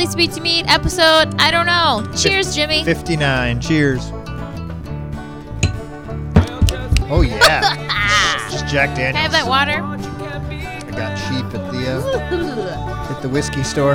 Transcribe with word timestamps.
Welcome 0.00 0.12
to 0.12 0.28
Lisa 0.28 0.40
Meet 0.40 0.66
episode, 0.66 1.34
I 1.38 1.50
don't 1.50 1.66
know. 1.66 2.10
Cheers, 2.16 2.54
Jimmy. 2.54 2.84
59. 2.84 3.60
Cheers. 3.60 4.10
Oh 7.10 7.20
yeah. 7.22 8.48
Just 8.50 8.66
Jack 8.66 8.96
Can 8.96 9.14
I 9.14 9.18
have 9.18 9.32
that 9.32 9.46
water? 9.46 9.82
I 9.82 10.90
got 10.92 11.16
cheap 11.18 11.44
at 11.54 11.70
the 11.70 11.90
uh, 11.90 13.10
at 13.14 13.20
the 13.20 13.28
whiskey 13.28 13.62
store. 13.62 13.92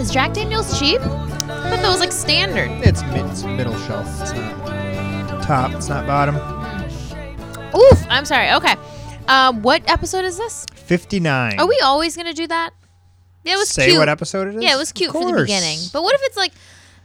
Is 0.00 0.10
Jack 0.10 0.32
Daniels 0.32 0.78
cheap? 0.78 1.02
I 1.02 1.04
thought 1.04 1.82
that 1.82 1.90
was 1.90 2.00
like 2.00 2.12
standard. 2.12 2.70
It's, 2.82 3.02
mid, 3.02 3.26
it's 3.26 3.44
middle 3.44 3.78
shelf. 3.80 4.06
It's 4.22 4.32
not 4.32 5.42
top. 5.42 5.72
It's 5.72 5.90
not 5.90 6.06
bottom. 6.06 6.36
Oof, 7.78 8.06
I'm 8.08 8.24
sorry. 8.24 8.50
Okay. 8.52 8.76
Um, 9.28 9.60
what 9.60 9.82
episode 9.90 10.24
is 10.24 10.38
this? 10.38 10.64
59. 10.72 11.60
Are 11.60 11.68
we 11.68 11.78
always 11.84 12.16
gonna 12.16 12.32
do 12.32 12.46
that? 12.46 12.72
Yeah, 13.44 13.54
it 13.54 13.58
was 13.58 13.68
Say 13.70 13.86
cute. 13.86 13.98
what 13.98 14.08
episode 14.08 14.48
it 14.48 14.56
is? 14.56 14.62
Yeah, 14.62 14.74
it 14.74 14.78
was 14.78 14.92
cute 14.92 15.12
for 15.12 15.24
the 15.24 15.32
beginning. 15.42 15.78
But 15.92 16.02
what 16.02 16.14
if 16.14 16.20
it's 16.24 16.36
like 16.36 16.52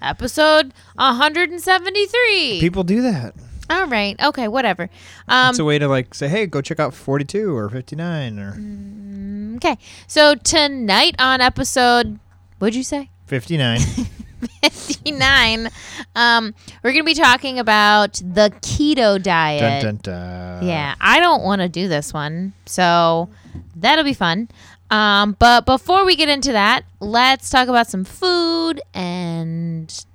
episode 0.02 0.73
173? 0.95 2.59
People 2.59 2.84
do 2.84 3.02
that. 3.02 3.34
All 3.70 3.88
right. 3.88 4.16
Okay. 4.21 4.48
Whatever. 4.48 4.89
Um. 5.27 5.49
it's 5.49 5.59
a 5.59 5.63
way 5.66 5.80
to 5.80 5.88
like 5.88 6.13
say, 6.13 6.27
hey, 6.27 6.45
go 6.45 6.61
check 6.61 6.80
out 6.80 6.94
42 6.94 7.55
or 7.55 7.70
59 7.70 8.39
or 8.39 8.52
Mm. 8.53 9.55
okay. 9.58 9.77
So 10.08 10.36
tonight 10.36 11.16
on 11.19 11.42
episode, 11.42 12.19
what'd 12.59 12.75
you 12.75 12.83
say? 12.83 13.09
59. 13.27 13.80
59. 14.61 15.70
Um, 16.16 16.53
we're 16.83 16.92
gonna 16.92 17.03
be 17.03 17.14
talking 17.16 17.58
about 17.59 18.14
the 18.16 18.52
keto 18.61 19.22
diet. 19.22 19.81
dun, 19.83 19.95
dun, 19.95 20.59
dun. 20.59 20.67
Yeah, 20.67 20.95
I 21.02 21.20
don't 21.20 21.44
want 21.44 21.61
to 21.61 21.70
do 21.70 21.88
this 21.88 22.14
one, 22.14 22.53
so 22.66 23.30
that'll 23.75 24.03
be 24.03 24.14
fun. 24.14 24.49
Um, 24.91 25.36
but 25.39 25.66
before 25.66 26.05
we 26.05 26.16
get 26.16 26.30
into 26.30 26.52
that, 26.52 26.83
let's 27.00 27.50
talk 27.50 27.67
about 27.67 27.88
some 27.88 28.03
food 28.03 28.81
and 28.94 30.05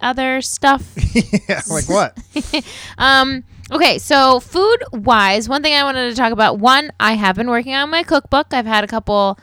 other 0.00 0.40
stuff. 0.42 0.94
yeah. 1.48 1.62
Like 1.70 1.88
what? 1.88 2.18
Um, 2.98 3.44
okay, 3.70 3.98
so 3.98 4.40
food 4.40 4.78
wise, 4.92 5.48
one 5.48 5.62
thing 5.62 5.74
I 5.74 5.84
wanted 5.84 6.10
to 6.10 6.16
talk 6.16 6.32
about 6.32 6.58
one, 6.58 6.90
I 6.98 7.12
have 7.14 7.36
been 7.36 7.48
working 7.48 7.74
on 7.74 7.90
my 7.90 8.02
cookbook. 8.02 8.48
I've 8.52 8.66
had 8.66 8.84
a 8.84 8.86
couple 8.86 9.38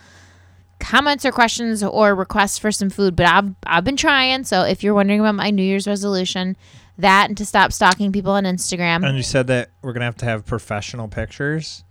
comments 0.80 1.26
or 1.26 1.32
questions 1.32 1.82
or 1.84 2.14
requests 2.14 2.58
for 2.58 2.72
some 2.72 2.90
food, 2.90 3.16
but 3.16 3.26
I've 3.26 3.54
I've 3.66 3.84
been 3.84 3.96
trying. 3.98 4.44
So 4.44 4.64
if 4.64 4.84
you're 4.84 4.94
wondering 4.94 5.20
about 5.20 5.36
my 5.36 5.50
New 5.50 5.64
Year's 5.64 5.88
resolution, 5.88 6.58
that 6.98 7.30
and 7.30 7.38
to 7.38 7.46
stop 7.46 7.72
stalking 7.72 8.12
people 8.12 8.32
on 8.34 8.44
Instagram. 8.44 9.08
and 9.08 9.18
you 9.18 9.24
said 9.24 9.48
that 9.48 9.70
we're 9.82 9.94
gonna 9.94 10.06
have 10.06 10.18
to 10.18 10.26
have 10.26 10.46
professional 10.46 11.08
pictures. 11.08 11.84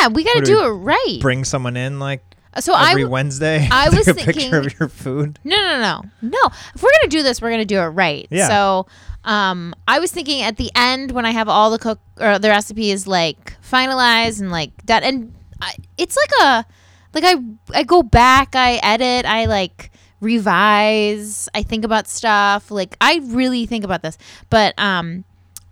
Yeah, 0.00 0.08
we 0.08 0.24
got 0.24 0.34
to 0.34 0.40
do 0.40 0.56
do 0.58 0.64
it 0.64 0.68
right. 0.68 1.18
Bring 1.20 1.44
someone 1.44 1.76
in 1.76 1.98
like 1.98 2.22
so 2.60 2.74
every 2.74 3.02
w- 3.02 3.08
Wednesday. 3.08 3.66
I 3.70 3.88
was 3.92 4.06
a 4.08 4.14
picture 4.14 4.32
thinking- 4.32 4.54
of 4.54 4.78
your 4.78 4.88
food. 4.88 5.38
No, 5.44 5.56
no, 5.56 5.80
no, 5.80 6.02
no. 6.22 6.50
If 6.74 6.82
we're 6.82 6.90
gonna 7.00 7.10
do 7.10 7.22
this, 7.22 7.42
we're 7.42 7.50
gonna 7.50 7.64
do 7.64 7.78
it 7.80 7.86
right. 7.86 8.26
Yeah. 8.30 8.48
So, 8.48 8.86
um, 9.24 9.74
I 9.88 9.98
was 9.98 10.12
thinking 10.12 10.42
at 10.42 10.56
the 10.56 10.70
end 10.74 11.10
when 11.12 11.26
I 11.26 11.30
have 11.30 11.48
all 11.48 11.70
the 11.70 11.78
cook 11.78 11.98
or 12.20 12.38
the 12.38 12.48
recipe 12.50 12.90
is 12.90 13.06
like 13.06 13.56
finalized 13.62 14.40
and 14.40 14.50
like 14.52 14.70
that, 14.86 15.02
and 15.02 15.34
I, 15.60 15.74
it's 15.98 16.16
like 16.16 16.30
a 16.42 16.66
like 17.14 17.24
I 17.24 17.36
I 17.78 17.82
go 17.84 18.02
back, 18.02 18.54
I 18.54 18.74
edit, 18.82 19.24
I 19.26 19.46
like 19.46 19.90
revise, 20.20 21.48
I 21.54 21.62
think 21.62 21.84
about 21.84 22.06
stuff. 22.06 22.70
Like 22.70 22.96
I 23.00 23.20
really 23.24 23.66
think 23.66 23.84
about 23.84 24.02
this, 24.02 24.18
but 24.50 24.74
um. 24.78 25.24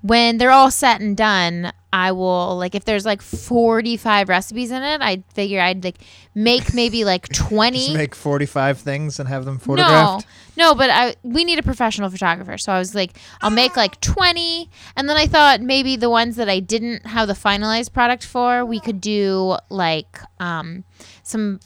When 0.03 0.39
they're 0.39 0.51
all 0.51 0.71
set 0.71 1.01
and 1.01 1.17
done, 1.17 1.73
I 1.93 2.13
will 2.13 2.57
like 2.57 2.75
if 2.75 2.85
there's 2.85 3.05
like 3.05 3.23
45 3.23 4.29
recipes 4.29 4.71
in 4.71 4.83
it, 4.83 5.01
I 5.01 5.23
figure 5.35 5.61
I'd 5.61 5.85
like 5.85 5.99
make 6.35 6.75
maybe 6.75 7.05
like 7.13 7.29
20 7.29 7.79
Just 7.79 7.95
make 7.95 8.15
45 8.15 8.79
things 8.79 9.21
and 9.21 9.29
have 9.29 9.45
them 9.45 9.59
photographed. 9.59 10.27
no, 10.57 10.71
no, 10.71 10.75
but 10.75 10.91
I 10.91 11.15
we 11.23 11.45
need 11.45 11.59
a 11.59 11.63
professional 11.63 12.11
photographer. 12.11 12.59
So 12.59 12.73
I 12.73 12.79
was 12.79 12.95
like, 12.95 13.17
I'll 13.43 13.51
make 13.51 13.77
like 13.77 14.01
twenty, 14.01 14.71
and 14.97 15.09
then 15.09 15.17
I 15.17 15.27
thought 15.27 15.61
maybe 15.61 15.97
the 15.97 16.11
ones 16.11 16.37
that 16.37 16.49
I 16.49 16.61
didn't 16.61 17.07
have 17.07 17.29
the 17.29 17.35
finalized 17.35 17.93
product 17.93 18.25
for, 18.27 18.65
we 18.65 18.81
could 18.81 19.01
do 19.01 19.57
like 19.71 20.19
um, 20.41 20.85
some 21.23 21.61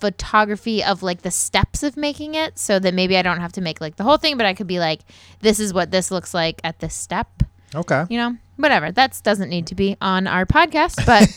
photography 0.00 0.82
of 0.82 1.02
like 1.02 1.22
the 1.22 1.30
steps 1.30 1.82
of 1.82 1.96
making 1.96 2.34
it, 2.34 2.58
so 2.58 2.78
that 2.78 2.94
maybe 2.94 3.16
I 3.16 3.22
don't 3.22 3.40
have 3.40 3.52
to 3.52 3.60
make 3.60 3.80
like 3.80 3.96
the 3.96 4.04
whole 4.04 4.16
thing, 4.18 4.36
but 4.36 4.46
I 4.46 4.54
could 4.54 4.66
be 4.66 4.78
like, 4.78 5.00
this 5.40 5.60
is 5.60 5.72
what 5.74 5.90
this 5.90 6.10
looks 6.10 6.32
like 6.34 6.60
at 6.64 6.80
this 6.80 6.94
step. 6.94 7.42
Okay. 7.74 8.04
You 8.08 8.18
know, 8.18 8.36
whatever. 8.56 8.92
That 8.92 9.20
doesn't 9.24 9.48
need 9.48 9.66
to 9.68 9.74
be 9.74 9.96
on 10.00 10.26
our 10.26 10.46
podcast, 10.46 11.04
but 11.06 11.28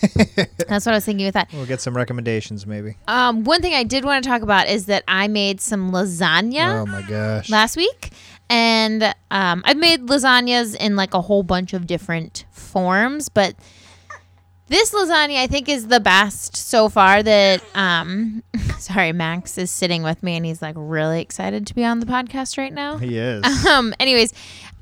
that's 0.67 0.85
what 0.85 0.93
I 0.93 0.97
was 0.97 1.05
thinking 1.05 1.25
with 1.25 1.33
that. 1.33 1.49
We'll 1.53 1.65
get 1.65 1.81
some 1.81 1.95
recommendations 1.97 2.65
maybe. 2.67 2.95
Um, 3.07 3.43
one 3.43 3.61
thing 3.61 3.73
I 3.73 3.83
did 3.83 4.05
want 4.05 4.23
to 4.23 4.29
talk 4.29 4.41
about 4.41 4.67
is 4.67 4.85
that 4.85 5.03
I 5.07 5.27
made 5.27 5.59
some 5.61 5.91
lasagna 5.91 6.81
Oh 6.81 6.85
my 6.85 7.01
gosh. 7.01 7.49
last 7.49 7.75
week 7.77 8.11
and 8.49 9.03
um, 9.29 9.61
i've 9.65 9.75
made 9.75 10.07
lasagnas 10.07 10.73
in 10.77 10.95
like 10.95 11.13
a 11.13 11.19
whole 11.19 11.43
bunch 11.43 11.73
of 11.73 11.85
different 11.85 12.45
forms 12.49 13.27
but 13.27 13.53
this 14.69 14.93
lasagna 14.93 15.37
i 15.37 15.47
think 15.47 15.67
is 15.67 15.87
the 15.87 15.99
best 15.99 16.55
so 16.55 16.87
far 16.87 17.21
that 17.21 17.61
um 17.75 18.41
sorry 18.79 19.11
max 19.11 19.57
is 19.57 19.69
sitting 19.69 20.01
with 20.01 20.23
me 20.23 20.37
and 20.37 20.45
he's 20.45 20.61
like 20.61 20.75
really 20.77 21.19
excited 21.19 21.67
to 21.67 21.75
be 21.75 21.83
on 21.83 21.99
the 21.99 22.05
podcast 22.05 22.57
right 22.57 22.71
now 22.71 22.95
he 22.97 23.17
is. 23.17 23.43
um 23.65 23.93
anyways 23.99 24.33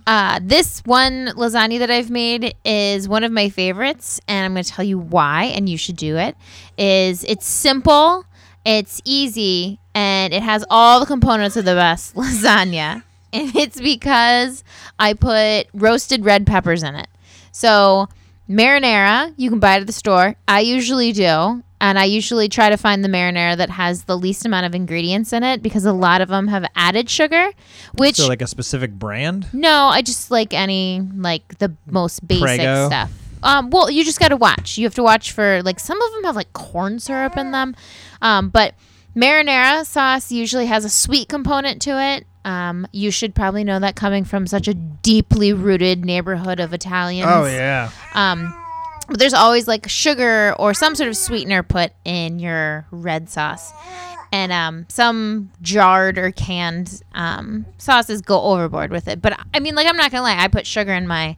uh 0.08 0.40
this 0.42 0.82
one 0.86 1.28
lasagna 1.36 1.80
that 1.80 1.90
i've 1.92 2.10
made 2.10 2.56
is 2.64 3.08
one 3.08 3.24
of 3.24 3.32
my 3.32 3.50
favorites 3.50 4.20
and 4.28 4.46
i'm 4.46 4.54
going 4.54 4.64
to 4.64 4.70
tell 4.70 4.86
you 4.86 5.00
why 5.00 5.46
and 5.46 5.68
you 5.68 5.78
should 5.78 5.96
do 5.96 6.18
it 6.18 6.36
is 6.78 7.24
it's 7.24 7.46
simple 7.46 8.26
it's 8.66 9.00
easy 9.06 9.80
and 9.94 10.34
it 10.34 10.42
has 10.42 10.66
all 10.70 11.00
the 11.00 11.06
components 11.06 11.56
of 11.56 11.66
the 11.66 11.76
best 11.76 12.16
lasagna. 12.16 13.04
And 13.32 13.56
it's 13.56 13.80
because 13.80 14.64
i 15.00 15.14
put 15.14 15.68
roasted 15.74 16.26
red 16.26 16.46
peppers 16.46 16.84
in 16.84 16.96
it. 16.96 17.08
So 17.52 18.10
marinara 18.50 19.34
you 19.38 19.50
can 19.50 19.60
buy 19.60 19.78
it 19.78 19.82
at 19.82 19.88
the 19.88 19.94
store. 19.94 20.36
I 20.48 20.62
usually 20.62 21.12
do 21.12 21.64
and 21.86 22.00
I 22.00 22.06
usually 22.06 22.50
try 22.50 22.72
to 22.72 22.78
find 22.78 23.04
the 23.04 23.10
marinara 23.10 23.56
that 23.58 23.70
has 23.70 24.06
the 24.06 24.18
least 24.18 24.44
amount 24.44 24.66
of 24.66 24.74
ingredients 24.74 25.32
in 25.32 25.44
it 25.44 25.62
because 25.62 25.86
a 25.86 25.94
lot 25.94 26.20
of 26.20 26.30
them 26.30 26.48
have 26.48 26.66
added 26.76 27.12
sugar, 27.12 27.52
which 27.94 28.16
so 28.16 28.28
like 28.28 28.42
a 28.42 28.48
specific 28.48 28.92
brand? 28.94 29.48
no, 29.54 29.86
I 29.86 30.02
just 30.02 30.32
like 30.32 30.52
any 30.52 31.02
like 31.16 31.60
the 31.60 31.76
most 31.86 32.28
basic 32.28 32.44
Prego? 32.44 32.88
stuff. 32.88 33.12
Um, 33.44 33.70
well, 33.70 33.92
you 33.92 34.04
just 34.04 34.20
got 34.20 34.30
to 34.30 34.36
watch. 34.36 34.80
You 34.80 34.86
have 34.86 34.96
to 34.96 35.04
watch 35.04 35.32
for 35.32 35.62
like 35.62 35.80
some 35.80 36.02
of 36.02 36.12
them 36.14 36.24
have 36.24 36.36
like 36.36 36.52
corn 36.54 36.98
syrup 36.98 37.38
in 37.38 37.52
them, 37.52 37.76
um, 38.20 38.50
but 38.50 38.74
marinara 39.16 39.86
sauce 39.86 40.32
usually 40.32 40.66
has 40.66 40.86
a 40.86 40.90
sweet 40.90 41.30
component 41.30 41.84
to 41.84 42.02
it. 42.02 42.26
Um, 42.46 42.88
you 42.94 43.12
should 43.12 43.36
probably 43.36 43.64
know 43.64 43.80
that 43.80 43.96
coming 43.96 44.24
from 44.24 44.48
such 44.48 44.68
a 44.68 44.74
deeply 44.74 45.54
rooted 45.54 46.04
neighborhood 46.04 46.60
of 46.60 46.74
Italians. 46.74 47.30
Oh 47.32 47.46
yeah. 47.46 47.92
Um, 48.16 48.60
but 49.08 49.20
there's 49.20 49.34
always 49.34 49.68
like 49.68 49.88
sugar 49.90 50.56
or 50.58 50.74
some 50.74 50.96
sort 50.96 51.10
of 51.10 51.18
sweetener 51.18 51.64
put 51.64 51.92
in 52.04 52.40
your 52.40 52.86
red 52.92 53.30
sauce. 53.30 53.72
And 54.32 54.52
um, 54.52 54.86
some 54.90 55.52
jarred 55.62 56.18
or 56.18 56.32
canned 56.32 57.02
um, 57.14 57.66
sauces 57.78 58.22
go 58.22 58.42
overboard 58.42 58.92
with 58.92 59.08
it. 59.08 59.22
But 59.22 59.40
I 59.54 59.60
mean, 59.60 59.76
like, 59.76 59.88
I'm 59.88 59.96
not 59.96 60.12
going 60.12 60.20
to 60.20 60.24
lie, 60.24 60.44
I 60.44 60.48
put 60.50 60.68
sugar 60.68 60.94
in 60.94 61.08
my 61.08 61.38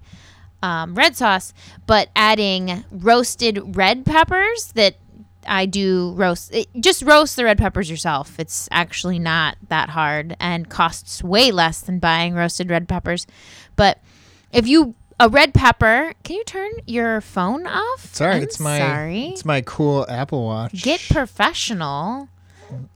um, 0.64 0.96
red 0.96 1.16
sauce, 1.16 1.54
but 1.86 2.10
adding 2.16 2.84
roasted 2.90 3.76
red 3.76 4.06
peppers 4.06 4.72
that 4.74 4.96
I 5.48 5.66
do 5.66 6.14
roast, 6.16 6.54
it, 6.54 6.68
just 6.80 7.04
roast 7.04 7.36
the 7.36 7.44
red 7.44 7.58
peppers 7.58 7.90
yourself. 7.90 8.40
It's 8.40 8.68
actually 8.72 9.20
not 9.20 9.58
that 9.70 9.90
hard 9.90 10.36
and 10.40 10.70
costs 10.70 11.24
way 11.24 11.52
less 11.52 11.82
than 11.82 12.00
buying 12.00 12.34
roasted 12.34 12.70
red 12.70 12.88
peppers. 12.88 13.28
But 13.76 14.00
if 14.52 14.68
you 14.68 14.96
a 15.20 15.30
red 15.30 15.54
pepper, 15.54 16.14
can 16.24 16.36
you 16.36 16.44
turn 16.44 16.72
your 16.86 17.22
phone 17.22 17.66
off? 17.66 18.14
Sorry, 18.14 18.36
I'm 18.36 18.44
it's 18.44 18.60
my 18.60 18.80
sorry. 18.80 19.26
it's 19.28 19.46
my 19.46 19.62
cool 19.62 20.06
Apple 20.10 20.46
Watch. 20.46 20.84
Get 20.84 21.02
professional. 21.10 22.30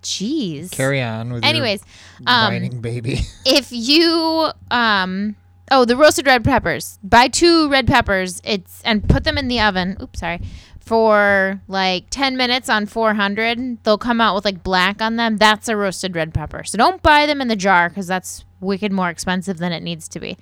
Jeez. 0.03 0.69
Carry 0.71 1.01
on 1.01 1.31
with 1.31 1.45
Anyways, 1.45 1.81
your 2.19 2.29
um, 2.29 2.53
whining 2.53 2.81
baby. 2.81 3.21
if 3.45 3.71
you 3.71 4.51
um 4.69 5.35
oh 5.71 5.85
the 5.85 5.95
roasted 5.95 6.27
red 6.27 6.43
peppers 6.43 6.99
buy 7.01 7.29
two 7.29 7.69
red 7.69 7.87
peppers 7.87 8.41
it's 8.43 8.81
and 8.83 9.07
put 9.07 9.23
them 9.23 9.37
in 9.37 9.47
the 9.47 9.59
oven 9.61 9.95
oops 10.01 10.19
sorry 10.19 10.41
for 10.81 11.61
like 11.69 12.03
10 12.09 12.35
minutes 12.35 12.67
on 12.67 12.85
400 12.85 13.81
they'll 13.83 13.97
come 13.97 14.19
out 14.19 14.35
with 14.35 14.43
like 14.43 14.61
black 14.63 15.01
on 15.01 15.15
them 15.15 15.37
that's 15.37 15.69
a 15.69 15.77
roasted 15.77 16.13
red 16.13 16.33
pepper 16.33 16.65
so 16.65 16.77
don't 16.77 17.01
buy 17.01 17.25
them 17.25 17.39
in 17.39 17.47
the 17.47 17.55
jar 17.55 17.87
because 17.87 18.07
that's 18.07 18.43
wicked 18.59 18.91
more 18.91 19.09
expensive 19.09 19.57
than 19.59 19.71
it 19.71 19.81
needs 19.81 20.09
to 20.09 20.19
be 20.19 20.37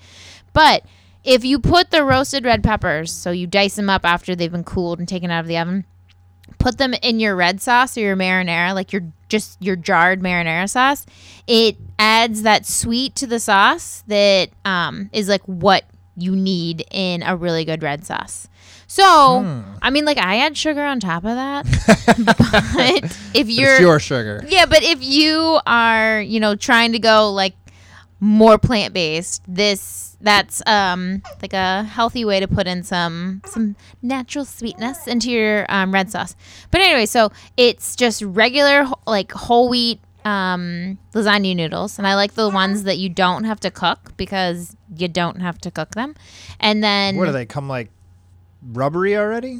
but 0.53 0.83
if 1.29 1.45
you 1.45 1.59
put 1.59 1.91
the 1.91 2.03
roasted 2.03 2.43
red 2.43 2.63
peppers 2.63 3.11
so 3.11 3.31
you 3.31 3.45
dice 3.47 3.75
them 3.75 3.89
up 3.89 4.03
after 4.03 4.35
they've 4.35 4.51
been 4.51 4.63
cooled 4.63 4.99
and 4.99 5.07
taken 5.07 5.29
out 5.29 5.41
of 5.41 5.47
the 5.47 5.57
oven 5.57 5.85
put 6.57 6.77
them 6.77 6.93
in 7.01 7.19
your 7.19 7.35
red 7.35 7.61
sauce 7.61 7.97
or 7.97 8.01
your 8.01 8.15
marinara, 8.15 8.73
like 8.73 8.91
your 8.91 9.03
just 9.29 9.61
your 9.61 9.75
jarred 9.75 10.21
marinara 10.21 10.69
sauce, 10.69 11.05
it 11.47 11.77
adds 11.97 12.41
that 12.43 12.65
sweet 12.65 13.15
to 13.15 13.27
the 13.27 13.39
sauce 13.39 14.03
that 14.07 14.49
um, 14.65 15.09
is 15.13 15.29
like 15.29 15.43
what 15.43 15.85
you 16.15 16.35
need 16.35 16.85
in 16.91 17.23
a 17.23 17.35
really 17.35 17.65
good 17.65 17.81
red 17.81 18.05
sauce. 18.05 18.47
So, 18.87 19.63
I 19.83 19.91
mean, 19.91 20.03
like 20.03 20.17
I 20.17 20.37
add 20.39 20.57
sugar 20.57 20.83
on 20.83 20.99
top 20.99 21.23
of 21.23 21.35
that, 21.35 21.63
but 22.25 23.17
if 23.35 23.47
you're 23.47 23.73
it's 23.73 23.81
your 23.81 23.99
sugar. 23.99 24.43
yeah, 24.47 24.65
but 24.65 24.81
if 24.81 25.03
you 25.03 25.59
are, 25.67 26.19
you 26.19 26.39
know, 26.39 26.55
trying 26.55 26.93
to 26.93 26.99
go 26.99 27.31
like 27.31 27.53
more 28.19 28.57
plant 28.57 28.93
based, 28.93 29.43
this 29.47 30.17
that's 30.21 30.61
um 30.67 31.21
like 31.41 31.53
a 31.53 31.83
healthy 31.83 32.25
way 32.25 32.39
to 32.39 32.47
put 32.47 32.67
in 32.67 32.83
some 32.83 33.41
some 33.45 33.75
natural 34.01 34.43
sweetness 34.43 35.07
into 35.07 35.31
your 35.31 35.65
um, 35.69 35.93
red 35.93 36.11
sauce. 36.11 36.35
But 36.71 36.81
anyway, 36.81 37.05
so 37.05 37.31
it's 37.55 37.95
just 37.95 38.21
regular 38.21 38.87
like 39.07 39.31
whole 39.31 39.69
wheat 39.69 40.01
um 40.25 40.97
lasagna 41.13 41.55
noodles 41.55 41.97
and 41.97 42.05
I 42.05 42.15
like 42.15 42.33
the 42.33 42.49
ones 42.49 42.83
that 42.83 42.97
you 42.97 43.07
don't 43.07 43.45
have 43.45 43.61
to 43.61 43.71
cook 43.71 44.17
because 44.17 44.75
you 44.93 45.07
don't 45.07 45.39
have 45.39 45.57
to 45.59 45.71
cook 45.71 45.91
them. 45.91 46.15
And 46.59 46.83
then 46.83 47.15
What 47.15 47.27
do 47.27 47.31
they 47.31 47.45
come 47.45 47.69
like 47.69 47.89
rubbery 48.73 49.15
already? 49.15 49.59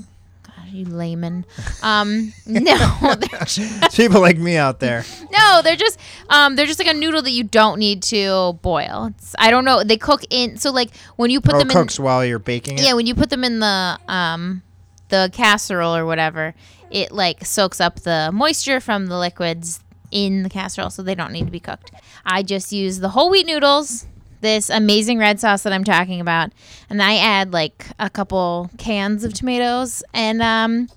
You 0.67 0.85
layman. 0.85 1.45
Um 1.81 2.33
no, 2.45 3.15
just 3.45 3.95
People 3.97 4.21
like 4.21 4.37
me 4.37 4.57
out 4.57 4.79
there. 4.79 5.03
No, 5.31 5.61
they're 5.63 5.75
just 5.75 5.99
um 6.29 6.55
they're 6.55 6.65
just 6.65 6.79
like 6.79 6.87
a 6.87 6.93
noodle 6.93 7.21
that 7.21 7.31
you 7.31 7.43
don't 7.43 7.79
need 7.79 8.03
to 8.03 8.53
boil. 8.61 9.11
It's, 9.17 9.35
I 9.37 9.51
don't 9.51 9.65
know. 9.65 9.83
They 9.83 9.97
cook 9.97 10.23
in 10.29 10.57
so 10.57 10.71
like 10.71 10.95
when 11.15 11.29
you 11.29 11.41
put 11.41 11.55
oh, 11.55 11.59
them 11.59 11.69
cooks 11.69 11.99
while 11.99 12.23
you're 12.25 12.39
baking 12.39 12.77
in 12.77 12.83
it. 12.83 12.87
Yeah, 12.87 12.93
when 12.93 13.07
you 13.07 13.15
put 13.15 13.29
them 13.29 13.43
in 13.43 13.59
the 13.59 13.99
um 14.07 14.63
the 15.09 15.29
casserole 15.33 15.95
or 15.95 16.05
whatever, 16.05 16.53
it 16.89 17.11
like 17.11 17.45
soaks 17.45 17.79
up 17.81 18.01
the 18.01 18.31
moisture 18.33 18.79
from 18.79 19.07
the 19.07 19.17
liquids 19.17 19.81
in 20.11 20.43
the 20.43 20.49
casserole 20.49 20.89
so 20.89 21.01
they 21.03 21.15
don't 21.15 21.31
need 21.31 21.45
to 21.45 21.51
be 21.51 21.59
cooked. 21.59 21.91
I 22.25 22.43
just 22.43 22.71
use 22.71 22.99
the 22.99 23.09
whole 23.09 23.29
wheat 23.29 23.45
noodles, 23.45 24.07
this 24.41 24.69
amazing 24.69 25.17
red 25.19 25.39
sauce 25.39 25.63
that 25.63 25.73
I'm 25.73 25.83
talking 25.83 26.21
about, 26.21 26.51
and 26.89 27.01
I 27.01 27.17
add 27.17 27.51
like 27.53 27.87
a 27.99 28.09
couple 28.09 28.69
cans 28.77 29.23
of 29.23 29.33
tomatoes 29.33 30.03
and 30.13 30.41
um 30.41 30.89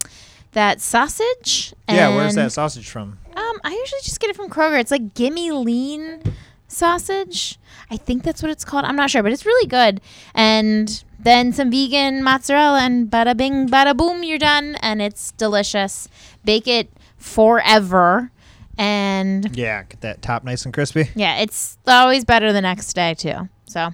that 0.53 0.81
sausage. 0.81 1.75
Yeah, 1.89 2.15
where's 2.15 2.35
that 2.35 2.53
sausage 2.53 2.89
from? 2.89 3.19
um, 3.35 3.61
I 3.65 3.71
usually 3.71 4.01
just 4.03 4.21
get 4.21 4.29
it 4.31 4.37
from 4.37 4.51
Kroger. 4.51 4.79
It's 4.79 4.91
like 4.91 5.15
Gimme 5.15 5.51
Lean 5.53 6.23
sausage. 6.69 7.59
I 7.91 7.97
think 7.97 8.23
that's 8.23 8.43
what 8.43 8.51
it's 8.51 8.65
called. 8.65 8.85
I'm 8.85 8.97
not 8.97 9.11
sure, 9.11 9.23
but 9.23 9.33
it's 9.33 9.47
really 9.47 9.67
good. 9.67 10.01
And 10.35 11.03
then 11.19 11.53
some 11.53 11.71
vegan 11.71 12.23
mozzarella, 12.23 12.81
and 12.81 13.11
bada 13.11 13.35
bing, 13.37 13.69
bada 13.69 13.97
boom, 13.97 14.23
you're 14.23 14.39
done. 14.39 14.77
And 14.83 15.01
it's 15.01 15.33
delicious. 15.33 16.09
Bake 16.45 16.69
it 16.69 16.91
forever. 17.17 18.31
And 18.79 19.55
Yeah, 19.57 19.83
get 19.85 20.01
that 20.01 20.23
top 20.23 20.45
nice 20.45 20.65
and 20.65 20.73
crispy. 20.75 21.11
yeah, 21.15 21.37
it's 21.39 21.79
always 21.87 22.25
better 22.25 22.53
the 22.53 22.61
next 22.61 22.93
day, 22.95 23.15
too. 23.15 23.49
So 23.67 23.91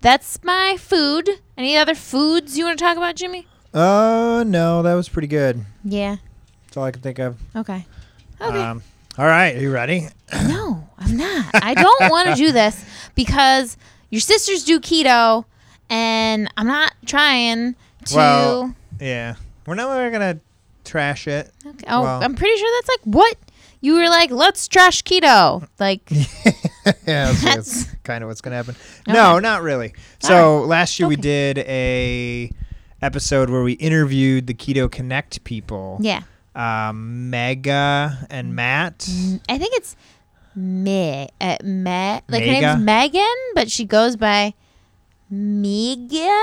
that's 0.00 0.38
my 0.44 0.76
food. 0.78 1.28
Any 1.56 1.76
other 1.76 1.94
foods 1.94 2.56
you 2.56 2.64
want 2.64 2.78
to 2.78 2.84
talk 2.84 2.96
about, 2.96 3.16
Jimmy? 3.16 3.46
Uh, 3.74 4.44
no, 4.46 4.82
that 4.82 4.94
was 4.94 5.08
pretty 5.08 5.28
good. 5.28 5.64
Yeah. 5.84 6.16
That's 6.66 6.76
all 6.76 6.84
I 6.84 6.90
can 6.90 7.02
think 7.02 7.18
of. 7.18 7.36
Okay. 7.56 7.84
Okay. 8.40 8.58
Um, 8.62 8.82
all 9.18 9.26
right, 9.26 9.54
are 9.56 9.60
you 9.60 9.70
ready? 9.72 10.08
No, 10.32 10.88
I'm 10.98 11.16
not. 11.16 11.46
I 11.54 11.74
don't 11.74 12.10
want 12.10 12.28
to 12.30 12.34
do 12.34 12.50
this 12.52 12.82
because 13.14 13.76
your 14.10 14.20
sisters 14.20 14.64
do 14.64 14.80
keto, 14.80 15.44
and 15.90 16.48
I'm 16.56 16.66
not 16.66 16.94
trying 17.06 17.74
to. 18.06 18.16
Well- 18.16 18.74
Yeah, 19.00 19.34
we're 19.66 19.74
not 19.74 19.88
we're 19.90 20.10
gonna 20.10 20.40
trash 20.84 21.28
it. 21.28 21.52
okay. 21.66 21.84
Oh, 21.88 22.02
well- 22.02 22.22
I'm 22.22 22.34
pretty 22.34 22.56
sure 22.58 22.70
that's 22.78 22.88
like 22.88 23.14
what 23.14 23.36
you 23.82 23.94
were 23.94 24.08
like. 24.08 24.30
Let's 24.30 24.66
trash 24.68 25.02
keto. 25.02 25.68
Like, 25.78 26.10
yeah, 26.10 26.22
that's, 27.04 27.42
That's- 27.42 27.86
kind 28.04 28.24
of 28.24 28.28
what's 28.28 28.40
gonna 28.40 28.56
happen. 28.56 28.74
No, 29.06 29.38
not 29.38 29.62
really. 29.62 29.92
So 30.20 30.62
last 30.62 30.98
year 30.98 31.06
we 31.08 31.16
did 31.16 31.58
a 31.58 32.50
episode 33.02 33.50
where 33.50 33.62
we 33.62 33.72
interviewed 33.74 34.46
the 34.46 34.54
Keto 34.54 34.90
Connect 34.90 35.44
people. 35.44 35.98
yeah, 36.00 36.22
Um, 36.54 37.30
Megha 37.30 38.26
and 38.30 38.54
Matt. 38.56 39.06
I 39.48 39.58
think 39.58 39.74
it's 39.74 39.96
me, 40.54 41.28
uh, 41.40 41.56
me. 41.64 42.20
Like 42.28 42.44
her 42.44 42.60
name's 42.60 42.80
Megan, 42.80 43.36
but 43.54 43.70
she 43.70 43.84
goes 43.84 44.16
by 44.16 44.54
Megha. 45.32 46.40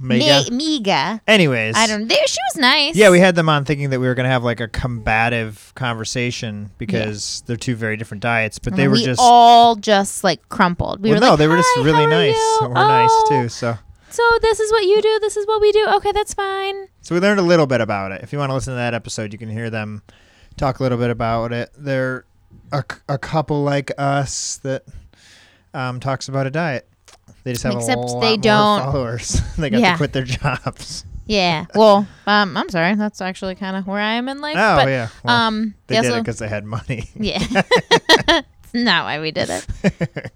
Megha. 0.00 0.48
Megha. 0.50 1.20
Anyways, 1.26 1.74
I 1.76 1.86
don't. 1.86 2.06
There, 2.08 2.26
she 2.26 2.38
was 2.52 2.60
nice. 2.60 2.94
Yeah, 2.96 3.10
we 3.10 3.20
had 3.20 3.34
them 3.34 3.48
on 3.48 3.64
thinking 3.64 3.90
that 3.90 4.00
we 4.00 4.06
were 4.06 4.14
going 4.14 4.24
to 4.24 4.30
have 4.30 4.44
like 4.44 4.60
a 4.60 4.68
combative 4.68 5.72
conversation 5.74 6.70
because 6.78 7.42
they're 7.46 7.56
two 7.56 7.74
very 7.76 7.96
different 7.96 8.22
diets, 8.22 8.58
but 8.58 8.76
they 8.76 8.86
were 8.88 8.94
we 8.94 9.04
just 9.04 9.20
all 9.22 9.74
just 9.76 10.22
like 10.24 10.48
crumpled. 10.48 11.02
We 11.02 11.10
well, 11.10 11.16
were 11.18 11.20
no, 11.26 11.30
like, 11.30 11.38
they 11.38 11.48
were 11.48 11.56
just 11.56 11.68
"Hi, 11.74 11.82
really 11.84 12.04
how 12.04 12.10
are 12.10 12.10
nice. 12.10 12.36
you? 12.36 12.58
We're 12.68 12.74
nice 12.74 13.10
Oh, 13.10 13.26
too. 13.28 13.48
So, 13.48 13.76
So 14.10 14.22
this 14.42 14.60
is 14.60 14.70
what 14.72 14.84
you 14.84 15.02
do. 15.02 15.18
This 15.20 15.36
is 15.36 15.46
what 15.46 15.60
we 15.60 15.72
do. 15.72 15.86
Okay, 15.96 16.12
that's 16.12 16.34
fine. 16.34 16.86
so 17.00 17.14
we 17.14 17.20
learned 17.20 17.40
a 17.40 17.42
little 17.42 17.66
bit 17.66 17.80
about 17.80 18.12
it. 18.12 18.22
If 18.22 18.32
you 18.32 18.38
want 18.38 18.50
to 18.50 18.54
listen 18.54 18.72
to 18.72 18.76
that 18.76 18.94
episode, 18.94 19.32
you 19.32 19.38
can 19.38 19.48
hear 19.50 19.70
them 19.70 20.02
talk 20.56 20.80
a 20.80 20.82
little 20.82 20.98
bit 20.98 21.10
about 21.10 21.52
it. 21.52 21.70
They're 21.76 22.24
a, 22.72 22.82
c- 22.90 22.98
a 23.08 23.18
couple 23.18 23.62
like 23.62 23.90
us 23.98 24.56
that 24.58 24.84
um, 25.74 26.00
talks 26.00 26.28
about 26.28 26.46
a 26.46 26.50
diet. 26.50 26.88
They 27.48 27.52
just 27.54 27.62
have 27.64 27.76
Except 27.76 27.96
a 27.96 28.00
lot 28.00 28.20
they 28.20 28.28
more 28.32 28.36
don't- 28.36 28.82
followers. 28.92 29.40
they 29.56 29.70
got 29.70 29.80
Yeah. 29.80 29.92
to 29.92 29.96
quit 29.96 30.12
their 30.12 30.24
jobs. 30.24 31.04
Yeah. 31.26 31.64
Well, 31.74 32.06
um, 32.26 32.56
I'm 32.58 32.68
sorry. 32.70 32.94
That's 32.94 33.20
actually 33.22 33.54
kind 33.54 33.74
of 33.76 33.86
where 33.86 34.00
I 34.00 34.12
am 34.14 34.28
in 34.28 34.40
life. 34.42 34.56
Oh 34.58 34.76
but, 34.76 34.88
yeah, 34.88 35.08
well, 35.22 35.34
um, 35.36 35.74
they 35.86 35.94
yeah, 35.96 36.00
did 36.02 36.08
it 36.08 36.12
so- 36.12 36.20
because 36.20 36.38
they 36.38 36.48
had 36.48 36.64
money. 36.66 37.08
yeah. 37.14 37.38
It's 37.40 38.74
not 38.74 39.04
why 39.04 39.18
we 39.20 39.30
did 39.30 39.48
it. 39.50 40.32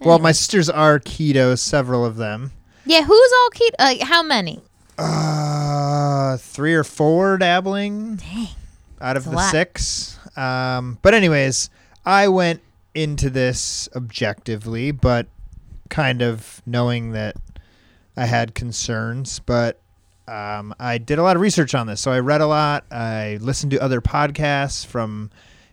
well, 0.00 0.18
my 0.18 0.32
sisters 0.32 0.68
are 0.70 0.98
keto, 1.00 1.58
several 1.58 2.04
of 2.04 2.16
them. 2.16 2.52
Yeah. 2.86 3.02
Who's 3.04 3.32
all 3.42 3.50
keto? 3.50 3.74
Like, 3.78 4.00
how 4.02 4.22
many? 4.22 4.62
Uh, 4.98 6.36
three 6.38 6.74
or 6.74 6.84
four 6.84 7.36
dabbling 7.38 8.16
Dang. 8.16 8.48
out 9.00 9.16
of 9.16 9.26
a 9.26 9.30
the 9.30 9.36
lot. 9.36 9.50
six. 9.50 10.18
Um, 10.36 10.98
but 11.02 11.14
anyways, 11.14 11.70
I 12.06 12.28
went 12.28 12.60
into 12.94 13.30
this 13.30 13.88
objectively, 13.94 14.90
but 14.90 15.26
kind 15.88 16.22
of 16.22 16.62
knowing 16.66 17.12
that 17.12 17.36
I 18.16 18.26
had 18.26 18.54
concerns. 18.54 19.38
But 19.40 19.80
um, 20.26 20.74
I 20.78 20.98
did 20.98 21.18
a 21.18 21.22
lot 21.22 21.36
of 21.36 21.42
research 21.42 21.74
on 21.74 21.86
this, 21.86 22.00
so 22.00 22.10
I 22.10 22.20
read 22.20 22.40
a 22.40 22.46
lot. 22.46 22.84
I 22.90 23.38
listened 23.40 23.72
to 23.72 23.82
other 23.82 24.00
podcasts 24.00 24.84
from 24.84 25.30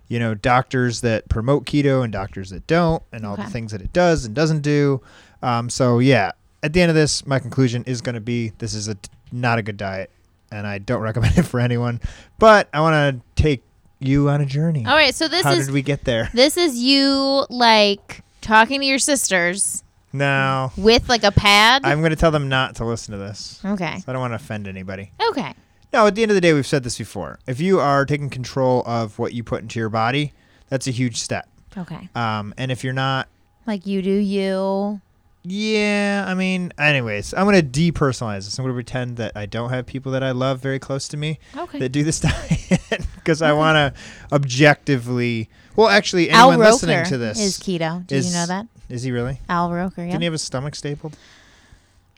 you 0.08 0.20
know 0.20 0.36
doctors 0.36 1.02
that 1.02 1.28
promote 1.30 1.66
keto 1.66 2.04
and 2.04 2.14
doctors 2.14 2.52
that 2.52 2.66
don't, 2.68 3.04
and 3.12 3.26
all 3.26 3.36
the 3.36 3.46
things 3.46 3.72
that 3.72 3.82
it 3.82 3.92
does 3.94 4.26
and 4.26 4.36
doesn't 4.36 4.62
do. 4.62 5.02
Um, 5.42 5.70
so 5.70 6.00
yeah, 6.00 6.32
at 6.64 6.74
the 6.74 6.82
end 6.82 6.90
of 6.90 6.96
this, 6.96 7.26
my 7.26 7.40
conclusion 7.40 7.84
is 7.86 8.02
going 8.02 8.16
to 8.16 8.22
be 8.22 8.50
this 8.58 8.74
is 8.74 8.88
a 8.88 8.98
not 9.32 9.60
a 9.60 9.62
good 9.62 9.78
diet, 9.78 10.10
and 10.52 10.66
I 10.66 10.78
don't 10.78 11.02
recommend 11.10 11.38
it 11.38 11.44
for 11.44 11.60
anyone. 11.60 12.00
But 12.40 12.70
I 12.74 12.82
want 12.82 12.94
to 12.94 13.42
take 13.42 13.64
you 14.00 14.30
on 14.30 14.42
a 14.42 14.46
journey. 14.46 14.86
All 14.86 14.96
right. 14.96 15.14
So 15.14 15.28
this 15.28 15.44
How 15.44 15.52
is 15.52 15.60
How 15.60 15.66
did 15.66 15.74
we 15.74 15.82
get 15.82 16.04
there? 16.04 16.30
this 16.34 16.58
is 16.58 16.78
you 16.78 17.46
like 17.50 18.22
talking 18.42 18.82
to 18.82 18.86
your 18.86 19.00
sisters 19.00 19.84
No, 20.18 20.72
with 20.78 21.10
like 21.10 21.24
a 21.24 21.32
pad. 21.32 21.82
I'm 21.86 22.00
going 22.00 22.12
to 22.12 22.16
tell 22.16 22.32
them 22.32 22.48
not 22.50 22.76
to 22.76 22.86
listen 22.86 23.12
to 23.14 23.18
this. 23.18 23.60
okay. 23.66 24.02
I 24.08 24.12
don't 24.12 24.20
want 24.22 24.32
to 24.32 24.36
offend 24.36 24.68
anybody. 24.68 25.12
Okay. 25.30 25.54
No, 25.94 26.08
at 26.08 26.16
the 26.16 26.22
end 26.24 26.32
of 26.32 26.36
the 26.36 26.42
day, 26.42 26.54
we've 26.54 26.68
said 26.68 26.84
this 26.84 26.98
before. 26.98 27.40
If 27.48 27.60
you 27.62 27.80
are 27.80 28.06
taking 28.06 28.30
control 28.30 28.84
of 28.86 29.18
what 29.20 29.34
you 29.34 29.44
put 29.44 29.62
into 29.62 29.80
your 29.80 29.90
body, 29.90 30.34
that's 30.70 30.88
a 30.88 30.92
huge 30.92 31.18
step. 31.18 31.48
Okay. 31.78 32.10
Um, 32.16 32.54
and 32.58 32.72
if 32.72 32.84
you're 32.84 32.94
not, 32.94 33.28
Like 33.66 33.86
you 33.86 34.02
do 34.02 34.12
you. 34.12 35.00
yeah, 35.44 36.26
I 36.28 36.34
mean, 36.34 36.74
anyways, 36.78 37.34
I'm 37.34 37.46
going 37.46 37.62
to 37.62 37.92
depersonalize 37.92 38.46
this. 38.46 38.58
I'm 38.58 38.66
going 38.66 38.74
to 38.74 38.78
pretend 38.78 39.18
that 39.18 39.34
I 39.36 39.46
don't 39.46 39.70
have 39.70 39.86
people 39.86 40.12
that 40.14 40.24
I 40.24 40.32
love 40.32 40.60
very 40.60 40.80
close 40.80 41.08
to 41.10 41.18
me 41.18 41.40
Okay. 41.56 41.80
that 41.80 41.90
do 41.90 42.04
this 42.04 42.20
diet 42.22 43.06
because 43.16 43.42
I 43.42 43.54
want 43.54 43.76
to 43.96 44.36
objectively. 44.36 45.50
Well, 45.76 45.88
actually, 45.90 46.30
Al 46.30 46.52
anyone 46.52 46.70
listening 46.72 47.06
to 47.06 47.18
this 47.18 47.40
is 47.40 47.58
keto. 47.60 48.06
Do 48.08 48.16
is- 48.16 48.28
you 48.28 48.34
know 48.34 48.46
that? 48.48 48.68
Is 48.90 49.04
he 49.04 49.12
really? 49.12 49.40
Al 49.50 49.72
Roker. 49.72 50.02
Yeah. 50.02 50.08
Didn't 50.12 50.22
he 50.22 50.26
have 50.26 50.34
his 50.34 50.42
stomach 50.42 50.76
stapled? 50.76 51.16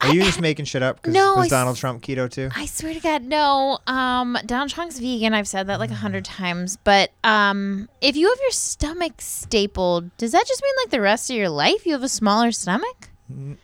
Are 0.01 0.09
I- 0.09 0.12
you 0.12 0.24
just 0.24 0.39
making 0.39 0.65
shit 0.65 0.83
up? 0.83 0.97
Because 0.97 1.13
No, 1.15 1.36
was 1.36 1.45
s- 1.45 1.50
Donald 1.50 1.75
Trump 1.77 2.03
keto 2.03 2.29
too? 2.29 2.50
I 2.55 2.67
swear 2.67 2.93
to 2.93 3.00
God, 3.00 3.24
no. 3.24 3.79
Um, 3.88 4.38
Donald 4.45 4.69
Trump's 4.69 5.00
vegan. 5.00 5.33
I've 5.33 5.47
said 5.47 5.67
that 5.67 5.79
like 5.79 5.89
a 5.89 5.95
hundred 5.95 6.24
times. 6.24 6.77
But 6.83 7.12
um, 7.24 7.89
if 8.00 8.15
you 8.15 8.29
have 8.29 8.38
your 8.39 8.51
stomach 8.51 9.13
stapled, 9.19 10.15
does 10.17 10.33
that 10.33 10.45
just 10.47 10.62
mean 10.62 10.74
like 10.83 10.91
the 10.91 11.01
rest 11.01 11.29
of 11.31 11.36
your 11.36 11.50
life 11.50 11.86
you 11.86 11.93
have 11.93 12.03
a 12.03 12.09
smaller 12.09 12.51
stomach? 12.51 13.09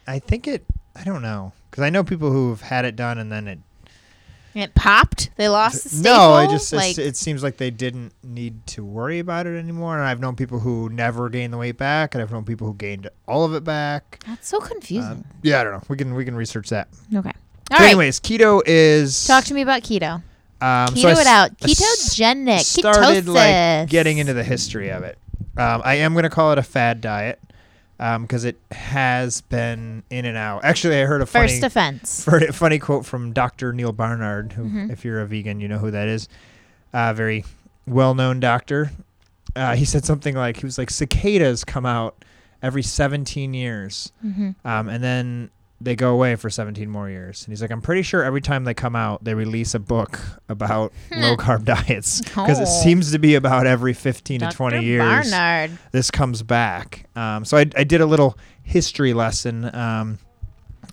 I 0.08 0.18
think 0.20 0.48
it. 0.48 0.66
I 0.96 1.04
don't 1.04 1.22
know 1.22 1.54
because 1.70 1.84
I 1.84 1.90
know 1.90 2.04
people 2.04 2.32
who've 2.32 2.62
had 2.62 2.84
it 2.86 2.96
done 2.96 3.18
and 3.20 3.32
then 3.32 3.48
it. 3.48 3.60
It 4.56 4.76
popped. 4.76 5.32
They 5.36 5.50
lost 5.50 5.84
the 5.84 5.90
staple. 5.90 6.04
No, 6.14 6.34
I 6.34 6.48
just 6.48 6.72
like, 6.74 6.98
it 6.98 7.18
seems 7.18 7.42
like 7.42 7.58
they 7.58 7.72
didn't 7.72 8.14
need 8.24 8.66
to 8.68 8.84
worry 8.86 9.20
about 9.20 9.48
it 9.48 9.58
anymore. 9.58 9.98
And 9.98 10.06
I've 10.08 10.20
known 10.20 10.36
people 10.36 10.60
who 10.60 10.90
never 10.90 11.30
gained 11.30 11.52
the 11.54 11.58
weight 11.58 11.78
back, 11.78 12.14
and 12.14 12.22
I've 12.22 12.32
known 12.32 12.46
people 12.46 12.68
who 12.68 12.76
gained 12.76 13.10
all 13.28 13.46
of 13.46 13.54
it 13.56 13.64
back. 13.64 14.24
that's 14.28 14.48
so 14.48 14.60
confusing. 14.60 15.12
Um, 15.12 15.26
yeah, 15.42 15.62
I 15.62 15.64
don't 15.64 15.74
know. 15.74 15.82
We 15.88 15.98
can 15.98 16.14
we 16.14 16.24
can 16.26 16.36
research 16.36 16.70
that. 16.70 16.88
okay. 17.16 17.32
All 17.72 17.80
right. 17.80 17.88
anyways, 17.88 18.20
keto 18.20 18.62
is 18.66 19.26
Talk 19.26 19.46
to 19.46 19.54
me 19.54 19.62
about 19.62 19.82
keto. 19.82 20.22
Um, 20.62 20.88
Keto 20.96 21.02
so 21.02 21.10
it 21.10 21.18
s- 21.18 21.28
out. 21.28 21.58
Ketogenic. 21.58 22.60
started 22.60 23.28
like 23.28 23.90
getting 23.90 24.18
into 24.20 24.34
the 24.34 24.44
history 24.44 24.90
of 24.90 25.04
it. 25.04 25.18
Um, 25.58 25.82
I 25.84 25.96
am 25.96 26.14
going 26.14 26.24
to 26.24 26.30
call 26.30 26.52
it 26.54 26.58
a 26.58 26.64
fad 26.64 27.02
diet. 27.02 27.40
Because 27.98 28.44
it 28.44 28.58
has 28.72 29.42
been 29.42 30.04
in 30.10 30.26
and 30.26 30.36
out. 30.38 30.64
Actually, 30.66 31.02
I 31.02 31.06
heard 31.06 31.22
a 31.22 31.26
funny 31.26 31.48
First 31.48 31.64
offense. 31.64 32.26
heard 32.30 32.44
a 32.44 32.52
funny 32.54 32.80
quote 32.80 33.06
from 33.06 33.32
Dr. 33.34 33.72
Neil 33.74 33.92
Barnard, 33.94 34.54
who, 34.54 34.64
Mhm. 34.66 34.92
if 34.92 35.06
you're 35.06 35.22
a 35.22 35.26
vegan, 35.28 35.60
you 35.60 35.68
know 35.68 35.78
who 35.78 35.92
that 35.92 36.08
is. 36.08 36.28
Uh, 36.94 37.14
very 37.14 37.46
well-known 37.88 38.40
doctor. 38.40 38.92
Uh, 39.56 39.76
he 39.76 39.86
said 39.86 40.04
something 40.06 40.36
like, 40.36 40.58
he 40.58 40.66
was 40.66 40.78
like, 40.78 40.90
cicadas 40.90 41.64
come 41.64 41.86
out 41.86 42.24
every 42.62 42.82
17 42.84 43.54
years, 43.54 44.12
hmm 44.22 44.52
um, 44.66 44.90
and 44.90 45.04
then 45.04 45.50
they 45.84 45.96
go 45.96 46.14
away 46.14 46.36
for 46.36 46.50
17 46.50 46.90
more 46.90 47.10
years. 47.10 47.44
And 47.46 47.52
he's 47.52 47.62
like, 47.62 47.72
I'm 47.72 47.82
pretty 47.82 48.02
sure 48.02 48.24
every 48.24 48.42
time 48.42 48.64
they 48.64 48.74
come 48.74 48.96
out, 48.96 49.24
they 49.24 49.34
release 49.34 49.74
a 49.74 49.80
book 49.80 50.20
about 50.50 50.94
low-carb 51.16 51.66
diets 51.66 52.22
because 52.22 52.60
it 52.60 52.68
Oh. 52.68 52.82
seems 52.84 53.12
to 53.12 53.20
be 53.20 53.36
about 53.36 53.68
every 53.68 53.94
15 53.94 54.40
to 54.42 54.50
20 54.50 54.84
years 54.84 55.30
Barnard. 55.32 55.72
this 55.92 56.10
comes 56.12 56.42
back. 56.44 57.06
Um, 57.16 57.46
so 57.46 57.58
I, 57.58 57.66
I 57.76 57.84
did 57.84 58.02
a 58.02 58.06
little 58.06 58.38
history 58.64 59.14
lesson, 59.14 59.66
um, 59.76 60.20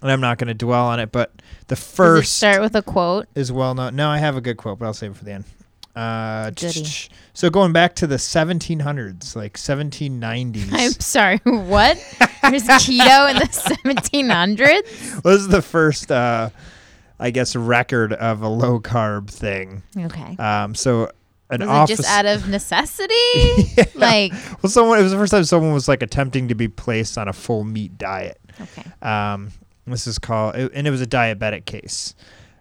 and 0.02 0.10
I'm 0.10 0.20
not 0.20 0.38
going 0.38 0.48
to 0.48 0.54
dwell 0.54 0.86
on 0.86 0.98
it. 1.00 1.12
But 1.12 1.32
the 1.68 1.76
first 1.76 2.36
start 2.36 2.60
with 2.60 2.74
a 2.74 2.82
quote? 2.82 3.26
is 3.34 3.52
well 3.52 3.74
known. 3.74 3.94
No, 3.96 4.08
I 4.08 4.18
have 4.18 4.36
a 4.36 4.40
good 4.40 4.56
quote, 4.56 4.78
but 4.78 4.86
I'll 4.86 4.94
save 4.94 5.12
it 5.12 5.16
for 5.16 5.24
the 5.24 5.32
end. 5.32 5.44
Uh, 6.00 6.50
Goody. 6.50 6.86
so 7.34 7.50
going 7.50 7.72
back 7.72 7.94
to 7.96 8.06
the 8.06 8.16
1700s, 8.16 9.36
like 9.36 9.54
1790s. 9.56 10.68
I'm 10.72 10.92
sorry. 10.92 11.38
What? 11.44 11.96
There's 12.42 12.64
keto 12.64 13.30
in 13.30 13.36
the 13.36 13.44
1700s. 14.24 15.24
was 15.24 15.48
the 15.48 15.62
first, 15.62 16.10
uh, 16.10 16.50
I 17.18 17.30
guess, 17.30 17.54
record 17.54 18.12
of 18.14 18.42
a 18.42 18.48
low 18.48 18.80
carb 18.80 19.28
thing. 19.30 19.82
Okay. 19.96 20.36
Um, 20.38 20.74
so 20.74 21.10
an 21.50 21.60
Was 21.60 21.68
office. 21.68 21.98
it 21.98 22.02
just 22.02 22.08
out 22.08 22.26
of 22.26 22.48
necessity? 22.48 23.14
Yeah. 23.76 23.84
Like, 23.94 24.32
well, 24.62 24.70
someone. 24.70 24.98
It 24.98 25.02
was 25.02 25.12
the 25.12 25.18
first 25.18 25.30
time 25.32 25.44
someone 25.44 25.72
was 25.74 25.88
like 25.88 26.02
attempting 26.02 26.48
to 26.48 26.54
be 26.54 26.68
placed 26.68 27.18
on 27.18 27.28
a 27.28 27.32
full 27.32 27.64
meat 27.64 27.98
diet. 27.98 28.40
okay. 28.60 28.84
Um, 29.02 29.50
this 29.86 30.06
is 30.06 30.18
called, 30.18 30.54
and 30.54 30.86
it 30.86 30.90
was 30.90 31.00
a 31.02 31.06
diabetic 31.06 31.64
case. 31.66 32.14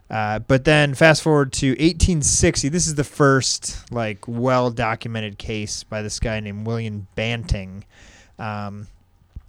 Uh, 0.09 0.39
but 0.39 0.65
then 0.65 0.95
fast 0.95 1.21
forward 1.21 1.53
to 1.53 1.69
1860. 1.69 2.69
This 2.69 2.87
is 2.87 2.95
the 2.95 3.03
first 3.03 3.91
like 3.91 4.27
well 4.27 4.71
documented 4.71 5.37
case 5.37 5.83
by 5.83 6.01
this 6.01 6.19
guy 6.19 6.39
named 6.39 6.65
William 6.65 7.07
Banting. 7.15 7.85
Um, 8.39 8.87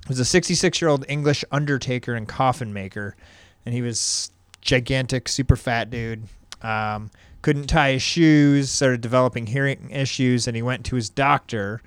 he 0.07 0.11
was 0.11 0.21
a 0.21 0.25
66 0.25 0.81
year 0.81 0.90
old 0.90 1.05
English 1.09 1.45
undertaker 1.50 2.14
and 2.14 2.29
coffin 2.29 2.73
maker, 2.73 3.17
and 3.64 3.75
he 3.75 3.81
was 3.81 4.31
gigantic, 4.61 5.29
super 5.29 5.57
fat 5.57 5.88
dude. 5.88 6.25
Um, 6.62 7.11
couldn't 7.43 7.69
tie 7.69 7.93
his 7.93 8.02
shoes, 8.02 8.71
started 8.71 9.00
developing 9.00 9.47
hearing 9.47 9.90
issues, 9.90 10.47
and 10.47 10.55
he 10.55 10.62
went 10.62 10.85
to 10.87 10.97
his 10.97 11.09
doctor, 11.09 11.81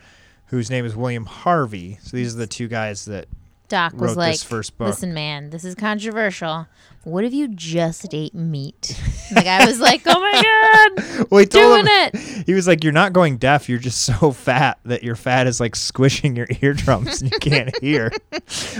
whose 0.47 0.71
name 0.71 0.83
is 0.83 0.95
William 0.95 1.25
Harvey. 1.25 1.99
So 2.01 2.17
these 2.17 2.33
are 2.33 2.39
the 2.39 2.47
two 2.47 2.67
guys 2.67 3.05
that 3.05 3.27
Doc 3.73 3.93
was 3.93 4.15
like, 4.15 4.39
first 4.39 4.77
book. 4.77 4.89
listen, 4.89 5.15
man, 5.15 5.49
this 5.49 5.65
is 5.65 5.73
controversial. 5.73 6.67
What 7.05 7.23
if 7.23 7.33
you 7.33 7.47
just 7.47 8.13
ate 8.13 8.35
meat? 8.35 8.95
the 9.33 9.41
guy 9.41 9.65
was 9.65 9.79
like, 9.79 10.03
oh 10.05 10.19
my 10.19 10.93
God, 10.95 11.27
well, 11.31 11.43
doing 11.43 11.87
him, 11.87 12.11
it. 12.13 12.45
He 12.45 12.53
was 12.53 12.67
like, 12.67 12.83
"You're 12.83 12.93
not 12.93 13.13
going 13.13 13.37
deaf. 13.37 13.67
You're 13.67 13.79
just 13.79 14.03
so 14.03 14.31
fat 14.31 14.77
that 14.85 15.01
your 15.03 15.15
fat 15.15 15.47
is 15.47 15.59
like 15.59 15.75
squishing 15.75 16.35
your 16.35 16.45
eardrums 16.61 17.23
and 17.23 17.31
you 17.31 17.39
can't 17.39 17.75
hear." 17.81 18.11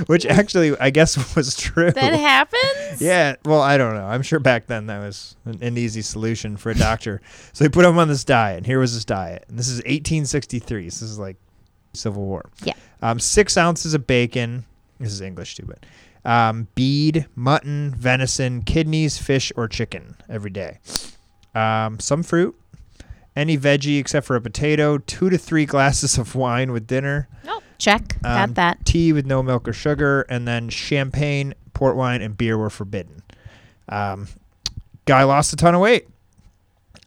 Which 0.05 0.27
actually, 0.27 0.77
I 0.77 0.91
guess, 0.91 1.35
was 1.35 1.57
true. 1.57 1.89
That 1.89 2.13
happens? 2.13 3.01
yeah. 3.01 3.35
Well, 3.45 3.61
I 3.61 3.79
don't 3.79 3.95
know. 3.95 4.05
I'm 4.05 4.21
sure 4.21 4.39
back 4.39 4.67
then 4.67 4.85
that 4.85 4.99
was 4.99 5.35
an, 5.45 5.57
an 5.63 5.75
easy 5.75 6.03
solution 6.03 6.55
for 6.55 6.69
a 6.69 6.75
doctor. 6.75 7.19
so 7.51 7.65
he 7.65 7.69
put 7.69 7.83
him 7.83 7.97
on 7.97 8.09
this 8.09 8.23
diet. 8.23 8.57
And 8.57 8.65
here 8.67 8.77
was 8.77 8.93
his 8.93 9.05
diet. 9.05 9.45
And 9.47 9.57
this 9.57 9.69
is 9.69 9.77
1863. 9.77 10.91
So 10.91 11.03
this 11.03 11.11
is 11.11 11.17
like 11.17 11.37
Civil 11.93 12.23
War. 12.23 12.47
Yeah. 12.63 12.73
Um, 13.01 13.19
six 13.19 13.57
ounces 13.57 13.95
of 13.95 14.05
bacon. 14.05 14.65
This 14.99 15.11
is 15.11 15.21
English 15.21 15.55
too, 15.55 15.65
but 15.67 15.85
um, 16.29 16.67
bead, 16.75 17.25
mutton, 17.35 17.93
venison, 17.97 18.61
kidneys, 18.61 19.17
fish, 19.17 19.51
or 19.55 19.67
chicken 19.67 20.15
every 20.29 20.51
day. 20.51 20.79
Um, 21.55 21.99
some 21.99 22.23
fruit, 22.23 22.55
any 23.35 23.57
veggie 23.57 23.99
except 23.99 24.25
for 24.25 24.35
a 24.35 24.41
potato, 24.41 24.97
two 24.99 25.29
to 25.29 25.37
three 25.37 25.65
glasses 25.65 26.17
of 26.17 26.35
wine 26.35 26.71
with 26.71 26.87
dinner, 26.87 27.27
Oh, 27.47 27.61
check. 27.77 28.15
Um, 28.23 28.47
Got 28.49 28.55
that. 28.55 28.85
tea 28.85 29.11
with 29.13 29.25
no 29.25 29.43
milk 29.43 29.67
or 29.67 29.73
sugar, 29.73 30.21
and 30.29 30.47
then 30.47 30.69
champagne, 30.69 31.53
port 31.73 31.95
wine, 31.95 32.21
and 32.21 32.37
beer 32.37 32.57
were 32.57 32.69
forbidden. 32.69 33.21
Um, 33.89 34.27
guy 35.05 35.23
lost 35.23 35.51
a 35.51 35.55
ton 35.57 35.75
of 35.75 35.81
weight. 35.81 36.07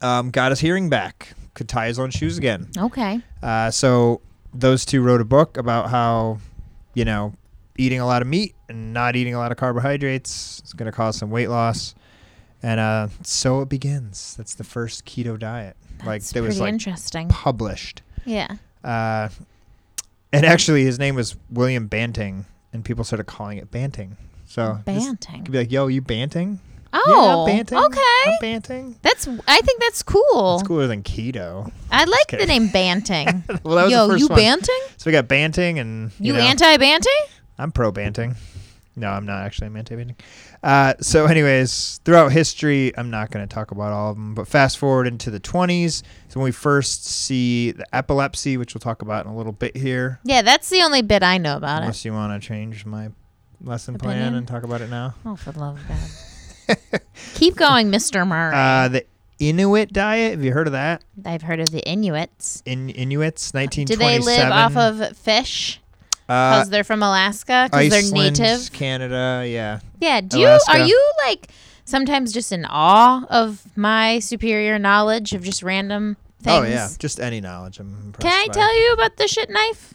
Um, 0.02 0.30
got 0.30 0.50
his 0.52 0.60
hearing 0.60 0.90
back. 0.90 1.32
Could 1.54 1.68
tie 1.70 1.86
his 1.86 1.98
own 1.98 2.10
shoes 2.10 2.36
again. 2.36 2.68
Okay. 2.76 3.20
Uh, 3.42 3.70
so 3.70 4.20
those 4.52 4.84
two 4.84 5.00
wrote 5.00 5.22
a 5.22 5.24
book 5.24 5.56
about 5.56 5.88
how, 5.88 6.38
you 6.92 7.04
know, 7.06 7.32
eating 7.78 8.00
a 8.00 8.06
lot 8.06 8.22
of 8.22 8.28
meat 8.28 8.54
and 8.68 8.92
not 8.92 9.16
eating 9.16 9.34
a 9.34 9.38
lot 9.38 9.52
of 9.52 9.58
carbohydrates 9.58 10.62
is 10.64 10.72
going 10.72 10.86
to 10.86 10.92
cause 10.92 11.16
some 11.16 11.30
weight 11.30 11.48
loss. 11.48 11.94
And 12.62 12.80
uh, 12.80 13.08
so 13.22 13.60
it 13.60 13.68
begins. 13.68 14.34
That's 14.36 14.54
the 14.54 14.64
first 14.64 15.04
keto 15.04 15.38
diet. 15.38 15.76
like 16.00 16.22
That's 16.22 16.32
that 16.32 16.42
was 16.42 16.60
like 16.60 16.72
interesting. 16.72 17.28
published. 17.28 18.02
Yeah. 18.24 18.56
Uh, 18.82 19.28
and 20.32 20.44
actually, 20.44 20.84
his 20.84 20.98
name 20.98 21.14
was 21.14 21.36
William 21.50 21.86
Banting, 21.86 22.46
and 22.72 22.84
people 22.84 23.04
started 23.04 23.24
calling 23.24 23.58
it 23.58 23.70
Banting. 23.70 24.16
So 24.46 24.80
Banting. 24.84 25.44
could 25.44 25.52
be 25.52 25.58
like, 25.58 25.70
"Yo, 25.72 25.86
you 25.86 26.00
Banting? 26.00 26.60
Oh, 26.92 27.46
yeah, 27.46 27.52
Banting. 27.56 27.78
okay. 27.78 28.00
I'm 28.26 28.34
Banting. 28.40 28.96
That's. 29.02 29.28
I 29.46 29.60
think 29.60 29.80
that's 29.80 30.02
cool. 30.02 30.58
It's 30.58 30.66
cooler 30.66 30.86
than 30.86 31.02
keto. 31.02 31.70
I 31.90 32.04
like 32.04 32.28
the 32.28 32.46
name 32.46 32.68
Banting. 32.68 33.44
well, 33.64 33.76
that 33.76 33.84
was 33.84 33.92
Yo, 33.92 34.06
the 34.06 34.14
first 34.14 34.20
you 34.22 34.28
one. 34.28 34.38
Banting? 34.38 34.80
So 34.96 35.06
we 35.06 35.12
got 35.12 35.28
Banting, 35.28 35.78
and 35.78 36.10
you, 36.18 36.32
You, 36.32 36.32
know, 36.34 36.40
anti-Banting? 36.40 37.12
I'm 37.58 37.72
pro 37.72 37.90
Banting. 37.92 38.36
No, 38.98 39.08
I'm 39.10 39.26
not 39.26 39.44
actually. 39.44 39.66
I'm 39.66 39.76
anti 39.76 39.94
Banting. 39.94 40.16
Uh, 40.62 40.94
so, 41.00 41.26
anyways, 41.26 42.00
throughout 42.04 42.32
history, 42.32 42.96
I'm 42.96 43.10
not 43.10 43.30
going 43.30 43.46
to 43.46 43.54
talk 43.54 43.70
about 43.70 43.92
all 43.92 44.10
of 44.12 44.16
them, 44.16 44.34
but 44.34 44.48
fast 44.48 44.78
forward 44.78 45.06
into 45.06 45.30
the 45.30 45.38
20s. 45.40 46.02
So, 46.28 46.40
when 46.40 46.44
we 46.44 46.50
first 46.50 47.04
see 47.04 47.72
the 47.72 47.84
epilepsy, 47.94 48.56
which 48.56 48.74
we'll 48.74 48.80
talk 48.80 49.02
about 49.02 49.26
in 49.26 49.32
a 49.32 49.36
little 49.36 49.52
bit 49.52 49.76
here, 49.76 50.18
Yeah, 50.24 50.40
that's 50.40 50.70
the 50.70 50.80
only 50.82 51.02
bit 51.02 51.22
I 51.22 51.36
know 51.36 51.56
about 51.58 51.78
it. 51.78 51.82
unless 51.82 52.04
you 52.06 52.12
want 52.14 52.40
to 52.40 52.46
change 52.46 52.86
my 52.86 53.10
lesson 53.62 53.98
plan 53.98 54.34
and 54.34 54.48
talk 54.48 54.62
about 54.62 54.80
it 54.80 54.88
now. 54.88 55.14
Oh, 55.26 55.36
for 55.36 55.52
the 55.52 55.60
love 55.60 55.78
of 55.78 55.88
God. 55.88 57.00
Keep 57.34 57.56
going, 57.56 57.90
Mr. 57.90 58.26
Murray. 58.26 58.54
Uh, 58.54 58.88
the 58.88 59.06
Inuit 59.38 59.92
diet. 59.92 60.32
Have 60.32 60.42
you 60.44 60.52
heard 60.52 60.66
of 60.68 60.72
that? 60.72 61.04
I've 61.24 61.42
heard 61.42 61.60
of 61.60 61.70
the 61.70 61.80
Inuits. 61.86 62.62
In 62.64 62.88
Inuits, 62.88 63.52
1927. 63.52 63.98
Do 63.98 64.02
1927. 64.02 64.24
they 64.24 64.44
live 64.44 64.52
off 64.52 65.10
of 65.10 65.16
fish? 65.18 65.80
Uh, 66.28 66.58
Because 66.58 66.70
they're 66.70 66.84
from 66.84 67.02
Alaska? 67.02 67.68
Because 67.70 67.90
they're 67.90 68.12
native? 68.12 68.72
Canada? 68.72 69.44
Yeah. 69.46 69.80
Yeah. 70.00 70.20
Do 70.20 70.38
you 70.40 70.58
are 70.68 70.78
you 70.78 71.12
like 71.24 71.48
sometimes 71.84 72.32
just 72.32 72.52
in 72.52 72.64
awe 72.64 73.24
of 73.30 73.62
my 73.76 74.18
superior 74.18 74.78
knowledge 74.78 75.32
of 75.32 75.42
just 75.42 75.62
random 75.62 76.16
things? 76.42 76.56
Oh 76.58 76.62
yeah, 76.62 76.88
just 76.98 77.20
any 77.20 77.40
knowledge. 77.40 77.78
I'm 77.78 77.94
impressed 78.04 78.20
Can 78.22 78.32
I 78.32 78.46
by. 78.48 78.52
tell 78.52 78.80
you 78.80 78.92
about 78.92 79.16
the 79.16 79.28
shit 79.28 79.50
knife? 79.50 79.94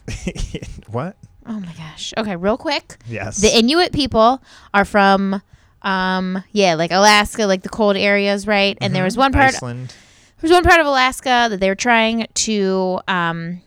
what? 0.88 1.16
Oh 1.46 1.58
my 1.58 1.72
gosh. 1.76 2.14
Okay, 2.16 2.36
real 2.36 2.56
quick. 2.56 2.96
Yes. 3.06 3.38
The 3.40 3.56
Inuit 3.56 3.92
people 3.92 4.42
are 4.72 4.84
from 4.84 5.42
um 5.82 6.42
yeah, 6.52 6.74
like 6.74 6.92
Alaska, 6.92 7.46
like 7.46 7.62
the 7.62 7.68
cold 7.68 7.96
areas, 7.96 8.46
right? 8.46 8.78
And 8.80 8.94
there 8.94 9.04
was 9.04 9.16
one 9.16 9.32
part 9.32 9.54
Iceland. 9.54 9.88
there 9.88 10.48
was 10.48 10.52
one 10.52 10.62
part 10.64 10.80
of 10.80 10.86
Alaska 10.86 11.48
that 11.50 11.58
they 11.60 11.68
were 11.68 11.74
trying 11.74 12.26
to 12.34 13.00
um 13.08 13.60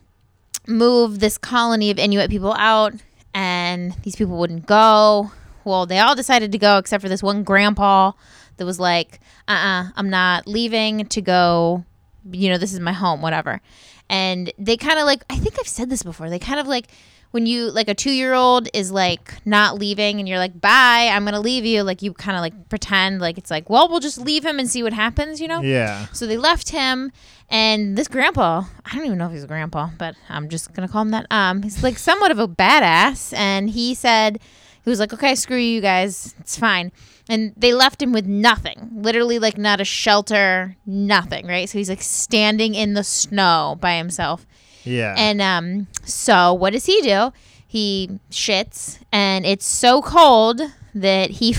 move 0.68 1.20
this 1.20 1.38
colony 1.38 1.92
of 1.92 1.98
Inuit 1.98 2.30
people 2.30 2.54
out 2.54 2.94
and 3.34 3.94
these 4.04 4.16
people 4.16 4.38
wouldn't 4.38 4.66
go. 4.66 5.32
Well, 5.64 5.86
they 5.86 6.00
all 6.00 6.16
decided 6.16 6.52
to 6.52 6.58
go 6.58 6.78
except 6.78 7.02
for 7.02 7.10
this 7.10 7.24
one 7.24 7.44
grandpa 7.44 8.12
that 8.58 8.66
was 8.66 8.80
like, 8.80 9.20
"Uh-uh, 9.48 9.90
I'm 9.96 10.10
not 10.10 10.48
leaving 10.48 11.06
to 11.08 11.22
go, 11.22 11.84
you 12.32 12.50
know, 12.50 12.58
this 12.58 12.74
is 12.74 12.80
my 12.80 12.94
home, 12.94 13.22
whatever." 13.22 13.62
And 14.10 14.54
they 14.58 14.78
kind 14.78 15.00
of 15.00 15.06
like 15.06 15.24
I 15.30 15.38
think 15.38 15.60
I've 15.60 15.68
said 15.68 15.90
this 15.90 16.04
before. 16.04 16.30
They 16.30 16.40
kind 16.40 16.60
of 16.60 16.68
like 16.68 16.88
when 17.36 17.46
you 17.46 17.70
like 17.70 17.90
a 17.90 17.94
2-year-old 17.94 18.70
is 18.74 18.94
like 18.94 19.34
not 19.44 19.78
leaving 19.78 20.20
and 20.20 20.28
you're 20.28 20.38
like, 20.38 20.62
"Bye, 20.62 21.10
I'm 21.12 21.26
to 21.26 21.38
leave 21.38 21.66
you." 21.66 21.84
Like 21.84 22.02
you 22.02 22.14
kind 22.14 22.38
of 22.38 22.42
like 22.42 22.70
pretend 22.70 23.20
like 23.20 23.38
it's 23.38 23.52
like, 23.52 23.70
"Well, 23.70 23.90
we'll 23.90 24.00
just 24.00 24.18
leave 24.18 24.46
him 24.46 24.58
and 24.58 24.70
see 24.70 24.82
what 24.82 24.94
happens," 24.94 25.42
you 25.42 25.50
know? 25.50 25.60
Yeah. 25.60 26.08
So 26.14 26.28
they 26.28 26.38
left 26.38 26.70
him, 26.70 27.12
and 27.50 27.98
this 27.98 28.08
grandpa, 28.08 28.64
I 28.86 28.96
don't 28.96 29.06
even 29.06 29.18
know 29.18 29.26
if 29.26 29.34
he's 29.34 29.44
a 29.44 29.48
grandpa, 29.48 29.90
but 29.98 30.16
I'm 30.30 30.48
just 30.48 30.74
gonna 30.74 30.88
call 30.88 31.02
him 31.02 31.12
that. 31.12 31.28
Um, 31.30 31.62
he's 31.62 31.84
like 31.84 31.98
somewhat 31.98 32.32
of 32.32 32.40
a 32.40 32.48
badass, 32.48 33.34
and 33.38 33.70
he 33.70 33.96
said 33.96 34.40
he 34.86 34.90
was 34.90 35.02
like, 35.02 35.12
"Okay, 35.12 35.36
screw 35.36 35.58
you 35.58 35.82
guys, 35.82 36.36
it's 36.40 36.58
fine." 36.58 36.94
And 37.28 37.52
they 37.58 37.74
left 37.74 38.02
him 38.02 38.14
with 38.14 38.26
nothing, 38.26 38.92
literally 38.94 39.40
like 39.40 39.58
not 39.58 39.82
a 39.82 39.86
shelter, 39.86 40.78
nothing, 40.86 41.48
right? 41.48 41.68
So 41.68 41.80
he's 41.80 41.90
like 41.90 42.02
standing 42.02 42.76
in 42.76 42.94
the 42.94 43.04
snow 43.04 43.78
by 43.82 43.98
himself. 43.98 44.46
Yeah. 44.86 45.16
And 45.18 45.42
um, 45.42 45.88
so 46.06 46.54
what 46.54 46.74
does 46.74 46.86
he 46.86 47.02
do? 47.02 47.32
He 47.68 48.20
shits, 48.32 49.00
and 49.12 49.46
it's 49.46 49.66
so 49.66 50.02
cold 50.02 50.62
that 50.94 51.30
he 51.30 51.54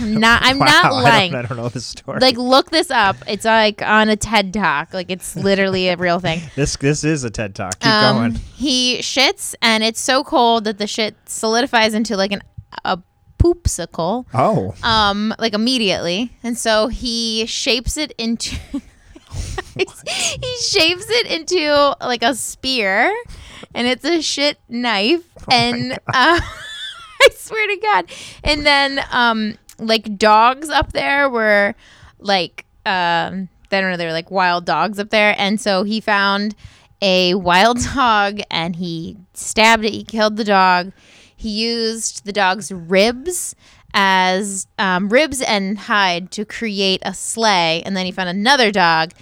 I'm 0.00 0.14
not 0.18 0.42
I'm 0.42 0.58
Wow, 0.58 0.64
not 0.66 0.84
I 0.84 0.88
don't- 0.88 1.02
lying. 1.04 1.34
I 1.36 1.42
don't, 1.42 1.56
know 1.56 1.68
this 1.68 1.86
story. 1.86 2.18
Like 2.20 2.36
look 2.36 2.70
this 2.70 2.90
up. 2.90 3.14
It's 3.28 3.44
like 3.44 3.80
on 3.80 4.08
a 4.08 4.16
TED 4.16 4.52
talk. 4.52 4.92
Like 4.92 5.08
it's 5.10 5.36
literally 5.48 5.88
a 5.88 5.96
real 5.96 6.18
thing. 6.18 6.40
this 6.56 6.76
this 6.78 7.04
is 7.04 7.22
a 7.22 7.30
TED 7.30 7.54
talk. 7.54 7.78
Keep 7.78 7.88
Um, 7.92 8.16
going. 8.16 8.34
He 8.56 8.98
shits 8.98 9.54
and 9.62 9.84
it's 9.84 10.00
so 10.00 10.24
cold 10.24 10.64
that 10.64 10.78
the 10.78 10.88
shit 10.88 11.14
solidifies 11.26 11.94
into 11.94 12.16
like 12.16 12.32
an 12.32 12.42
a 12.84 12.98
poopsicle. 13.38 14.24
Oh, 14.34 14.74
Um, 14.82 15.32
like 15.38 15.52
immediately. 15.54 16.32
And 16.42 16.58
so 16.58 16.88
he 16.88 17.46
shapes 17.46 17.96
it 17.96 18.12
into 18.18 18.56
he 19.76 20.56
shapes 20.58 21.06
it 21.08 21.26
into 21.26 21.96
like 22.00 22.22
a 22.22 22.34
spear 22.34 23.14
and 23.74 23.86
it's 23.86 24.04
a 24.04 24.20
shit 24.20 24.58
knife 24.68 25.24
and 25.50 25.92
uh, 25.92 25.96
I 26.14 27.28
swear 27.34 27.66
to 27.66 27.76
God. 27.76 28.10
And 28.44 28.66
then 28.66 29.04
um 29.10 29.56
like 29.78 30.16
dogs 30.16 30.68
up 30.68 30.92
there 30.92 31.28
were 31.28 31.74
like 32.18 32.66
um 32.86 33.48
I 33.70 33.80
don't 33.80 33.90
know, 33.90 33.96
they 33.96 34.06
were 34.06 34.12
like 34.12 34.30
wild 34.30 34.66
dogs 34.66 34.98
up 34.98 35.10
there. 35.10 35.34
And 35.38 35.60
so 35.60 35.82
he 35.82 36.00
found 36.00 36.54
a 37.00 37.34
wild 37.34 37.78
dog 37.94 38.40
and 38.50 38.76
he 38.76 39.16
stabbed 39.34 39.84
it, 39.84 39.92
he 39.92 40.04
killed 40.04 40.36
the 40.36 40.44
dog. 40.44 40.92
He 41.34 41.48
used 41.48 42.24
the 42.24 42.32
dog's 42.32 42.70
ribs 42.70 43.56
as 43.94 44.66
um, 44.78 45.08
ribs 45.08 45.42
and 45.42 45.76
hide 45.76 46.30
to 46.32 46.44
create 46.44 47.02
a 47.04 47.12
sleigh. 47.12 47.82
And 47.84 47.96
then 47.96 48.06
he 48.06 48.12
found 48.12 48.28
another 48.28 48.70
dog, 48.70 49.12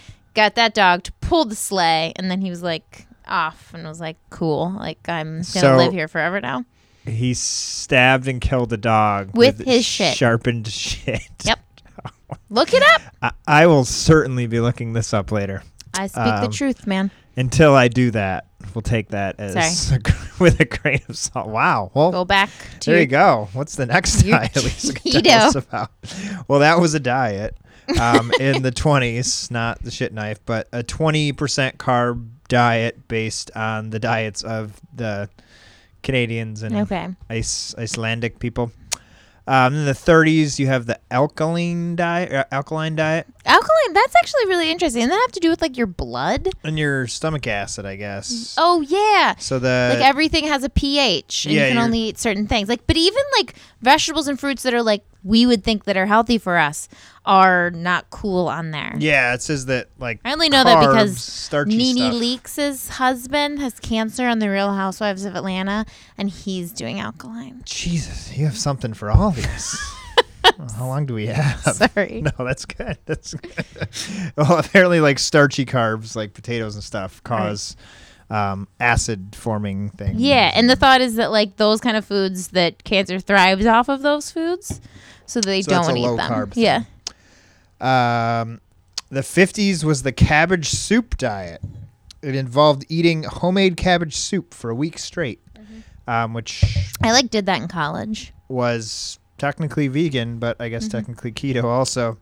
got 0.40 0.54
that 0.56 0.74
dog 0.74 1.02
to 1.04 1.12
pull 1.20 1.44
the 1.44 1.54
sleigh. 1.54 2.12
And 2.16 2.30
then 2.30 2.40
he 2.40 2.50
was 2.50 2.62
like 2.62 3.06
off 3.26 3.72
and 3.74 3.84
was 3.86 4.00
like, 4.00 4.16
cool. 4.30 4.70
Like, 4.76 5.08
I'm 5.08 5.38
to 5.38 5.44
So- 5.44 5.76
live 5.76 5.92
here 5.92 6.08
forever 6.08 6.40
now. 6.40 6.64
he 7.06 7.32
stabbed 7.34 8.28
and 8.28 8.40
killed 8.40 8.72
a 8.72 8.76
dog 8.76 9.30
With 9.34 9.64
his 9.64 9.84
shit. 9.84 10.16
sharpened 10.16 10.66
shit. 10.68 11.22
Yep. 11.44 11.58
Look 12.50 12.72
it 12.74 12.82
up. 12.82 13.02
I, 13.22 13.32
I 13.62 13.66
will 13.66 13.84
certainly 13.84 14.46
be 14.46 14.60
looking 14.60 14.92
this 14.92 15.12
up 15.14 15.32
later. 15.32 15.62
I 15.98 16.06
speak 16.06 16.18
Um, 16.22 16.40
the 16.42 16.48
truth, 16.48 16.86
man. 16.86 17.10
Until 17.36 17.74
I 17.74 17.88
do 17.88 18.10
that, 18.12 18.46
we'll 18.74 18.82
take 18.82 19.08
that 19.08 19.36
as 19.38 19.92
with 20.38 20.60
a 20.60 20.64
grain 20.64 21.00
of 21.08 21.16
salt. 21.16 21.48
Wow. 21.48 21.90
Well, 21.94 22.10
Go 22.12 22.24
back 22.24 22.50
to 22.80 22.90
there 22.90 23.00
you 23.00 23.06
go. 23.06 23.48
What's 23.54 23.76
the 23.76 23.86
next 23.86 24.22
diet 24.22 24.52
keto. 24.52 25.22
tell 25.22 25.48
us 25.48 25.54
about? 25.56 25.90
Well, 26.48 26.58
that 26.60 26.78
was 26.80 26.94
a 26.94 27.00
diet 27.00 27.56
um, 27.98 28.30
in 28.40 28.62
the 28.62 28.72
20s, 28.72 29.50
not 29.50 29.82
the 29.82 29.90
shit 29.90 30.12
knife, 30.12 30.38
but 30.44 30.68
a 30.72 30.82
20% 30.82 31.34
carb 31.76 32.28
diet 32.48 33.08
based 33.08 33.50
on 33.56 33.90
the 33.90 33.98
diets 33.98 34.42
of 34.42 34.80
the 34.94 35.28
Canadians 36.02 36.62
and 36.62 36.74
Okay. 36.76 37.08
Ice, 37.28 37.74
Icelandic 37.78 38.38
people. 38.38 38.72
Um, 39.46 39.74
in 39.74 39.84
the 39.84 39.92
30s, 39.92 40.58
you 40.60 40.68
have 40.68 40.86
the 40.86 41.00
alkaline 41.10 41.96
diet, 41.96 42.32
uh, 42.32 42.44
alkaline 42.52 42.94
diet, 42.94 43.26
Alkaline, 43.46 43.92
that's 43.94 44.14
actually 44.14 44.46
really 44.46 44.70
interesting. 44.70 45.02
And 45.02 45.10
that 45.10 45.20
have 45.22 45.32
to 45.32 45.40
do 45.40 45.48
with 45.48 45.60
like 45.60 45.76
your 45.76 45.88
blood? 45.88 46.50
and 46.62 46.78
your 46.78 47.08
stomach 47.08 47.46
acid, 47.48 47.84
I 47.84 47.96
guess. 47.96 48.54
Oh, 48.58 48.80
yeah. 48.82 49.34
So 49.38 49.58
the 49.58 49.96
like 49.96 50.06
everything 50.06 50.46
has 50.46 50.62
a 50.62 50.68
pH 50.68 51.46
and 51.46 51.54
yeah, 51.54 51.64
you 51.66 51.74
can 51.74 51.78
only 51.82 51.98
eat 52.00 52.18
certain 52.18 52.46
things. 52.46 52.68
Like 52.68 52.86
but 52.86 52.96
even 52.96 53.22
like 53.38 53.54
vegetables 53.80 54.28
and 54.28 54.38
fruits 54.38 54.62
that 54.62 54.74
are 54.74 54.82
like 54.82 55.02
we 55.24 55.46
would 55.46 55.64
think 55.64 55.84
that 55.84 55.96
are 55.96 56.06
healthy 56.06 56.38
for 56.38 56.56
us 56.56 56.88
are 57.26 57.70
not 57.70 58.08
cool 58.10 58.48
on 58.48 58.70
there. 58.70 58.94
yeah, 58.98 59.34
it 59.34 59.42
says 59.42 59.66
that 59.66 59.88
like 59.98 60.20
I 60.24 60.32
only 60.32 60.48
know 60.48 60.64
that 60.64 60.80
because 60.80 61.50
Nene. 61.66 62.12
Leakes' 62.14 62.88
husband 62.88 63.58
has 63.60 63.78
cancer 63.80 64.26
on 64.26 64.38
the 64.38 64.48
Real 64.48 64.72
Housewives 64.72 65.24
of 65.24 65.36
Atlanta 65.36 65.84
and 66.16 66.30
he's 66.30 66.72
doing 66.72 66.98
alkaline. 66.98 67.62
Jesus, 67.64 68.36
you 68.36 68.46
have 68.46 68.56
something 68.56 68.94
for 68.94 69.10
all 69.10 69.30
these. 69.32 69.78
How 70.76 70.86
long 70.86 71.04
do 71.06 71.14
we 71.14 71.26
have? 71.26 71.60
Sorry. 71.60 72.22
No, 72.38 72.44
that's 72.44 72.64
good. 72.64 72.96
That's 73.04 73.34
good. 73.34 73.64
well, 74.36 74.58
apparently, 74.58 75.00
like 75.00 75.18
starchy 75.18 75.66
carbs, 75.66 76.16
like 76.16 76.32
potatoes 76.32 76.74
and 76.74 76.82
stuff, 76.84 77.22
cause 77.22 77.76
um, 78.30 78.66
acid 78.78 79.34
forming 79.36 79.90
things. 79.90 80.20
Yeah, 80.20 80.50
and 80.54 80.68
the 80.70 80.76
thought 80.76 81.00
is 81.02 81.16
that 81.16 81.30
like 81.30 81.56
those 81.56 81.80
kind 81.80 81.96
of 81.96 82.04
foods 82.06 82.48
that 82.48 82.82
cancer 82.84 83.20
thrives 83.20 83.66
off 83.66 83.88
of 83.90 84.00
those 84.02 84.30
foods, 84.30 84.80
so 85.26 85.40
they 85.40 85.60
So 85.62 85.70
don't 85.70 85.96
eat 85.96 86.06
them. 86.16 86.18
carb 86.18 86.52
thing. 86.54 86.86
Um, 87.80 88.60
the 89.10 89.20
50s 89.22 89.82
was 89.84 90.02
the 90.02 90.12
cabbage 90.12 90.68
soup 90.70 91.16
diet. 91.16 91.60
It 92.22 92.34
involved 92.34 92.84
eating 92.88 93.22
homemade 93.24 93.76
cabbage 93.76 94.14
soup 94.16 94.52
for 94.54 94.70
a 94.70 94.74
week 94.74 94.98
straight, 94.98 95.40
Mm-hmm. 95.58 96.10
um, 96.10 96.34
which 96.34 96.64
I 97.02 97.12
like 97.12 97.30
did 97.30 97.46
that 97.46 97.60
in 97.60 97.68
college. 97.68 98.32
was 98.48 99.18
technically 99.38 99.88
vegan, 99.88 100.38
but 100.38 100.60
I 100.60 100.68
guess 100.68 100.84
Mm-hmm. 100.88 100.98
technically 100.98 101.32
keto 101.32 101.64
also. 101.64 102.18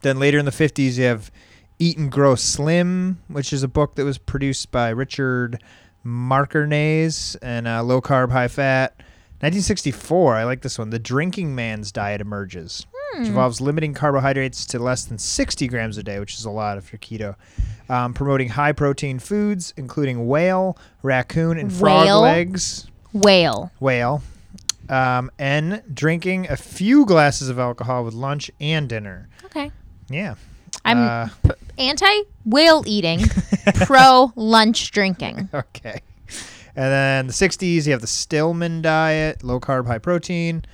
Then 0.00 0.18
later 0.18 0.38
in 0.38 0.44
the 0.46 0.50
50s, 0.50 0.96
you 0.98 1.04
have 1.04 1.30
Eat 1.78 1.98
and 1.98 2.10
Grow 2.10 2.34
Slim, 2.34 3.20
which 3.28 3.52
is 3.52 3.62
a 3.62 3.68
book 3.68 3.94
that 3.96 4.04
was 4.04 4.18
produced 4.18 4.70
by 4.72 4.88
Richard 4.90 5.62
Mackarness 6.04 7.36
and 7.42 7.68
uh, 7.68 7.82
low 7.82 8.00
carb, 8.00 8.30
high 8.32 8.48
fat. 8.48 8.94
1964, 9.40 10.36
I 10.36 10.44
like 10.44 10.62
this 10.62 10.78
one. 10.78 10.90
The 10.90 10.98
Drinking 10.98 11.54
Man's 11.54 11.90
Diet 11.92 12.20
emerges, 12.20 12.86
which 13.18 13.28
involves 13.28 13.60
limiting 13.60 13.94
carbohydrates 13.94 14.64
to 14.66 14.78
less 14.78 15.04
than 15.04 15.18
60 15.18 15.68
grams 15.68 15.98
a 15.98 16.02
day, 16.02 16.18
which 16.18 16.34
is 16.34 16.44
a 16.44 16.50
lot 16.50 16.78
if 16.78 16.92
you're 16.92 16.98
keto. 17.00 17.34
Um, 17.88 18.14
promoting 18.14 18.48
high 18.50 18.72
protein 18.72 19.18
foods, 19.18 19.74
including 19.76 20.26
whale, 20.26 20.78
raccoon, 21.02 21.58
and 21.58 21.72
frog 21.72 22.06
Whale? 22.06 22.20
legs 22.22 22.86
Whale. 23.12 23.70
whale, 23.80 24.22
um, 24.88 25.30
and 25.38 25.82
drinking 25.92 26.48
a 26.50 26.56
few 26.56 27.04
glasses 27.04 27.48
of 27.48 27.58
alcohol 27.58 28.04
with 28.04 28.14
lunch 28.14 28.50
and 28.60 28.88
dinner. 28.88 29.28
Okay. 29.44 29.70
Yeah. 30.08 30.34
I'm 30.84 30.98
Uh, 30.98 31.28
p- 31.44 31.50
anti 31.78 32.22
whale 32.44 32.82
eating, 32.86 33.20
pro 33.84 34.32
lunch 34.36 34.90
drinking. 34.90 35.48
okay. 35.54 36.00
And 36.74 36.90
then 36.90 37.26
the 37.26 37.32
60s, 37.34 37.84
you 37.86 37.92
have 37.92 38.00
the 38.00 38.06
Stillman 38.06 38.80
diet, 38.80 39.44
low 39.44 39.60
carb, 39.60 39.86
high 39.86 39.98
protein, 39.98 40.64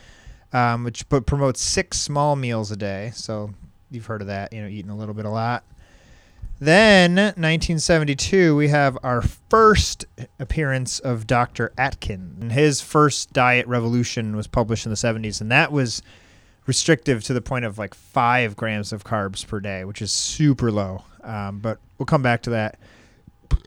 um, 0.53 0.85
which 0.85 1.09
but 1.09 1.27
promotes 1.27 1.61
six 1.61 1.99
small 1.99 2.37
meals 2.37 2.71
a 2.71 2.77
day. 2.77 3.13
So 3.15 3.51
you've 3.91 4.07
heard 4.07 4.21
of 4.21 4.29
that, 4.29 4.53
you 4.53 4.63
know, 4.63 4.69
eating 4.69 4.91
a 4.91 4.97
little 4.97 5.15
bit 5.15 5.25
a 5.25 5.31
lot. 5.31 5.65
Then 6.61 7.15
1972, 7.15 8.57
we 8.57 8.69
have 8.69 8.99
our 9.05 9.23
first 9.23 10.07
appearance 10.41 10.99
of 10.99 11.27
Dr. 11.27 11.73
Atkin. 11.79 12.37
And 12.41 12.51
his 12.51 12.81
first 12.81 13.33
diet 13.33 13.67
revolution 13.69 14.35
was 14.35 14.49
published 14.49 14.85
in 14.85 14.91
the 14.91 14.97
70s, 14.97 15.41
and 15.41 15.53
that 15.53 15.71
was 15.71 16.03
restrictive 16.67 17.23
to 17.25 17.33
the 17.33 17.41
point 17.41 17.65
of 17.65 17.79
like 17.79 17.95
five 17.95 18.57
grams 18.57 18.93
of 18.93 19.05
carbs 19.05 19.47
per 19.47 19.61
day, 19.61 19.85
which 19.85 20.03
is 20.03 20.11
super 20.11 20.73
low. 20.73 21.05
Um, 21.23 21.61
but 21.61 21.79
we'll 21.97 22.07
come 22.07 22.23
back 22.23 22.43
to 22.43 22.51
that. 22.51 22.79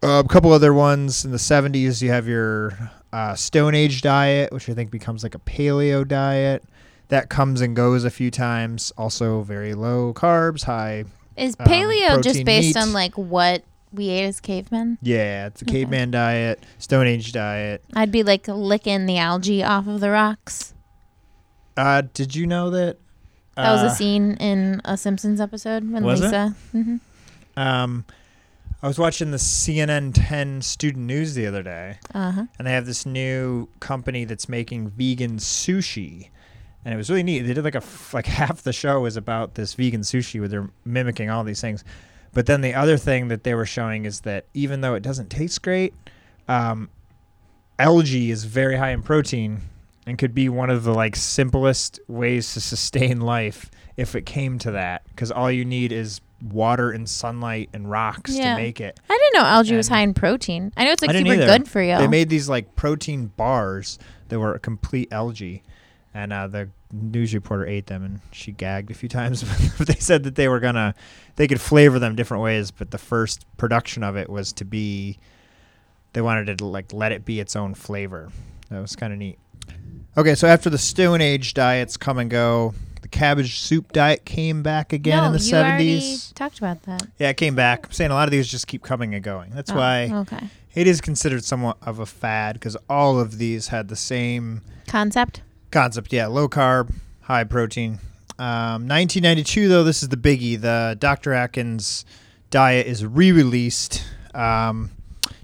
Uh, 0.03 0.21
a 0.23 0.27
couple 0.27 0.51
other 0.51 0.73
ones 0.73 1.23
in 1.23 1.31
the 1.31 1.37
70s, 1.37 2.01
you 2.01 2.09
have 2.09 2.27
your 2.27 2.77
uh, 3.13 3.35
Stone 3.35 3.73
Age 3.73 4.01
diet, 4.01 4.51
which 4.51 4.69
I 4.69 4.73
think 4.73 4.91
becomes 4.91 5.23
like 5.23 5.35
a 5.35 5.39
paleo 5.39 6.05
diet. 6.05 6.63
That 7.11 7.27
comes 7.29 7.59
and 7.59 7.75
goes 7.75 8.05
a 8.05 8.09
few 8.09 8.31
times. 8.31 8.91
Also, 8.97 9.41
very 9.41 9.73
low 9.73 10.13
carbs, 10.13 10.63
high 10.63 11.03
Is 11.35 11.55
Um, 11.59 11.67
paleo 11.67 12.23
just 12.23 12.45
based 12.45 12.75
meat. 12.75 12.77
on 12.77 12.93
like 12.93 13.15
what 13.17 13.63
we 13.91 14.07
ate 14.07 14.23
as 14.27 14.39
cavemen? 14.39 14.97
Yeah, 15.01 15.47
it's 15.47 15.61
a 15.61 15.65
Okay. 15.65 15.79
caveman 15.83 16.11
diet, 16.11 16.63
Stone 16.77 17.07
Age 17.07 17.33
diet. 17.33 17.83
I'd 17.93 18.13
be 18.13 18.23
like 18.23 18.47
licking 18.47 19.07
the 19.07 19.17
algae 19.17 19.61
off 19.61 19.87
of 19.87 19.99
the 19.99 20.09
rocks. 20.09 20.73
Uh, 21.75 22.03
did 22.13 22.33
you 22.33 22.47
know 22.47 22.69
that? 22.69 22.97
That 23.57 23.71
was 23.73 23.83
uh, 23.83 23.87
a 23.87 23.89
scene 23.89 24.35
in 24.35 24.81
a 24.85 24.95
Simpsons 24.95 25.41
episode 25.41 25.91
when 25.91 26.03
Was 26.05 26.21
it? 26.21 26.25
Lisa. 26.25 26.55
hmm 26.71 26.95
Um, 27.57 28.05
I 28.81 28.87
was 28.87 28.97
watching 28.97 29.31
the 29.31 29.37
CNN 29.37 30.11
10 30.15 30.61
student 30.61 31.05
news 31.05 31.35
the 31.35 31.45
other 31.45 31.61
day, 31.61 31.97
Uh 32.15 32.31
huh. 32.31 32.45
and 32.57 32.65
they 32.65 32.71
have 32.71 32.85
this 32.85 33.05
new 33.05 33.67
company 33.81 34.23
that's 34.23 34.47
making 34.47 34.89
vegan 34.91 35.37
sushi, 35.37 36.29
and 36.85 36.93
it 36.93 36.97
was 36.97 37.09
really 37.09 37.23
neat. 37.23 37.41
They 37.41 37.53
did 37.53 37.63
like 37.63 37.75
a 37.75 37.83
like 38.13 38.25
half 38.41 38.61
the 38.63 38.73
show 38.73 39.05
is 39.05 39.17
about 39.17 39.55
this 39.55 39.73
vegan 39.73 40.01
sushi 40.01 40.39
where 40.39 40.47
they're 40.49 40.69
mimicking 40.85 41.29
all 41.29 41.43
these 41.43 41.61
things, 41.61 41.83
but 42.33 42.45
then 42.45 42.61
the 42.61 42.73
other 42.73 42.97
thing 42.97 43.27
that 43.29 43.43
they 43.43 43.53
were 43.55 43.65
showing 43.65 44.05
is 44.05 44.21
that 44.21 44.45
even 44.53 44.81
though 44.81 44.93
it 44.95 45.03
doesn't 45.03 45.29
taste 45.29 45.61
great, 45.61 45.93
um, 46.47 46.89
algae 47.79 48.31
is 48.31 48.43
very 48.45 48.77
high 48.77 48.91
in 48.91 49.01
protein 49.01 49.61
and 50.05 50.17
could 50.17 50.33
be 50.33 50.49
one 50.49 50.69
of 50.69 50.83
the 50.83 50.93
like 50.93 51.15
simplest 51.15 51.99
ways 52.07 52.53
to 52.53 52.61
sustain 52.61 53.19
life 53.21 53.69
if 53.97 54.15
it 54.15 54.25
came 54.25 54.57
to 54.59 54.71
that 54.71 55.03
because 55.09 55.31
all 55.31 55.51
you 55.51 55.65
need 55.65 55.91
is 55.91 56.21
water 56.51 56.89
and 56.89 57.07
sunlight 57.07 57.69
and 57.73 57.89
rocks 57.89 58.35
Yeah. 58.35 58.55
to 58.55 58.61
make 58.61 58.81
it 58.81 58.99
I 59.09 59.13
didn't 59.13 59.41
know 59.41 59.47
algae 59.47 59.75
was 59.75 59.87
high 59.87 60.01
in 60.01 60.13
protein. 60.15 60.71
I 60.75 60.85
know 60.85 60.91
it's 60.91 61.01
like 61.03 61.11
super 61.15 61.33
either. 61.33 61.45
good 61.45 61.67
for 61.67 61.81
you. 61.83 61.95
they 61.97 62.07
made 62.07 62.29
these 62.29 62.49
like 62.49 62.75
protein 62.75 63.27
bars 63.27 63.99
that 64.29 64.39
were 64.39 64.55
a 64.55 64.59
complete 64.59 65.11
algae 65.13 65.61
and 66.13 66.33
uh, 66.33 66.47
the 66.47 66.69
news 66.91 67.33
reporter 67.33 67.65
ate 67.65 67.87
them 67.87 68.03
and 68.03 68.19
she 68.31 68.51
gagged 68.51 68.91
a 68.91 68.93
few 68.93 69.07
times 69.19 69.43
but 69.77 69.87
they 69.87 69.95
said 69.95 70.23
that 70.23 70.35
they 70.35 70.47
were 70.47 70.59
gonna 70.59 70.93
they 71.37 71.47
could 71.47 71.61
flavor 71.61 71.99
them 71.99 72.15
different 72.15 72.43
ways 72.43 72.69
but 72.71 72.91
the 72.91 72.97
first 72.97 73.45
production 73.57 74.03
of 74.03 74.15
it 74.17 74.29
was 74.29 74.51
to 74.51 74.65
be 74.65 75.17
they 76.13 76.21
wanted 76.21 76.57
to 76.57 76.65
like 76.65 76.91
let 76.91 77.11
it 77.13 77.23
be 77.23 77.39
its 77.39 77.55
own 77.55 77.73
flavor 77.73 78.29
that 78.69 78.79
was 78.81 78.95
kind 78.95 79.13
of 79.13 79.19
neat 79.19 79.37
Okay, 80.17 80.35
so 80.35 80.45
after 80.45 80.69
the 80.69 80.77
Stone 80.77 81.21
Age 81.21 81.53
diets 81.53 81.95
come 81.95 82.17
and 82.17 82.29
go, 82.29 82.73
the 83.01 83.07
cabbage 83.07 83.59
soup 83.59 83.93
diet 83.93 84.25
came 84.25 84.61
back 84.61 84.91
again 84.91 85.21
no, 85.21 85.27
in 85.27 85.31
the 85.31 85.39
you 85.39 85.55
already 85.55 85.99
seventies. 86.01 86.31
talked 86.33 86.57
about 86.57 86.83
that. 86.83 87.07
Yeah, 87.17 87.29
it 87.29 87.37
came 87.37 87.55
back. 87.55 87.85
I'm 87.85 87.91
saying 87.93 88.11
a 88.11 88.13
lot 88.15 88.27
of 88.27 88.31
these 88.31 88.45
just 88.49 88.67
keep 88.67 88.83
coming 88.83 89.15
and 89.15 89.23
going. 89.23 89.51
That's 89.51 89.71
Oh, 89.71 89.75
why 89.75 90.09
Okay. 90.11 90.49
it 90.75 90.85
is 90.85 90.99
considered 90.99 91.45
somewhat 91.45 91.77
of 91.81 91.99
a 91.99 92.05
fad 92.05 92.55
because 92.55 92.75
all 92.89 93.21
of 93.21 93.37
these 93.37 93.69
had 93.69 93.87
the 93.87 93.95
same 93.95 94.63
Concept. 94.87 95.43
Concept. 95.71 96.13
Yeah, 96.13 96.27
low 96.27 96.47
carb, 96.47 96.93
high 97.21 97.43
protein. 97.43 97.99
Um, 98.37 98.87
1992, 98.87 99.67
though, 99.67 99.83
this 99.83 100.03
is 100.03 100.09
the 100.09 100.17
biggie. 100.17 100.59
The 100.59 100.95
Dr. 100.99 101.33
Atkins 101.33 102.05
diet 102.49 102.87
is 102.87 103.05
re-released. 103.05 104.03
Um, 104.33 104.91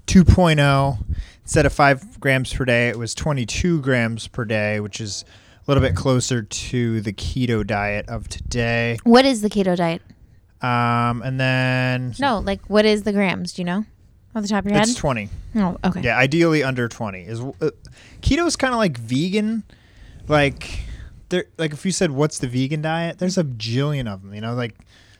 2.0 0.06 0.98
instead 1.42 1.64
of 1.64 1.72
five 1.72 2.20
grams 2.20 2.52
per 2.52 2.64
day, 2.66 2.88
it 2.88 2.98
was 2.98 3.14
22 3.14 3.80
grams 3.80 4.28
per 4.28 4.44
day, 4.44 4.80
which 4.80 5.00
is 5.00 5.24
a 5.66 5.70
little 5.70 5.82
bit 5.82 5.96
closer 5.96 6.42
to 6.42 7.00
the 7.00 7.12
keto 7.12 7.66
diet 7.66 8.06
of 8.08 8.28
today. 8.28 8.98
What 9.04 9.24
is 9.24 9.40
the 9.40 9.48
keto 9.48 9.74
diet? 9.74 10.02
Um, 10.60 11.22
and 11.22 11.40
then 11.40 12.14
No, 12.18 12.40
like 12.40 12.60
what 12.66 12.84
is 12.84 13.04
the 13.04 13.12
grams? 13.12 13.54
Do 13.54 13.62
you 13.62 13.66
know? 13.66 13.84
Off 14.34 14.42
the 14.42 14.48
top 14.48 14.66
of 14.66 14.70
your 14.70 14.78
it's 14.80 14.90
head? 14.90 14.98
20. 14.98 15.28
Oh, 15.56 15.78
okay. 15.84 16.02
Yeah, 16.02 16.18
ideally 16.18 16.62
under 16.62 16.86
20. 16.86 17.22
Is 17.22 17.40
uh, 17.40 17.70
keto 18.20 18.46
is 18.46 18.56
kind 18.56 18.74
of 18.74 18.78
like 18.78 18.98
vegan. 18.98 19.62
Like 20.28 20.80
there 21.30 21.44
like 21.58 21.72
if 21.72 21.84
you 21.86 21.92
said 21.92 22.10
what's 22.10 22.38
the 22.38 22.48
vegan 22.48 22.82
diet, 22.82 23.18
there's 23.18 23.38
a 23.38 23.44
jillion 23.44 24.12
of 24.12 24.22
them, 24.22 24.34
you 24.34 24.40
know, 24.40 24.54
like 24.54 24.74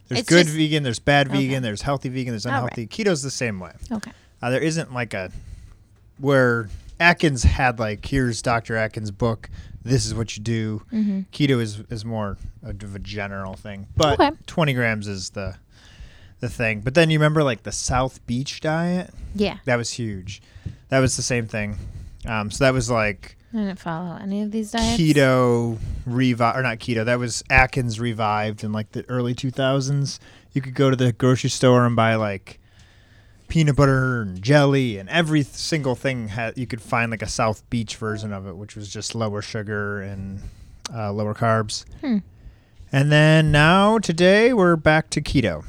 there's 0.08 0.20
It's 0.20 0.28
good 0.28 0.44
just- 0.46 0.56
vegan, 0.56 0.82
there's 0.82 0.98
bad 0.98 1.28
Okay. 1.28 1.46
vegan, 1.46 1.62
there's 1.62 1.82
healthy 1.82 2.08
vegan, 2.08 2.32
there's 2.32 2.46
All 2.46 2.52
right. 2.52 2.58
unhealthy. 2.62 2.86
Keto's 2.86 3.22
the 3.22 3.30
same 3.30 3.60
way. 3.60 3.72
Okay. 3.92 4.10
Uh, 4.40 4.50
there 4.50 4.62
isn't 4.62 4.92
like 4.94 5.14
a 5.14 5.30
where 6.18 6.68
Atkins 7.00 7.42
had 7.44 7.78
like 7.78 8.04
here's 8.06 8.42
Dr. 8.42 8.76
Atkins' 8.76 9.10
book, 9.10 9.48
this 9.84 10.04
is 10.06 10.14
what 10.14 10.36
you 10.36 10.42
do. 10.42 10.82
Mm-hmm. 10.92 11.20
Keto 11.32 11.60
is 11.60 11.80
is 11.90 12.04
more 12.04 12.36
of 12.62 12.94
a 12.94 12.98
general 12.98 13.54
thing, 13.54 13.86
but 13.96 14.18
Okay. 14.20 14.36
20 14.46 14.72
grams 14.74 15.06
is 15.08 15.30
the 15.30 15.56
the 16.40 16.48
thing. 16.48 16.80
But 16.80 16.94
then 16.94 17.10
you 17.10 17.18
remember 17.18 17.42
like 17.42 17.62
the 17.64 17.72
South 17.72 18.24
Beach 18.26 18.60
diet? 18.60 19.12
Yeah. 19.34 19.58
That 19.64 19.76
was 19.76 19.90
huge. 19.92 20.40
That 20.88 21.00
was 21.00 21.16
the 21.16 21.22
same 21.22 21.46
thing. 21.48 21.76
Um, 22.26 22.50
so 22.50 22.64
that 22.64 22.72
was 22.72 22.88
like 22.90 23.36
I 23.52 23.56
didn't 23.56 23.78
follow 23.78 24.16
any 24.16 24.42
of 24.42 24.50
these 24.50 24.72
diets. 24.72 25.00
keto 25.00 25.78
revive 26.04 26.56
or 26.56 26.62
not 26.62 26.78
keto. 26.78 27.04
That 27.04 27.18
was 27.18 27.42
Atkins 27.48 27.98
revived 27.98 28.62
in 28.62 28.72
like 28.72 28.92
the 28.92 29.08
early 29.08 29.34
2000s. 29.34 30.18
You 30.52 30.60
could 30.60 30.74
go 30.74 30.90
to 30.90 30.96
the 30.96 31.12
grocery 31.12 31.50
store 31.50 31.86
and 31.86 31.96
buy 31.96 32.14
like 32.16 32.60
peanut 33.48 33.76
butter 33.76 34.20
and 34.22 34.42
jelly 34.42 34.98
and 34.98 35.08
every 35.08 35.42
single 35.42 35.94
thing 35.94 36.28
had 36.28 36.58
you 36.58 36.66
could 36.66 36.82
find 36.82 37.10
like 37.10 37.22
a 37.22 37.28
South 37.28 37.68
Beach 37.70 37.96
version 37.96 38.32
of 38.32 38.46
it, 38.46 38.56
which 38.56 38.76
was 38.76 38.92
just 38.92 39.14
lower 39.14 39.40
sugar 39.40 40.02
and 40.02 40.40
uh, 40.94 41.10
lower 41.12 41.34
carbs. 41.34 41.84
Hmm. 42.00 42.18
And 42.92 43.10
then 43.12 43.50
now 43.50 43.98
today 43.98 44.52
we're 44.52 44.76
back 44.76 45.08
to 45.10 45.20
keto. 45.22 45.64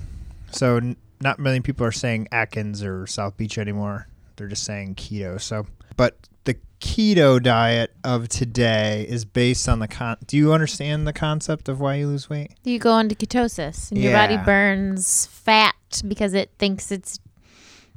So 0.52 0.78
n- 0.78 0.98
not 1.22 1.40
many 1.40 1.60
people 1.62 1.86
are 1.86 1.92
saying 1.92 2.28
Atkins 2.32 2.84
or 2.84 3.08
South 3.08 3.38
Beach 3.38 3.58
anymore. 3.58 4.08
They're 4.36 4.48
just 4.48 4.64
saying 4.64 4.96
keto. 4.96 5.40
So, 5.40 5.66
but 5.98 6.18
the 6.46 6.58
keto 6.80 7.42
diet 7.42 7.94
of 8.04 8.30
today 8.30 9.06
is 9.08 9.26
based 9.26 9.68
on 9.68 9.80
the 9.80 9.88
con. 9.88 10.18
Do 10.28 10.38
you 10.38 10.54
understand 10.54 11.08
the 11.08 11.14
concept 11.14 11.70
of 11.70 11.80
why 11.80 11.96
you 11.96 12.08
lose 12.08 12.30
weight? 12.30 12.52
You 12.64 12.80
go 12.80 12.98
into 12.98 13.16
ketosis 13.16 13.92
and 13.92 14.02
your 14.02 14.14
body 14.14 14.38
burns 14.38 15.26
fat 15.28 15.76
because 16.08 16.34
it 16.34 16.52
thinks 16.58 16.92
it's 16.92 17.20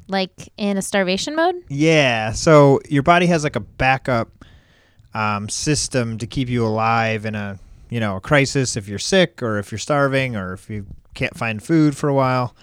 like 0.08 0.52
in 0.56 0.76
a 0.76 0.82
starvation 0.82 1.36
mode. 1.36 1.56
Yeah. 1.68 2.32
So 2.32 2.80
your 2.88 3.02
body 3.02 3.26
has 3.26 3.44
like 3.44 3.56
a 3.56 3.60
backup 3.60 4.44
um, 5.14 5.48
system 5.48 6.18
to 6.18 6.26
keep 6.26 6.48
you 6.48 6.66
alive 6.66 7.26
in 7.26 7.34
a 7.34 7.58
you 7.90 8.00
know 8.00 8.16
a 8.16 8.20
crisis 8.20 8.76
if 8.76 8.88
you're 8.88 8.98
sick 8.98 9.42
or 9.42 9.58
if 9.58 9.70
you're 9.70 9.78
starving 9.78 10.34
or 10.36 10.54
if 10.54 10.70
you 10.70 10.86
can't 11.14 11.36
find 11.36 11.62
food 11.62 11.96
for 11.96 12.08
a 12.08 12.14
while. 12.14 12.56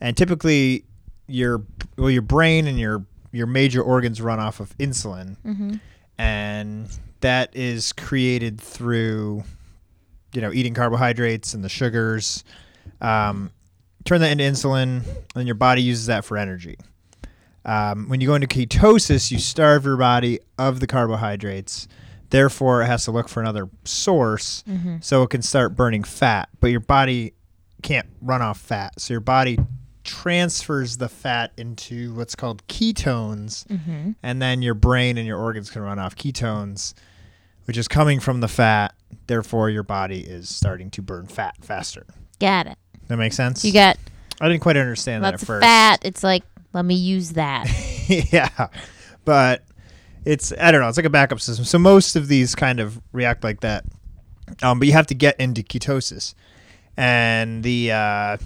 And 0.00 0.16
typically, 0.16 0.84
your 1.26 1.62
well 1.96 2.10
your 2.10 2.22
brain 2.22 2.66
and 2.66 2.78
your 2.78 3.04
your 3.36 3.46
major 3.46 3.82
organs 3.82 4.20
run 4.20 4.40
off 4.40 4.60
of 4.60 4.76
insulin, 4.78 5.36
Mm-hmm. 5.44 5.74
and 6.18 6.88
that 7.20 7.54
is 7.56 7.92
created 7.92 8.60
through 8.60 9.44
you 10.32 10.40
know 10.40 10.52
eating 10.52 10.74
carbohydrates 10.74 11.54
and 11.54 11.64
the 11.64 11.68
sugars. 11.68 12.44
Um, 13.00 13.50
turn 14.04 14.20
that 14.20 14.30
into 14.30 14.44
insulin, 14.44 15.02
and 15.34 15.46
your 15.46 15.54
body 15.54 15.82
uses 15.82 16.06
that 16.06 16.24
for 16.24 16.36
energy. 16.36 16.76
Um, 17.64 18.08
when 18.08 18.20
you 18.20 18.28
go 18.28 18.34
into 18.36 18.46
ketosis, 18.46 19.30
you 19.32 19.38
starve 19.38 19.84
your 19.84 19.96
body 19.96 20.38
of 20.58 20.78
the 20.80 20.86
carbohydrates. 20.86 21.88
Therefore, 22.30 22.82
it 22.82 22.86
has 22.86 23.04
to 23.04 23.10
look 23.12 23.28
for 23.28 23.40
another 23.40 23.68
source 23.84 24.62
Mm-hmm. 24.68 24.96
so 25.00 25.22
it 25.22 25.30
can 25.30 25.42
start 25.42 25.74
burning 25.76 26.04
fat. 26.04 26.48
But 26.60 26.68
your 26.68 26.80
body 26.80 27.34
can't 27.82 28.06
run 28.20 28.42
off 28.42 28.58
fat. 28.60 29.00
So 29.00 29.14
your 29.14 29.20
body 29.20 29.58
transfers 30.06 30.96
the 30.96 31.08
fat 31.08 31.52
into 31.56 32.14
what's 32.14 32.34
called 32.34 32.66
ketones. 32.68 33.66
Mm-hmm. 33.66 34.12
And 34.22 34.40
then 34.40 34.62
your 34.62 34.74
brain 34.74 35.18
and 35.18 35.26
your 35.26 35.38
organs 35.38 35.70
can 35.70 35.82
run 35.82 35.98
off 35.98 36.16
ketones, 36.16 36.94
which 37.64 37.76
is 37.76 37.88
coming 37.88 38.20
from 38.20 38.40
the 38.40 38.48
fat. 38.48 38.94
Therefore, 39.26 39.68
your 39.68 39.82
body 39.82 40.20
is 40.20 40.48
starting 40.54 40.90
to 40.92 41.02
burn 41.02 41.26
fat 41.26 41.56
faster. 41.60 42.06
Got 42.40 42.68
it. 42.68 42.78
That 43.08 43.16
makes 43.16 43.36
sense? 43.36 43.64
You 43.64 43.72
got 43.72 43.98
I 44.40 44.48
didn't 44.48 44.62
quite 44.62 44.76
understand 44.76 45.24
that 45.24 45.34
at 45.34 45.40
first. 45.40 45.62
fat. 45.62 46.00
It's 46.04 46.22
like 46.22 46.44
let 46.72 46.84
me 46.84 46.94
use 46.94 47.32
that. 47.32 47.66
yeah, 48.08 48.68
but 49.24 49.64
it's 50.24 50.52
I 50.58 50.70
don't 50.70 50.80
know. 50.80 50.88
It's 50.88 50.96
like 50.96 51.06
a 51.06 51.10
backup 51.10 51.40
system. 51.40 51.64
So 51.64 51.78
most 51.78 52.16
of 52.16 52.28
these 52.28 52.54
kind 52.54 52.80
of 52.80 53.00
react 53.12 53.44
like 53.44 53.60
that. 53.60 53.84
Um, 54.62 54.78
but 54.78 54.86
you 54.86 54.92
have 54.92 55.08
to 55.08 55.14
get 55.14 55.40
into 55.40 55.62
ketosis, 55.62 56.34
and 56.96 57.64
the 57.64 57.92
uh, 57.92 58.36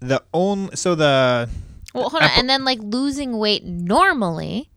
the 0.00 0.22
only 0.32 0.76
so 0.76 0.94
the 0.94 1.48
well, 1.94 2.10
hold 2.10 2.22
on. 2.22 2.28
Apple- 2.28 2.40
And 2.40 2.50
then 2.50 2.64
like 2.64 2.78
losing 2.82 3.38
weight 3.38 3.64
normally. 3.64 4.70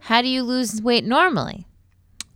How 0.00 0.20
do 0.22 0.28
you 0.28 0.42
lose 0.42 0.80
weight 0.82 1.04
normally? 1.04 1.66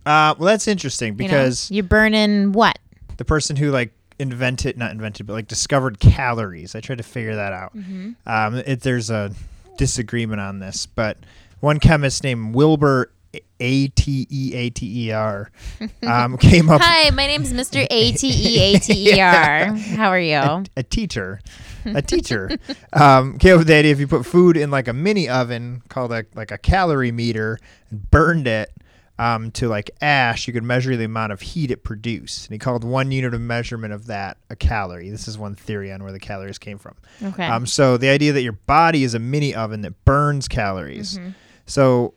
uh, 0.05 0.33
well 0.37 0.47
that's 0.47 0.67
interesting 0.67 1.13
You 1.13 1.27
know? 1.27 1.33
because 1.33 1.69
you're 1.71 1.83
burning 1.83 2.53
what? 2.53 2.79
the 3.17 3.25
person 3.25 3.55
who 3.55 3.71
like 3.71 3.91
invented 4.19 4.77
not 4.77 4.91
invented 4.91 5.25
but 5.27 5.33
like 5.33 5.47
discovered 5.47 5.99
calories. 5.99 6.75
I 6.75 6.79
tried 6.81 6.97
to 6.99 7.03
figure 7.03 7.35
that 7.35 7.51
out. 7.53 7.75
Mm-hmm. 7.75 8.11
Um, 8.25 8.55
it, 8.55 8.81
there's 8.81 9.09
a 9.09 9.31
disagreement 9.77 10.39
on 10.41 10.59
this, 10.59 10.85
but 10.85 11.17
one 11.59 11.79
chemist 11.79 12.23
named 12.23 12.55
Wilbur 12.55 13.11
A 13.59 13.87
T 13.89 14.27
E 14.29 14.53
A 14.55 14.69
T 14.69 15.07
E 15.07 15.11
R 15.11 15.51
um, 16.03 16.37
came 16.37 16.69
up. 16.69 16.81
Hi, 16.81 17.09
my 17.11 17.27
name's 17.27 17.53
Mr. 17.53 17.85
A 17.89 18.11
T 18.13 18.27
E 18.27 18.59
A 18.75 18.79
T 18.79 19.15
E 19.15 19.19
R. 19.19 19.75
How 19.75 20.09
are 20.09 20.19
you? 20.19 20.63
a 20.75 20.83
teacher, 20.83 21.39
a 21.85 22.01
teacher, 22.01 22.49
um, 22.93 23.37
came 23.37 23.53
up 23.53 23.59
with 23.59 23.67
the 23.67 23.75
idea 23.75 23.91
if 23.91 23.99
you 23.99 24.07
put 24.07 24.25
food 24.25 24.57
in 24.57 24.71
like 24.71 24.87
a 24.87 24.93
mini 24.93 25.27
oven 25.29 25.81
called 25.89 26.11
a, 26.11 26.25
like 26.35 26.51
a 26.51 26.57
calorimeter 26.57 27.57
and 27.89 28.09
burned 28.11 28.47
it 28.47 28.71
um, 29.19 29.51
to 29.51 29.67
like 29.67 29.89
ash, 30.01 30.47
you 30.47 30.53
could 30.53 30.63
measure 30.63 30.95
the 30.95 31.05
amount 31.05 31.31
of 31.31 31.41
heat 31.41 31.71
it 31.71 31.83
produced. 31.83 32.45
And 32.47 32.53
he 32.53 32.59
called 32.59 32.83
one 32.83 33.11
unit 33.11 33.33
of 33.33 33.41
measurement 33.41 33.93
of 33.93 34.07
that 34.07 34.37
a 34.49 34.55
calorie. 34.55 35.09
This 35.09 35.27
is 35.27 35.37
one 35.37 35.55
theory 35.55 35.91
on 35.91 36.03
where 36.03 36.11
the 36.11 36.19
calories 36.19 36.59
came 36.59 36.77
from. 36.77 36.95
Okay. 37.23 37.45
Um, 37.47 37.65
so 37.65 37.97
the 37.97 38.09
idea 38.09 38.33
that 38.33 38.43
your 38.43 38.53
body 38.53 39.03
is 39.03 39.13
a 39.13 39.19
mini 39.19 39.55
oven 39.55 39.81
that 39.81 40.05
burns 40.05 40.47
calories. 40.47 41.17
Mhm. 41.17 41.33
So 41.65 42.13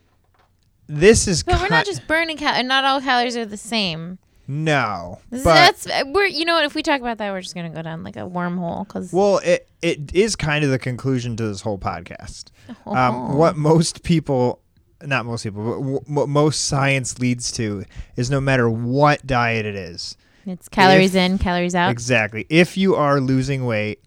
this 0.90 1.28
is 1.28 1.42
But 1.44 1.60
we're 1.60 1.68
not 1.68 1.86
just 1.86 2.06
burning 2.08 2.36
calories. 2.36 2.64
Not 2.66 2.84
all 2.84 3.00
calories 3.00 3.36
are 3.36 3.46
the 3.46 3.56
same. 3.56 4.18
no, 4.48 5.20
This 5.30 5.44
that's 5.44 5.86
we're 6.06 6.26
you 6.26 6.44
know 6.44 6.54
what? 6.54 6.64
If 6.64 6.74
we 6.74 6.82
talk 6.82 7.00
about 7.00 7.18
that, 7.18 7.30
we're 7.32 7.40
just 7.40 7.54
gonna 7.54 7.70
go 7.70 7.82
down 7.82 8.02
like 8.02 8.16
a 8.16 8.20
wormhole 8.28 8.86
because 8.86 9.12
well, 9.12 9.38
it 9.38 9.68
it 9.80 10.12
is 10.14 10.34
kind 10.36 10.64
of 10.64 10.70
the 10.70 10.78
conclusion 10.78 11.36
to 11.36 11.44
this 11.46 11.60
whole 11.60 11.78
podcast. 11.78 12.46
Oh. 12.86 12.94
Um, 12.94 13.36
what 13.36 13.56
most 13.56 14.02
people, 14.02 14.60
not 15.02 15.24
most 15.24 15.44
people, 15.44 15.64
but 15.64 15.78
w- 15.78 16.00
what 16.06 16.28
most 16.28 16.66
science 16.66 17.18
leads 17.20 17.52
to 17.52 17.84
is 18.16 18.28
no 18.30 18.40
matter 18.40 18.68
what 18.68 19.24
diet 19.26 19.66
it 19.66 19.76
is, 19.76 20.16
it's 20.46 20.68
calories 20.68 21.14
if- 21.14 21.30
in, 21.30 21.38
calories 21.38 21.74
out. 21.76 21.90
exactly. 21.92 22.44
If 22.50 22.76
you 22.76 22.96
are 22.96 23.20
losing 23.20 23.64
weight, 23.66 24.00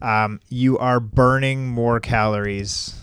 um, 0.00 0.38
you 0.48 0.78
are 0.78 1.00
burning 1.00 1.66
more 1.68 1.98
calories 2.00 2.94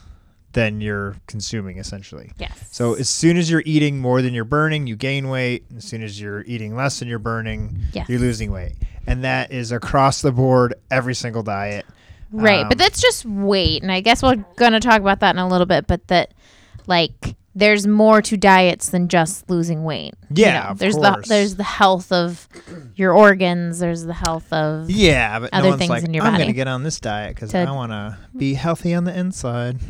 than 0.53 0.81
you're 0.81 1.15
consuming, 1.27 1.77
essentially. 1.77 2.31
yes. 2.39 2.51
So 2.71 2.95
as 2.95 3.07
soon 3.09 3.37
as 3.37 3.49
you're 3.51 3.61
eating 3.65 3.99
more 3.99 4.21
than 4.21 4.33
you're 4.33 4.45
burning, 4.45 4.87
you 4.87 4.95
gain 4.95 5.29
weight. 5.29 5.63
As 5.77 5.85
soon 5.85 6.01
as 6.01 6.19
you're 6.19 6.41
eating 6.47 6.75
less 6.75 6.99
than 6.99 7.07
you're 7.07 7.19
burning, 7.19 7.77
Yes. 7.93 8.09
you're 8.09 8.19
losing 8.19 8.51
weight. 8.51 8.73
And 9.05 9.23
that 9.23 9.51
is 9.51 9.71
across 9.71 10.21
the 10.21 10.31
board, 10.31 10.73
every 10.89 11.13
single 11.15 11.43
diet. 11.43 11.85
right, 12.31 12.61
um, 12.63 12.69
but 12.69 12.77
that's 12.77 12.99
just 13.01 13.25
weight, 13.25 13.81
and 13.83 13.91
I 13.91 14.01
guess 14.01 14.21
we're 14.23 14.43
gonna 14.55 14.79
talk 14.79 14.99
about 15.01 15.19
that 15.21 15.35
in 15.35 15.39
a 15.39 15.47
little 15.47 15.65
bit. 15.65 15.87
But 15.87 16.07
that 16.07 16.33
like 16.87 17.35
there's 17.55 17.87
more 17.87 18.21
to 18.21 18.37
diets 18.37 18.89
than 18.89 19.07
just 19.07 19.49
losing 19.49 19.83
weight. 19.83 20.13
you 20.29 20.43
Yeah, 20.45 20.59
know? 20.63 20.69
of 20.69 20.79
there's 20.79 20.95
course. 20.95 21.27
the 21.27 21.33
there's 21.33 21.55
the 21.55 21.63
health 21.63 22.11
of 22.11 22.47
your 22.95 23.13
organs. 23.13 23.79
There's 23.79 24.03
the 24.03 24.13
health 24.13 24.51
of 24.53 24.89
Yeah, 24.89 25.39
but 25.39 25.49
Other 25.53 25.71
no 25.71 25.77
things 25.77 25.89
like, 25.89 26.03
in 26.03 26.13
your 26.13 26.23
I'm 26.23 26.33
body. 26.33 26.43
going 26.43 26.53
to 26.53 26.55
get 26.55 26.67
on 26.67 26.83
this 26.83 26.99
diet 26.99 27.35
because 27.35 27.53
I 27.55 27.69
want 27.71 27.91
to 27.91 28.17
be 28.37 28.53
healthy 28.53 28.93
on 28.93 29.03
the 29.03 29.17
inside. 29.17 29.79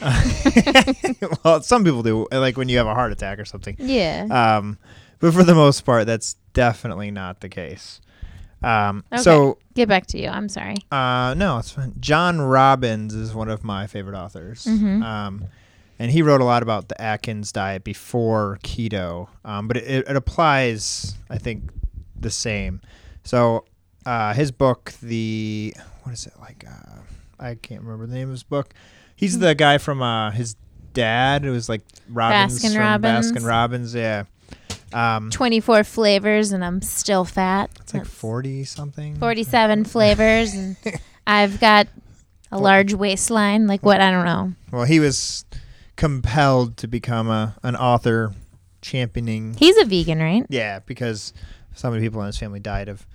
Well, 1.44 1.62
some 1.62 1.84
people 1.84 2.02
do, 2.02 2.26
like 2.32 2.56
when 2.56 2.68
you 2.68 2.78
have 2.78 2.86
a 2.86 2.94
heart 2.94 3.12
attack 3.12 3.38
or 3.38 3.44
something. 3.44 3.76
yeah. 3.78 4.26
Um, 4.58 4.78
but 5.18 5.32
for 5.34 5.42
the 5.42 5.54
most 5.54 5.82
part, 5.82 6.06
that's 6.06 6.34
definitely 6.54 7.10
not 7.10 7.40
the 7.40 7.48
case. 7.48 8.00
Um, 8.62 9.04
Okay. 9.12 9.22
So 9.22 9.58
Get 9.74 9.88
back 9.88 10.06
to 10.08 10.18
you. 10.20 10.28
I'm 10.28 10.48
sorry. 10.48 10.76
uh, 10.90 11.34
no, 11.36 11.58
it's 11.58 11.70
fine. 11.70 11.94
John 12.00 12.40
Robbins 12.40 13.14
is 13.14 13.34
one 13.34 13.48
of 13.48 13.64
my 13.64 13.86
favorite 13.86 14.16
authors. 14.16 14.64
Mhm. 14.64 15.02
Um, 15.02 15.44
and 16.00 16.10
he 16.10 16.22
wrote 16.22 16.40
a 16.40 16.44
lot 16.44 16.62
about 16.62 16.88
the 16.88 16.98
Atkins 17.00 17.52
diet 17.52 17.84
before 17.84 18.58
keto, 18.64 19.28
um, 19.44 19.68
but 19.68 19.76
it, 19.76 20.08
it, 20.08 20.16
applies, 20.16 21.14
I 21.28 21.36
think, 21.36 21.70
the 22.18 22.30
same. 22.30 22.80
So 23.22 23.66
uh, 24.06 24.32
his 24.32 24.50
book, 24.50 24.94
the 25.02 25.74
what 26.02 26.12
is 26.12 26.26
it 26.26 26.32
like? 26.40 26.64
Uh, 26.66 27.00
I 27.38 27.54
can't 27.54 27.82
remember 27.82 28.06
the 28.06 28.14
name 28.14 28.28
of 28.28 28.32
his 28.32 28.42
book. 28.42 28.72
He's 29.14 29.38
the 29.38 29.54
guy 29.54 29.76
from 29.76 30.00
uh, 30.00 30.30
his 30.30 30.56
dad. 30.94 31.44
It 31.44 31.50
was 31.50 31.68
like 31.68 31.82
Robbins 32.08 32.58
Baskin 32.58 32.72
from 32.72 32.80
Robbins. 32.80 33.32
Baskin 33.32 33.46
Robbins. 33.46 33.94
Yeah, 33.94 34.24
um, 34.94 35.28
24 35.28 35.84
flavors 35.84 36.50
and 36.52 36.64
I'm 36.64 36.80
still 36.80 37.26
fat. 37.26 37.70
it's 37.78 37.92
like 37.92 38.06
forty 38.06 38.64
something. 38.64 39.16
47 39.16 39.84
flavors 39.84 40.54
and 40.54 40.76
I've 41.26 41.60
got 41.60 41.88
a 42.50 42.58
large 42.58 42.94
waistline. 42.94 43.66
Like 43.66 43.84
what? 43.84 44.00
I 44.00 44.10
don't 44.10 44.24
know. 44.24 44.52
Well, 44.72 44.84
he 44.84 44.98
was 44.98 45.44
compelled 46.00 46.78
to 46.78 46.88
become 46.88 47.28
a 47.28 47.54
an 47.62 47.76
author 47.76 48.32
championing 48.80 49.52
He's 49.58 49.76
a 49.76 49.84
vegan, 49.84 50.18
right? 50.18 50.46
Yeah, 50.48 50.78
because 50.78 51.34
so 51.74 51.90
many 51.90 52.02
people 52.02 52.22
in 52.22 52.26
his 52.26 52.38
family 52.38 52.58
died 52.58 52.88
of 52.88 53.06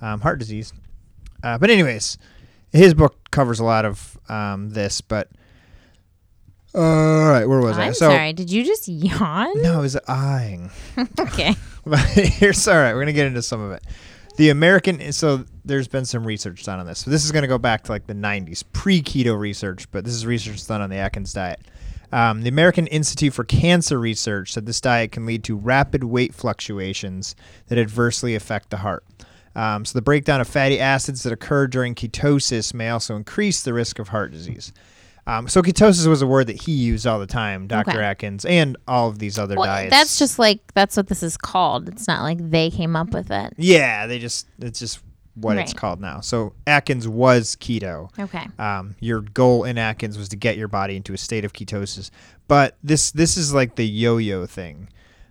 um, 0.00 0.20
heart 0.22 0.38
disease. 0.38 0.72
Uh, 1.44 1.58
but 1.58 1.68
anyways, 1.68 2.16
his 2.72 2.94
book 2.94 3.30
covers 3.30 3.60
a 3.60 3.64
lot 3.64 3.84
of 3.84 4.16
um, 4.30 4.70
this. 4.70 5.02
But 5.02 5.28
all 6.74 6.82
right, 7.28 7.44
where 7.44 7.60
was 7.60 7.76
I? 7.76 7.88
I'm 7.88 7.94
So 7.94 8.08
sorry. 8.08 8.32
Did 8.32 8.50
you 8.50 8.64
just 8.64 8.88
yawn? 8.88 9.60
no, 9.62 9.80
it 9.80 9.82
was 9.82 9.96
eyeing. 10.08 10.70
Okay. 11.20 11.54
But 11.84 11.98
here's 12.14 12.66
all 12.66 12.76
right. 12.76 12.94
We're 12.94 13.02
gonna 13.02 13.12
get 13.12 13.26
into 13.26 13.42
some 13.42 13.60
of 13.60 13.72
it. 13.72 13.82
The 14.38 14.48
American. 14.48 15.12
So 15.12 15.44
there's 15.66 15.86
been 15.86 16.06
some 16.06 16.26
research 16.26 16.64
done 16.64 16.80
on 16.80 16.86
this. 16.86 17.00
So 17.00 17.10
this 17.10 17.26
is 17.26 17.30
gonna 17.32 17.46
go 17.46 17.58
back 17.58 17.84
to 17.84 17.92
like 17.92 18.06
the 18.06 18.14
90s, 18.14 18.64
pre-keto 18.72 19.38
research, 19.38 19.90
but 19.90 20.04
this 20.06 20.14
is 20.14 20.24
research 20.24 20.66
done 20.66 20.80
on 20.80 20.88
the 20.88 20.96
Atkins 20.96 21.34
diet. 21.34 21.60
Um, 22.12 22.42
the 22.42 22.48
American 22.48 22.86
Institute 22.88 23.32
for 23.32 23.44
Cancer 23.44 23.98
Research 23.98 24.52
said 24.52 24.66
this 24.66 24.80
diet 24.80 25.12
can 25.12 25.24
lead 25.26 25.44
to 25.44 25.56
rapid 25.56 26.04
weight 26.04 26.34
fluctuations 26.34 27.34
that 27.68 27.78
adversely 27.78 28.34
affect 28.34 28.70
the 28.70 28.78
heart. 28.78 29.04
Um, 29.54 29.84
so 29.84 29.98
the 29.98 30.02
breakdown 30.02 30.40
of 30.40 30.48
fatty 30.48 30.78
acids 30.80 31.22
that 31.22 31.32
occur 31.32 31.66
during 31.66 31.94
ketosis 31.94 32.72
may 32.74 32.88
also 32.88 33.16
increase 33.16 33.62
the 33.62 33.72
risk 33.74 33.98
of 33.98 34.08
heart 34.08 34.32
disease. 34.32 34.72
Um, 35.26 35.46
so 35.46 35.62
ketosis 35.62 36.06
was 36.06 36.20
a 36.20 36.26
word 36.26 36.48
that 36.48 36.62
he 36.62 36.72
used 36.72 37.06
all 37.06 37.20
the 37.20 37.26
time, 37.26 37.66
Dr. 37.68 37.90
Okay. 37.92 38.02
Atkins, 38.02 38.44
and 38.44 38.76
all 38.88 39.08
of 39.08 39.18
these 39.20 39.38
other 39.38 39.54
Well, 39.56 39.66
diets. 39.66 39.90
that's 39.90 40.18
just 40.18 40.38
like 40.38 40.60
that's 40.74 40.96
what 40.96 41.06
this 41.06 41.22
is 41.22 41.36
called. 41.36 41.88
It's 41.88 42.08
not 42.08 42.22
like 42.22 42.38
they 42.50 42.70
came 42.70 42.96
up 42.96 43.10
with 43.10 43.30
it. 43.30 43.52
Yeah, 43.56 44.06
they 44.06 44.18
just 44.18 44.48
it's 44.58 44.80
just 44.80 45.00
what 45.34 45.56
it's 45.58 45.72
called 45.72 46.00
now. 46.00 46.20
So 46.20 46.52
Atkins 46.66 47.08
was 47.08 47.56
keto. 47.56 48.10
Okay. 48.18 48.46
Um, 48.58 48.96
your 49.00 49.20
goal 49.20 49.64
in 49.64 49.78
Atkins 49.78 50.18
was 50.18 50.28
to 50.30 50.36
get 50.36 50.56
your 50.56 50.68
body 50.68 50.96
into 50.96 51.12
a 51.14 51.18
state 51.18 51.44
of 51.44 51.52
ketosis, 51.52 52.10
but 52.48 52.76
this 52.82 53.10
this 53.12 53.36
is 53.36 53.54
like 53.54 53.76
the 53.76 53.86
yo-yo 53.86 54.46
thing. 54.46 54.88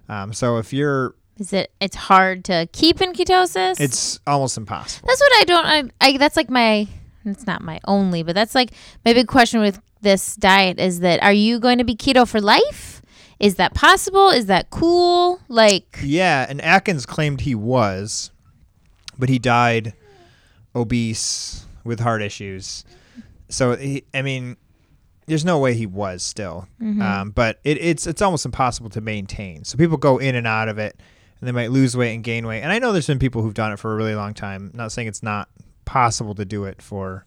Um, 0.09 0.33
so 0.33 0.57
if 0.57 0.73
you're, 0.73 1.15
Is 1.37 1.53
it? 1.53 1.71
It's 1.79 1.95
hard 1.95 2.43
to 2.45 2.67
keep 2.73 3.01
in 3.01 3.13
ketosis. 3.13 3.79
it's 3.79 4.19
almost 4.27 4.57
impossible. 4.57 5.07
That's 5.07 5.21
what 5.21 5.31
I 5.39 5.43
don't. 5.45 5.65
I, 5.65 6.07
I 6.07 6.17
that's 6.17 6.35
like 6.37 6.49
my. 6.49 6.87
It's 7.23 7.45
not 7.45 7.61
my 7.61 7.79
only, 7.85 8.23
but 8.23 8.33
that's 8.33 8.55
like 8.55 8.71
my 9.05 9.13
big 9.13 9.27
question 9.27 9.61
with 9.61 9.79
this 10.01 10.35
diet 10.35 10.79
is 10.79 11.01
that 11.01 11.21
are 11.21 11.31
you 11.31 11.59
going 11.59 11.77
to 11.77 11.83
be 11.83 11.95
keto 11.95 12.27
for 12.27 12.41
life? 12.41 13.03
Is 13.39 13.55
that 13.55 13.73
possible? 13.75 14.29
Is 14.29 14.47
that 14.47 14.69
cool? 14.71 15.39
Like, 15.47 15.99
Yeah, 16.03 16.45
and 16.47 16.59
Atkins 16.61 17.05
claimed 17.05 17.41
he 17.41 17.55
was, 17.55 18.31
but 19.21 19.29
he 19.29 19.39
died 19.39 19.93
obese 20.75 21.65
with 21.85 21.99
heart 21.99 22.21
issues. 22.21 22.83
So 23.49 23.75
he, 23.75 24.03
I 24.13 24.21
mean, 24.23 24.57
there's 25.27 25.45
no 25.45 25.59
way 25.59 25.75
he 25.75 25.85
was 25.85 26.23
still. 26.23 26.67
Mm-hmm. 26.81 27.01
Um, 27.01 27.29
but 27.29 27.59
it, 27.63 27.77
it's 27.77 28.07
it's 28.07 28.21
almost 28.21 28.45
impossible 28.45 28.89
to 28.89 28.99
maintain. 29.01 29.63
So 29.63 29.77
people 29.77 29.97
go 29.97 30.17
in 30.17 30.35
and 30.35 30.47
out 30.47 30.67
of 30.67 30.79
it, 30.79 30.99
and 31.39 31.47
they 31.47 31.51
might 31.51 31.71
lose 31.71 31.95
weight 31.95 32.15
and 32.15 32.23
gain 32.23 32.47
weight. 32.47 32.61
And 32.61 32.71
I 32.71 32.79
know 32.79 32.91
there's 32.91 33.07
been 33.07 33.19
people 33.19 33.43
who've 33.43 33.53
done 33.53 33.71
it 33.71 33.77
for 33.77 33.93
a 33.93 33.95
really 33.95 34.15
long 34.15 34.33
time. 34.33 34.71
I'm 34.73 34.77
not 34.77 34.91
saying 34.91 35.07
it's 35.07 35.23
not 35.23 35.49
possible 35.85 36.33
to 36.35 36.43
do 36.43 36.65
it 36.65 36.81
for, 36.81 37.25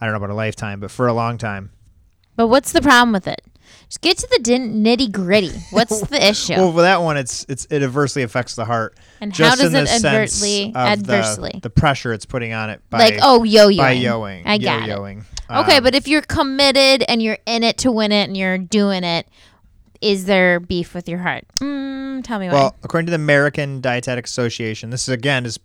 I 0.00 0.06
don't 0.06 0.12
know 0.12 0.18
about 0.18 0.30
a 0.30 0.34
lifetime, 0.34 0.80
but 0.80 0.90
for 0.90 1.06
a 1.06 1.12
long 1.12 1.38
time. 1.38 1.70
but 2.34 2.48
what's 2.48 2.72
the 2.72 2.80
problem 2.80 3.12
with 3.12 3.28
it? 3.28 3.42
Just 3.88 4.00
get 4.00 4.18
to 4.18 4.28
the 4.30 4.38
din- 4.40 4.82
nitty 4.84 5.12
gritty. 5.12 5.52
What's 5.70 6.00
the 6.02 6.24
issue? 6.28 6.54
Well, 6.54 6.72
for 6.72 6.82
that 6.82 7.02
one, 7.02 7.16
it's 7.16 7.44
it's 7.48 7.66
it 7.70 7.82
adversely 7.82 8.22
affects 8.22 8.54
the 8.54 8.64
heart. 8.64 8.96
and 9.20 9.36
how 9.36 9.54
does 9.54 9.72
it 9.74 9.88
adversely 9.88 10.72
adversely? 10.74 11.50
the, 11.54 11.60
the 11.60 11.70
pressure 11.70 12.12
it's 12.12 12.26
putting 12.26 12.52
on 12.52 12.70
it 12.70 12.80
by 12.90 12.98
like, 12.98 13.18
oh, 13.22 13.44
yo-yo. 13.44 13.76
by 13.82 13.96
yoing. 13.96 14.42
I 14.44 14.58
got 14.58 14.82
it. 14.82 14.88
yo-yoing. 14.88 15.24
Okay, 15.50 15.76
Um, 15.76 15.82
but 15.84 15.94
if 15.94 16.08
you're 16.08 16.22
committed 16.22 17.04
and 17.08 17.22
you're 17.22 17.38
in 17.46 17.62
it 17.62 17.78
to 17.78 17.92
win 17.92 18.10
it 18.12 18.24
and 18.24 18.36
you're 18.36 18.58
doing 18.58 19.04
it, 19.04 19.28
is 20.00 20.24
there 20.24 20.58
beef 20.60 20.92
with 20.94 21.08
your 21.08 21.18
heart? 21.20 21.44
Mm, 21.60 22.24
tell 22.24 22.38
me 22.40 22.48
why. 22.48 22.52
well, 22.54 22.76
according 22.82 23.06
to 23.06 23.10
the 23.10 23.16
American 23.16 23.80
Dietetic 23.80 24.24
Association, 24.26 24.90
this 24.90 25.02
is 25.02 25.08
again 25.10 25.46
is 25.46 25.58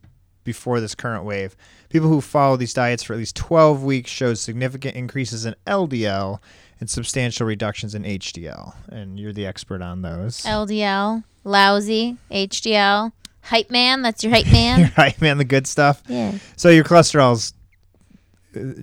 before 0.43 0.79
this 0.79 0.95
current 0.95 1.23
wave. 1.23 1.55
People 1.89 2.07
who 2.09 2.21
follow 2.21 2.55
these 2.57 2.73
diets 2.73 3.03
for 3.03 3.13
at 3.13 3.19
least 3.19 3.35
12 3.35 3.83
weeks 3.83 4.09
showed 4.09 4.37
significant 4.37 4.95
increases 4.95 5.45
in 5.45 5.55
LDL 5.67 6.39
and 6.81 6.89
substantial 6.89 7.45
reductions 7.47 7.95
in 7.95 8.03
HDL. 8.03 8.73
And 8.89 9.17
you're 9.17 9.31
the 9.31 9.45
expert 9.45 9.81
on 9.81 10.01
those. 10.01 10.41
LDL, 10.41 11.23
lousy, 11.45 12.17
HDL, 12.29 13.13
hype 13.43 13.69
man. 13.71 14.01
That's 14.01 14.23
your 14.23 14.33
hype 14.33 14.47
man. 14.51 14.91
right, 14.97 15.19
man. 15.21 15.37
The 15.37 15.45
good 15.45 15.67
stuff. 15.67 16.03
yeah. 16.07 16.37
So 16.57 16.69
your 16.69 16.83
cholesterol's 16.83 17.53
uh, 18.57 18.81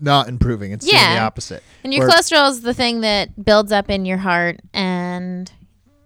not 0.00 0.28
improving. 0.28 0.72
It's 0.72 0.84
doing 0.86 0.96
the 1.02 1.18
opposite. 1.18 1.62
And 1.82 1.92
your 1.94 2.06
Where- 2.06 2.14
cholesterol 2.16 2.50
is 2.50 2.60
the 2.60 2.74
thing 2.74 3.00
that 3.00 3.42
builds 3.42 3.72
up 3.72 3.88
in 3.90 4.04
your 4.04 4.18
heart 4.18 4.60
and 4.74 5.50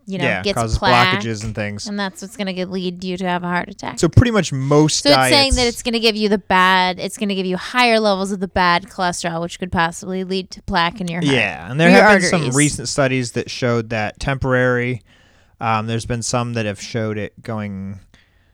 you 0.07 0.19
know 0.19 0.25
yeah, 0.25 0.43
gets 0.43 0.59
causes 0.59 0.79
plaque, 0.79 1.21
blockages 1.21 1.45
and 1.45 1.55
things. 1.55 1.87
and 1.87 1.99
that's 1.99 2.23
what's 2.23 2.37
going 2.37 2.55
to 2.55 2.67
lead 2.67 3.03
you 3.05 3.17
to 3.17 3.25
have 3.25 3.43
a 3.45 3.47
heart 3.47 3.69
attack. 3.69 3.99
So 3.99 4.09
pretty 4.09 4.31
much 4.31 4.53
most 4.53 5.03
So 5.03 5.11
it's 5.11 5.31
saying 5.31 5.55
that 5.55 5.67
it's 5.67 5.83
going 5.83 5.93
to 5.95 6.01
give 6.01 6.17
you 6.17 6.29
the 6.29 6.39
bad. 6.39 6.99
It's 6.99 7.17
going 7.17 7.29
to 7.29 7.35
give 7.35 7.47
you 7.47 7.57
higher 7.57 8.01
levels 8.01 8.33
of 8.33 8.41
the 8.41 8.49
bad 8.49 8.85
cholesterol, 8.85 9.41
which 9.43 9.59
could 9.59 9.73
possibly 9.73 10.25
lead 10.25 10.51
to 10.53 10.63
plaque 10.63 11.01
in 11.01 11.09
your 11.09 11.21
heart. 11.21 11.33
Yeah, 11.33 11.71
and 11.71 11.81
there 11.81 11.91
have 11.91 12.21
been 12.21 12.29
some 12.29 12.51
recent 12.51 12.89
studies 12.89 13.33
that 13.33 13.51
showed 13.51 13.91
that 13.91 14.19
temporary. 14.19 15.03
Um, 15.61 15.87
there's 15.87 16.07
been 16.07 16.23
some 16.23 16.55
that 16.55 16.67
have 16.67 16.81
showed 16.81 17.19
it 17.19 17.41
going. 17.43 18.01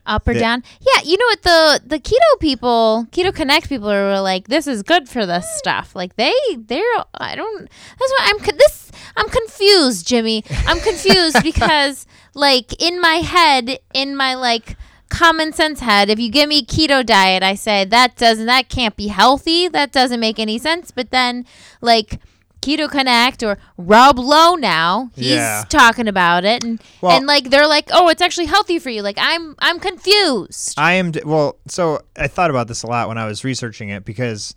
Up 0.09 0.27
or 0.27 0.33
that- 0.33 0.39
down. 0.39 0.63
Yeah, 0.81 1.01
you 1.03 1.17
know 1.17 1.25
what 1.27 1.41
the 1.43 1.81
the 1.87 1.99
keto 1.99 2.39
people, 2.39 3.07
keto 3.11 3.33
connect 3.33 3.69
people 3.69 3.89
are 3.89 4.19
like, 4.21 4.47
this 4.47 4.67
is 4.67 4.83
good 4.83 5.07
for 5.07 5.25
this 5.25 5.47
stuff. 5.57 5.95
Like 5.95 6.15
they 6.15 6.33
they're 6.57 6.83
I 7.13 7.35
don't. 7.35 7.69
That's 7.99 8.11
why 8.17 8.31
I'm 8.31 8.39
this. 8.57 8.91
I'm 9.15 9.29
confused, 9.29 10.07
Jimmy. 10.07 10.43
I'm 10.67 10.79
confused 10.79 11.43
because 11.43 12.05
like 12.33 12.81
in 12.81 12.99
my 12.99 13.15
head, 13.17 13.79
in 13.93 14.15
my 14.15 14.35
like 14.35 14.75
common 15.09 15.53
sense 15.53 15.79
head, 15.79 16.09
if 16.09 16.19
you 16.19 16.29
give 16.29 16.49
me 16.49 16.63
keto 16.65 17.05
diet, 17.05 17.43
I 17.43 17.55
say 17.55 17.85
that 17.85 18.17
doesn't 18.17 18.47
that 18.47 18.69
can't 18.69 18.95
be 18.95 19.07
healthy. 19.07 19.67
That 19.67 19.91
doesn't 19.91 20.19
make 20.19 20.39
any 20.39 20.57
sense. 20.57 20.91
But 20.91 21.11
then 21.11 21.45
like. 21.81 22.19
Keto 22.61 22.89
Connect 22.89 23.41
or 23.43 23.57
Rob 23.77 24.19
Lowe 24.19 24.55
now, 24.55 25.11
he's 25.15 25.27
Yeah. 25.27 25.63
talking 25.69 26.07
about 26.07 26.43
it, 26.45 26.63
and 26.63 26.81
Well- 27.01 27.15
and 27.17 27.25
like 27.25 27.49
they're 27.49 27.67
like, 27.67 27.89
oh, 27.91 28.09
it's 28.09 28.21
actually 28.21 28.47
healthy 28.47 28.79
for 28.79 28.89
you. 28.89 29.01
Like 29.01 29.17
I'm 29.19 29.55
I'm 29.59 29.79
confused. 29.79 30.73
I 30.77 30.93
am 30.93 31.11
d- 31.11 31.21
well. 31.25 31.57
So 31.67 32.01
I 32.17 32.27
thought 32.27 32.49
about 32.49 32.67
this 32.67 32.83
a 32.83 32.87
lot 32.87 33.07
when 33.07 33.17
I 33.17 33.25
was 33.25 33.43
researching 33.43 33.89
it 33.89 34.03
because, 34.05 34.53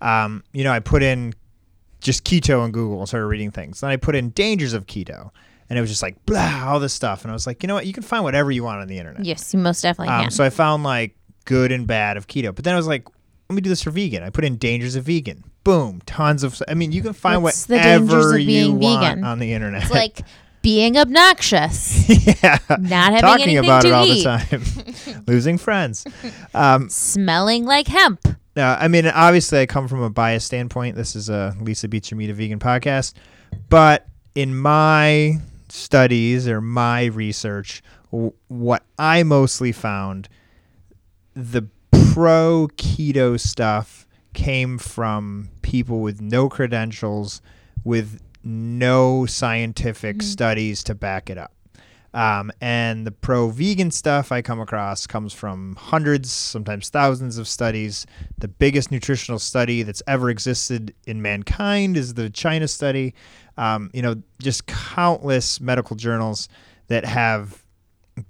um, 0.00 0.42
you 0.52 0.64
know, 0.64 0.72
I 0.72 0.80
put 0.80 1.02
in 1.02 1.34
just 2.00 2.24
keto 2.24 2.64
in 2.64 2.70
Google 2.72 3.00
and 3.00 3.08
started 3.08 3.26
reading 3.26 3.50
things. 3.50 3.80
Then 3.80 3.90
I 3.90 3.96
put 3.96 4.14
in 4.14 4.30
dangers 4.30 4.72
of 4.72 4.86
keto, 4.86 5.30
and 5.68 5.78
it 5.78 5.80
was 5.82 5.90
just 5.90 6.02
like 6.02 6.16
blah, 6.26 6.64
all 6.66 6.80
this 6.80 6.92
stuff. 6.94 7.22
And 7.22 7.30
I 7.30 7.34
was 7.34 7.46
like, 7.46 7.62
you 7.62 7.66
know 7.66 7.74
what? 7.74 7.86
You 7.86 7.92
can 7.92 8.02
find 8.02 8.24
whatever 8.24 8.50
you 8.50 8.62
want 8.64 8.80
on 8.80 8.88
the 8.88 8.98
internet. 8.98 9.24
Yes, 9.24 9.52
you 9.52 9.60
most 9.60 9.82
definitely 9.82 10.14
Um, 10.14 10.22
can. 10.24 10.30
so 10.30 10.44
I 10.44 10.50
found 10.50 10.82
like 10.84 11.14
good 11.44 11.72
and 11.72 11.86
bad 11.86 12.16
of 12.16 12.26
keto, 12.26 12.54
but 12.54 12.64
then 12.64 12.74
I 12.74 12.76
was 12.76 12.86
like, 12.86 13.04
let 13.50 13.54
me 13.56 13.60
do 13.62 13.70
this 13.70 13.82
for 13.82 13.90
vegan. 13.90 14.22
I 14.22 14.30
put 14.30 14.44
in 14.44 14.56
dangers 14.56 14.94
of 14.94 15.04
vegan. 15.04 15.44
Boom, 15.64 16.00
tons 16.06 16.42
of. 16.42 16.60
I 16.68 16.74
mean, 16.74 16.92
you 16.92 17.02
can 17.02 17.12
find 17.12 17.42
What's 17.42 17.66
the 17.66 17.76
whatever 17.76 18.06
dangers 18.06 18.32
of 18.32 18.40
you 18.40 18.46
being 18.46 18.80
want 18.80 19.04
vegan? 19.04 19.24
on 19.24 19.38
the 19.38 19.52
internet. 19.52 19.82
it's 19.82 19.90
like 19.90 20.20
being 20.62 20.96
obnoxious, 20.96 22.08
yeah, 22.42 22.58
not 22.68 23.12
having 23.12 23.20
talking 23.20 23.42
anything 23.44 23.64
about 23.64 23.82
to 23.82 23.88
it 23.88 23.92
all 23.92 24.04
eat, 24.06 24.24
the 24.24 24.38
time, 25.04 25.24
losing 25.26 25.58
friends. 25.58 26.06
Um, 26.54 26.88
smelling 26.88 27.64
like 27.64 27.86
hemp. 27.86 28.20
no, 28.56 28.76
I 28.78 28.88
mean, 28.88 29.06
obviously, 29.06 29.60
I 29.60 29.66
come 29.66 29.88
from 29.88 30.02
a 30.02 30.10
biased 30.10 30.46
standpoint. 30.46 30.96
This 30.96 31.14
is 31.14 31.28
a 31.28 31.54
Lisa 31.60 31.88
Your 31.90 32.18
Meat 32.18 32.30
a 32.30 32.34
Vegan 32.34 32.58
podcast, 32.58 33.14
but 33.68 34.06
in 34.34 34.56
my 34.56 35.38
studies 35.68 36.48
or 36.48 36.60
my 36.60 37.04
research, 37.06 37.82
w- 38.10 38.32
what 38.48 38.82
I 38.98 39.22
mostly 39.22 39.72
found, 39.72 40.28
the 41.34 41.68
pro 42.12 42.68
keto 42.76 43.38
stuff 43.38 44.06
came 44.38 44.78
from 44.78 45.50
people 45.62 46.00
with 46.00 46.20
no 46.20 46.48
credentials, 46.48 47.42
with 47.82 48.20
no 48.44 49.26
scientific 49.26 50.22
studies 50.22 50.84
to 50.84 50.94
back 50.94 51.28
it 51.28 51.36
up. 51.36 51.52
Um, 52.14 52.52
and 52.60 53.04
the 53.04 53.10
pro 53.10 53.48
vegan 53.50 53.90
stuff 53.90 54.30
I 54.30 54.40
come 54.40 54.60
across 54.60 55.08
comes 55.08 55.32
from 55.32 55.74
hundreds, 55.74 56.30
sometimes 56.30 56.88
thousands 56.88 57.36
of 57.36 57.48
studies. 57.48 58.06
The 58.38 58.46
biggest 58.46 58.92
nutritional 58.92 59.40
study 59.40 59.82
that's 59.82 60.04
ever 60.06 60.30
existed 60.30 60.94
in 61.08 61.20
mankind 61.20 61.96
is 61.96 62.14
the 62.14 62.30
China 62.30 62.68
study. 62.68 63.14
Um, 63.56 63.90
you 63.92 64.02
know, 64.02 64.22
just 64.40 64.66
countless 64.66 65.60
medical 65.60 65.96
journals 65.96 66.48
that 66.86 67.04
have 67.04 67.64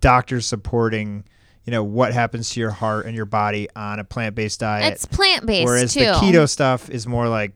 doctors 0.01 0.47
supporting, 0.47 1.25
you 1.69 1.71
know, 1.71 1.85
what 1.85 2.15
happens 2.15 2.49
to 2.49 2.61
your 2.61 2.71
heart 2.71 3.05
and 3.05 3.15
your 3.15 3.27
body 3.27 3.69
on 3.77 3.99
a 3.99 4.05
plant 4.05 4.35
based 4.35 4.61
diet. 4.61 4.91
It's 4.91 5.05
plant 5.05 5.45
based 5.45 5.67
Whereas 5.67 5.93
too. 5.93 6.01
the 6.01 6.13
keto 6.13 6.49
stuff 6.49 6.89
is 6.89 7.07
more 7.07 7.29
like 7.29 7.53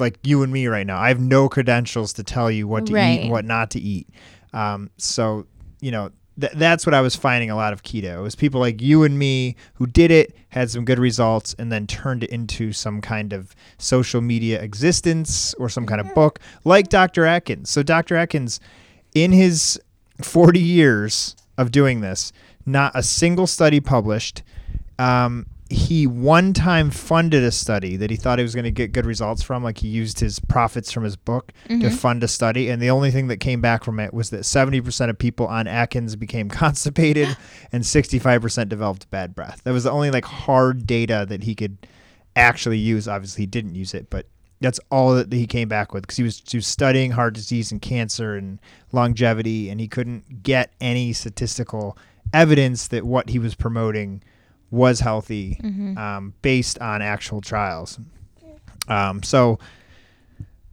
like 0.00 0.18
you 0.24 0.42
and 0.42 0.52
me 0.52 0.66
right 0.66 0.84
now. 0.84 0.98
I 0.98 1.06
have 1.06 1.20
no 1.20 1.48
credentials 1.48 2.14
to 2.14 2.24
tell 2.24 2.50
you 2.50 2.66
what 2.66 2.86
to 2.86 2.96
eat 2.96 3.20
and 3.20 3.30
what 3.30 3.44
not 3.44 3.70
to 3.70 3.80
eat. 3.80 4.08
Um, 4.52 4.90
so 4.96 5.46
you 5.80 5.92
know 5.92 6.10
th- 6.40 6.54
that's 6.54 6.84
what 6.84 6.94
I 6.94 7.00
was 7.00 7.14
finding 7.14 7.48
a 7.48 7.54
lot 7.54 7.72
of 7.72 7.84
keto. 7.84 8.18
It 8.18 8.22
was 8.22 8.34
people 8.34 8.58
like 8.58 8.82
you 8.82 9.04
and 9.04 9.16
me 9.16 9.54
who 9.74 9.86
did 9.86 10.10
it, 10.10 10.34
had 10.48 10.68
some 10.68 10.84
good 10.84 10.98
results, 10.98 11.54
and 11.60 11.70
then 11.70 11.86
turned 11.86 12.24
it 12.24 12.30
into 12.30 12.72
some 12.72 13.00
kind 13.00 13.32
of 13.32 13.54
social 13.78 14.20
media 14.20 14.60
existence 14.60 15.54
or 15.60 15.68
some 15.68 15.86
kind 15.86 16.00
of 16.00 16.12
book, 16.12 16.40
like 16.64 16.88
Dr. 16.88 17.24
Atkins. 17.24 17.70
So 17.70 17.84
Dr. 17.84 18.16
Atkins, 18.16 18.58
in 19.14 19.30
his 19.30 19.80
40 20.22 20.58
years 20.58 21.36
of 21.56 21.70
doing 21.70 22.00
this, 22.00 22.32
not 22.68 22.92
a 22.94 23.02
single 23.02 23.46
study 23.46 23.80
published. 23.80 24.42
Um, 24.98 25.46
he 25.70 26.06
one 26.06 26.54
time 26.54 26.90
funded 26.90 27.44
a 27.44 27.50
study 27.50 27.96
that 27.96 28.10
he 28.10 28.16
thought 28.16 28.38
he 28.38 28.42
was 28.42 28.54
going 28.54 28.64
to 28.64 28.70
get 28.70 28.92
good 28.92 29.04
results 29.04 29.42
from. 29.42 29.62
Like 29.62 29.78
he 29.78 29.88
used 29.88 30.18
his 30.18 30.38
profits 30.40 30.90
from 30.90 31.04
his 31.04 31.16
book 31.16 31.52
to 31.80 31.90
fund 31.90 32.24
a 32.24 32.28
study. 32.28 32.70
And 32.70 32.80
the 32.80 32.90
only 32.90 33.10
thing 33.10 33.28
that 33.28 33.36
came 33.36 33.60
back 33.60 33.84
from 33.84 34.00
it 34.00 34.14
was 34.14 34.30
that 34.30 34.42
70% 34.42 35.10
of 35.10 35.18
people 35.18 35.46
on 35.46 35.66
Atkins 35.66 36.16
became 36.16 36.48
constipated 36.48 37.36
and 37.72 37.84
65% 37.84 38.68
developed 38.68 39.10
bad 39.10 39.34
breath. 39.34 39.60
That 39.64 39.72
was 39.72 39.84
the 39.84 39.90
only 39.90 40.10
like 40.10 40.24
hard 40.24 40.86
data 40.86 41.26
that 41.28 41.42
he 41.42 41.54
could 41.54 41.76
actually 42.34 42.78
use. 42.78 43.06
Obviously, 43.06 43.42
he 43.42 43.46
didn't 43.46 43.74
use 43.74 43.92
it, 43.92 44.08
but 44.08 44.26
that's 44.60 44.80
all 44.90 45.14
that 45.14 45.32
he 45.32 45.46
came 45.46 45.68
back 45.68 45.92
with 45.92 46.02
because 46.02 46.16
he 46.16 46.22
was, 46.22 46.42
he 46.48 46.56
was 46.56 46.66
studying 46.66 47.10
heart 47.12 47.34
disease 47.34 47.70
and 47.70 47.82
cancer 47.82 48.36
and 48.36 48.58
longevity, 48.90 49.68
and 49.68 49.80
he 49.80 49.86
couldn't 49.86 50.42
get 50.42 50.72
any 50.80 51.12
statistical 51.12 51.96
evidence 52.32 52.88
that 52.88 53.04
what 53.04 53.28
he 53.30 53.38
was 53.38 53.54
promoting 53.54 54.22
was 54.70 55.00
healthy 55.00 55.58
um, 55.96 56.34
based 56.42 56.78
on 56.80 57.00
actual 57.02 57.40
trials. 57.40 57.98
Um, 58.88 59.22
so 59.22 59.58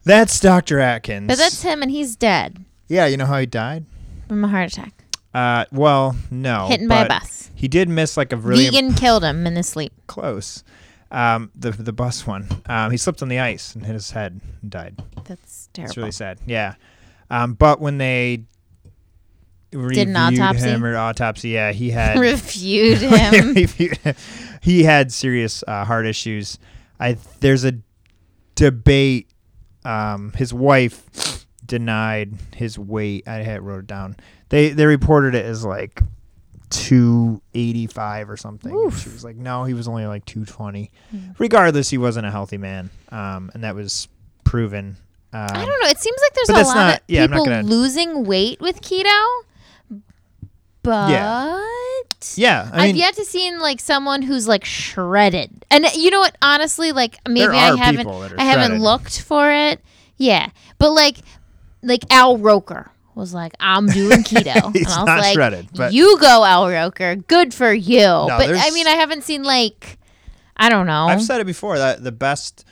that's 0.03 0.39
Dr. 0.39 0.79
Atkins. 0.79 1.27
but 1.27 1.37
that's 1.37 1.61
him, 1.61 1.81
and 1.81 1.91
he's 1.91 2.15
dead 2.15 2.63
yeah. 2.87 3.07
You 3.07 3.17
know 3.17 3.25
how 3.25 3.39
he 3.39 3.45
died? 3.47 3.85
from 4.27 4.43
a 4.43 4.47
heart 4.47 4.71
attack, 4.71 4.93
Uh, 5.33 5.65
well, 5.71 6.15
no. 6.31 6.67
hit 6.67 6.87
by 6.87 7.03
a 7.05 7.07
bus. 7.07 7.49
He 7.55 7.67
did 7.67 7.89
miss 7.89 8.15
like 8.17 8.31
a 8.33 8.37
really 8.37 8.65
Vegan 8.69 8.93
killed 8.93 9.23
him 9.23 9.45
in 9.47 9.55
his 9.55 9.67
sleep. 9.67 9.93
close. 10.07 10.63
Um, 11.11 11.51
the 11.55 11.71
the 11.71 11.93
bus 11.93 12.27
one. 12.27 12.47
Um, 12.67 12.91
he 12.91 12.97
slipped 12.97 13.21
on 13.21 13.27
the 13.29 13.39
ice 13.39 13.73
and 13.75 13.85
hit 13.85 13.93
his 13.93 14.11
head 14.11 14.39
and 14.61 14.69
died. 14.71 15.01
That's 15.25 15.69
terrible. 15.73 15.89
It's 15.89 15.97
really 15.97 16.11
sad. 16.11 16.39
Yeah. 16.45 16.75
Um, 17.29 17.53
but 17.53 17.79
when 17.79 17.97
they 17.97 18.43
Did 19.75 20.07
an 20.07 20.13
reviewed 20.15 20.39
autopsy? 20.41 20.67
him 20.67 20.83
or 20.85 20.97
autopsy, 20.97 21.49
yeah, 21.49 21.71
he 21.71 21.89
had 21.91 22.17
Reviewed 22.19 22.97
him. 23.01 23.53
reviewed 23.53 23.97
him. 23.97 24.15
he 24.61 24.83
had 24.83 25.11
serious 25.11 25.63
uh, 25.67 25.85
heart 25.85 26.05
issues. 26.05 26.57
I 26.99 27.17
there's 27.41 27.63
a 27.65 27.73
debate. 28.55 29.29
Um, 29.83 30.31
his 30.33 30.53
wife 30.53 31.45
denied 31.65 32.33
his 32.55 32.79
weight. 32.79 33.27
I 33.27 33.37
had 33.43 33.61
wrote 33.61 33.79
it 33.81 33.87
down. 33.87 34.17
They 34.49 34.69
they 34.69 34.85
reported 34.85 35.35
it 35.35 35.45
as 35.45 35.63
like 35.65 36.01
two 36.69 37.41
eighty 37.53 37.87
five 37.87 38.29
or 38.29 38.37
something. 38.37 38.73
Oof. 38.73 38.99
She 39.01 39.09
was 39.09 39.23
like, 39.23 39.35
no, 39.35 39.63
he 39.65 39.73
was 39.73 39.87
only 39.87 40.05
like 40.07 40.25
two 40.25 40.45
twenty. 40.45 40.91
Hmm. 41.11 41.31
Regardless, 41.37 41.89
he 41.89 41.97
wasn't 41.97 42.25
a 42.25 42.31
healthy 42.31 42.57
man, 42.57 42.89
um, 43.09 43.51
and 43.53 43.63
that 43.63 43.75
was 43.75 44.07
proven. 44.43 44.97
Um, 45.33 45.47
I 45.51 45.65
don't 45.65 45.81
know. 45.81 45.87
It 45.89 45.99
seems 45.99 46.17
like 46.21 46.33
there's 46.33 46.49
a 46.49 46.53
lot 46.67 46.75
not- 46.75 46.95
of 46.95 47.01
yeah, 47.07 47.27
people 47.27 47.45
gonna- 47.45 47.63
losing 47.63 48.23
weight 48.25 48.59
with 48.61 48.81
keto, 48.81 49.41
but 50.85 51.09
Yeah, 52.35 52.69
I 52.71 52.77
I've 52.77 52.83
mean, 52.87 52.95
yet 52.95 53.15
to 53.15 53.25
see 53.25 53.55
like 53.57 53.79
someone 53.79 54.21
who's 54.21 54.47
like 54.47 54.63
shredded. 54.65 55.65
And 55.69 55.85
uh, 55.85 55.89
you 55.95 56.09
know 56.11 56.19
what? 56.19 56.35
Honestly, 56.41 56.91
like 56.91 57.19
maybe 57.27 57.53
I 57.53 57.75
haven't 57.75 58.07
I 58.39 58.43
haven't 58.43 58.79
looked 58.81 59.21
for 59.21 59.51
it. 59.51 59.81
Yeah, 60.17 60.49
but 60.79 60.91
like 60.91 61.17
like 61.83 62.03
Al 62.09 62.37
Roker 62.37 62.89
was 63.15 63.33
like, 63.33 63.53
I'm 63.59 63.87
doing 63.87 64.23
keto, 64.23 64.65
and 64.65 64.75
He's 64.75 64.87
I 64.87 64.99
was 64.99 65.05
not 65.05 65.19
like, 65.19 65.33
shredded, 65.33 65.67
but- 65.73 65.93
you 65.93 66.17
go 66.19 66.43
Al 66.45 66.69
Roker, 66.69 67.15
good 67.15 67.53
for 67.53 67.73
you. 67.73 67.99
but 67.99 68.49
I 68.49 68.71
mean, 68.71 68.87
I 68.87 68.95
haven't 68.95 69.23
seen 69.23 69.43
like 69.43 69.97
I 70.57 70.69
don't 70.69 70.87
know. 70.87 71.07
I've 71.07 71.21
said 71.21 71.41
it 71.41 71.45
before 71.47 71.77
that 71.77 72.03
the 72.03 72.11
best 72.11 72.65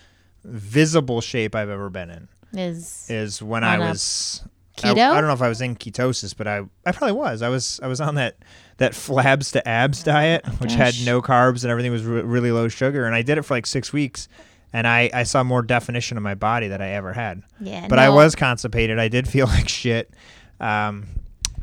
visible 0.43 1.21
shape 1.21 1.56
I've 1.56 1.69
ever 1.69 1.89
been 1.89 2.10
in 2.10 2.28
is 2.54 3.06
is 3.10 3.41
when 3.41 3.63
I 3.63 3.80
was 3.80 4.41
I, 4.45 4.49
keto? 4.78 4.92
I 5.12 5.20
don't 5.20 5.28
know 5.28 5.34
if 5.34 5.42
I 5.42 5.50
was 5.50 5.62
in 5.62 5.76
ketosis, 5.76 6.36
but 6.36 6.48
I 6.48 6.62
I 6.86 6.92
probably 6.92 7.14
was. 7.14 7.42
I 7.42 7.50
was 7.50 7.80
I 7.84 7.88
was 7.88 8.02
on 8.02 8.16
that 8.16 8.38
that 8.78 8.94
flabs 8.94 9.52
to 9.54 9.68
abs 9.68 10.04
diet, 10.04 10.46
which 10.60 10.74
had 10.74 10.96
Oh 11.02 11.06
no 11.06 11.22
carbs 11.22 11.64
and 11.64 11.72
everything 11.72 11.92
was 11.92 12.04
re- 12.04 12.22
really 12.22 12.52
low 12.52 12.68
sugar, 12.68 13.06
and 13.06 13.16
I 13.16 13.22
did 13.22 13.38
it 13.38 13.44
for 13.44 13.54
like 13.54 13.66
six 13.66 13.94
weeks, 13.94 14.28
and 14.74 14.88
I 14.88 15.10
I 15.14 15.24
saw 15.24 15.44
more 15.44 15.62
definition 15.62 16.18
of 16.18 16.24
my 16.24 16.36
body 16.36 16.68
that 16.70 16.82
I 16.82 16.90
ever 16.92 17.14
had. 17.14 17.44
yeah. 17.60 17.88
But 17.88 18.00
I 18.00 18.10
was 18.10 18.36
constipated. 18.36 19.00
I 19.00 19.08
did 19.08 19.28
feel 19.28 19.48
like 19.58 19.70
shit. 19.70 20.12
Um, 20.60 21.06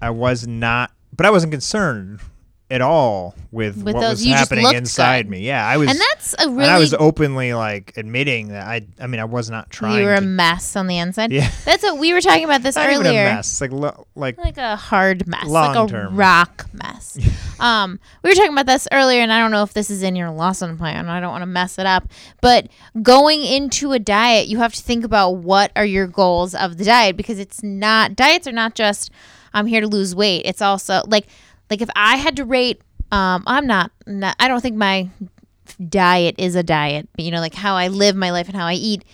I 0.03 0.11
was 0.11 0.46
not, 0.46 0.92
but 1.14 1.27
I 1.27 1.31
wasn't 1.31 1.53
concerned 1.53 2.20
at 2.70 2.80
all 2.80 3.35
with, 3.50 3.76
With 3.83 3.94
what 3.96 4.00
those- 4.00 4.24
was 4.24 4.26
happening 4.26 4.72
inside 4.74 5.24
good. 5.24 5.30
me. 5.30 5.40
Yeah, 5.40 5.66
I 5.66 5.76
was. 5.76 5.90
and 5.90 5.98
that's 5.98 6.35
a 6.38 6.48
really 6.48 6.68
I 6.68 6.78
was 6.78 6.94
openly 6.94 7.52
like 7.52 7.92
admitting 7.96 8.48
that 8.48 8.66
I. 8.66 8.87
I 9.00 9.09
mean, 9.09 9.20
I 9.20 9.24
was 9.24 9.50
not 9.50 9.70
trying. 9.70 9.98
you 9.98 10.04
were 10.04 10.14
a 10.14 10.20
mess 10.20 10.76
on 10.76 10.87
the 10.87 10.98
inside. 10.98 11.33
Yeah. 11.33 11.50
That's 11.64 11.83
what 11.83 11.98
we 11.98 12.12
were 12.12 12.20
talking 12.20 12.44
about 12.44 12.62
this 12.62 12.76
not 12.76 12.88
earlier. 12.88 13.11
even 13.11 13.26
a 13.33 13.35
mess. 13.37 13.61
Like 13.61 13.72
lo, 13.72 14.06
like 14.14 14.38
like 14.38 14.56
a 14.59 14.76
hard 14.76 15.26
mess, 15.26 15.48
like 15.48 15.76
a 15.76 15.90
term. 15.90 16.14
rock 16.16 16.66
mess. 16.72 17.18
um, 17.61 17.98
we 18.22 18.30
were 18.30 18.35
talking 18.35 18.52
about 18.52 18.66
this 18.66 18.87
earlier, 18.92 19.20
and 19.20 19.33
I 19.33 19.40
don't 19.40 19.50
know 19.50 19.64
if 19.64 19.72
this 19.72 19.90
is 19.90 20.02
in 20.04 20.14
your 20.14 20.30
lesson 20.30 20.78
plan. 20.78 21.09
I 21.09 21.18
don't 21.20 21.30
want 21.33 21.42
to 21.42 21.46
mess 21.46 21.78
it 21.78 21.87
up, 21.87 22.09
but 22.40 22.68
going 23.02 23.42
into 23.42 23.92
a 23.92 23.98
diet, 23.98 24.46
you 24.46 24.59
have 24.59 24.74
to 24.74 24.83
think 24.83 25.04
about 25.04 25.30
what 25.33 25.72
are 25.74 25.85
your 25.85 26.06
goals 26.06 26.54
of 26.54 26.76
the 26.78 26.85
diet 26.85 27.16
because 27.16 27.38
it's 27.40 27.62
not 27.64 28.14
diets 28.14 28.46
are 28.46 28.52
not 28.52 28.74
just 28.76 29.11
I'm 29.52 29.66
here 29.66 29.80
to 29.80 29.88
lose 29.88 30.14
weight. 30.14 30.42
It's 30.44 30.62
also 30.62 31.02
like 31.06 31.26
like 31.70 31.80
if 31.80 31.88
I 31.96 32.16
had 32.16 32.37
to 32.37 32.44
rate, 32.44 32.80
um, 33.12 33.44
I'm 33.46 33.66
not, 33.66 33.90
not 34.06 34.37
I 34.38 34.48
don't 34.48 34.61
think 34.61 34.76
my 34.76 35.09
diet 35.88 36.35
is 36.38 36.54
a 36.56 36.62
diet, 36.62 37.09
but 37.14 37.24
you 37.24 37.30
know, 37.30 37.40
like 37.40 37.54
how 37.54 37.74
I 37.76 37.88
live 37.88 38.16
my 38.16 38.30
life 38.30 38.48
and 38.48 38.56
how 38.56 38.66
I 38.66 38.74
eat. 38.74 39.04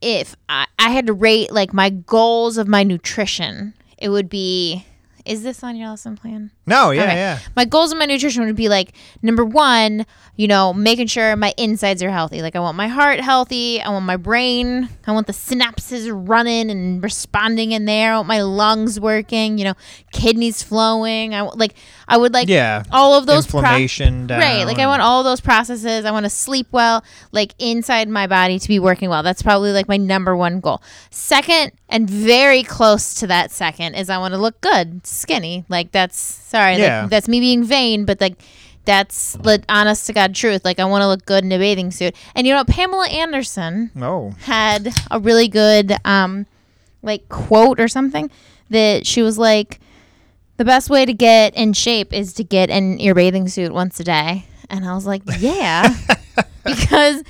If 0.00 0.34
I, 0.48 0.66
I 0.78 0.90
had 0.90 1.06
to 1.06 1.12
rate 1.12 1.52
like 1.52 1.72
my 1.72 1.90
goals 1.90 2.58
of 2.58 2.66
my 2.68 2.82
nutrition, 2.82 3.74
it 3.98 4.08
would 4.08 4.28
be 4.28 4.84
is 5.24 5.44
this 5.44 5.62
on 5.62 5.76
your 5.76 5.88
lesson 5.88 6.16
plan? 6.16 6.50
no, 6.66 6.90
yeah, 6.90 7.02
Okay. 7.04 7.14
yeah. 7.14 7.38
My 7.54 7.64
goals 7.64 7.92
of 7.92 7.98
my 7.98 8.06
nutrition 8.06 8.44
would 8.44 8.56
be 8.56 8.68
like 8.68 8.92
number 9.22 9.44
one, 9.44 10.04
you 10.34 10.48
know, 10.48 10.72
making 10.74 11.06
sure 11.06 11.36
my 11.36 11.54
insides 11.56 12.02
are 12.02 12.10
healthy. 12.10 12.42
Like 12.42 12.56
I 12.56 12.58
want 12.58 12.76
my 12.76 12.88
heart 12.88 13.20
healthy. 13.20 13.80
I 13.80 13.88
want 13.90 14.04
my 14.04 14.16
brain. 14.16 14.88
I 15.06 15.12
want 15.12 15.28
the 15.28 15.32
synapses 15.32 16.10
running 16.12 16.72
and 16.72 17.00
responding 17.00 17.70
in 17.70 17.84
there. 17.84 18.14
I 18.14 18.16
want 18.16 18.26
my 18.26 18.42
lungs 18.42 18.98
working. 18.98 19.58
You 19.58 19.66
know, 19.66 19.74
kidneys 20.12 20.64
flowing. 20.64 21.36
I 21.36 21.42
want, 21.42 21.56
like 21.56 21.74
I 22.08 22.16
would 22.16 22.32
like 22.34 22.48
Yeah. 22.48 22.82
all 22.90 23.14
of 23.14 23.26
those 23.26 23.46
pro- 23.46 23.60
Inflammation 23.60 24.26
down. 24.26 24.40
Right. 24.40 24.64
Like 24.64 24.78
I 24.78 24.86
want 24.86 25.02
all 25.02 25.22
those 25.22 25.40
processes. 25.40 26.04
I 26.04 26.10
want 26.10 26.24
to 26.24 26.30
sleep 26.30 26.66
well, 26.72 27.04
like 27.32 27.54
inside 27.58 28.08
my 28.08 28.26
body 28.26 28.58
to 28.58 28.68
be 28.68 28.78
working 28.78 29.08
well. 29.10 29.22
That's 29.22 29.42
probably 29.42 29.72
like 29.72 29.88
my 29.88 29.96
number 29.96 30.36
one 30.36 30.60
goal. 30.60 30.82
Second, 31.10 31.72
and 31.88 32.08
very 32.08 32.62
close 32.62 33.14
to 33.14 33.26
that 33.28 33.50
second, 33.50 33.94
is 33.94 34.10
I 34.10 34.18
want 34.18 34.34
to 34.34 34.38
look 34.38 34.60
good, 34.60 35.06
skinny. 35.06 35.64
Like 35.68 35.92
that's 35.92 36.18
sorry, 36.18 36.76
Yeah. 36.76 37.02
like, 37.02 37.10
that's 37.10 37.28
me 37.28 37.40
being 37.40 37.64
vain, 37.64 38.04
but 38.04 38.20
like 38.20 38.42
that's 38.84 39.34
the 39.34 39.62
honest 39.68 40.06
to 40.08 40.12
God 40.12 40.34
truth. 40.34 40.64
Like 40.64 40.80
I 40.80 40.84
want 40.84 41.02
to 41.02 41.06
look 41.08 41.24
good 41.24 41.44
in 41.44 41.52
a 41.52 41.58
bathing 41.58 41.90
suit. 41.92 42.16
And 42.34 42.46
you 42.46 42.52
know, 42.54 42.64
Pamela 42.64 43.06
Anderson 43.08 43.90
Oh, 44.00 44.34
had 44.42 44.92
a 45.10 45.20
really 45.20 45.46
good 45.48 45.94
um 46.04 46.46
like 47.02 47.28
quote 47.28 47.78
or 47.80 47.86
something 47.88 48.30
that 48.70 49.06
she 49.06 49.22
was 49.22 49.38
like 49.38 49.78
the 50.62 50.66
best 50.66 50.90
way 50.90 51.04
to 51.04 51.12
get 51.12 51.56
in 51.56 51.72
shape 51.72 52.12
is 52.12 52.32
to 52.34 52.44
get 52.44 52.70
in 52.70 52.96
your 53.00 53.16
bathing 53.16 53.48
suit 53.48 53.72
once 53.74 53.98
a 53.98 54.04
day 54.04 54.46
and 54.70 54.86
i 54.86 54.94
was 54.94 55.04
like 55.04 55.20
yeah 55.40 55.92
because 56.64 57.20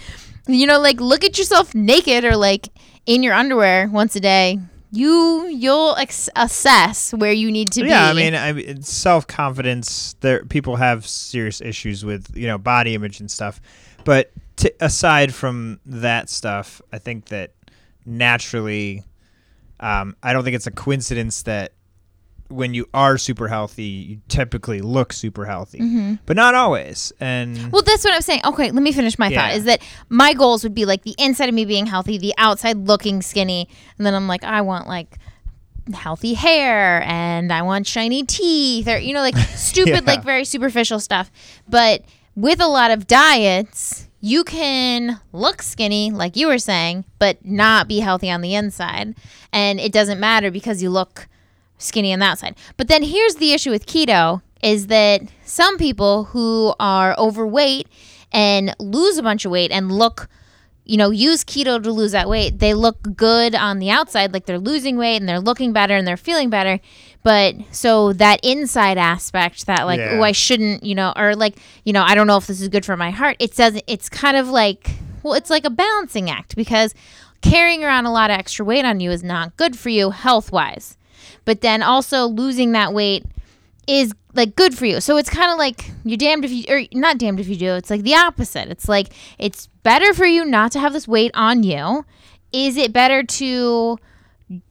you 0.47 0.67
know 0.67 0.79
like 0.79 1.01
look 1.01 1.25
at 1.25 1.39
yourself 1.39 1.75
naked 1.75 2.27
or 2.27 2.37
like 2.37 2.69
in 3.07 3.23
your 3.23 3.33
underwear 3.33 3.89
once 3.91 4.15
a 4.17 4.21
day 4.21 4.59
you 4.91 5.47
you'll 5.47 5.97
ex- 5.97 6.29
assess 6.37 7.15
where 7.15 7.33
you 7.33 7.51
need 7.51 7.73
to 7.73 7.81
be 7.81 7.89
yeah. 7.89 8.11
I 8.11 8.13
mean, 8.13 8.35
I 8.35 8.53
mean, 8.53 8.83
self 8.83 9.27
confidence. 9.27 10.15
There, 10.21 10.45
people 10.45 10.77
have 10.77 11.07
serious 11.07 11.63
issues 11.63 12.05
with 12.05 12.37
you 12.37 12.47
know 12.47 12.59
body 12.59 12.95
image 12.95 13.19
and 13.19 13.31
stuff. 13.31 13.59
But 14.05 14.33
t- 14.57 14.73
aside 14.81 15.33
from 15.33 15.81
that 15.87 16.29
stuff, 16.29 16.83
I 16.93 16.99
think 16.99 17.29
that 17.29 17.55
naturally, 18.05 19.03
um, 19.81 20.15
I 20.23 20.35
don't 20.35 20.45
think 20.45 20.57
it's 20.57 20.67
a 20.67 20.71
coincidence 20.71 21.45
that 21.45 21.73
when 22.53 22.75
you 22.75 22.87
are 22.95 23.19
super 23.19 23.49
healthy, 23.49 23.83
you 23.85 24.21
typically 24.29 24.81
look 24.81 25.13
super 25.13 25.45
healthy, 25.47 25.79
Mm-hmm. 25.81 26.15
but 26.27 26.37
not 26.37 26.55
always. 26.55 27.13
And 27.21 27.73
Well, 27.73 27.83
that's 27.83 28.05
what 28.05 28.13
I'm 28.15 28.21
saying. 28.23 28.43
Okay, 28.45 28.71
let 28.71 28.83
me 28.83 28.93
finish 28.93 29.19
my 29.19 29.31
thought. 29.31 29.53
Is 29.55 29.65
that 29.65 29.81
my 30.09 30.35
goals 30.35 30.63
would 30.63 30.75
be 30.75 30.85
like 30.85 31.03
the 31.03 31.15
inside 31.19 31.49
of 31.49 31.55
me 31.55 31.65
being 31.65 31.87
healthy, 31.87 32.19
the 32.19 32.35
outside 32.39 32.87
looking 32.87 33.23
skinny, 33.23 33.69
and 33.99 34.07
then 34.07 34.15
I'm 34.15 34.29
like, 34.29 34.45
I 34.45 34.61
want 34.61 34.87
like 34.87 35.19
healthy 35.93 36.35
hair 36.35 37.03
and 37.03 37.53
I 37.53 37.63
want 37.63 37.89
shiny 37.89 38.23
teeth 38.25 38.87
or 38.87 38.99
you 38.99 39.13
know 39.13 39.21
like 39.21 39.37
stupid 39.57 39.91
Yeah. 40.05 40.13
like 40.13 40.23
very 40.23 40.45
superficial 40.45 41.01
stuff. 41.01 41.31
But 41.69 42.05
with 42.37 42.61
a 42.61 42.69
lot 42.69 42.91
of 42.93 43.07
diets, 43.09 44.09
you 44.21 44.45
can 44.45 45.21
look 45.33 45.61
skinny 45.63 46.11
like 46.13 46.37
you 46.37 46.47
were 46.47 46.59
saying, 46.59 47.05
but 47.19 47.45
not 47.45 47.89
be 47.89 47.99
healthy 47.99 48.31
on 48.31 48.41
the 48.41 48.55
inside. 48.55 49.17
And 49.53 49.81
it 49.81 49.91
doesn't 49.93 50.21
matter 50.21 50.51
because 50.53 50.81
you 50.83 50.89
look 50.91 51.27
skinny 51.83 52.13
on 52.13 52.19
the 52.21 52.27
outside. 52.27 52.57
But 52.77 52.89
then 52.89 53.03
here's 53.03 53.37
the 53.37 53.53
issue 53.53 53.71
with 53.71 53.87
keto 53.87 54.43
is 54.63 54.87
that 54.89 55.23
some 55.45 55.77
people 55.77 56.25
who 56.25 56.75
are 56.79 57.15
overweight 57.19 57.89
and 58.33 58.75
lose 58.79 59.19
a 59.19 59.23
bunch 59.23 59.45
of 59.45 59.51
weight 59.51 59.71
and 59.71 59.91
look 59.91 60.29
you 60.85 60.97
know, 60.97 61.11
use 61.11 61.45
keto 61.45 61.81
to 61.81 61.93
lose 61.93 62.11
that 62.11 62.29
weight. 62.29 62.59
They 62.59 62.75
look 62.75 63.15
good 63.15 63.55
on 63.55 63.79
the 63.79 63.91
outside, 63.91 64.33
like 64.33 64.47
they're 64.47 64.59
losing 64.59 64.97
weight 64.97 65.19
and 65.19 65.29
they're 65.29 65.39
looking 65.41 65.73
better 65.73 65.95
and 65.95 66.05
they're 66.07 66.17
feeling 66.17 66.51
better. 66.51 66.81
But 67.23 67.55
so 67.71 68.13
that 68.15 68.41
inside 68.43 68.99
aspect, 68.99 69.67
that 69.67 69.85
like, 69.87 70.01
oh, 70.01 70.05
Yeah. 70.05 70.19
oh, 70.19 70.23
I 70.23 70.33
shouldn't, 70.33 70.83
you 70.83 70.97
know, 70.97 71.13
or 71.17 71.37
like, 71.37 71.57
you 71.85 71.93
know, 71.93 72.03
I 72.03 72.17
don't 72.17 72.27
know 72.27 72.37
if 72.37 72.49
this 72.49 72.61
is 72.61 72.69
good 72.69 72.85
for 72.85 72.97
my 72.97 73.11
heart. 73.11 73.37
It 73.39 73.55
doesn't. 73.55 73.85
It's 73.87 74.09
kind 74.09 74.37
of 74.37 74.49
like, 74.49 74.91
well, 75.23 75.35
it's 75.35 75.51
like 75.51 75.65
a 75.65 75.71
balancing 75.71 76.29
act 76.29 76.57
because 76.57 76.95
carrying 77.43 77.85
around 77.85 78.07
a 78.07 78.13
lot 78.13 78.31
of 78.31 78.37
extra 78.39 78.65
weight 78.65 78.85
on 78.85 78.99
you 78.99 79.13
is 79.13 79.23
not 79.23 79.57
good 79.57 79.79
for 79.79 79.89
you 79.89 80.11
health 80.11 80.51
wise. 80.51 80.99
But 81.45 81.61
then 81.61 81.83
also 81.83 82.27
losing 82.27 82.73
that 82.73 82.93
weight 82.93 83.25
is 83.89 84.13
like 84.35 84.55
good 84.57 84.77
for 84.77 84.87
you. 84.87 85.01
So 85.01 85.17
it's 85.17 85.29
kind 85.29 85.51
of 85.51 85.59
like 85.59 85.91
you're 86.05 86.17
damned 86.17 86.45
if 86.45 86.51
you 86.53 86.65
or 86.69 86.83
not 86.93 87.19
damned 87.19 87.41
if 87.41 87.49
you 87.49 87.57
do. 87.57 87.73
It's 87.75 87.91
like 87.91 88.03
the 88.03 88.15
opposite. 88.15 88.69
It's 88.69 88.89
like 88.89 89.09
it's 89.39 89.67
better 89.83 90.15
for 90.15 90.25
you 90.27 90.45
not 90.45 90.73
to 90.73 90.79
have 90.81 90.93
this 90.93 91.09
weight 91.09 91.33
on 91.35 91.63
you. 91.63 92.05
Is 92.53 92.77
it 92.77 92.93
better 92.93 93.23
to 93.23 93.99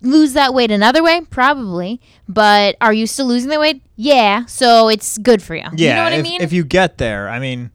lose 0.01 0.33
that 0.33 0.53
weight 0.53 0.71
another 0.71 1.03
way? 1.03 1.21
Probably. 1.29 1.99
But 2.29 2.75
are 2.81 2.93
you 2.93 3.07
still 3.07 3.25
losing 3.25 3.49
the 3.49 3.59
weight? 3.59 3.81
Yeah. 3.95 4.45
So 4.45 4.87
it's 4.87 5.17
good 5.17 5.41
for 5.41 5.55
you. 5.55 5.63
yeah, 5.73 5.89
You 5.89 5.95
know 5.95 6.03
what 6.05 6.13
if, 6.13 6.19
I 6.19 6.23
mean? 6.23 6.41
if 6.41 6.53
you 6.53 6.63
get 6.63 6.97
there, 6.97 7.27
I 7.29 7.39
mean, 7.39 7.71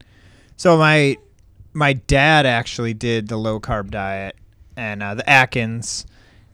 so 0.55 0.77
my 0.77 1.17
my 1.73 1.93
dad 1.93 2.45
actually 2.45 2.93
did 2.95 3.27
the 3.27 3.37
low 3.37 3.59
carb 3.59 3.91
diet 3.91 4.35
and 4.75 5.03
uh, 5.03 5.13
the 5.15 5.29
Atkins, 5.29 6.05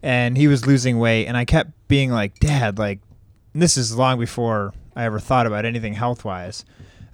and 0.03 0.37
he 0.37 0.47
was 0.47 0.67
losing 0.67 0.99
weight, 0.99 1.25
and 1.25 1.37
I 1.37 1.45
kept 1.45 1.71
being 1.87 2.11
like, 2.11 2.37
Dad, 2.39 2.77
like, 2.77 2.99
this 3.53 3.77
is 3.77 3.95
long 3.95 4.19
before 4.19 4.73
I 4.95 5.05
ever 5.05 5.19
thought 5.19 5.47
about 5.47 5.65
anything 5.65 5.93
health 5.93 6.25
wise. 6.25 6.65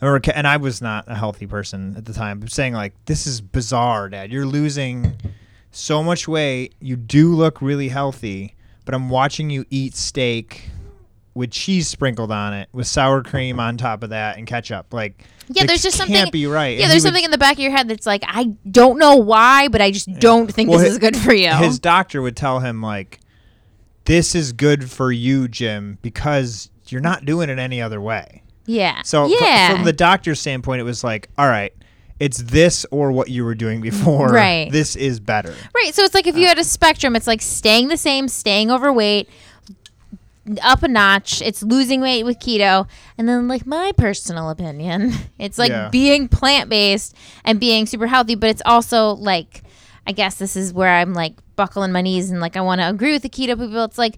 I 0.01 0.05
remember, 0.05 0.31
and 0.33 0.47
I 0.47 0.57
was 0.57 0.81
not 0.81 1.05
a 1.07 1.15
healthy 1.15 1.45
person 1.45 1.95
at 1.95 2.05
the 2.05 2.13
time, 2.13 2.39
but 2.39 2.51
saying 2.51 2.73
like, 2.73 2.93
"This 3.05 3.27
is 3.27 3.41
bizarre, 3.41 4.09
Dad. 4.09 4.31
You're 4.31 4.45
losing 4.45 5.17
so 5.71 6.01
much 6.01 6.27
weight. 6.27 6.73
You 6.79 6.95
do 6.95 7.35
look 7.35 7.61
really 7.61 7.89
healthy, 7.89 8.55
but 8.85 8.95
I'm 8.95 9.09
watching 9.09 9.49
you 9.49 9.65
eat 9.69 9.95
steak 9.95 10.69
with 11.39 11.51
cheese 11.51 11.87
sprinkled 11.87 12.31
on 12.31 12.53
it, 12.53 12.69
with 12.73 12.85
sour 12.85 13.23
cream 13.23 13.59
on 13.59 13.77
top 13.77 14.03
of 14.03 14.09
that, 14.11 14.37
and 14.37 14.45
ketchup. 14.45 14.93
Like, 14.93 15.23
Yeah, 15.47 15.65
there's 15.65 15.81
just 15.81 15.97
can't 15.97 16.09
something- 16.11 16.31
be 16.31 16.45
right. 16.45 16.77
yeah, 16.77 16.83
And 16.83 16.83
he 16.83 16.87
there's 16.89 17.03
would- 17.03 17.07
something 17.09 17.23
in 17.23 17.31
the 17.31 17.37
back 17.37 17.53
of 17.53 17.59
your 17.59 17.71
head 17.71 17.87
that's 17.87 18.05
like, 18.05 18.23
I 18.27 18.51
don't 18.69 18.99
know 18.99 19.15
why, 19.15 19.69
but 19.69 19.81
I 19.81 19.89
just 19.91 20.11
don't 20.19 20.53
think 20.53 20.69
Well, 20.69 20.79
this 20.79 20.89
hi- 20.89 20.91
is 20.93 20.97
good 20.99 21.15
for 21.17 21.33
you. 21.33 21.49
His 21.55 21.79
doctor 21.79 22.21
would 22.21 22.35
tell 22.35 22.59
him 22.59 22.81
like, 22.81 23.19
"This 24.05 24.35
is 24.35 24.51
good 24.53 24.89
for 24.89 25.11
you, 25.11 25.47
Jim, 25.47 25.97
because 26.01 26.69
you're 26.87 27.01
not 27.01 27.25
doing 27.25 27.49
it 27.49 27.57
any 27.59 27.81
other 27.81 28.01
way." 28.01 28.43
yeah. 28.65 29.01
So 29.03 29.25
yeah. 29.27 29.73
from 29.73 29.83
the 29.85 29.93
doctor's 29.93 30.39
standpoint, 30.39 30.81
it 30.81 30.83
was 30.83 31.03
like, 31.03 31.29
all 31.39 31.47
right, 31.47 31.73
it's 32.19 32.37
this 32.39 32.85
or 32.91 33.11
what 33.11 33.29
you 33.29 33.43
were 33.45 33.55
doing 33.55 33.81
before. 33.81 34.27
Right. 34.27 34.69
This 34.71 34.95
is 34.95 35.19
better. 35.19 35.55
Right. 35.73 35.95
So 35.95 36.03
it's 36.03 36.13
like 36.13 36.27
if 36.27 36.35
you 36.35 36.45
had 36.47 36.59
a 36.59 36.63
spectrum, 36.63 37.15
it's 37.15 37.25
like 37.27 37.41
staying 37.41 37.87
the 37.87 37.97
same, 37.97 38.27
staying 38.27 38.69
overweight, 38.69 39.29
up 40.61 40.83
a 40.83 40.87
notch. 40.87 41.41
It's 41.41 41.61
losing 41.63 42.01
weight 42.01 42.23
with 42.23 42.39
keto. 42.39 42.87
And 43.17 43.27
then, 43.27 43.47
like, 43.47 43.65
my 43.65 43.91
personal 43.97 44.49
opinion, 44.49 45.13
it's 45.39 45.57
like 45.57 45.69
Yeah. 45.69 45.89
being 45.89 46.27
plant 46.27 46.69
based 46.69 47.15
and 47.43 47.59
being 47.59 47.85
super 47.85 48.07
healthy. 48.07 48.35
But 48.35 48.49
it's 48.51 48.61
also 48.65 49.11
like, 49.15 49.63
I 50.07 50.11
guess 50.11 50.35
this 50.35 50.55
is 50.55 50.73
where 50.73 50.89
I'm 50.89 51.13
like 51.13 51.33
buckling 51.55 51.91
my 51.91 52.01
knees 52.01 52.31
and 52.31 52.39
like 52.39 52.55
I 52.55 52.61
want 52.61 52.81
to 52.81 52.89
agree 52.89 53.11
with 53.13 53.21
the 53.23 53.29
keto 53.29 53.57
people. 53.59 53.83
It's 53.83 53.97
like, 53.97 54.15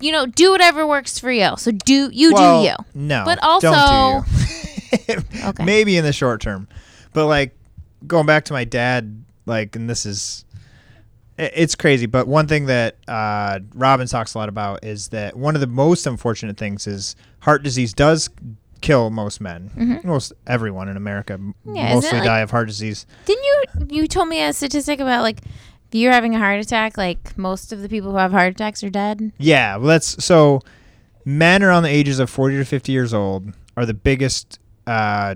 you 0.00 0.12
know, 0.12 0.26
do 0.26 0.50
whatever 0.50 0.86
works 0.86 1.18
for 1.18 1.30
you. 1.30 1.56
So 1.56 1.70
do 1.70 2.10
you 2.12 2.32
well, 2.32 2.62
do 2.62 2.68
you. 2.68 2.74
No. 2.94 3.22
But 3.24 3.38
also- 3.42 4.24
do. 4.24 4.26
Okay. 5.44 5.64
Maybe 5.64 5.96
in 5.96 6.04
the 6.04 6.12
short 6.12 6.40
term, 6.40 6.66
but 7.12 7.26
like 7.26 7.56
going 8.08 8.26
back 8.26 8.46
to 8.46 8.52
my 8.52 8.64
dad, 8.64 9.24
like, 9.46 9.76
and 9.76 9.88
this 9.88 10.04
is. 10.04 10.44
It's 11.42 11.74
crazy, 11.74 12.06
but 12.06 12.28
one 12.28 12.46
thing 12.46 12.66
that 12.66 12.96
uh, 13.08 13.60
Robbins 13.74 14.10
talks 14.10 14.34
a 14.34 14.38
lot 14.38 14.48
about 14.50 14.84
is 14.84 15.08
that 15.08 15.36
one 15.36 15.54
of 15.54 15.60
the 15.62 15.66
most 15.66 16.06
unfortunate 16.06 16.56
things 16.58 16.86
is 16.86 17.16
heart 17.40 17.62
disease 17.62 17.92
does 17.94 18.28
kill 18.82 19.10
most 19.10 19.40
men, 19.40 20.00
most 20.04 20.32
everyone 20.46 20.88
in 20.88 20.96
America 20.96 21.38
Mm-hmm. 21.38 21.76
Yeah, 21.76 21.94
mostly 21.94 22.18
like- 22.18 22.26
die 22.26 22.40
of 22.40 22.50
heart 22.50 22.68
disease. 22.68 23.06
Didn't 23.24 23.44
you? 23.44 23.64
You 24.02 24.06
told 24.08 24.28
me 24.28 24.42
a 24.42 24.52
statistic 24.52 25.00
about 25.00 25.22
like 25.22 25.40
if 25.42 25.94
you're 25.94 26.12
having 26.12 26.34
a 26.34 26.38
heart 26.38 26.60
attack, 26.60 26.96
like 26.98 27.36
most 27.36 27.72
of 27.72 27.80
the 27.82 27.88
people 27.88 28.10
who 28.12 28.16
have 28.18 28.32
heart 28.32 28.52
attacks 28.52 28.84
are 28.84 28.90
dead. 28.90 29.32
Yeah, 29.38 29.76
well, 29.76 29.86
that's 29.88 30.22
so. 30.24 30.60
Men 31.24 31.62
around 31.62 31.82
the 31.82 31.90
ages 31.90 32.18
of 32.18 32.30
forty 32.30 32.56
to 32.56 32.64
fifty 32.64 32.92
years 32.92 33.12
old 33.14 33.52
are 33.76 33.84
the 33.86 33.94
biggest 33.94 34.58
uh, 34.86 35.34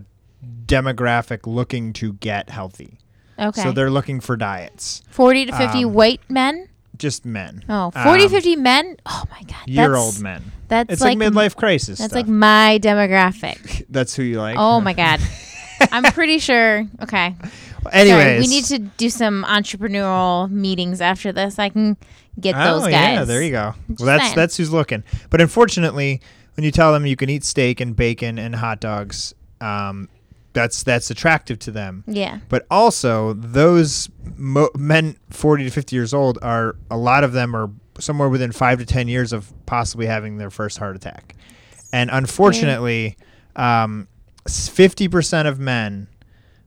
demographic 0.66 1.46
looking 1.46 1.92
to 1.94 2.14
get 2.14 2.50
healthy. 2.50 2.98
Okay. 3.39 3.62
So 3.62 3.72
they're 3.72 3.91
looking 3.91 4.20
for 4.20 4.37
diets. 4.37 5.03
40 5.11 5.47
to 5.47 5.57
50 5.57 5.85
Um, 5.85 5.93
white 5.95 6.20
men? 6.28 6.68
Just 6.97 7.24
men, 7.26 7.64
Oh, 7.68 7.91
40, 7.91 8.24
um, 8.24 8.30
50 8.30 8.55
men? 8.57 8.97
Oh 9.05 9.24
my 9.30 9.43
god. 9.43 9.66
year 9.68 9.97
old 9.97 10.20
men. 10.20 10.53
That's 10.68 10.93
It's 10.93 11.03
like, 11.03 11.18
like, 11.18 11.28
midlife 11.32 11.57
crisis. 11.57 11.99
That's 11.99 12.12
stuff. 12.12 12.22
like 12.22 12.28
my 12.28 12.78
demographic. 12.80 13.85
that's 13.91 14.14
who 14.14 14.22
you 14.22 14.41
like. 14.41 14.57
Oh 14.59 14.80
my 14.80 14.93
god. 14.93 15.20
I'm 15.93 16.05
pretty 16.12 16.39
sure. 16.39 16.87
Okay. 17.03 17.35
Anyways, 17.93 18.22
Sorry, 18.22 18.39
we 18.39 18.47
need 18.47 18.64
to 18.66 18.78
do 18.97 19.11
some 19.11 19.45
entrepreneurial 19.45 20.49
meetings 20.51 21.01
after 21.01 21.32
this. 21.32 21.59
I 21.59 21.68
can 21.68 21.97
get 22.41 22.55
Oh 22.57 22.78
those 22.78 22.82
guys. 22.85 22.93
yeah, 22.93 23.24
there 23.24 23.43
you 23.43 23.51
go. 23.51 23.74
Just 23.91 24.01
Well, 24.01 24.07
that's 24.07 24.24
saying. 24.24 24.37
that's 24.37 24.57
who's 24.57 24.72
looking. 24.72 25.03
But 25.30 25.41
unfortunately, 25.41 26.20
when 26.57 26.64
you 26.64 26.70
tell 26.70 26.93
them 26.93 27.05
you 27.07 27.16
can 27.16 27.28
eat 27.28 27.45
steak 27.45 27.80
and 27.80 27.95
bacon 27.97 28.39
and 28.39 28.55
hot 28.55 28.80
dogs, 28.80 29.35
um, 29.61 30.09
that's 30.55 30.82
that's 30.82 31.11
attractive 31.11 31.59
to 31.61 31.70
them. 31.70 32.05
Yeah. 32.07 32.38
But 32.48 32.66
also, 32.70 33.34
those 33.34 34.09
mo- 34.36 34.70
men 34.76 35.16
40 35.30 35.64
to 35.64 35.70
50 35.70 35.94
years 35.94 36.14
old 36.14 36.38
are 36.40 36.76
a 36.90 36.96
lot 36.96 37.24
of 37.24 37.32
them 37.32 37.55
are 37.55 37.70
somewhere 37.98 38.28
within 38.28 38.52
five 38.52 38.78
to 38.78 38.86
10 38.86 39.09
years 39.09 39.32
of 39.32 39.52
possibly 39.66 40.07
having 40.07 40.38
their 40.38 40.50
first 40.50 40.78
heart 40.78 40.96
attack. 40.96 41.36
And 41.92 42.11
unfortunately, 42.12 43.16
um, 43.55 44.09
50% 44.48 45.46
of 45.46 45.59
men 45.61 46.09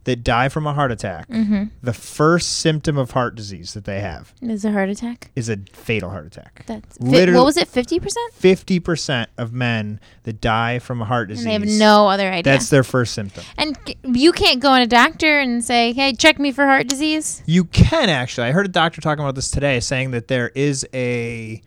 that 0.08 0.24
die 0.24 0.47
from 0.47 0.66
a 0.66 0.74
heart 0.74 0.89
attack, 0.91 1.28
Mm-hmm. 1.28 1.66
the 1.84 1.91
first 1.93 2.60
symptom 2.60 2.97
of 2.97 3.12
heart 3.12 3.36
disease 3.36 3.74
that 3.74 3.84
they 3.84 3.99
have 3.99 4.34
Is 4.41 4.64
a 4.64 4.72
heart 4.72 4.88
attack? 4.89 5.32
is 5.36 5.49
a 5.49 5.58
fatal 5.74 6.10
heart 6.10 6.26
attack. 6.26 6.64
That's 6.66 6.97
Literally- 6.99 7.38
what 7.38 7.45
was 7.45 7.58
it? 7.58 7.68
50%? 7.68 8.16
50% 8.41 9.28
of 9.38 9.51
men 9.51 9.99
that 10.24 10.39
die 10.39 10.80
from 10.80 11.01
a 11.01 11.05
heart 11.05 11.28
disease, 11.28 11.45
And 11.45 11.64
they 11.64 11.70
have 11.70 11.78
no 11.80 12.08
other 12.08 12.30
idea. 12.32 12.43
that's 12.53 12.70
their 12.70 12.84
first 12.84 13.14
symptom. 13.14 13.43
and 13.58 13.78
you 14.03 14.32
can't 14.32 14.60
go 14.62 14.74
in 14.76 14.82
a 14.82 14.88
doctor 14.88 15.39
and 15.39 15.64
say, 15.64 15.91
"Hey, 15.93 16.14
check 16.14 16.39
me 16.39 16.51
for 16.51 16.66
heart 16.66 16.88
disease." 16.88 17.43
You 17.45 17.66
can 17.66 18.10
actually. 18.10 18.47
I 18.47 18.51
heard 18.53 18.66
a 18.66 18.70
doctor 18.70 19.01
talking 19.01 19.24
about 19.24 19.36
this 19.36 19.51
today, 19.51 19.80
saying 19.82 20.12
that 20.12 20.28
there 20.30 20.49
is 20.55 20.86
a 20.93 21.62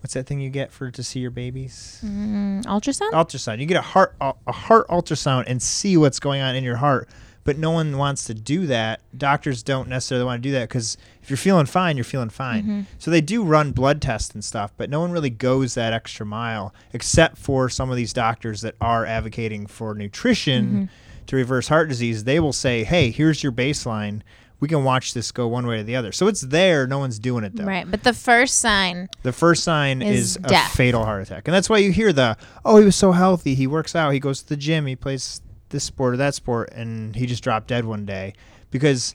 what's 0.00 0.14
that 0.14 0.26
thing 0.26 0.40
you 0.40 0.48
get 0.48 0.72
for 0.72 0.90
to 0.90 1.02
see 1.02 1.20
your 1.20 1.30
babies? 1.30 2.00
Mm, 2.02 2.64
ultrasound? 2.64 3.10
Ultrasound. 3.12 3.58
You 3.60 3.66
get 3.66 3.76
a 3.76 3.82
heart 3.82 4.16
a 4.20 4.52
heart 4.52 4.88
ultrasound 4.88 5.44
and 5.46 5.60
see 5.60 5.96
what's 5.98 6.18
going 6.18 6.40
on 6.40 6.56
in 6.56 6.64
your 6.64 6.76
heart. 6.76 7.06
But 7.42 7.56
no 7.56 7.70
one 7.70 7.96
wants 7.96 8.24
to 8.24 8.34
do 8.34 8.66
that. 8.66 9.00
Doctors 9.16 9.62
don't 9.62 9.88
necessarily 9.88 10.26
want 10.26 10.42
to 10.42 10.48
do 10.48 10.52
that 10.52 10.68
because 10.68 10.98
if 11.22 11.30
you're 11.30 11.36
feeling 11.38 11.64
fine, 11.66 11.96
you're 11.96 12.04
feeling 12.04 12.28
fine. 12.28 12.62
Mm-hmm. 12.62 12.80
So 12.98 13.10
they 13.10 13.22
do 13.22 13.42
run 13.42 13.72
blood 13.72 14.02
tests 14.02 14.34
and 14.34 14.44
stuff, 14.44 14.72
but 14.76 14.90
no 14.90 15.00
one 15.00 15.10
really 15.10 15.30
goes 15.30 15.74
that 15.74 15.92
extra 15.94 16.26
mile, 16.26 16.74
except 16.92 17.38
for 17.38 17.68
some 17.70 17.90
of 17.90 17.96
these 17.96 18.12
doctors 18.12 18.60
that 18.60 18.74
are 18.80 19.06
advocating 19.06 19.66
for 19.66 19.94
nutrition 19.94 20.66
Mm-hmm. 20.66 20.84
to 21.26 21.36
reverse 21.36 21.68
heart 21.68 21.88
disease. 21.88 22.24
They 22.24 22.40
will 22.40 22.52
say, 22.52 22.84
"Hey, 22.84 23.10
here's 23.10 23.42
your 23.42 23.52
baseline. 23.52 24.20
We 24.60 24.68
can 24.68 24.84
watch 24.84 25.14
this 25.14 25.32
go 25.32 25.48
one 25.48 25.66
way 25.66 25.78
or 25.80 25.82
the 25.82 25.96
other." 25.96 26.12
So 26.12 26.26
it's 26.28 26.42
there. 26.42 26.86
No 26.86 26.98
one's 26.98 27.18
doing 27.18 27.44
it 27.44 27.56
though. 27.56 27.64
Right, 27.64 27.90
but 27.90 28.02
the 28.04 28.12
first 28.12 28.58
sign 28.58 29.08
The 29.22 29.32
first 29.32 29.64
sign 29.64 30.02
Is 30.02 30.36
is, 30.36 30.38
a 30.44 30.58
fatal 30.68 31.06
heart 31.06 31.22
attack. 31.22 31.48
And 31.48 31.54
that's 31.54 31.70
why 31.70 31.78
you 31.78 31.90
hear 31.90 32.12
the, 32.12 32.36
oh, 32.66 32.76
he 32.76 32.84
was 32.84 32.96
so 32.96 33.12
healthy. 33.12 33.54
He 33.54 33.66
works 33.66 33.96
out. 33.96 34.10
He 34.12 34.20
goes 34.20 34.42
to 34.42 34.48
the 34.50 34.56
gym. 34.58 34.84
He 34.86 34.94
plays 34.96 35.40
this 35.70 35.84
sport 35.84 36.14
or 36.14 36.16
that 36.18 36.34
sport. 36.34 36.70
And 36.72 37.16
he 37.16 37.26
just 37.26 37.42
dropped 37.42 37.68
dead 37.68 37.84
one 37.84 38.04
day. 38.06 38.34
Because 38.70 39.14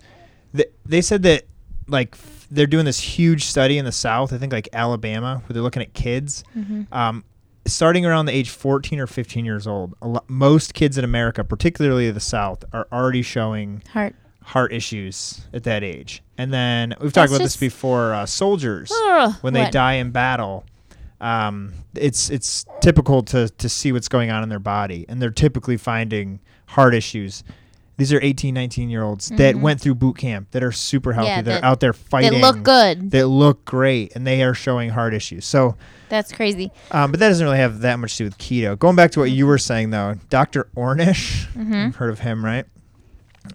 th- 0.55 0.69
they 0.85 1.01
said 1.01 1.23
that, 1.23 1.43
like, 1.87 2.13
f- 2.15 2.47
they're 2.51 2.67
doing 2.67 2.85
this 2.85 2.99
huge 2.99 3.45
study 3.45 3.77
in 3.77 3.85
the 3.85 3.91
South, 3.91 4.33
I 4.33 4.37
think 4.37 4.51
like 4.51 4.67
Alabama, 4.73 5.41
where 5.45 5.53
they're 5.53 5.63
looking 5.63 5.81
at 5.83 5.93
kids. 5.93 6.43
Mm-hmm. 6.57 6.93
Um, 6.93 7.23
starting 7.67 8.05
around 8.05 8.25
the 8.27 8.31
age 8.33 8.49
14 8.49 8.99
or 8.99 9.07
15 9.07 9.45
years 9.45 9.65
old, 9.67 9.93
a 10.01 10.07
lo- 10.07 10.23
most 10.27 10.73
kids 10.73 10.97
in 10.97 11.03
America, 11.03 11.43
particularly 11.43 12.09
the 12.11 12.19
South, 12.19 12.63
are 12.73 12.87
already 12.91 13.21
showing 13.21 13.81
Heart. 13.91 14.15
heart 14.43 14.71
issues 14.73 15.41
at 15.53 15.63
that 15.63 15.83
age. 15.83 16.21
And 16.37 16.53
then 16.53 16.93
we've 17.01 17.13
talked 17.13 17.31
about 17.31 17.41
this 17.41 17.57
before. 17.57 18.13
Uh, 18.13 18.25
soldiers, 18.25 18.91
Ugh, 18.93 19.33
when 19.41 19.53
they 19.53 19.63
what? 19.63 19.71
die 19.71 19.93
in 19.93 20.11
battle, 20.11 20.65
um, 21.25 21.73
it's 21.95 22.29
it's 22.29 22.65
typical 22.81 23.23
to 23.23 23.49
to 23.49 23.69
see 23.69 23.91
what's 23.91 24.07
going 24.07 24.29
on 24.31 24.43
in 24.43 24.49
their 24.49 24.59
body, 24.59 25.05
and 25.09 25.21
they're 25.21 25.31
typically 25.31 25.77
finding 25.77 26.39
heart 26.67 26.93
issues. 26.93 27.43
These 27.97 28.11
are 28.11 28.19
18, 28.21 28.53
19 28.53 28.89
year 28.89 29.03
olds 29.03 29.29
that 29.29 29.55
Mhm. 29.55 29.61
went 29.61 29.79
through 29.81 29.95
boot 29.95 30.17
camp 30.17 30.51
that 30.51 30.61
are 30.61 30.73
super 30.73 31.13
healthy. 31.13 31.29
Yeah, 31.29 31.41
they're 31.41 31.61
that- 31.61 31.63
out 31.63 31.79
there 31.79 31.93
fighting. 31.93 32.33
They 32.33 32.41
look 32.41 32.61
good. 32.61 33.09
They 33.09 33.23
look 33.23 33.63
great, 33.63 34.11
and 34.15 34.27
they 34.27 34.43
are 34.43 34.53
showing 34.53 34.89
heart 34.89 35.13
issues. 35.13 35.45
So, 35.45 35.77
That's 36.09 36.33
crazy. 36.33 36.71
um, 36.91 37.11
but 37.11 37.21
that 37.21 37.29
doesn't 37.29 37.45
really 37.45 37.57
have 37.59 37.79
that 37.79 37.97
much 37.99 38.11
to 38.17 38.23
do 38.23 38.23
with 38.25 38.37
keto. 38.37 38.77
Going 38.77 38.97
back 38.97 39.11
to 39.11 39.21
what 39.21 39.31
you 39.31 39.47
were 39.47 39.57
saying, 39.57 39.91
though, 39.91 40.15
Dr. 40.29 40.67
Ornish, 40.75 41.47
Mm-hmm. 41.53 41.73
you've 41.73 41.95
heard 41.95 42.09
of 42.09 42.19
him, 42.19 42.43
right? 42.43 42.65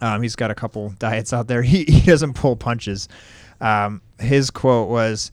Um, 0.00 0.22
he's 0.22 0.36
got 0.36 0.50
a 0.50 0.54
couple 0.54 0.88
diets 0.98 1.34
out 1.34 1.46
there. 1.46 1.62
He, 1.70 1.84
he 1.84 2.00
doesn't 2.00 2.32
pull 2.32 2.56
punches. 2.56 3.08
Um, 3.60 4.00
his 4.18 4.50
quote 4.50 4.88
was, 4.88 5.30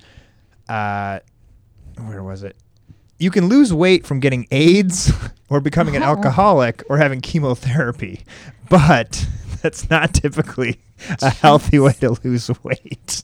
uh, 0.68 1.20
where 2.00 2.24
was 2.24 2.44
it? 2.44 2.56
You 3.20 3.32
can 3.32 3.48
lose 3.48 3.74
weight 3.74 4.06
from 4.06 4.20
getting 4.20 4.48
AIDS 4.52 5.12
or 5.50 5.60
becoming 5.60 5.96
an 5.96 6.04
Oh. 6.04 6.06
alcoholic 6.16 6.84
or 6.90 6.98
having 6.98 7.22
chemotherapy, 7.22 8.26
but 8.70 9.28
that's 9.62 9.90
not 9.90 10.14
typically 10.14 10.80
a 11.22 11.30
healthy 11.30 11.80
way 11.80 11.94
to 11.94 12.16
lose 12.24 12.50
weight. 12.64 13.24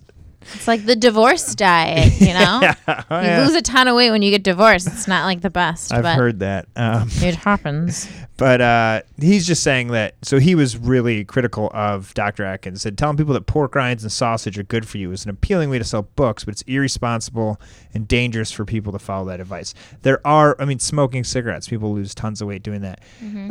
It's 0.54 0.68
like 0.68 0.86
the 0.86 0.96
divorce 0.96 1.56
diet, 1.56 2.14
you 2.20 2.34
know? 2.34 2.60
Yeah. 2.62 2.76
Oh, 2.88 3.20
You 3.22 3.28
yeah. 3.28 3.39
lose 3.46 3.56
a 3.56 3.62
ton 3.62 3.88
of 3.88 3.96
weight 3.96 4.12
when 4.12 4.22
you 4.22 4.32
get 4.32 4.44
divorced. 4.44 4.88
It's 4.88 5.08
not 5.08 5.26
like 5.26 5.41
the 5.41 5.50
best, 5.50 5.94
I've 5.94 6.06
heard 6.16 6.39
that. 6.39 6.68
Um, 6.76 7.10
it 7.16 7.36
happens. 7.36 8.08
But 8.36 8.62
uh, 8.62 9.02
he's 9.22 9.46
just 9.46 9.62
saying 9.62 9.89
that. 9.89 10.16
So 10.24 10.39
he 10.39 10.56
was 10.56 10.76
really 10.76 11.24
critical 11.24 11.70
of 11.72 12.12
Dr. 12.16 12.44
Atkins. 12.44 12.82
Said 12.82 12.98
telling 12.98 13.16
people 13.16 13.36
that 13.36 13.46
pork 13.46 13.76
rinds 13.76 14.02
and 14.04 14.12
sausage 14.12 14.58
are 14.58 14.64
good 14.64 14.88
for 14.88 14.98
you 14.98 15.12
is 15.12 15.24
an 15.24 15.30
appealing 15.30 15.70
way 15.70 15.78
to 15.78 15.84
sell 15.84 16.02
books, 16.16 16.44
but 16.44 16.54
it's 16.54 16.64
irresponsible 16.64 17.62
and 17.94 18.08
dangerous 18.08 18.52
for 18.52 18.66
people 18.66 18.91
to 18.91 18.98
follow 19.00 19.26
that 19.28 19.39
advice. 19.39 19.76
There 20.02 20.20
are, 20.26 20.56
I 20.60 20.66
mean, 20.66 20.80
smoking 20.80 21.24
cigarettes. 21.24 21.68
People 21.70 21.94
lose 21.94 22.16
tons 22.16 22.41
of 22.41 22.48
weight 22.48 22.64
doing 22.64 22.82
that. 22.82 23.02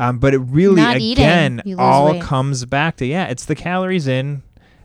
Um, 0.00 0.18
but 0.18 0.34
it 0.34 0.38
really, 0.38 0.82
Not 0.82 0.96
again, 0.96 1.62
all 1.78 2.12
weight. 2.14 2.22
comes 2.22 2.64
back 2.64 2.96
to 2.96 3.06
yeah, 3.06 3.26
it's 3.28 3.44
the 3.44 3.54
calories 3.54 4.08
in, 4.08 4.42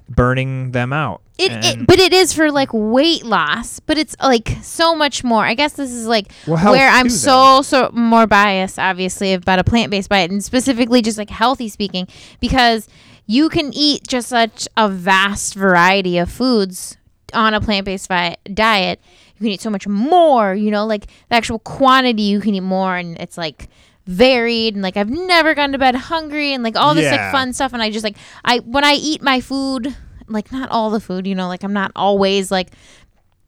burning 0.10 0.72
them 0.72 0.94
out. 0.94 1.22
It, 1.38 1.52
it, 1.52 1.88
but 1.88 2.00
it 2.00 2.14
is 2.14 2.34
for 2.34 2.52
like 2.52 2.70
weight 2.74 3.24
loss, 3.24 3.80
but 3.80 3.98
it's 3.98 4.16
like 4.22 4.58
so 4.64 4.96
much 4.96 5.24
more. 5.24 5.46
I 5.46 5.54
guess 5.54 5.74
this 5.74 5.92
is 5.92 6.08
like 6.08 6.32
Well, 6.48 6.72
where 6.72 6.90
I'm 6.90 7.10
so 7.10 7.62
so 7.62 7.92
more 7.94 8.26
biased, 8.26 8.80
obviously, 8.80 9.34
about 9.34 9.60
a 9.60 9.64
plant 9.64 9.92
based 9.92 10.10
diet, 10.10 10.32
and 10.32 10.44
specifically 10.44 11.04
just 11.04 11.18
like 11.18 11.30
healthy 11.30 11.70
speaking, 11.70 12.08
because 12.40 12.88
you 13.28 13.50
can 13.50 13.72
eat 13.74 14.08
just 14.08 14.30
such 14.30 14.68
a 14.76 14.90
vast 14.90 15.54
variety 15.54 16.18
of 16.18 16.32
foods 16.32 16.98
on 17.34 17.54
a 17.54 17.62
plant 17.62 17.86
based 17.86 18.10
diet. 18.10 19.00
You 19.36 19.44
can 19.44 19.48
eat 19.48 19.62
so 19.62 19.70
much 19.70 19.88
more, 19.88 20.56
you 20.56 20.72
know, 20.72 20.88
like 20.88 21.06
the 21.30 21.36
actual 21.36 21.60
quantity 21.60 22.24
you 22.24 22.40
can 22.40 22.56
eat 22.56 22.62
more, 22.62 22.98
and 22.98 23.16
it's 23.20 23.38
like 23.38 23.70
varied 24.08 24.74
and 24.74 24.82
like 24.82 24.98
I've 24.98 25.10
never 25.10 25.54
gone 25.54 25.74
to 25.74 25.78
bed 25.78 25.94
hungry 25.96 26.54
and 26.54 26.64
like 26.64 26.76
all 26.76 26.96
this 26.96 27.04
Yeah. 27.04 27.12
like 27.24 27.32
fun 27.32 27.54
stuff 27.54 27.74
and 27.74 27.82
I 27.82 27.92
just 27.92 28.04
like 28.04 28.16
I 28.46 28.60
when 28.60 28.84
I 28.86 28.94
eat 28.94 29.22
my 29.22 29.42
food 29.42 29.96
like 30.28 30.52
not 30.52 30.70
all 30.70 30.90
the 30.90 31.00
food 31.02 31.28
you 31.28 31.36
know 31.36 31.48
like 31.48 31.64
I'm 31.64 31.74
not 31.74 31.92
always 31.96 32.50
like 32.50 32.70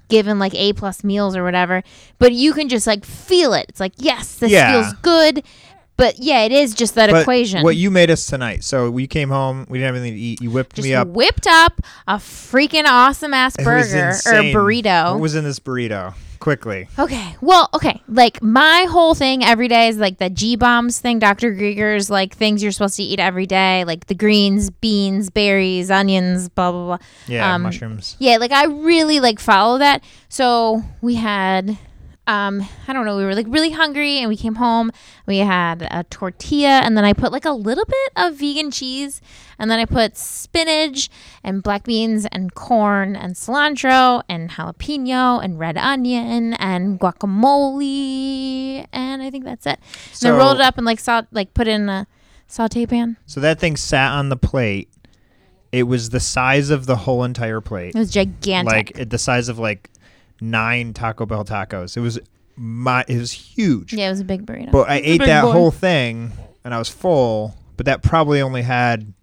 given 0.10 0.38
like 0.40 0.54
A 0.56 0.74
plus 0.74 1.04
meals 1.04 1.36
or 1.36 1.44
whatever 1.44 1.82
but 2.18 2.34
you 2.34 2.52
can 2.54 2.68
just 2.68 2.86
like 2.88 3.06
feel 3.06 3.54
it 3.54 3.68
it's 3.70 3.80
like 3.80 3.94
yes 3.98 4.36
this 4.36 4.52
Yeah. 4.52 4.72
feels 4.82 4.94
good 5.02 5.44
but 5.98 6.20
yeah 6.20 6.42
it 6.42 6.52
is 6.52 6.74
just 6.74 6.96
that 6.96 7.10
But 7.10 7.22
equation 7.22 7.64
What 7.64 7.76
you 7.76 7.92
made 7.92 8.10
us 8.12 8.26
tonight. 8.26 8.64
So 8.64 8.90
we 8.90 9.06
came 9.08 9.30
home. 9.30 9.66
We 9.70 9.78
didn't 9.80 9.94
have 9.94 10.02
anything 10.02 10.16
to 10.18 10.20
eat. 10.22 10.42
You 10.42 10.50
whipped 10.50 10.76
just 10.78 10.88
me 10.88 10.94
up. 10.94 11.10
whipped 11.10 11.46
up 11.48 11.82
a 12.08 12.16
freaking 12.16 12.86
awesome 12.86 13.34
ass 13.34 13.56
It 13.56 13.66
was 13.66 13.92
burger 13.92 14.06
or 14.06 14.10
insane. 14.10 14.56
burrito 14.56 15.12
What 15.14 15.20
was 15.22 15.36
in 15.36 15.44
this 15.44 15.60
burrito? 15.60 16.14
Quickly. 16.40 16.88
Okay. 16.98 17.36
Well, 17.42 17.70
okay. 17.74 18.02
Like 18.08 18.42
my 18.42 18.88
whole 18.90 19.14
thing 19.14 19.44
every 19.44 19.68
day 19.68 19.90
is 19.90 19.98
like 19.98 20.18
the 20.20 20.30
G 20.30 20.56
bombs 20.56 21.00
thing, 21.00 21.20
Dr. 21.20 21.54
Greger's 21.54 22.10
like 22.10 22.34
things 22.34 22.64
you're 22.64 22.72
supposed 22.72 22.96
to 22.96 23.04
eat 23.04 23.20
every 23.20 23.46
day, 23.46 23.84
like 23.84 24.08
the 24.08 24.16
greens, 24.16 24.70
beans, 24.70 25.30
berries, 25.30 25.92
onions, 25.92 26.48
blah 26.50 26.72
blah 26.72 26.86
blah. 26.86 26.98
Yeah, 27.28 27.54
Um, 27.56 27.64
mushrooms. 27.64 28.16
Yeah, 28.20 28.38
like 28.38 28.52
I 28.52 28.66
really 28.66 29.20
like 29.20 29.40
follow 29.40 29.80
that. 29.80 30.02
So 30.30 30.82
we 31.02 31.16
had 31.16 31.78
um 32.30 32.62
I 32.88 32.94
don't 32.94 33.06
know, 33.06 33.18
we 33.18 33.24
were 33.26 33.34
like 33.36 33.48
really 33.50 33.72
hungry 33.72 34.18
and 34.20 34.30
we 34.30 34.38
came 34.38 34.56
home. 34.56 34.92
We 35.26 35.40
had 35.40 35.82
a 35.90 36.04
tortilla 36.10 36.82
and 36.84 36.96
then 36.96 37.04
I 37.04 37.14
put 37.14 37.32
like 37.32 37.46
a 37.46 37.52
little 37.52 37.86
bit 37.86 38.12
of 38.16 38.36
vegan 38.36 38.70
cheese 38.72 39.22
and 39.58 39.70
then 39.70 39.80
I 39.80 39.86
put 39.86 40.16
spinach 40.16 41.10
and 41.44 41.64
black 41.64 41.84
beans 41.84 42.26
and 42.32 42.54
corn 42.54 43.16
and 43.16 43.36
cilantro 43.36 44.22
and 44.30 44.52
jalapeno 44.52 45.44
and 45.44 45.58
red 45.60 45.78
onion 45.78 46.54
and 46.56 47.00
guacamole 47.00 48.86
and 48.94 49.22
I 49.22 49.30
think 49.30 49.44
that's 49.46 49.66
it. 49.66 49.80
and 49.80 50.16
So- 50.18 50.30
then 50.30 50.38
rolled 50.38 50.56
it 50.58 50.62
up 50.62 50.78
and 50.78 50.86
like 50.86 51.00
saute 51.00 51.28
like 51.32 51.54
put 51.54 51.68
it 51.68 51.72
in 51.72 51.90
a 51.90 52.08
saute 52.48 52.86
pan. 52.86 53.18
So 53.26 53.40
that 53.42 53.60
thing 53.60 53.76
sat 53.78 54.12
on 54.12 54.30
the 54.30 54.38
plate. 54.38 54.90
It 55.72 55.84
was 55.84 56.10
the 56.10 56.20
size 56.20 56.72
of 56.72 56.88
the 56.88 56.96
whole 56.96 57.24
entire 57.24 57.62
plate, 57.62 57.94
It 57.96 58.00
was 58.00 58.10
gigantic. 58.10 58.74
like 58.74 59.00
it- 59.00 59.10
the 59.12 59.20
size 59.20 59.50
of 59.50 59.60
like 59.60 59.90
nine 60.42 60.94
Taco 60.94 61.26
Bell 61.26 61.44
tacos. 61.46 61.96
It 61.98 62.02
was 62.02 62.20
my. 62.56 63.04
It 63.08 63.18
was 63.18 63.32
huge. 63.32 63.94
yeah, 63.94 64.08
it 64.08 64.12
was 64.12 64.20
a 64.20 64.26
big 64.26 64.46
burrito. 64.46 64.72
But 64.72 64.90
I 64.90 64.96
It's 64.98 65.08
ate 65.08 65.26
that 65.26 65.44
boy. 65.44 65.52
whole 65.52 65.72
thing, 65.72 66.32
and 66.64 66.74
I 66.74 66.78
was 66.80 66.90
full. 66.90 67.56
But 67.78 67.86
that 67.86 68.02
probably 68.04 68.42
only 68.42 68.62
had 68.62 69.14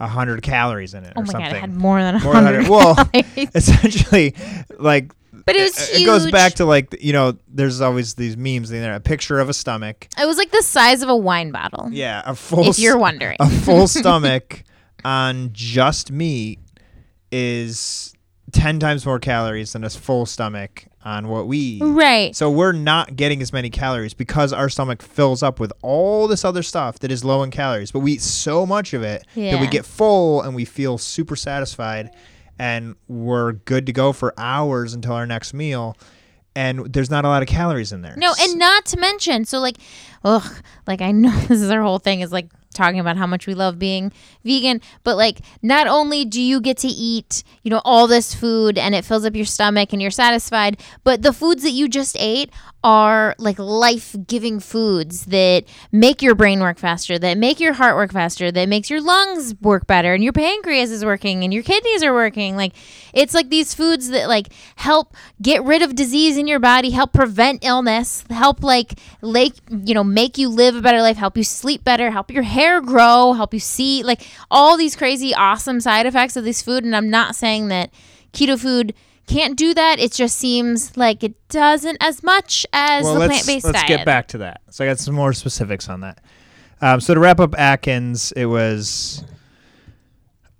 a 0.00 0.08
hundred 0.08 0.42
calories 0.42 0.94
in 0.94 1.04
it, 1.04 1.12
Oh 1.16 1.20
or 1.20 1.24
my 1.24 1.32
something. 1.32 1.50
god, 1.50 1.56
it 1.56 1.60
had 1.60 1.74
more 1.76 2.02
than 2.02 2.16
a 2.16 2.20
More 2.20 2.34
than 2.34 2.44
hundred. 2.44 2.68
well. 2.68 2.96
Essentially, 3.54 4.34
like 4.78 5.12
but 5.46 5.54
it 5.56 5.62
was 5.62 5.78
it, 5.90 5.96
huge. 5.98 6.02
it 6.02 6.06
goes 6.06 6.30
back 6.32 6.54
to 6.54 6.64
like 6.64 6.96
you 7.00 7.12
know, 7.12 7.36
there's 7.48 7.80
always 7.80 8.14
these 8.14 8.36
memes 8.36 8.70
in 8.72 8.80
there. 8.80 8.94
A 8.94 9.00
picture 9.00 9.38
of 9.38 9.48
a 9.48 9.54
stomach. 9.54 10.08
It 10.18 10.26
was 10.26 10.36
like 10.38 10.50
the 10.50 10.62
size 10.62 11.02
of 11.02 11.08
a 11.08 11.16
wine 11.16 11.52
bottle. 11.52 11.88
Yeah, 11.92 12.22
a 12.26 12.34
full. 12.34 12.68
If 12.68 12.78
you're 12.80 12.98
wondering. 12.98 13.36
a 13.38 13.48
full 13.48 13.86
stomach 13.88 14.64
on 15.04 15.50
just 15.52 16.10
meat 16.10 16.58
is 17.30 18.13
10 18.54 18.78
times 18.78 19.04
more 19.04 19.18
calories 19.18 19.72
than 19.72 19.84
a 19.84 19.90
full 19.90 20.24
stomach 20.26 20.86
on 21.04 21.28
what 21.28 21.46
we 21.46 21.58
eat. 21.58 21.82
Right. 21.82 22.34
So 22.34 22.50
we're 22.50 22.72
not 22.72 23.16
getting 23.16 23.42
as 23.42 23.52
many 23.52 23.68
calories 23.68 24.14
because 24.14 24.52
our 24.52 24.68
stomach 24.68 25.02
fills 25.02 25.42
up 25.42 25.60
with 25.60 25.72
all 25.82 26.28
this 26.28 26.44
other 26.44 26.62
stuff 26.62 27.00
that 27.00 27.10
is 27.10 27.24
low 27.24 27.42
in 27.42 27.50
calories. 27.50 27.90
But 27.90 27.98
we 28.00 28.12
eat 28.12 28.22
so 28.22 28.64
much 28.64 28.94
of 28.94 29.02
it 29.02 29.26
that 29.34 29.60
we 29.60 29.66
get 29.66 29.84
full 29.84 30.40
and 30.40 30.54
we 30.54 30.64
feel 30.64 30.96
super 30.96 31.36
satisfied 31.36 32.10
and 32.58 32.94
we're 33.08 33.52
good 33.52 33.86
to 33.86 33.92
go 33.92 34.12
for 34.12 34.32
hours 34.38 34.94
until 34.94 35.14
our 35.14 35.26
next 35.26 35.52
meal. 35.52 35.96
And 36.56 36.92
there's 36.92 37.10
not 37.10 37.24
a 37.24 37.28
lot 37.28 37.42
of 37.42 37.48
calories 37.48 37.90
in 37.90 38.02
there. 38.02 38.14
No, 38.16 38.32
and 38.40 38.58
not 38.58 38.86
to 38.86 38.96
mention, 38.96 39.44
so 39.44 39.58
like, 39.58 39.78
ugh, 40.22 40.62
like 40.86 41.02
I 41.02 41.10
know 41.10 41.36
this 41.48 41.60
is 41.60 41.70
our 41.70 41.82
whole 41.82 41.98
thing 41.98 42.20
is 42.20 42.30
like 42.30 42.46
talking 42.74 43.00
about 43.00 43.16
how 43.16 43.26
much 43.26 43.46
we 43.46 43.54
love 43.54 43.78
being 43.78 44.12
vegan, 44.44 44.80
but 45.02 45.16
like 45.16 45.40
not 45.62 45.86
only 45.86 46.24
do 46.24 46.40
you 46.40 46.60
get 46.60 46.76
to 46.78 46.88
eat, 46.88 47.42
you 47.62 47.70
know, 47.70 47.80
all 47.84 48.06
this 48.06 48.34
food 48.34 48.76
and 48.76 48.94
it 48.94 49.04
fills 49.04 49.24
up 49.24 49.34
your 49.34 49.44
stomach 49.44 49.92
and 49.92 50.02
you're 50.02 50.10
satisfied, 50.10 50.80
but 51.04 51.22
the 51.22 51.32
foods 51.32 51.62
that 51.62 51.70
you 51.70 51.88
just 51.88 52.16
ate 52.18 52.50
are 52.82 53.34
like 53.38 53.58
life-giving 53.58 54.60
foods 54.60 55.24
that 55.26 55.64
make 55.90 56.20
your 56.20 56.34
brain 56.34 56.60
work 56.60 56.78
faster, 56.78 57.18
that 57.18 57.38
make 57.38 57.58
your 57.58 57.72
heart 57.72 57.96
work 57.96 58.12
faster, 58.12 58.52
that 58.52 58.68
makes 58.68 58.90
your 58.90 59.00
lungs 59.00 59.54
work 59.62 59.86
better 59.86 60.12
and 60.12 60.22
your 60.22 60.34
pancreas 60.34 60.90
is 60.90 61.02
working 61.02 61.44
and 61.44 61.54
your 61.54 61.62
kidneys 61.62 62.02
are 62.02 62.12
working. 62.12 62.56
Like 62.56 62.74
it's 63.14 63.32
like 63.32 63.48
these 63.48 63.72
foods 63.72 64.10
that 64.10 64.28
like 64.28 64.52
help 64.76 65.14
get 65.40 65.64
rid 65.64 65.80
of 65.80 65.94
disease 65.94 66.36
in 66.36 66.46
your 66.46 66.60
body, 66.60 66.90
help 66.90 67.12
prevent 67.14 67.64
illness, 67.64 68.24
help 68.28 68.62
like 68.62 68.98
like 69.22 69.54
you 69.70 69.94
know 69.94 70.04
make 70.04 70.36
you 70.36 70.48
live 70.50 70.76
a 70.76 70.82
better 70.82 71.00
life, 71.00 71.16
help 71.16 71.38
you 71.38 71.44
sleep 71.44 71.84
better, 71.84 72.10
help 72.10 72.30
your 72.30 72.42
hair 72.42 72.63
grow, 72.80 73.32
help 73.32 73.54
you 73.54 73.60
see 73.60 74.02
like 74.02 74.26
all 74.50 74.76
these 74.76 74.96
crazy 74.96 75.34
awesome 75.34 75.80
side 75.80 76.06
effects 76.06 76.36
of 76.36 76.44
this 76.44 76.62
food 76.62 76.84
and 76.84 76.94
I'm 76.94 77.10
not 77.10 77.36
saying 77.36 77.68
that 77.68 77.90
keto 78.32 78.58
food 78.58 78.94
can't 79.26 79.56
do 79.56 79.74
that. 79.74 79.98
It 79.98 80.12
just 80.12 80.36
seems 80.38 80.96
like 80.96 81.24
it 81.24 81.34
doesn't 81.48 81.96
as 82.00 82.22
much 82.22 82.66
as 82.72 83.04
well, 83.04 83.14
the 83.14 83.26
plant-based 83.26 83.64
let's 83.64 83.84
get 83.84 84.04
back 84.04 84.28
to 84.28 84.38
that. 84.38 84.60
So 84.70 84.84
I 84.84 84.88
got 84.88 84.98
some 84.98 85.14
more 85.14 85.32
specifics 85.32 85.88
on 85.88 86.00
that. 86.00 86.22
Um, 86.80 87.00
so 87.00 87.14
to 87.14 87.20
wrap 87.20 87.40
up 87.40 87.58
Atkins, 87.58 88.32
it 88.32 88.46
was, 88.46 89.24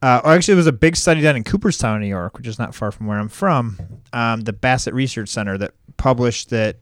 uh, 0.00 0.20
or 0.24 0.32
actually, 0.32 0.52
it 0.52 0.58
was 0.58 0.66
a 0.66 0.72
big 0.72 0.96
study 0.96 1.20
done 1.20 1.36
in 1.36 1.44
Cooperstown, 1.44 2.00
New 2.00 2.06
York, 2.06 2.38
which 2.38 2.46
is 2.46 2.58
not 2.58 2.74
far 2.74 2.90
from 2.90 3.06
where 3.06 3.18
I'm 3.18 3.28
from. 3.28 3.78
Um, 4.12 4.40
the 4.42 4.52
Bassett 4.52 4.94
Research 4.94 5.28
Center 5.28 5.58
that 5.58 5.72
published 5.96 6.50
that 6.50 6.76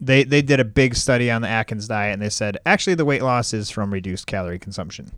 they 0.00 0.24
they 0.24 0.42
did 0.42 0.60
a 0.60 0.64
big 0.64 0.94
study 0.94 1.30
on 1.30 1.42
the 1.42 1.48
Atkins 1.48 1.88
diet, 1.88 2.12
and 2.12 2.22
they 2.22 2.30
said 2.30 2.58
actually 2.66 2.94
the 2.94 3.04
weight 3.04 3.22
loss 3.22 3.52
is 3.52 3.70
from 3.70 3.92
reduced 3.92 4.26
calorie 4.26 4.58
consumption. 4.58 5.10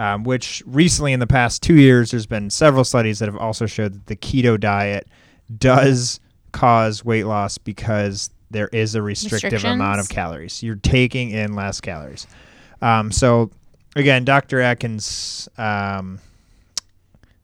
Um, 0.00 0.22
which 0.22 0.62
recently, 0.64 1.12
in 1.12 1.18
the 1.18 1.26
past 1.26 1.60
two 1.60 1.74
years, 1.74 2.12
there's 2.12 2.26
been 2.26 2.50
several 2.50 2.84
studies 2.84 3.18
that 3.18 3.26
have 3.26 3.36
also 3.36 3.66
showed 3.66 3.94
that 3.94 4.06
the 4.06 4.14
keto 4.14 4.58
diet 4.58 5.08
does 5.58 6.20
cause 6.52 7.04
weight 7.04 7.24
loss 7.24 7.58
because 7.58 8.30
there 8.50 8.68
is 8.68 8.94
a 8.94 9.02
restrictive 9.02 9.64
amount 9.64 10.00
of 10.00 10.08
calories. 10.08 10.62
You're 10.62 10.76
taking 10.76 11.30
in 11.30 11.54
less 11.54 11.80
calories. 11.80 12.28
Um, 12.80 13.10
so 13.10 13.50
again, 13.96 14.24
Dr. 14.24 14.60
Atkins, 14.60 15.48
um, 15.58 16.20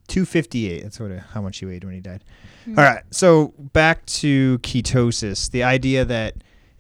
258. 0.09 0.83
That's 0.83 1.01
what 1.01 1.11
how 1.11 1.43
much 1.43 1.59
he 1.59 1.67
weighed 1.67 1.85
when 1.85 1.95
he 1.95 2.01
died. 2.01 2.23
Hmm. 2.65 2.79
All 2.79 2.85
right. 2.85 3.03
So 3.11 3.53
back 3.59 4.05
to 4.07 4.59
ketosis. 4.59 5.51
The 5.51 5.65
idea 5.65 6.05
that 6.05 6.35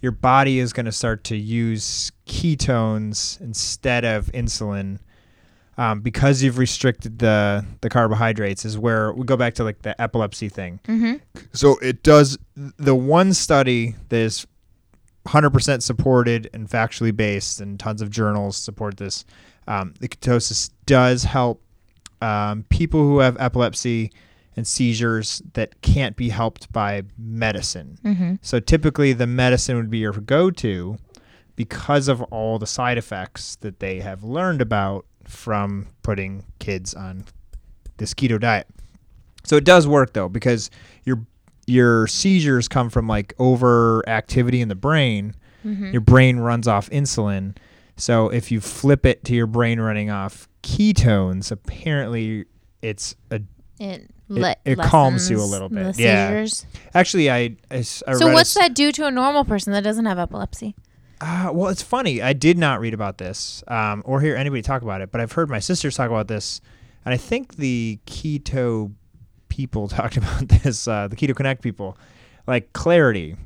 your 0.05 0.13
body 0.13 0.59
is 0.59 0.75
going 0.75 0.85
to 0.85 0.93
start 0.93 1.25
to 1.25 1.35
use 1.35 2.13
ketones 2.27 3.41
instead 3.41 4.05
of 4.05 4.27
insulin 4.33 4.99
um, 5.79 6.01
because 6.01 6.43
you've 6.43 6.59
restricted 6.59 7.21
the 7.21 7.65
the 7.81 7.89
carbohydrates 7.89 8.67
is 8.67 8.77
where 8.77 9.15
we 9.15 9.25
go 9.25 9.35
back 9.35 9.55
to 9.55 9.65
like 9.65 9.81
the 9.81 9.99
epilepsy 9.99 10.51
thing. 10.51 10.79
Mm-hmm. 10.87 11.15
So 11.55 11.79
it 11.79 12.03
does 12.03 12.37
the 12.55 12.95
one 12.95 13.33
study 13.33 13.97
that 14.11 14.19
is 14.19 14.47
100% 15.27 15.81
supported 15.81 16.51
and 16.53 16.69
factually 16.69 17.17
based, 17.17 17.63
and 17.63 17.81
tons 17.81 18.03
of 18.03 18.11
journals 18.11 18.59
support 18.59 18.99
this. 18.99 19.25
Um, 19.67 19.95
the 20.01 20.09
ketosis 20.09 20.69
does 20.85 21.25
help 21.25 21.63
um, 22.21 22.67
people 22.69 23.01
who 23.01 23.21
have 23.21 23.39
epilepsy 23.41 24.13
and 24.57 24.67
seizures 24.67 25.43
that 25.55 25.81
can't 25.83 26.17
be 26.17 26.29
helped 26.29 26.73
by 26.73 27.03
medicine. 27.19 27.99
Mm-hmm. 28.05 28.35
So 28.43 28.61
typically, 28.61 29.13
the 29.13 29.27
medicine 29.27 29.77
would 29.77 29.91
be 29.91 29.99
your 29.99 30.13
go 30.13 30.51
to 30.51 30.97
because 31.57 32.09
of 32.09 32.23
all 32.23 32.59
the 32.59 32.67
side 32.67 32.99
effects 32.99 33.57
that 33.57 33.81
they 33.81 34.01
have 34.01 34.25
learned 34.25 34.61
about 34.61 35.07
from 35.25 35.89
putting 36.03 36.45
kids 36.59 36.95
on 36.95 37.25
this 37.97 38.15
keto 38.15 38.39
diet. 38.41 38.67
So 39.45 39.57
it 39.57 39.65
does 39.65 39.87
work 39.87 40.13
though 40.13 40.29
because 40.29 40.71
your 41.05 41.27
your 41.67 42.07
seizures 42.07 42.69
come 42.69 42.91
from 42.91 43.07
like 43.07 43.37
overactivity 43.39 44.61
in 44.61 44.69
the 44.69 44.75
brain. 44.75 45.35
Mm-hmm. 45.65 45.93
Your 45.93 46.01
brain 46.01 46.39
runs 46.39 46.69
off 46.69 46.91
insulin. 46.91 47.57
So 47.97 48.29
if 48.29 48.51
you 48.51 48.61
flip 48.61 49.07
it 49.07 49.25
to 49.25 49.35
your 49.35 49.47
brain 49.47 49.81
running 49.81 50.11
off 50.11 50.49
ketones, 50.63 51.51
apparently 51.53 52.45
it's 52.83 53.17
a 53.31 53.41
It, 53.79 54.11
It- 54.31 54.59
it 54.65 54.79
calms 54.79 55.31
you 55.31 55.41
a 55.41 55.45
little 55.45 55.69
bit. 55.69 55.99
Yeah. 55.99 56.29
seizures. 56.29 56.67
actually 56.95 57.31
I, 57.31 57.57
So 58.15 58.27
read 58.27 58.31
a 58.31 58.35
what's 58.35 58.57
s- 58.57 58.63
that 58.63 58.75
do 58.75 58.91
to 58.93 59.07
a 59.07 59.11
normal 59.11 59.45
person 59.45 59.73
that 59.75 59.85
doesn't 59.85 60.07
have 60.07 60.19
epilepsy? 60.19 60.75
Uh, 61.21 61.51
well, 61.53 61.69
it's 61.71 61.83
funny. 61.83 62.21
I 62.21 62.33
did 62.33 62.59
not 62.59 62.81
read 62.81 62.93
about 62.95 63.19
this 63.19 63.63
um, 63.69 64.03
or 64.05 64.21
hear 64.21 64.35
anybody 64.37 64.63
talk 64.63 64.83
about 64.83 65.01
it, 65.01 65.11
but 65.11 65.21
I've 65.21 65.33
heard 65.33 65.49
my 65.49 65.59
sisters 65.61 65.95
talk 65.97 66.11
about 66.11 66.29
this, 66.29 66.61
and 67.05 67.15
I 67.15 67.17
think 67.17 67.57
the 67.57 67.99
keto 68.07 68.93
people 69.49 69.89
talked 69.99 70.17
about 70.17 70.49
this. 70.49 70.89
Uh, 70.89 71.07
the 71.09 71.17
Keto 71.17 71.35
Connect 71.35 71.63
people, 71.63 71.97
like 72.47 72.73
clarity. 72.73 73.37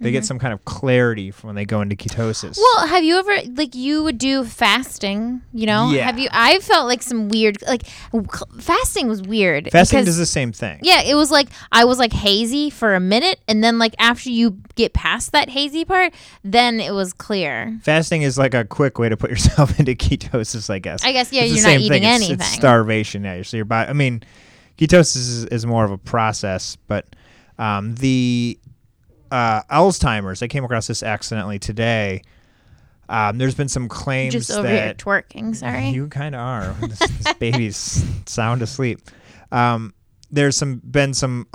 They 0.00 0.12
get 0.12 0.22
Mhm. 0.22 0.26
some 0.26 0.38
kind 0.38 0.52
of 0.54 0.64
clarity 0.64 1.32
from 1.32 1.48
when 1.48 1.56
they 1.56 1.64
go 1.64 1.80
into 1.80 1.96
ketosis. 1.96 2.56
Well, 2.56 2.86
have 2.86 3.02
you 3.02 3.18
ever 3.18 3.32
like 3.56 3.74
you 3.74 4.04
would 4.04 4.16
do 4.18 4.44
fasting? 4.44 5.42
You 5.52 5.66
know, 5.66 5.90
Yeah. 5.90 6.04
have 6.04 6.18
you? 6.20 6.28
I 6.30 6.60
felt 6.60 6.86
like 6.86 7.02
some 7.02 7.28
weird 7.28 7.58
like 7.66 7.82
fasting 8.60 9.08
was 9.08 9.22
weird. 9.22 9.68
Fasting 9.72 9.98
because- 10.00 10.06
does 10.06 10.16
the 10.18 10.26
same 10.26 10.52
thing. 10.52 10.78
Yeah, 10.82 11.02
it 11.02 11.14
was 11.14 11.30
like 11.30 11.48
I 11.72 11.84
was 11.84 11.98
like 11.98 12.12
hazy 12.12 12.70
for 12.70 12.94
a 12.94 13.00
minute, 13.00 13.40
and 13.48 13.62
then 13.64 13.78
like 13.78 13.94
after 13.98 14.30
you 14.30 14.58
get 14.76 14.92
past 14.92 15.32
that 15.32 15.50
hazy 15.50 15.84
part, 15.84 16.14
then 16.44 16.78
it 16.80 16.92
was 16.94 17.12
clear. 17.12 17.78
Fasting 17.82 18.22
is 18.22 18.38
like 18.38 18.54
a 18.54 18.64
quick 18.64 18.98
way 18.98 19.08
to 19.08 19.16
put 19.16 19.30
yourself 19.34 19.78
into 19.80 19.94
ketosis, 19.96 20.70
I 20.70 20.78
guess. 20.78 21.04
I 21.04 21.12
guess 21.12 21.32
yeah, 21.32 21.42
It's 21.42 21.56
you're 21.56 21.64
not 21.66 21.80
eating 21.80 21.88
thing. 21.90 22.02
It's- 22.04 22.14
anything. 22.20 22.34
It's, 22.40 22.46
starvation. 22.52 23.24
Yeah. 23.24 23.42
So 23.42 23.56
your 23.56 23.66
body. 23.66 23.90
I 23.90 23.94
mean, 23.94 24.22
ketosis 24.78 25.16
is, 25.16 25.44
is 25.46 25.66
more 25.66 25.84
of 25.84 25.90
a 25.90 25.98
process, 25.98 26.76
but 26.86 27.06
um, 27.58 27.96
the 27.96 28.56
uh, 29.30 29.62
Alzheimer's. 29.64 30.42
I 30.42 30.48
came 30.48 30.64
across 30.64 30.86
this 30.86 31.02
accidentally 31.02 31.58
today. 31.58 32.22
Um, 33.08 33.38
there's 33.38 33.54
been 33.54 33.68
some 33.68 33.88
claims 33.88 34.34
Just 34.34 34.50
over 34.50 34.68
here 34.68 34.94
twerking. 34.94 35.56
Sorry. 35.56 35.88
you 35.88 36.08
kind 36.08 36.34
of 36.34 36.40
are. 36.40 36.72
this, 36.86 36.98
this 36.98 37.32
baby's 37.34 38.04
sound 38.26 38.60
asleep. 38.62 39.00
Um, 39.50 39.94
there's 40.30 40.56
some 40.56 40.82
been 40.84 41.14
some 41.14 41.46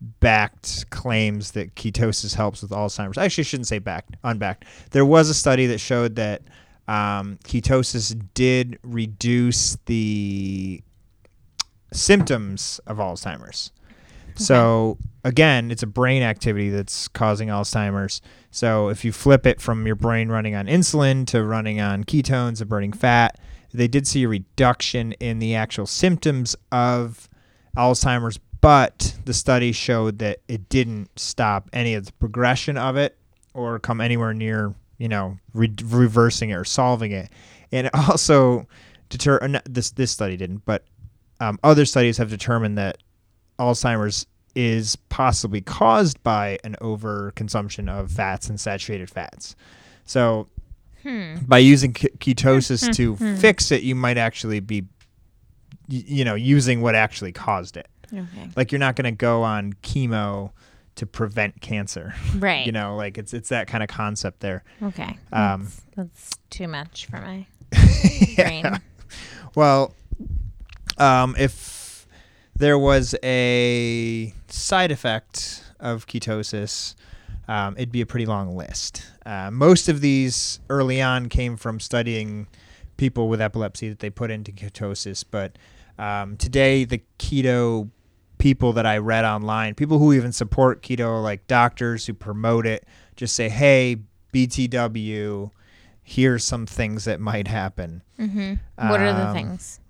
unbacked 0.00 0.90
claims 0.90 1.52
that 1.52 1.76
ketosis 1.76 2.34
helps 2.34 2.62
with 2.62 2.72
Alzheimer's. 2.72 3.18
I 3.18 3.24
actually 3.24 3.44
shouldn't 3.44 3.68
say 3.68 3.78
backed, 3.78 4.16
unbacked. 4.24 4.64
There 4.90 5.04
was 5.04 5.30
a 5.30 5.34
study 5.34 5.66
that 5.66 5.78
showed 5.78 6.16
that 6.16 6.42
um, 6.88 7.38
ketosis 7.44 8.20
did 8.34 8.80
reduce 8.82 9.76
the 9.86 10.82
symptoms 11.92 12.80
of 12.86 12.96
Alzheimer's. 12.96 13.70
So 14.34 14.98
again, 15.24 15.70
it's 15.70 15.82
a 15.82 15.86
brain 15.86 16.22
activity 16.22 16.70
that's 16.70 17.08
causing 17.08 17.48
Alzheimer's. 17.48 18.20
So 18.50 18.88
if 18.88 19.04
you 19.04 19.12
flip 19.12 19.46
it 19.46 19.60
from 19.60 19.86
your 19.86 19.96
brain 19.96 20.28
running 20.28 20.54
on 20.54 20.66
insulin 20.66 21.26
to 21.28 21.44
running 21.44 21.80
on 21.80 22.04
ketones 22.04 22.60
and 22.60 22.68
burning 22.68 22.92
fat, 22.92 23.38
they 23.72 23.88
did 23.88 24.06
see 24.06 24.24
a 24.24 24.28
reduction 24.28 25.12
in 25.12 25.38
the 25.38 25.54
actual 25.54 25.86
symptoms 25.86 26.54
of 26.70 27.28
Alzheimer's, 27.76 28.38
but 28.60 29.16
the 29.24 29.34
study 29.34 29.72
showed 29.72 30.18
that 30.18 30.40
it 30.48 30.68
didn't 30.68 31.10
stop 31.18 31.70
any 31.72 31.94
of 31.94 32.06
the 32.06 32.12
progression 32.12 32.76
of 32.76 32.96
it 32.96 33.16
or 33.54 33.78
come 33.78 34.00
anywhere 34.00 34.34
near, 34.34 34.74
you 34.98 35.08
know, 35.08 35.38
re- 35.54 35.72
reversing 35.84 36.50
it 36.50 36.54
or 36.54 36.64
solving 36.64 37.12
it. 37.12 37.30
And 37.70 37.86
it 37.86 37.94
also 38.08 38.66
deter 39.08 39.38
uh, 39.40 39.60
this 39.64 39.90
this 39.92 40.10
study 40.10 40.36
didn't, 40.36 40.64
but 40.64 40.84
um, 41.40 41.58
other 41.64 41.84
studies 41.84 42.18
have 42.18 42.30
determined 42.30 42.78
that 42.78 42.98
Alzheimer's 43.58 44.26
is 44.54 44.96
possibly 45.08 45.60
caused 45.60 46.22
by 46.22 46.58
an 46.64 46.76
overconsumption 46.80 47.88
of 47.88 48.10
fats 48.10 48.48
and 48.48 48.60
saturated 48.60 49.08
fats. 49.10 49.56
So 50.04 50.48
Hmm. 51.02 51.36
by 51.48 51.58
using 51.58 51.92
ke- 51.92 52.14
ketosis 52.20 52.92
to 52.94 53.16
Hmm. 53.16 53.34
fix 53.36 53.72
it, 53.72 53.82
you 53.82 53.94
might 53.96 54.18
actually 54.18 54.60
be, 54.60 54.82
y- 55.88 56.04
you 56.06 56.24
know, 56.24 56.34
using 56.36 56.80
what 56.80 56.94
actually 56.94 57.32
caused 57.32 57.76
it. 57.76 57.88
Okay. 58.12 58.48
Like 58.54 58.70
you're 58.70 58.78
not 58.78 58.94
going 58.94 59.06
to 59.12 59.16
go 59.16 59.42
on 59.42 59.72
chemo 59.82 60.52
to 60.96 61.06
prevent 61.06 61.60
cancer. 61.60 62.14
Right. 62.36 62.66
You 62.66 62.72
know, 62.72 62.94
like 62.96 63.16
it's 63.18 63.32
it's 63.34 63.48
that 63.48 63.66
kind 63.66 63.82
of 63.82 63.88
concept 63.88 64.40
there. 64.40 64.62
Okay. 64.82 65.16
Um, 65.32 65.62
that's, 65.64 65.80
that's 65.96 66.30
too 66.50 66.68
much 66.68 67.06
for 67.06 67.16
my 67.20 67.46
Yeah. 68.36 68.44
brain. 68.44 68.80
Well, 69.56 69.94
um, 70.98 71.34
if 71.38 71.71
there 72.62 72.78
was 72.78 73.14
a 73.24 74.32
side 74.46 74.92
effect 74.92 75.64
of 75.80 76.06
ketosis, 76.06 76.94
um, 77.48 77.74
it'd 77.76 77.90
be 77.90 78.00
a 78.00 78.06
pretty 78.06 78.24
long 78.26 78.56
list. 78.56 79.04
Uh, 79.26 79.50
most 79.50 79.88
of 79.88 80.00
these 80.00 80.60
early 80.70 81.02
on 81.02 81.28
came 81.28 81.56
from 81.56 81.80
studying 81.80 82.46
people 82.96 83.28
with 83.28 83.40
epilepsy 83.40 83.88
that 83.88 83.98
they 83.98 84.10
put 84.10 84.30
into 84.30 84.52
ketosis, 84.52 85.24
but 85.28 85.58
um, 85.98 86.36
today 86.36 86.84
the 86.84 87.02
keto 87.18 87.90
people 88.38 88.72
that 88.74 88.86
I 88.86 88.98
read 88.98 89.24
online, 89.24 89.74
people 89.74 89.98
who 89.98 90.12
even 90.12 90.30
support 90.32 90.82
keto, 90.82 91.20
like 91.20 91.46
doctors 91.48 92.06
who 92.06 92.14
promote 92.14 92.64
it, 92.64 92.86
just 93.16 93.34
say, 93.34 93.48
"Hey, 93.48 93.96
BTW, 94.32 95.50
here's 96.02 96.44
some 96.44 96.66
things 96.66 97.04
that 97.06 97.18
might 97.20 97.48
happen." 97.48 98.02
hmm 98.16 98.54
What 98.76 99.00
are 99.00 99.12
the 99.12 99.26
Um, 99.28 99.34
things? 99.34 99.80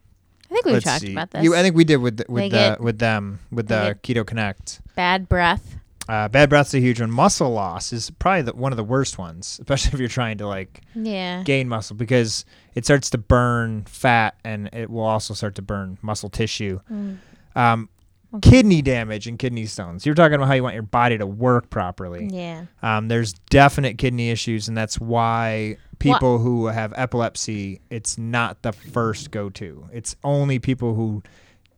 I 0.53 0.55
think 0.55 0.65
we've 0.67 0.75
Let's 0.75 0.85
talked 0.85 1.01
see. 1.03 1.13
about 1.13 1.31
this. 1.31 1.43
You, 1.45 1.55
I 1.57 1.63
think 1.63 1.75
we 1.75 1.85
did 1.85 1.97
with 1.97 2.19
the, 2.19 2.25
with 2.29 2.43
They 2.43 2.49
the, 2.51 2.57
get- 2.57 2.81
with 2.81 2.99
them 2.99 3.41
with 3.51 3.69
they 3.69 3.77
the 3.77 3.95
Keto 4.15 4.27
Connect. 4.27 4.81
Bad 4.95 5.29
breath. 5.29 5.77
Uh, 6.09 6.29
bad 6.29 6.51
breath's 6.51 6.75
a 6.75 6.81
huge 6.81 7.01
one. 7.01 7.11
Muscle 7.11 7.51
loss 7.51 7.93
is 7.93 8.11
probably 8.11 8.43
the, 8.43 8.53
one 8.55 8.73
of 8.73 8.77
the 8.77 8.85
worst 8.85 9.19
ones, 9.19 9.59
especially 9.63 9.93
if 9.95 10.01
you're 10.01 10.09
trying 10.09 10.37
to 10.39 10.47
like 10.47 10.83
Yeah. 10.95 11.43
gain 11.45 11.69
muscle 11.69 11.97
because 11.97 12.45
it 12.75 12.85
starts 12.85 13.09
to 13.11 13.19
burn 13.19 13.85
fat 13.85 14.35
and 14.45 14.69
it 14.73 14.91
will 14.91 15.05
also 15.05 15.33
start 15.33 15.55
to 15.55 15.63
burn 15.63 15.99
muscle 16.03 16.29
tissue. 16.29 16.81
Mm. 16.91 17.19
Um. 17.57 17.89
Kidney 18.41 18.81
damage 18.81 19.27
and 19.27 19.39
kidney 19.39 19.67
stones. 19.67 20.07
You're 20.07 20.15
talking 20.15 20.37
about 20.37 20.47
how 20.49 20.55
you 20.55 20.63
want 20.63 20.73
your 20.73 20.83
body 20.85 21.19
to 21.19 21.27
work 21.27 21.69
properly. 21.69 22.31
Yeah. 22.33 22.65
Um, 22.83 23.09
there's 23.09 23.35
definite 23.51 23.99
kidney 23.99 24.31
issues, 24.31 24.69
and 24.69 24.77
that's 24.77 24.99
why 24.99 25.77
people 26.03 26.39
who 26.39 26.67
have 26.67 26.93
epilepsy, 26.97 27.81
it's 27.91 28.19
not 28.19 28.63
the 28.63 28.73
first 28.73 29.31
go 29.31 29.49
to. 29.51 29.89
It's 29.93 30.17
only 30.25 30.59
people 30.59 30.95
who 30.95 31.23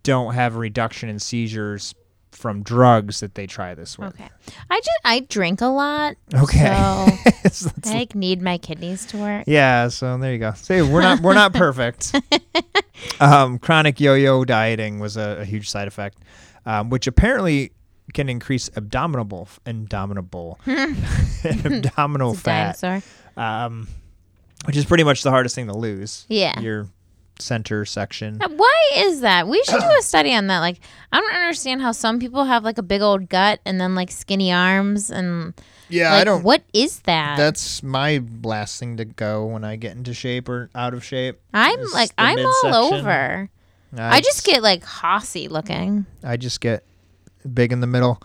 don't 0.02 0.34
have 0.34 0.54
a 0.54 0.58
reduction 0.58 1.08
in 1.08 1.18
seizures 1.18 1.94
from 2.30 2.62
drugs 2.62 3.20
that 3.20 3.34
they 3.36 3.46
try 3.46 3.74
this 3.74 3.96
with. 3.98 4.08
Okay. 4.14 4.28
I 4.70 4.78
just 4.78 4.98
I 5.04 5.20
drink 5.20 5.60
a 5.60 5.66
lot. 5.66 6.16
Okay. 6.34 6.66
So 6.66 7.06
So 7.50 7.70
I 7.86 7.94
like, 7.94 8.14
need 8.14 8.42
my 8.42 8.58
kidneys 8.58 9.06
to 9.06 9.18
work. 9.18 9.44
yeah, 9.46 9.88
so 9.88 10.16
there 10.18 10.32
you 10.32 10.38
go. 10.38 10.52
See, 10.54 10.82
we're 10.82 11.02
not 11.02 11.20
we're 11.20 11.34
not 11.34 11.52
perfect. 11.52 12.14
um, 13.20 13.58
chronic 13.58 14.00
yo-yo 14.00 14.44
dieting 14.44 14.98
was 14.98 15.16
a, 15.16 15.38
a 15.40 15.44
huge 15.44 15.68
side 15.70 15.86
effect, 15.86 16.18
um, 16.66 16.90
which 16.90 17.06
apparently 17.06 17.72
can 18.12 18.28
increase 18.28 18.70
abdominal 18.76 19.48
abdominal 19.66 20.58
abdominal 21.44 22.34
fat. 22.34 23.02
um, 23.36 23.88
which 24.64 24.76
is 24.76 24.84
pretty 24.84 25.04
much 25.04 25.22
the 25.22 25.30
hardest 25.30 25.54
thing 25.54 25.66
to 25.68 25.76
lose. 25.76 26.26
Yeah. 26.28 26.58
Your 26.60 26.88
center 27.40 27.84
section. 27.84 28.38
Why 28.38 28.90
is 28.96 29.20
that? 29.22 29.48
We 29.48 29.62
should 29.64 29.80
do 29.80 29.96
a 29.98 30.02
study 30.02 30.32
on 30.34 30.46
that. 30.46 30.60
Like, 30.60 30.78
I 31.12 31.20
don't 31.20 31.34
understand 31.34 31.82
how 31.82 31.92
some 31.92 32.18
people 32.20 32.44
have 32.44 32.62
like 32.64 32.78
a 32.78 32.82
big 32.82 33.02
old 33.02 33.28
gut 33.28 33.60
and 33.64 33.80
then 33.80 33.94
like 33.94 34.10
skinny 34.10 34.52
arms 34.52 35.10
and 35.10 35.52
Yeah, 35.88 36.12
like 36.12 36.20
I 36.20 36.24
don't. 36.24 36.42
what 36.44 36.62
is 36.72 37.00
that? 37.00 37.36
That's 37.36 37.82
my 37.82 38.22
last 38.44 38.78
thing 38.78 38.96
to 38.98 39.04
go 39.04 39.46
when 39.46 39.64
I 39.64 39.74
get 39.76 39.96
into 39.96 40.14
shape 40.14 40.48
or 40.48 40.70
out 40.74 40.94
of 40.94 41.04
shape. 41.04 41.40
I'm 41.52 41.80
like 41.92 42.12
I'm 42.16 42.38
all 42.38 42.62
midsection. 42.64 43.00
over. 43.00 43.50
I 43.96 44.20
just 44.20 44.44
get 44.44 44.62
like 44.62 44.82
hossy 44.84 45.48
looking. 45.48 46.06
I 46.22 46.36
just 46.36 46.60
get 46.60 46.84
big 47.52 47.72
in 47.72 47.80
the 47.80 47.86
middle. 47.86 48.20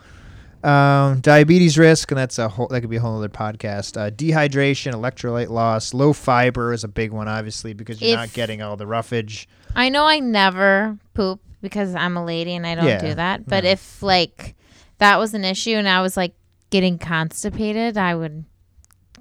Um, 0.64 1.22
diabetes 1.22 1.78
risk, 1.78 2.12
and 2.12 2.18
that's 2.18 2.38
a 2.38 2.50
whole 2.50 2.68
that 2.68 2.82
could 2.82 2.90
be 2.90 2.98
a 2.98 3.00
whole 3.00 3.18
other 3.18 3.30
podcast. 3.30 3.96
Uh, 3.98 4.12
dehydration, 4.12 4.92
electrolyte 4.94 5.50
loss, 5.50 5.94
low 5.94 6.12
fiber 6.14 6.74
is 6.74 6.84
a 6.84 6.88
big 6.90 7.12
one, 7.12 7.28
obviously, 7.28 7.74
because 7.74 8.02
you're 8.02 8.12
If- 8.12 8.16
not 8.18 8.34
getting 8.34 8.62
all 8.62 8.76
the 8.78 8.86
roughage. 8.88 9.48
I 9.76 9.90
know 9.90 10.06
I 10.06 10.20
never 10.20 10.98
poop 11.14 11.40
because 11.62 11.94
I'm 11.96 12.18
a 12.18 12.26
lady 12.26 12.56
and 12.56 12.66
I 12.66 12.76
don't 12.76 12.86
Yeah, 12.86 13.00
do 13.00 13.14
that. 13.16 13.48
But 13.48 13.64
if 13.66 14.02
like 14.04 14.56
that 14.98 15.18
was 15.20 15.34
an 15.34 15.46
issue 15.46 15.76
and 15.76 15.88
I 15.88 16.02
was 16.02 16.18
like 16.18 16.34
getting 16.72 16.98
constipated, 16.98 17.98
I 17.98 18.16
would 18.16 18.46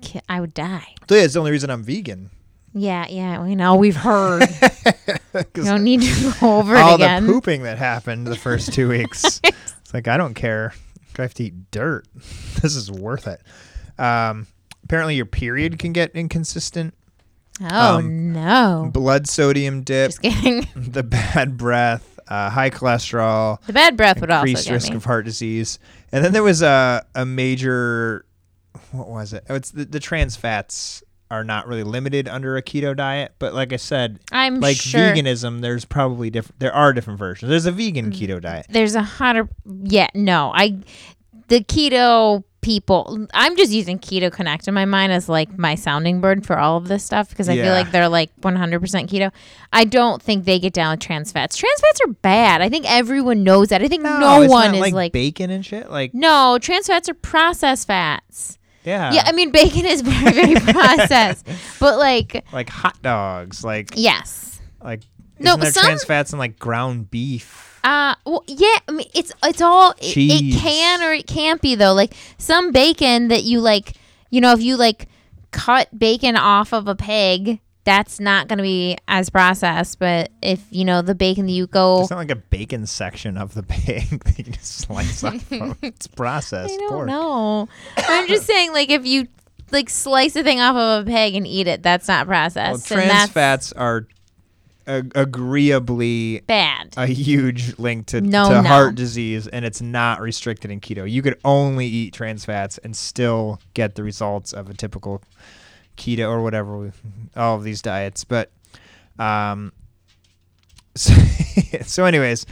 ki- 0.01 0.21
I 0.29 0.41
would 0.41 0.55
die. 0.55 0.95
So 1.09 1.15
yeah, 1.15 1.23
it's 1.23 1.35
the 1.35 1.41
only 1.41 1.51
reason 1.53 1.71
I'm 1.71 1.83
vegan. 1.83 2.31
Yeah, 2.75 3.07
yeah, 3.09 3.43
we 3.43 3.55
know. 3.55 3.77
We've 3.77 3.97
heard. 3.97 4.43
you 5.35 5.65
don't 5.65 5.85
need 5.85 6.03
to 6.03 6.33
go 6.41 6.59
over 6.59 6.75
it 6.77 6.81
all 6.81 6.95
again. 6.97 7.27
the 7.27 7.33
pooping 7.33 7.63
that 7.63 7.79
happened 7.79 8.27
the 8.27 8.37
first 8.37 8.73
two 8.73 8.89
weeks. 8.89 9.41
it's 9.45 9.95
like 9.95 10.07
I 10.09 10.17
don't 10.17 10.35
care. 10.35 10.73
I 11.19 11.23
have 11.23 11.35
to 11.35 11.45
eat 11.45 11.71
dirt. 11.71 12.07
This 12.61 12.75
is 12.75 12.91
worth 12.91 13.29
it. 13.29 13.41
Um, 14.01 14.49
apparently, 14.83 15.15
your 15.15 15.27
period 15.27 15.79
can 15.79 15.93
get 15.93 16.11
inconsistent. 16.13 16.93
oh 17.63 17.99
um, 17.99 18.33
no. 18.33 18.91
Blood 18.93 19.29
sodium 19.29 19.83
dip, 19.83 20.11
Just 20.11 20.23
kidding. 20.23 20.67
the 20.77 21.05
bad 21.05 21.57
breath, 21.57 22.19
uh, 22.27 22.51
high 22.51 22.71
cholesterol, 22.71 23.65
The 23.67 23.73
bad 23.73 23.97
breath 23.97 24.21
would 24.21 24.31
also 24.31 24.47
increased 24.47 24.71
risk 24.71 24.91
me. 24.91 24.97
of 24.97 25.05
heart 25.05 25.25
disease. 25.25 25.79
And 26.11 26.25
then 26.25 26.33
there 26.33 26.43
was 26.43 26.63
a 26.63 27.07
a 27.15 27.25
major 27.25 28.25
what 28.93 29.09
was 29.09 29.33
it? 29.33 29.45
Oh, 29.49 29.55
it's 29.55 29.71
the, 29.71 29.85
the 29.85 30.01
trans 30.01 30.37
fats 30.37 31.03
are 31.31 31.45
not 31.45 31.67
really 31.67 31.83
limited 31.83 32.29
under 32.29 32.57
a 32.57 32.63
keto 32.63 32.97
diet, 32.97 33.35
but 33.39 33.53
like 33.55 33.73
I 33.73 33.77
said, 33.77 34.19
I'm 34.33 34.61
like 34.61 34.77
sure 34.77 35.01
veganism, 35.01 35.61
there's 35.61 35.85
probably 35.85 36.31
different. 36.31 36.59
There 36.61 36.73
are 36.73 36.93
different 36.93 37.19
versions. 37.19 37.51
There's 37.51 37.67
a 37.67 37.73
vegan 37.73 38.11
Mm. 38.13 38.15
keto 38.19 38.41
diet. 38.41 38.67
there's 38.71 38.95
a 38.95 39.03
hundred. 39.03 39.49
Yeah, 39.83 40.09
no, 40.15 40.51
I 40.55 40.79
the 41.49 41.61
keto 41.61 42.45
people. 42.61 43.27
I'm 43.33 43.57
just 43.57 43.71
using 43.73 43.99
Keto 44.01 44.31
Connect 44.33 44.67
in 44.69 44.75
my 44.75 44.85
mind 44.85 45.13
as 45.13 45.29
like 45.29 45.57
my 45.57 45.75
sounding 45.77 46.21
board 46.21 46.45
for 46.45 46.59
all 46.59 46.77
of 46.77 46.89
this 46.89 47.05
stuff 47.05 47.29
because 47.31 47.49
I 47.49 47.55
feel 47.55 47.73
like 47.73 47.93
they're 47.93 48.09
like 48.09 48.35
100% 48.41 48.81
keto. 49.09 49.31
I 49.73 49.85
don't 49.85 50.21
think 50.21 50.45
they 50.45 50.59
get 50.59 50.73
down 50.73 50.91
with 50.95 51.01
trans 51.01 51.31
fats. 51.33 51.57
Trans 51.57 51.81
fats 51.81 52.01
are 52.05 52.09
bad. 52.15 52.61
I 52.61 52.69
think 52.69 52.85
everyone 52.91 53.45
knows 53.45 53.69
that. 53.69 53.81
I 53.81 53.89
think 53.89 54.03
no, 54.03 54.43
it's 54.43 54.51
one 54.51 54.75
is 54.75 54.81
like, 54.81 54.93
like. 54.93 55.13
bacon 55.13 55.51
and 55.51 55.65
shit. 55.65 55.89
Like 55.89 56.13
no, 56.13 56.59
trans 56.61 56.89
fats 56.89 57.09
are 57.09 57.15
processed 57.15 57.87
fats. 57.87 58.58
Yeah, 58.89 59.13
yeah, 59.13 59.23
I 59.27 59.33
mean 59.33 59.51
bacon 59.51 59.87
is 59.87 60.01
very 60.01 60.55
very 60.55 60.73
processed, 60.73 61.47
but 61.79 61.99
like 61.99 62.45
like 62.53 62.69
hot 62.69 63.01
dogs. 63.03 63.63
Like 63.65 63.91
yes. 63.95 64.61
like 64.83 65.03
No, 65.39 65.57
but 65.57 65.75
some- 65.75 65.85
trans 65.85 66.05
fats 66.05 66.33
in 66.33 66.39
like 66.39 66.59
ground 66.59 67.11
beef? 67.11 67.67
Uh, 67.85 68.15
well, 68.27 68.43
yeah. 68.49 68.77
I 68.89 68.93
mean, 68.93 69.07
it's 69.15 69.33
it's 69.45 69.61
all 69.63 69.93
it, 70.01 70.17
it 70.17 70.59
can 70.61 71.03
or 71.03 71.13
it 71.13 71.27
can't 71.27 71.63
be 71.63 71.75
though. 71.77 71.95
Like 71.95 72.15
some 72.37 72.73
bacon 72.73 73.29
that 73.29 73.45
you 73.45 73.61
like, 73.61 73.95
you 74.31 74.41
know, 74.41 74.53
if 74.53 74.61
you 74.61 74.77
like 74.77 75.09
cut 75.53 75.97
bacon 75.97 76.37
off 76.37 76.73
of 76.73 76.89
a 76.89 76.95
pig, 76.97 77.61
that's 77.89 78.21
not 78.21 78.49
going 78.49 78.59
to 78.59 78.63
be 78.63 78.99
as 79.09 79.31
processed. 79.31 79.99
But 79.99 80.31
if 80.43 80.63
you 80.71 80.85
know 80.85 81.01
the 81.01 81.15
bacon 81.15 81.47
that 81.47 81.53
you 81.53 81.67
go, 81.67 82.03
It's 82.03 82.11
not 82.11 82.19
like 82.19 82.31
a 82.31 82.37
bacon 82.37 82.87
section 82.87 83.39
of 83.39 83.55
the 83.55 83.63
pig 83.69 84.23
that 84.25 84.39
you 84.39 84.45
just 84.53 84.79
slice 84.81 85.25
off. 85.25 85.51
Of. 85.51 85.79
It's 85.83 86.07
processed. 86.07 86.75
I 86.75 86.77
don't 86.77 86.89
pork. 86.91 87.07
know. 87.09 87.69
I'm 87.97 88.29
just 88.29 88.45
saying, 88.47 88.73
like 88.75 88.91
if 88.91 89.07
you 89.07 89.27
like 89.71 89.89
slice 89.89 90.37
a 90.37 90.43
thing 90.43 90.61
off 90.61 90.77
of 90.77 91.07
a 91.07 91.11
pig 91.11 91.35
and 91.35 91.47
eat 91.47 91.67
it, 91.67 91.83
that's 91.83 92.07
not 92.09 92.27
processed. 92.27 92.91
and 92.91 93.01
trans 93.01 93.11
that's 93.13 93.33
fats 93.33 93.73
are 93.73 94.07
ag- 94.87 95.13
agreeably 95.15 96.41
bad. 96.47 96.93
a 96.97 97.07
huge 97.07 97.79
link 97.79 98.07
to, 98.07 98.21
No, 98.21 98.49
to 98.49 98.63
no. 98.63 98.69
heart 98.69 98.95
disease, 98.97 99.47
and 99.47 99.65
it's 99.65 99.81
not 99.83 100.21
restricted 100.21 100.71
in 100.71 100.81
keto. 100.81 101.11
You 101.11 101.23
could 101.23 101.39
only 101.45 101.87
eat 101.87 102.13
trans 102.15 102.45
fats 102.45 102.79
and 102.79 102.95
still 102.97 103.61
get 103.75 103.95
the 103.95 104.03
results 104.03 104.53
of 104.53 104.69
a 104.71 104.75
typical 104.75 105.23
keto 105.99 106.31
or 106.31 106.43
whatever, 106.43 106.93
all 107.37 107.57
of 107.57 107.65
these 107.65 107.83
diets. 107.83 108.25
But, 108.25 108.51
um, 109.19 109.73
so, 110.95 111.13
so 111.83 112.05
anyways, 112.07 112.47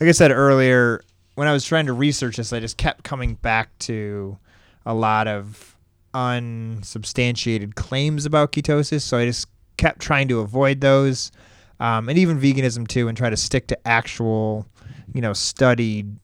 like 0.00 0.08
I 0.08 0.12
said 0.12 0.30
earlier, 0.30 1.02
when 1.34 1.48
I 1.48 1.52
was 1.52 1.64
trying 1.64 1.86
to 1.86 1.92
research 1.92 2.36
this, 2.36 2.52
I 2.52 2.60
just 2.60 2.78
kept 2.78 3.04
coming 3.04 3.34
back 3.34 3.76
to 3.80 4.38
a 4.86 4.94
lot 4.94 5.28
of 5.28 5.76
unsubstantiated 6.14 7.76
claims 7.76 8.24
about 8.24 8.52
ketosis. 8.52 9.02
So 9.02 9.18
I 9.18 9.26
just 9.26 9.48
kept 9.76 10.00
trying 10.00 10.28
to 10.28 10.40
avoid 10.40 10.80
those, 10.80 11.30
um, 11.78 12.08
and 12.08 12.18
even 12.18 12.40
veganism 12.40 12.88
too, 12.88 13.08
and 13.08 13.16
try 13.16 13.28
to 13.28 13.36
stick 13.36 13.66
to 13.66 13.86
actual, 13.86 14.66
you 15.12 15.20
know, 15.20 15.34
studied 15.34 16.16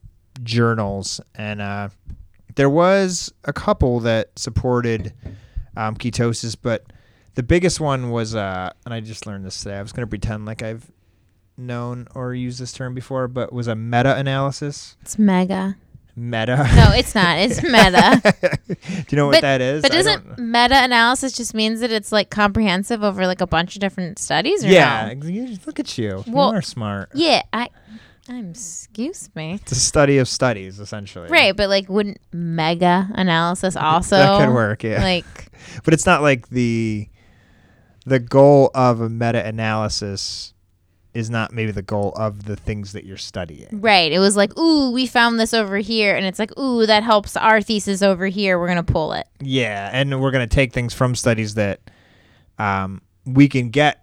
journals. 0.42 1.20
And 1.34 1.60
uh, 1.60 1.90
there 2.54 2.70
was 2.70 3.32
a 3.44 3.52
couple 3.52 4.00
that 4.00 4.30
supported 4.36 5.12
um, 5.76 5.96
ketosis, 5.96 6.56
but 6.60 6.84
the 7.34 7.42
biggest 7.42 7.80
one 7.80 8.10
was, 8.10 8.34
uh, 8.34 8.70
and 8.84 8.92
I 8.94 9.00
just 9.00 9.26
learned 9.26 9.44
this 9.44 9.62
today. 9.62 9.76
I 9.78 9.82
was 9.82 9.92
going 9.92 10.06
to 10.06 10.10
pretend 10.10 10.44
like 10.44 10.62
I've 10.62 10.90
known 11.56 12.08
or 12.14 12.34
used 12.34 12.60
this 12.60 12.72
term 12.72 12.94
before, 12.94 13.28
but 13.28 13.52
was 13.52 13.66
a 13.68 13.74
meta-analysis. 13.74 14.96
It's 15.02 15.18
mega. 15.18 15.76
Meta. 16.14 16.56
No, 16.76 16.90
it's 16.94 17.14
not. 17.14 17.38
It's 17.38 17.62
meta. 17.62 18.20
Do 18.68 19.04
you 19.08 19.16
know 19.16 19.26
what 19.28 19.40
that 19.40 19.62
is? 19.62 19.80
But 19.80 19.92
doesn't 19.92 20.38
meta 20.38 20.84
analysis 20.84 21.32
just 21.32 21.54
means 21.54 21.80
that 21.80 21.90
it's 21.90 22.12
like 22.12 22.28
comprehensive 22.28 23.02
over 23.02 23.26
like 23.26 23.40
a 23.40 23.46
bunch 23.46 23.76
of 23.76 23.80
different 23.80 24.18
studies? 24.18 24.62
Or 24.62 24.68
Yeah, 24.68 25.14
no? 25.14 25.56
look 25.66 25.80
at 25.80 25.96
you. 25.96 26.22
Well- 26.26 26.50
you 26.50 26.58
are 26.58 26.62
smart. 26.62 27.10
Yeah, 27.14 27.42
I. 27.52 27.70
I'm. 28.28 28.50
Excuse 28.50 29.28
me. 29.34 29.54
It's 29.54 29.72
a 29.72 29.76
study 29.76 30.18
of 30.18 30.28
studies, 30.28 30.78
essentially. 30.78 31.28
Right, 31.28 31.56
but 31.56 31.68
like, 31.68 31.88
wouldn't 31.88 32.18
mega 32.32 33.08
analysis 33.14 33.76
also 33.76 34.16
that 34.16 34.44
could 34.44 34.54
work. 34.54 34.84
Yeah, 34.84 35.02
Like, 35.02 35.24
but 35.84 35.94
it's 35.94 36.06
not 36.06 36.22
like 36.22 36.48
the 36.48 37.08
the 38.04 38.18
goal 38.18 38.70
of 38.74 39.00
a 39.00 39.08
meta-analysis 39.08 40.54
is 41.14 41.30
not 41.30 41.52
maybe 41.52 41.70
the 41.70 41.82
goal 41.82 42.12
of 42.16 42.46
the 42.46 42.56
things 42.56 42.92
that 42.92 43.04
you're 43.04 43.16
studying. 43.16 43.68
right? 43.80 44.10
It 44.10 44.18
was 44.18 44.34
like, 44.34 44.56
ooh, 44.58 44.90
we 44.92 45.06
found 45.06 45.38
this 45.38 45.52
over 45.52 45.76
here, 45.78 46.16
and 46.16 46.24
it's 46.24 46.38
like, 46.38 46.56
ooh, 46.58 46.86
that 46.86 47.02
helps 47.02 47.36
our 47.36 47.60
thesis 47.60 48.02
over 48.02 48.26
here. 48.26 48.58
We're 48.58 48.68
gonna 48.68 48.82
pull 48.82 49.12
it. 49.12 49.26
Yeah, 49.40 49.90
and 49.92 50.20
we're 50.20 50.30
gonna 50.30 50.46
take 50.46 50.72
things 50.72 50.94
from 50.94 51.14
studies 51.14 51.54
that 51.54 51.80
um, 52.58 53.02
we 53.26 53.48
can 53.48 53.70
get 53.70 54.01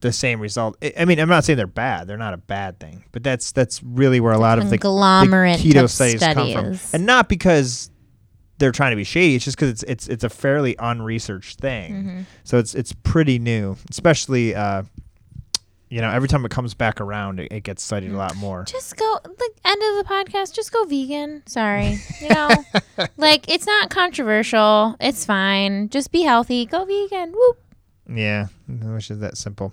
the 0.00 0.12
same 0.12 0.40
result. 0.40 0.76
I- 0.96 1.04
mean, 1.04 1.18
I'm 1.18 1.28
not 1.28 1.44
saying 1.44 1.56
they're 1.56 1.66
bad; 1.66 2.06
they're 2.06 2.16
not 2.16 2.34
a 2.34 2.38
bad 2.38 2.78
thing, 2.80 3.04
but 3.12 3.22
that's 3.22 3.52
that's 3.52 3.82
really 3.82 4.20
where 4.20 4.32
a 4.32 4.38
lot 4.38 4.58
of 4.58 4.64
the, 4.70 4.76
the 4.76 4.78
keto 4.78 5.84
of 5.84 5.90
studies, 5.90 6.20
come 6.22 6.52
from, 6.52 6.78
and 6.92 7.04
not 7.06 7.28
because 7.28 7.90
they're 8.58 8.72
trying 8.72 8.90
to 8.92 8.96
be 8.96 9.04
shady. 9.04 9.36
It's 9.36 9.44
just 9.44 9.56
because 9.56 9.70
it's 9.70 9.82
it's 9.84 10.08
it's 10.08 10.24
a 10.24 10.28
fairly 10.30 10.76
unresearched 10.78 11.58
thing, 11.60 11.92
Mm-hmm. 11.92 12.20
so 12.44 12.58
it's 12.58 12.74
it's 12.74 12.92
pretty 12.92 13.38
new, 13.38 13.76
especially. 13.90 14.54
Uh, 14.54 14.82
you 15.90 16.02
know, 16.02 16.10
every 16.10 16.28
time 16.28 16.44
it 16.44 16.50
comes 16.50 16.74
back 16.74 17.00
around, 17.00 17.40
it, 17.40 17.50
it 17.50 17.62
gets 17.62 17.82
studied 17.82 18.10
a 18.12 18.16
lot 18.16 18.36
more. 18.36 18.62
Just 18.64 18.94
go 18.98 19.18
the 19.24 19.50
end 19.64 19.82
of 19.82 19.96
the 19.96 20.04
podcast. 20.06 20.52
Just 20.52 20.70
go 20.70 20.84
vegan. 20.84 21.42
Sorry, 21.46 21.98
you 22.20 22.28
know, 22.28 22.50
like 23.16 23.50
it's 23.50 23.64
not 23.66 23.88
controversial. 23.88 24.96
It's 25.00 25.24
fine. 25.24 25.88
Just 25.88 26.12
be 26.12 26.22
healthy. 26.24 26.66
Go 26.66 26.84
vegan. 26.84 27.32
Whoop. 27.32 27.58
Yeah, 28.08 28.46
I 28.68 28.86
wish 28.90 29.08
that 29.08 29.36
simple. 29.36 29.72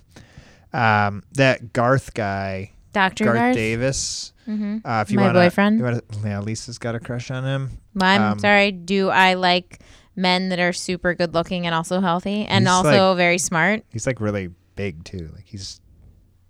Um, 0.74 1.24
that 1.34 1.72
Garth 1.74 2.14
guy, 2.14 2.72
Doctor 2.94 3.24
Garth, 3.26 3.38
Garth. 3.38 3.56
Davis. 3.56 4.34
Mm-hmm. 4.48 4.78
Uh, 4.86 5.02
if 5.02 5.10
you 5.12 5.18
My 5.18 5.28
wanna, 5.28 5.40
boyfriend. 5.40 5.78
you 5.80 5.84
wanna, 5.86 6.02
yeah, 6.24 6.40
Lisa's 6.40 6.78
got 6.78 6.96
a 6.96 7.00
crush 7.00 7.32
on 7.32 7.44
him. 7.46 7.72
I'm 8.00 8.22
Um, 8.34 8.40
sorry. 8.40 8.72
Do 8.72 9.10
I 9.10 9.34
like 9.36 9.80
men 10.16 10.50
that 10.50 10.60
are 10.60 10.74
super 10.74 11.14
good 11.14 11.34
looking 11.34 11.66
and 11.66 11.74
also 11.74 12.00
healthy 12.02 12.46
and 12.46 12.68
also 12.68 13.16
very 13.16 13.38
smart? 13.38 13.84
He's 13.90 14.06
like 14.06 14.20
really 14.22 14.50
big 14.76 15.04
too. 15.06 15.30
Like 15.34 15.46
he's 15.46 15.80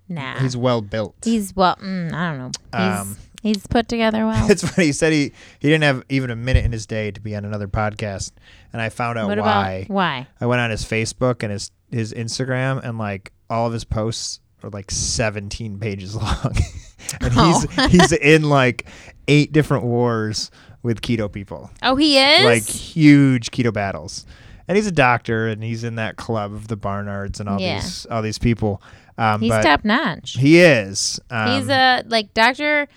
Nah. 0.10 0.40
he's 0.40 0.58
well 0.58 0.82
built. 0.82 1.16
He's 1.24 1.56
well. 1.56 1.76
Mm, 1.78 2.14
I 2.14 2.30
don't 2.32 2.38
know. 2.40 2.52
He's 2.78 3.00
Um, 3.02 3.18
he's 3.46 3.66
put 3.68 3.88
together 3.88 4.26
well. 4.26 4.50
it's 4.52 4.68
funny. 4.68 4.88
He 4.88 4.92
said 4.94 5.14
he 5.14 5.32
he 5.60 5.70
didn't 5.70 5.84
have 5.84 6.04
even 6.10 6.30
a 6.30 6.36
minute 6.36 6.66
in 6.66 6.72
his 6.72 6.86
day 6.86 7.12
to 7.12 7.22
be 7.22 7.36
on 7.36 7.46
another 7.46 7.68
podcast, 7.68 8.32
and 8.74 8.82
I 8.82 8.90
found 8.90 9.18
out 9.18 9.28
what 9.28 9.38
why. 9.40 9.72
about 9.86 9.90
why? 9.94 10.28
I 10.42 10.46
went 10.46 10.62
on 10.62 10.70
his 10.70 10.84
Facebook 10.84 11.44
and 11.44 11.52
his 11.52 11.72
his 11.92 12.14
Instagram, 12.14 12.84
and 12.84 12.98
like 12.98 13.32
all 13.50 13.68
of 13.68 13.74
his 13.74 13.84
posts 13.86 14.40
are 14.64 14.70
like 14.70 14.90
17 14.92 15.80
pages 15.80 16.16
long, 16.16 16.56
and 17.22 17.34
he's 17.34 17.68
Oh. 17.78 17.88
he's 17.88 18.12
in 18.12 18.50
like 18.50 18.88
eight 19.28 19.52
different 19.52 19.84
wars 19.84 20.52
with 20.84 21.02
keto 21.02 21.32
people. 21.32 21.70
Oh, 21.82 21.96
he 21.96 22.18
is. 22.20 22.44
like 22.44 22.64
huge 22.68 23.52
keto 23.52 23.72
battles. 23.74 24.26
And 24.68 24.76
he's 24.76 24.88
a 24.88 24.92
doctor, 24.92 25.48
and 25.48 25.64
he's 25.64 25.84
in 25.84 25.96
that 25.96 26.16
club 26.16 26.52
of 26.52 26.68
the 26.68 26.76
Barnards 26.78 27.40
and 27.40 27.48
all 27.48 27.62
Yeah. 27.62 27.76
these 27.76 28.08
all 28.08 28.22
these 28.24 28.40
people. 28.40 28.82
Um, 29.18 29.40
He's 29.40 29.50
but 29.52 29.62
top 29.62 29.86
notch. 29.86 30.34
he 30.38 30.60
is. 30.60 31.20
Um, 31.30 31.52
He's 31.60 31.70
a 31.70 32.04
like 32.08 32.34
Doctor. 32.34 32.88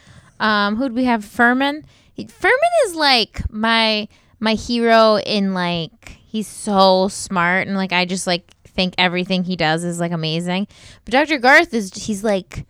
Um, 0.40 0.76
who'd 0.76 0.92
we 0.94 1.04
have? 1.04 1.24
Fuhrman. 1.24 1.84
He, 2.14 2.26
Fuhrman 2.26 2.74
is 2.86 2.94
like 2.94 3.42
my 3.50 4.08
my 4.40 4.54
hero 4.54 5.18
in 5.18 5.54
like 5.54 6.18
he's 6.26 6.46
so 6.48 7.08
smart 7.08 7.66
and 7.66 7.76
like 7.76 7.92
I 7.92 8.04
just 8.04 8.26
like 8.26 8.48
think 8.64 8.94
everything 8.98 9.44
he 9.44 9.56
does 9.56 9.84
is 9.84 9.98
like 10.00 10.12
amazing. 10.12 10.66
But 11.04 11.12
Dr. 11.12 11.38
Garth 11.38 11.74
is 11.74 11.92
he's 11.94 12.22
like 12.22 12.64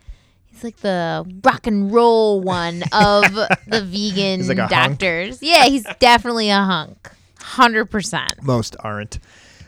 he's 0.47 0.65
like 0.65 0.77
the 0.79 1.27
rock 1.45 1.67
and 1.67 1.93
roll 1.93 2.41
one 2.41 2.83
of 2.93 3.25
the 3.67 3.83
vegan 3.85 4.47
like 4.49 4.69
doctors. 4.71 5.43
Yeah, 5.43 5.65
he's 5.67 5.85
definitely 5.99 6.49
a 6.51 6.57
hunk. 6.63 7.11
Hundred 7.41 7.87
percent. 7.87 8.43
most 8.43 8.77
aren't. 8.81 9.19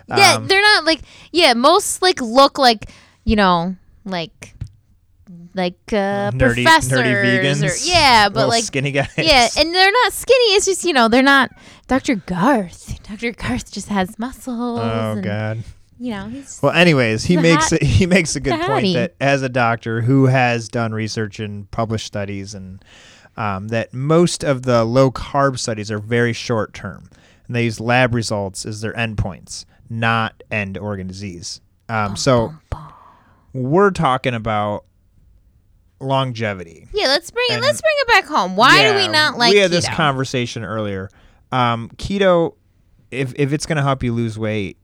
Yeah, 0.08 0.36
Um, 0.36 0.46
they're 0.48 0.60
not 0.62 0.84
like 0.84 1.00
yeah. 1.32 1.54
Most 1.54 2.02
like 2.02 2.20
look 2.20 2.58
like 2.58 2.90
you 3.24 3.36
know 3.36 3.76
like 4.04 4.54
like 5.54 5.78
uh, 5.92 6.30
nerdy, 6.30 6.62
professors 6.62 7.00
nerdy 7.00 7.42
vegans. 7.42 7.62
or 7.62 7.88
yeah, 7.88 8.28
but 8.28 8.48
like 8.48 8.64
skinny 8.64 8.92
guys. 8.92 9.10
yeah, 9.16 9.48
and 9.56 9.74
they're 9.74 9.92
not 9.92 10.12
skinny. 10.12 10.54
It's 10.54 10.66
just 10.66 10.84
you 10.84 10.92
know 10.92 11.08
they're 11.08 11.22
not 11.22 11.50
Dr. 11.88 12.16
Garth. 12.16 13.02
Dr. 13.08 13.32
Garth 13.32 13.72
just 13.72 13.88
has 13.88 14.18
muscles. 14.18 14.80
oh 14.80 15.12
and, 15.12 15.24
god. 15.24 15.64
You 15.98 16.12
know 16.12 16.28
he's 16.28 16.60
Well, 16.62 16.72
anyways, 16.72 17.24
he 17.24 17.36
makes 17.36 17.70
hat- 17.70 17.82
a, 17.82 17.84
he 17.84 18.06
makes 18.06 18.34
a 18.34 18.40
good 18.40 18.58
point 18.60 18.94
that 18.94 19.14
as 19.20 19.42
a 19.42 19.50
doctor 19.50 20.00
who 20.00 20.26
has 20.26 20.68
done 20.68 20.92
research 20.92 21.40
and 21.40 21.70
published 21.70 22.06
studies, 22.06 22.54
and 22.54 22.82
um, 23.36 23.68
that 23.68 23.92
most 23.92 24.42
of 24.42 24.62
the 24.62 24.84
low 24.84 25.10
carb 25.10 25.58
studies 25.58 25.90
are 25.90 25.98
very 25.98 26.32
short 26.32 26.72
term, 26.72 27.10
and 27.46 27.54
they 27.54 27.64
use 27.64 27.80
lab 27.80 28.14
results 28.14 28.64
as 28.64 28.80
their 28.80 28.94
endpoints, 28.94 29.66
not 29.90 30.42
end 30.50 30.78
organ 30.78 31.06
disease. 31.06 31.60
Um, 31.90 32.16
so 32.16 32.54
we're 33.52 33.90
talking 33.90 34.34
about 34.34 34.84
longevity. 36.00 36.88
yeah. 36.92 37.06
Let's 37.08 37.30
bring 37.30 37.46
it. 37.50 37.54
and- 37.54 37.62
Let's 37.62 37.80
bring 37.80 37.94
it 37.98 38.08
back 38.08 38.24
home. 38.24 38.56
Why 38.56 38.82
do 38.88 38.94
we 38.94 39.02
Yeah, 39.02 39.10
not 39.10 39.38
like 39.38 39.52
We 39.52 39.58
had 39.58 39.70
this 39.70 39.86
keto? 39.88 39.94
conversation 39.94 40.64
earlier. 40.64 41.08
Um, 41.52 41.90
keto, 41.96 42.54
if 43.10 43.32
if 43.36 43.52
it's 43.52 43.66
going 43.66 43.76
to 43.76 43.82
help 43.82 44.02
you 44.02 44.12
lose 44.12 44.38
weight, 44.38 44.76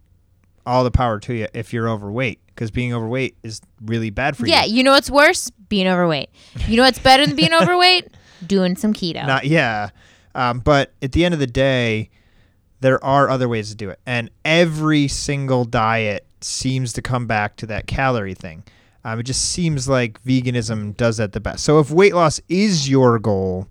all 0.67 0.83
the 0.85 0.91
power 0.91 1.19
to 1.21 1.35
you. 1.35 1.47
If 1.55 1.73
you're 1.73 1.89
overweight, 1.89 2.41
because 2.47 2.71
being 2.71 2.93
overweight 2.93 3.37
is 3.43 3.61
really 3.85 4.11
bad 4.11 4.37
for 4.37 4.47
you. 4.47 4.53
yeah, 4.53 4.65
you. 4.65 4.77
you 4.79 4.83
know 4.83 4.93
what's 4.93 5.11
worse? 5.11 5.51
Being 5.69 5.87
overweight. 5.89 6.29
You 6.67 6.77
know 6.77 6.83
what's 6.83 6.99
better 6.99 7.25
than 7.27 7.37
being 7.37 7.55
overweight? 7.63 8.09
Doing 8.47 8.77
some 8.77 8.93
keto. 8.93 9.27
Not 9.27 9.47
yeah. 9.47 9.91
Um, 10.35 10.59
but 10.61 10.93
at 11.01 11.13
the 11.13 11.25
end 11.25 11.33
of 11.35 11.41
the 11.41 11.47
day, 11.47 12.11
there 12.81 13.03
are 13.03 13.31
other 13.31 13.49
ways 13.49 13.71
to 13.71 13.75
do 13.77 13.89
it, 13.91 14.01
and 14.05 14.29
every 14.45 15.09
single 15.09 15.65
diet 15.65 16.27
seems 16.43 16.93
to 16.95 17.03
come 17.03 17.27
back 17.27 17.57
to 17.57 17.67
that 17.67 17.87
calorie 17.87 18.35
thing. 18.35 18.63
Um, 19.07 19.21
it 19.21 19.23
just 19.23 19.53
seems 19.53 19.89
like 19.89 20.21
veganism 20.25 20.97
does 20.97 21.19
that 21.19 21.33
the 21.33 21.39
best. 21.39 21.63
So 21.63 21.79
if 21.79 21.93
weight 21.93 22.13
loss 22.13 22.41
is 22.49 22.89
your 22.91 23.21
goal, 23.21 23.69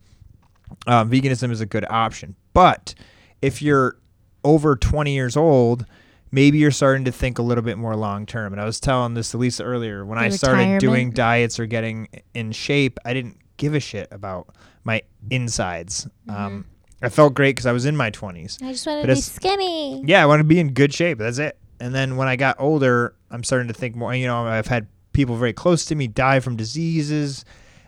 uh, 0.88 1.04
veganism 1.04 1.52
is 1.52 1.60
a 1.60 1.66
good 1.66 1.86
option. 1.90 2.38
But 2.54 2.96
if 3.42 3.62
you're 3.62 3.98
over 4.46 4.78
20 4.78 5.14
years 5.14 5.36
old, 5.36 5.86
maybe 6.32 6.58
you're 6.58 6.72
starting 6.72 7.04
to 7.04 7.12
think 7.12 7.38
a 7.38 7.42
little 7.42 7.66
bit 7.66 7.78
more 7.78 7.98
long 7.98 8.26
term. 8.26 8.54
And 8.54 8.62
I 8.62 8.66
was 8.66 8.80
telling 8.80 9.14
this 9.14 9.32
to 9.32 9.38
Lisa 9.38 9.66
earlier 9.66 10.06
when 10.06 10.18
I 10.18 10.30
started 10.30 10.60
Retirement. 10.60 10.80
doing 10.80 11.12
diets 11.12 11.60
or 11.60 11.66
getting 11.66 12.08
in 12.34 12.54
shape, 12.54 12.98
I 13.04 13.14
didn't 13.14 13.38
give 13.58 13.76
a 13.76 13.82
shit 13.82 14.08
about 14.12 14.56
my 14.86 15.02
insides. 15.30 16.08
Um, 16.30 16.64
I 17.02 17.10
felt 17.10 17.34
great 17.34 17.58
because 17.58 17.66
I 17.66 17.74
was 17.74 17.86
in 17.86 17.98
my 17.98 18.10
20s. 18.10 18.64
I 18.64 18.72
just 18.72 18.88
wanted 18.88 19.02
But 19.02 19.08
to 19.10 19.16
be 19.16 19.22
skinny. 19.22 20.02
Yeah, 20.06 20.24
I 20.24 20.28
want 20.28 20.40
to 20.40 20.46
be 20.46 20.62
in 20.62 20.72
good 20.72 20.94
shape. 20.94 21.18
That's 21.18 21.40
it. 21.40 21.58
And 21.82 21.94
then 21.94 22.16
when 22.16 22.30
I 22.30 22.38
got 22.38 22.56
older, 22.58 23.16
I'm 23.30 23.44
starting 23.44 23.68
to 23.68 23.74
think 23.74 23.98
more. 23.98 24.16
You 24.16 24.28
know, 24.28 24.46
I've 24.48 24.68
had 24.68 24.88
people 25.16 25.36
very 25.36 25.54
close 25.54 25.86
to 25.86 25.96
me 25.96 26.08
die 26.08 26.40
from 26.40 26.56
diseases, 26.56 27.44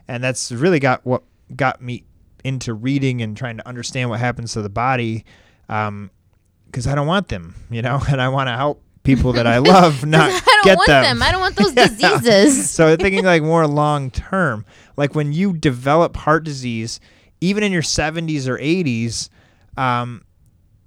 and 0.08 0.24
that's 0.24 0.52
really 0.52 0.80
got 0.80 1.06
what 1.06 1.22
got 1.56 1.82
me 1.82 2.04
into 2.44 2.74
reading 2.74 3.22
and 3.22 3.38
trying 3.38 3.58
to 3.58 3.68
understand 3.68 4.10
what 4.10 4.20
happens 4.20 4.54
to 4.54 4.62
the 4.62 4.70
body. 4.70 5.26
Because 5.68 6.88
I 6.88 6.96
don't 6.96 7.08
want 7.08 7.28
them, 7.28 7.56
you 7.70 7.82
know, 7.82 8.02
and 8.10 8.22
I 8.22 8.30
want 8.30 8.48
to 8.48 8.54
help 8.56 8.82
people 9.04 9.34
that 9.34 9.46
I 9.48 9.58
love 9.74 10.06
not 10.08 10.30
I 10.30 10.40
don't 10.56 10.64
get 10.64 10.78
want 10.78 10.88
them. 10.88 11.22
I 11.22 11.32
don't 11.32 11.42
want 11.42 11.56
those 11.56 11.76
Yeah. 11.76 11.88
diseases. 11.88 12.70
so 12.70 12.96
thinking 12.96 13.24
like 13.26 13.44
more 13.44 13.68
long 13.68 14.10
term, 14.12 14.66
like 14.96 15.14
when 15.14 15.34
you 15.34 15.54
develop 15.54 16.16
heart 16.18 16.44
disease, 16.44 17.00
even 17.42 17.64
in 17.64 17.72
your 17.72 17.82
70s 17.84 18.48
or 18.48 18.58
80s, 18.58 19.30
um, 19.78 20.24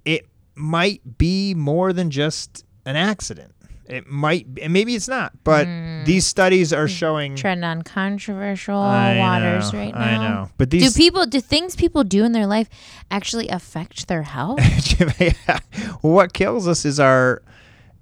it 0.05 0.27
might 0.55 1.17
be 1.17 1.53
more 1.53 1.93
than 1.93 2.09
just 2.11 2.65
an 2.85 2.95
accident. 2.95 3.53
It 3.91 4.07
might, 4.07 4.47
and 4.61 4.71
maybe 4.73 4.95
it's 4.95 5.07
not, 5.07 5.33
but 5.43 5.67
Hmm. 5.67 6.03
these 6.05 6.25
studies 6.25 6.71
are 6.73 6.87
showing. 6.87 7.35
trend 7.35 7.63
on 7.65 7.81
controversial 7.81 8.77
I 8.77 9.17
waters 9.17 9.73
know, 9.73 9.79
right 9.79 9.93
now. 9.93 9.99
I 10.01 10.17
know, 10.17 10.49
but 10.57 10.69
Do 10.69 10.89
people 10.91 11.25
do 11.25 11.41
things 11.41 11.75
people 11.75 12.03
do 12.03 12.23
in 12.23 12.31
their 12.31 12.47
life 12.47 12.69
actually 13.11 13.49
affect 13.49 14.07
their 14.07 14.23
health? 14.23 14.59
yeah. 15.19 15.59
what 16.01 16.33
kills 16.33 16.67
us 16.67 16.85
is 16.85 16.99
our 16.99 17.41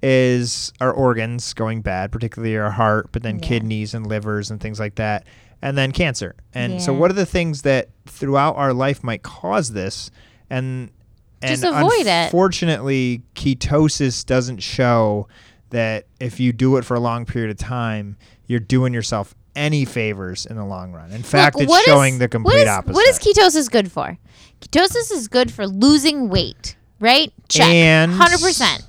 is 0.02 0.72
our 0.80 0.92
organs 0.94 1.54
going 1.54 1.82
bad, 1.82 2.12
particularly 2.12 2.56
our 2.58 2.72
heart, 2.72 3.10
but 3.12 3.22
then 3.24 3.40
Yeah. 3.40 3.48
kidneys 3.48 3.94
and 3.94 4.08
livers 4.08 4.50
and 4.50 4.62
things 4.62 4.80
like 4.80 4.96
that, 4.96 5.26
and 5.62 5.78
then 5.78 5.92
cancer. 5.92 6.36
And 6.54 6.82
so, 6.82 6.94
what 6.94 7.12
are 7.12 7.16
the 7.16 7.26
things 7.26 7.64
that 7.64 7.90
throughout 8.06 8.56
our 8.56 8.74
life 8.74 9.04
might 9.04 9.24
cause 9.24 9.72
this? 9.72 10.10
And 10.50 10.90
Just 11.46 11.64
and 11.64 11.76
avoid 11.76 12.02
it. 12.08 12.08
Unfortunately, 12.26 13.24
ketosis 13.36 14.26
doesn't 14.26 14.60
show 14.60 15.28
that 15.70 16.06
if 16.20 16.40
you 16.40 16.52
do 16.54 16.78
it 16.78 16.86
for 16.86 16.96
a 16.96 17.00
long 17.00 17.26
period 17.26 17.52
of 17.52 17.58
time, 17.58 18.18
you're 18.48 18.60
doing 18.60 18.94
yourself 18.94 19.36
any 19.56 19.86
favors 19.86 20.46
in 20.46 20.56
the 20.56 20.66
long 20.66 20.92
run. 20.92 21.12
In 21.12 21.24
fact, 21.24 21.56
Look, 21.56 21.64
it's 21.64 21.70
what 21.70 21.80
is- 21.82 21.86
showing 21.86 22.20
the 22.20 22.28
complete 22.28 22.62
is- 22.62 22.68
opposite. 22.68 22.94
What 22.96 23.08
is 23.08 23.20
ketosis 23.20 23.70
good 23.70 23.92
for? 23.92 24.18
Ketosis 24.62 25.12
is 25.12 25.28
good 25.28 25.52
for 25.52 25.68
losing 25.68 26.30
weight, 26.30 26.76
right? 27.00 27.32
Check. 27.50 27.68
And- 27.68 28.12
100%. 28.14 28.84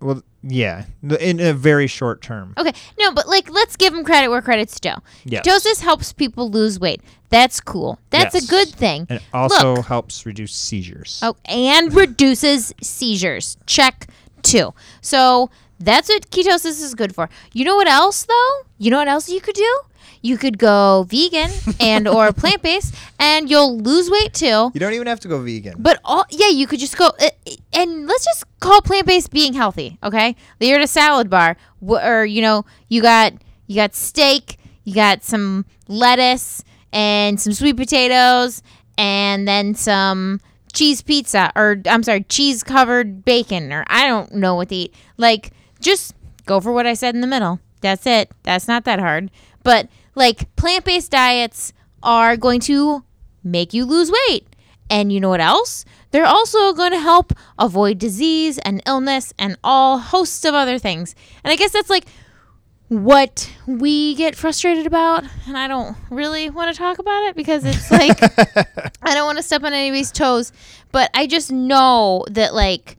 well, 0.00 0.22
yeah, 0.42 0.84
in 1.20 1.40
a 1.40 1.54
very 1.54 1.86
short 1.86 2.20
term. 2.20 2.52
Okay. 2.58 2.72
No, 2.98 3.12
but 3.12 3.26
like 3.28 3.50
let's 3.50 3.76
give 3.76 3.92
them 3.94 4.04
credit 4.04 4.28
where 4.28 4.42
credit's 4.42 4.78
due. 4.78 4.90
Yes. 5.24 5.42
Ketosis 5.46 5.80
helps 5.80 6.12
people 6.12 6.50
lose 6.50 6.78
weight. 6.78 7.00
That's 7.30 7.60
cool. 7.60 7.98
That's 8.10 8.34
Yes. 8.34 8.44
a 8.44 8.48
good 8.48 8.68
thing. 8.68 9.06
And 9.08 9.20
it 9.20 9.24
also 9.32 9.76
Look. 9.76 9.86
helps 9.86 10.26
reduce 10.26 10.52
seizures. 10.54 11.18
Oh, 11.22 11.36
and 11.46 11.94
reduces 11.94 12.74
seizures. 12.82 13.56
Check 13.66 14.08
two. 14.42 14.74
So 15.00 15.48
that's 15.84 16.08
what 16.08 16.30
ketosis 16.30 16.82
is 16.82 16.94
good 16.94 17.14
for. 17.14 17.28
You 17.52 17.64
know 17.64 17.76
what 17.76 17.88
else 17.88 18.24
though? 18.24 18.50
You 18.78 18.90
know 18.90 18.98
what 18.98 19.08
else 19.08 19.28
you 19.28 19.40
could 19.40 19.54
do? 19.54 19.80
You 20.22 20.38
could 20.38 20.56
go 20.58 21.04
vegan 21.08 21.50
and 21.80 22.08
or 22.08 22.32
plant 22.32 22.62
based, 22.62 22.94
and 23.18 23.50
you'll 23.50 23.78
lose 23.78 24.10
weight 24.10 24.32
too. 24.32 24.70
You 24.72 24.80
don't 24.80 24.94
even 24.94 25.06
have 25.06 25.20
to 25.20 25.28
go 25.28 25.40
vegan. 25.42 25.74
But 25.78 26.00
all 26.04 26.24
yeah, 26.30 26.48
you 26.48 26.66
could 26.66 26.80
just 26.80 26.96
go 26.96 27.08
uh, 27.20 27.28
and 27.72 28.06
let's 28.06 28.24
just 28.24 28.44
call 28.60 28.80
plant 28.80 29.06
based 29.06 29.30
being 29.30 29.52
healthy. 29.52 29.98
Okay, 30.02 30.34
you're 30.60 30.78
at 30.78 30.84
a 30.84 30.86
salad 30.86 31.28
bar, 31.28 31.56
wh- 31.86 32.02
or 32.04 32.24
you 32.24 32.40
know, 32.40 32.64
you 32.88 33.02
got 33.02 33.34
you 33.66 33.76
got 33.76 33.94
steak, 33.94 34.58
you 34.84 34.94
got 34.94 35.22
some 35.22 35.66
lettuce 35.88 36.64
and 36.92 37.38
some 37.40 37.52
sweet 37.52 37.76
potatoes, 37.76 38.62
and 38.96 39.46
then 39.46 39.74
some 39.74 40.40
cheese 40.72 41.02
pizza, 41.02 41.52
or 41.54 41.80
I'm 41.86 42.02
sorry, 42.02 42.22
cheese 42.24 42.62
covered 42.62 43.24
bacon, 43.24 43.72
or 43.72 43.84
I 43.88 44.06
don't 44.06 44.34
know 44.34 44.54
what 44.54 44.68
to 44.70 44.74
eat. 44.74 44.94
Like, 45.16 45.52
just 45.84 46.14
go 46.46 46.60
for 46.60 46.72
what 46.72 46.86
I 46.86 46.94
said 46.94 47.14
in 47.14 47.20
the 47.20 47.26
middle. 47.26 47.60
That's 47.80 48.06
it. 48.06 48.30
That's 48.42 48.66
not 48.66 48.84
that 48.84 48.98
hard. 48.98 49.30
But 49.62 49.88
like 50.14 50.54
plant 50.56 50.84
based 50.84 51.10
diets 51.10 51.72
are 52.02 52.36
going 52.36 52.60
to 52.60 53.04
make 53.42 53.72
you 53.74 53.84
lose 53.84 54.10
weight. 54.10 54.46
And 54.90 55.12
you 55.12 55.20
know 55.20 55.30
what 55.30 55.40
else? 55.40 55.84
They're 56.10 56.26
also 56.26 56.72
going 56.72 56.92
to 56.92 56.98
help 56.98 57.32
avoid 57.58 57.98
disease 57.98 58.58
and 58.58 58.82
illness 58.86 59.32
and 59.38 59.56
all 59.64 59.98
hosts 59.98 60.44
of 60.44 60.54
other 60.54 60.78
things. 60.78 61.14
And 61.42 61.52
I 61.52 61.56
guess 61.56 61.72
that's 61.72 61.90
like 61.90 62.04
what 62.88 63.50
we 63.66 64.14
get 64.14 64.36
frustrated 64.36 64.86
about. 64.86 65.24
And 65.46 65.56
I 65.56 65.66
don't 65.68 65.96
really 66.10 66.50
want 66.50 66.72
to 66.72 66.78
talk 66.78 66.98
about 66.98 67.28
it 67.28 67.36
because 67.36 67.64
it's 67.64 67.90
like, 67.90 68.18
I 69.02 69.14
don't 69.14 69.26
want 69.26 69.38
to 69.38 69.42
step 69.42 69.64
on 69.64 69.72
anybody's 69.72 70.12
toes. 70.12 70.52
But 70.92 71.10
I 71.14 71.26
just 71.26 71.50
know 71.50 72.24
that 72.30 72.54
like 72.54 72.96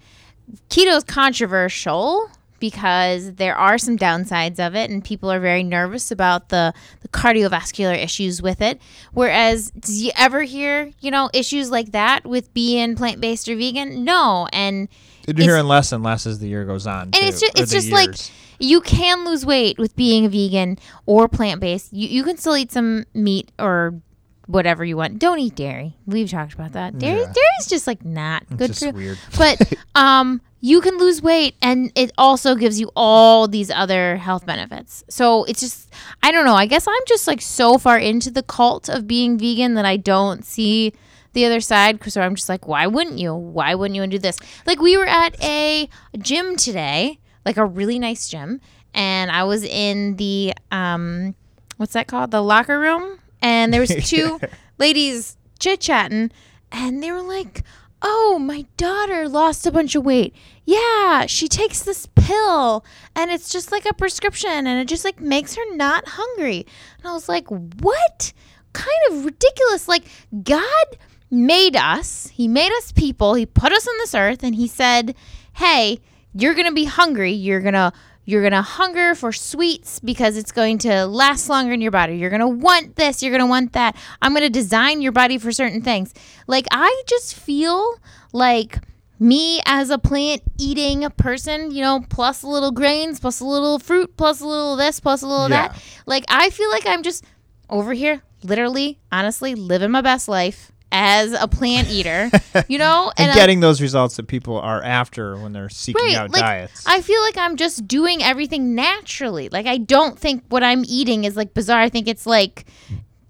keto 0.70 0.98
is 0.98 1.04
controversial 1.04 2.30
because 2.60 3.34
there 3.36 3.56
are 3.56 3.78
some 3.78 3.98
downsides 3.98 4.60
of 4.66 4.76
it 4.76 4.90
and 4.90 5.04
people 5.04 5.32
are 5.32 5.40
very 5.40 5.64
nervous 5.64 6.12
about 6.12 6.50
the, 6.50 6.74
the 7.02 7.08
cardiovascular 7.10 7.98
issues 8.02 8.42
with 8.42 8.62
it. 8.62 8.82
Whereas 9.14 9.72
do 9.72 9.94
you 9.94 10.12
ever 10.16 10.44
hear 10.44 10.92
you 11.02 11.12
know 11.12 11.30
issues 11.34 11.72
like 11.72 11.92
that 11.92 12.26
with 12.26 12.54
being 12.54 12.96
plant-based 12.96 13.48
or 13.50 13.56
vegan? 13.56 14.04
No 14.04 14.48
and 14.54 14.88
You're 15.28 15.38
hearing 15.46 15.66
less 15.68 15.92
and 15.92 16.04
less 16.04 16.26
as 16.26 16.40
the 16.40 16.48
year 16.48 16.66
goes 16.66 16.88
on. 16.88 17.04
and 17.14 17.16
it's 17.16 17.40
just 17.40 17.60
it's 17.60 17.72
just 17.72 17.92
like 17.92 18.16
you 18.60 18.80
can 18.82 19.26
lose 19.26 19.46
weight 19.46 19.78
with 19.78 19.96
being 19.96 20.26
a 20.26 20.30
vegan 20.30 20.78
or 21.06 21.28
plant-based. 21.28 21.92
You, 21.92 22.08
you 22.08 22.24
can 22.24 22.38
still 22.38 22.56
eat 22.56 22.72
some 22.72 23.06
meat 23.14 23.52
or 23.60 24.00
whatever 24.48 24.86
you 24.86 24.96
want. 24.96 25.20
Don't 25.20 25.40
eat 25.40 25.56
dairy. 25.56 25.98
We've 26.06 26.30
talked 26.30 26.54
about 26.54 26.72
that. 26.74 26.98
Dairy 27.00 27.20
Yeah. 27.20 27.26
dairy's 27.26 27.68
just 27.68 27.88
like 27.88 28.06
not 28.06 28.44
It's 28.44 28.56
good 28.56 28.68
just 28.68 28.80
for 28.80 28.86
you. 28.88 28.94
weird. 28.94 29.18
but 29.38 29.74
um 29.96 30.40
you 30.66 30.82
can 30.82 30.98
lose 30.98 31.22
weight 31.22 31.54
and 31.62 31.92
it 31.94 32.12
also 32.18 32.56
gives 32.56 32.80
you 32.80 32.90
all 32.96 33.48
these 33.48 33.70
other 33.70 34.18
health 34.18 34.48
benefits. 34.48 35.04
So 35.08 35.44
it's 35.44 35.60
just 35.60 35.94
I 36.24 36.32
don't 36.32 36.44
know. 36.44 36.56
I 36.56 36.66
guess 36.66 36.88
I'm 36.88 37.06
just 37.08 37.28
like 37.28 37.40
so 37.40 37.78
far 37.78 38.00
into 38.00 38.32
the 38.32 38.42
cult 38.42 38.90
of 38.90 39.06
being 39.06 39.38
vegan 39.38 39.76
that 39.76 39.86
I 39.86 39.98
don't 39.98 40.44
see 40.44 40.92
the 41.34 41.46
other 41.46 41.62
side 41.62 42.00
because 42.00 42.18
I'm 42.18 42.34
just 42.34 42.50
like, 42.50 42.68
why 42.68 42.88
wouldn't 42.88 43.20
you? 43.20 43.36
Why 43.36 43.76
wouldn't 43.76 43.96
you 43.96 44.08
do 44.08 44.18
this? 44.18 44.40
Like 44.66 44.82
we 44.82 44.98
were 44.98 45.06
at 45.06 45.40
a 45.44 45.88
gym 46.18 46.56
today, 46.56 47.20
like 47.46 47.58
a 47.58 47.66
really 47.66 48.00
nice 48.00 48.28
gym, 48.28 48.60
and 48.96 49.30
I 49.30 49.44
was 49.44 49.64
in 49.64 50.16
the 50.16 50.54
um, 50.72 51.36
what's 51.78 51.94
that 51.94 52.08
called? 52.08 52.32
The 52.32 52.42
locker 52.42 52.80
room, 52.80 53.20
and 53.40 53.72
there 53.72 53.82
was 53.82 53.96
two 54.10 54.40
ladies 54.80 55.38
chit 55.60 55.82
chatting, 55.82 56.32
and 56.72 57.04
they 57.04 57.12
were 57.12 57.22
like, 57.22 57.62
"Oh, 58.02 58.40
my 58.42 58.66
daughter 58.78 59.30
lost 59.30 59.68
a 59.68 59.72
bunch 59.72 59.94
of 59.94 60.04
weight. 60.04 60.34
Yeah, 60.66 61.28
she 61.28 61.48
takes 61.48 61.84
this 61.84 62.08
pill, 62.16 62.84
and 63.16 63.30
it's 63.30 63.50
just 63.50 63.72
like 63.72 63.86
a 63.86 63.94
prescription, 63.94 64.50
and 64.50 64.80
it 64.80 64.88
just 64.88 65.06
like 65.06 65.20
makes 65.22 65.56
her 65.56 65.76
not 65.76 66.08
hungry." 66.08 66.66
And 66.98 67.08
I 67.08 67.14
was 67.14 67.30
like, 67.30 67.48
"What?" 67.50 68.34
Kind 68.74 68.90
of 69.10 69.26
ridiculous. 69.26 69.88
Like 69.88 70.06
God 70.44 70.86
made 71.30 71.76
us. 71.76 72.28
He 72.28 72.48
made 72.48 72.72
us 72.74 72.92
people. 72.92 73.36
He 73.36 73.46
put 73.46 73.72
us 73.72 73.88
on 73.88 73.98
this 74.00 74.16
earth 74.16 74.44
and 74.44 74.56
he 74.56 74.68
said, 74.68 75.16
"Hey, 75.54 76.00
you're 76.34 76.54
going 76.54 76.68
to 76.68 76.74
be 76.74 76.86
hungry. 76.86 77.32
You're 77.32 77.62
going 77.62 77.74
to 77.74 77.94
you're 78.28 78.42
going 78.42 78.54
to 78.54 78.62
hunger 78.64 79.14
for 79.14 79.32
sweets 79.32 80.00
because 80.00 80.36
it's 80.36 80.52
going 80.52 80.80
to 80.80 81.06
last 81.06 81.48
longer 81.48 81.74
in 81.74 81.82
your 81.82 81.92
body. 81.92 82.18
You're 82.18 82.32
going 82.32 82.40
to 82.42 82.48
want 82.48 82.96
this, 82.96 83.22
you're 83.22 83.32
going 83.32 83.40
to 83.40 83.46
want 83.46 83.74
that. 83.74 83.96
I'm 84.20 84.34
going 84.34 84.42
to 84.42 84.50
design 84.50 85.00
your 85.00 85.12
body 85.12 85.38
for 85.38 85.52
certain 85.52 85.82
things." 85.82 86.14
Like 86.48 86.66
I 86.72 87.04
just 87.08 87.36
feel 87.36 88.00
like 88.34 88.80
me 89.20 89.62
as 89.66 89.90
a 89.90 89.98
plant 89.98 90.42
eating 90.58 91.10
person, 91.18 91.72
you 91.72 91.82
know, 91.82 92.04
plus 92.10 92.44
a 92.44 92.48
little 92.48 92.72
grains, 92.72 93.20
plus 93.20 93.40
a 93.40 93.46
little 93.46 93.80
fruit, 93.80 94.16
plus 94.18 94.42
a 94.42 94.48
little 94.48 94.76
this, 94.76 95.00
plus 95.00 95.22
a 95.22 95.28
little 95.28 95.50
Yeah. 95.50 95.70
that. 95.70 95.82
Like 96.06 96.26
I 96.28 96.50
feel 96.50 96.70
like 96.70 96.86
I'm 96.86 97.04
just 97.04 97.24
over 97.70 97.94
here, 97.94 98.22
literally, 98.44 99.00
honestly, 99.12 99.56
living 99.56 99.92
my 99.92 100.02
best 100.02 100.28
life 100.28 100.72
as 100.92 101.34
a 101.34 101.48
plant 101.48 101.90
eater, 101.90 102.30
you 102.70 102.78
know, 102.78 103.12
and, 103.18 103.32
I- 103.32 103.36
getting 103.36 103.60
those 103.60 103.82
results 103.82 104.16
that 104.18 104.28
people 104.28 104.58
are 104.60 104.82
after 104.84 105.36
when 105.38 105.52
they're 105.52 105.68
seeking 105.70 106.02
Right, 106.06 106.16
out 106.16 106.32
like, 106.32 106.42
diets. 106.42 106.84
I 106.86 107.02
feel 107.02 107.22
like 107.22 107.38
I'm 107.38 107.56
just 107.58 107.88
doing 107.88 108.22
everything 108.24 108.76
naturally. 108.76 109.50
Like 109.50 109.66
I 109.66 109.78
don't 109.78 110.18
think 110.18 110.44
what 110.50 110.64
I'm 110.64 110.84
eating 110.88 111.24
is 111.26 111.36
like 111.36 111.54
bizarre. 111.54 111.82
I 111.82 111.90
think 111.90 112.08
it's 112.08 112.26
like 112.26 112.66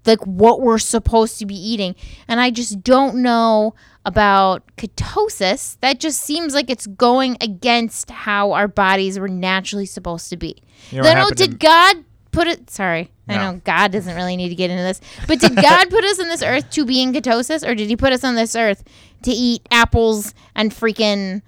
like 0.04 0.20
what 0.24 0.60
we're 0.60 0.78
supposed 0.78 1.38
to 1.40 1.46
be 1.46 1.56
eating. 1.56 1.96
And 2.28 2.38
I 2.40 2.50
just 2.50 2.84
don't 2.84 3.16
know 3.22 3.74
about 4.06 4.62
ketosis. 4.76 5.76
That 5.80 6.00
just 6.00 6.22
seems 6.22 6.54
like 6.54 6.70
it's 6.70 6.86
going 6.86 7.36
against 7.42 8.10
how 8.10 8.52
our 8.52 8.68
bodies 8.68 9.18
were 9.18 9.28
naturally 9.28 9.84
supposed 9.84 10.30
to 10.30 10.36
be. 10.36 10.62
You 10.90 10.98
know 10.98 11.02
then 11.02 11.18
oh, 11.18 11.30
did 11.30 11.58
God 11.60 12.04
put 12.30 12.46
it 12.46 12.70
sorry. 12.70 13.10
I 13.28 13.38
know 13.38 13.60
God 13.64 13.90
doesn't 13.90 14.14
really 14.14 14.36
need 14.36 14.50
to 14.50 14.54
get 14.54 14.70
into 14.70 14.84
this. 14.84 15.00
But 15.26 15.40
did 15.40 15.56
God 15.56 15.90
put 15.90 16.04
us 16.04 16.20
on 16.20 16.28
this 16.28 16.44
earth 16.44 16.70
to 16.70 16.86
be 16.86 17.02
in 17.02 17.12
ketosis 17.12 17.68
or 17.68 17.74
did 17.74 17.88
he 17.88 17.96
put 17.96 18.12
us 18.12 18.22
on 18.22 18.36
this 18.36 18.54
earth 18.54 18.84
to 19.22 19.32
eat 19.32 19.66
apples 19.72 20.32
and 20.54 20.70
freaking 20.70 21.42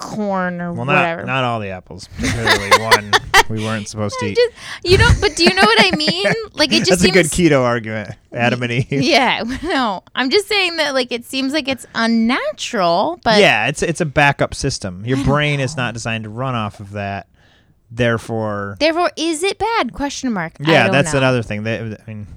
corn 0.00 0.60
or 0.60 0.72
well, 0.72 0.86
whatever? 0.86 1.22
not 1.24 1.34
not 1.34 1.44
all 1.44 1.60
the 1.60 1.68
apples, 1.68 2.08
particularly 2.16 2.70
one 2.82 3.12
we 3.50 3.62
weren't 3.64 3.88
supposed 3.88 4.16
to 4.20 4.26
eat. 4.26 4.36
just 4.36 4.54
you 4.84 4.96
know, 4.96 5.08
but 5.20 5.36
do 5.36 5.44
you 5.44 5.52
know 5.54 5.62
what 5.62 5.92
I 5.92 5.96
mean? 5.96 6.24
Like 6.54 6.72
it 6.72 6.84
just 6.84 7.02
That's 7.02 7.04
a 7.04 7.10
good 7.10 7.26
keto 7.26 7.62
argument, 7.62 8.14
Adam 8.32 8.62
and 8.62 8.72
Eve. 8.72 9.02
Yeah, 9.02 9.42
no. 9.62 10.02
I'm 10.14 10.30
just 10.30 10.48
saying 10.48 10.76
that 10.76 10.94
like 10.94 11.12
it 11.12 11.24
seems 11.24 11.52
like 11.52 11.68
it's 11.68 11.86
unnatural, 11.94 13.20
but 13.22 13.40
yeah, 13.40 13.68
it's 13.68 13.82
it's 13.82 14.00
a 14.00 14.06
backup 14.06 14.54
system. 14.54 15.04
Your 15.04 15.22
brain 15.24 15.60
is 15.60 15.76
not 15.76 15.94
designed 15.94 16.24
to 16.24 16.30
run 16.30 16.54
off 16.54 16.80
of 16.80 16.92
that. 16.92 17.28
Therefore, 17.90 18.76
therefore 18.78 19.10
is 19.16 19.42
it 19.42 19.58
bad? 19.58 19.92
Question 19.92 20.32
mark. 20.32 20.52
Yeah, 20.60 20.88
that's 20.88 21.12
know. 21.12 21.18
another 21.18 21.42
thing. 21.42 21.64
They, 21.64 21.78
I 21.78 21.98
mean, 22.06 22.28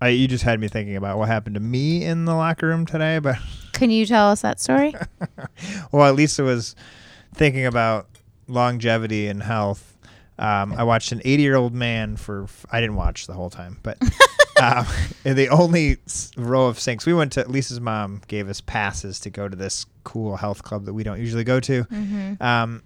I, 0.00 0.08
you 0.08 0.26
just 0.26 0.42
had 0.42 0.58
me 0.58 0.66
thinking 0.66 0.96
about 0.96 1.16
what 1.16 1.28
happened 1.28 1.54
to 1.54 1.60
me 1.60 2.04
in 2.04 2.24
the 2.24 2.34
locker 2.34 2.66
room 2.66 2.86
today. 2.86 3.20
But 3.20 3.36
Can 3.72 3.90
you 3.90 4.04
tell 4.04 4.30
us 4.30 4.42
that 4.42 4.60
story? 4.60 4.94
well, 5.92 6.08
at 6.08 6.16
least 6.16 6.40
it 6.40 6.42
was 6.42 6.74
thinking 7.36 7.66
about 7.66 8.08
longevity 8.48 9.28
and 9.28 9.42
health. 9.42 9.96
Um, 10.38 10.74
I 10.74 10.82
watched 10.84 11.12
an 11.12 11.22
80 11.24 11.42
year 11.42 11.56
old 11.56 11.72
man 11.74 12.16
for. 12.16 12.46
I 12.70 12.80
didn't 12.80 12.96
watch 12.96 13.26
the 13.26 13.32
whole 13.32 13.48
time, 13.50 13.78
but 13.82 13.96
um, 14.62 14.84
in 15.24 15.34
the 15.36 15.48
only 15.48 15.96
row 16.36 16.66
of 16.66 16.78
sinks 16.78 17.06
we 17.06 17.14
went 17.14 17.32
to. 17.32 17.48
Lisa's 17.48 17.80
mom 17.80 18.20
gave 18.28 18.48
us 18.48 18.60
passes 18.60 19.18
to 19.20 19.30
go 19.30 19.48
to 19.48 19.56
this 19.56 19.86
cool 20.04 20.36
health 20.36 20.62
club 20.62 20.84
that 20.84 20.92
we 20.94 21.02
don't 21.04 21.18
usually 21.20 21.44
go 21.44 21.58
to. 21.60 21.84
mm-hmm. 21.84 22.42
Um, 22.42 22.82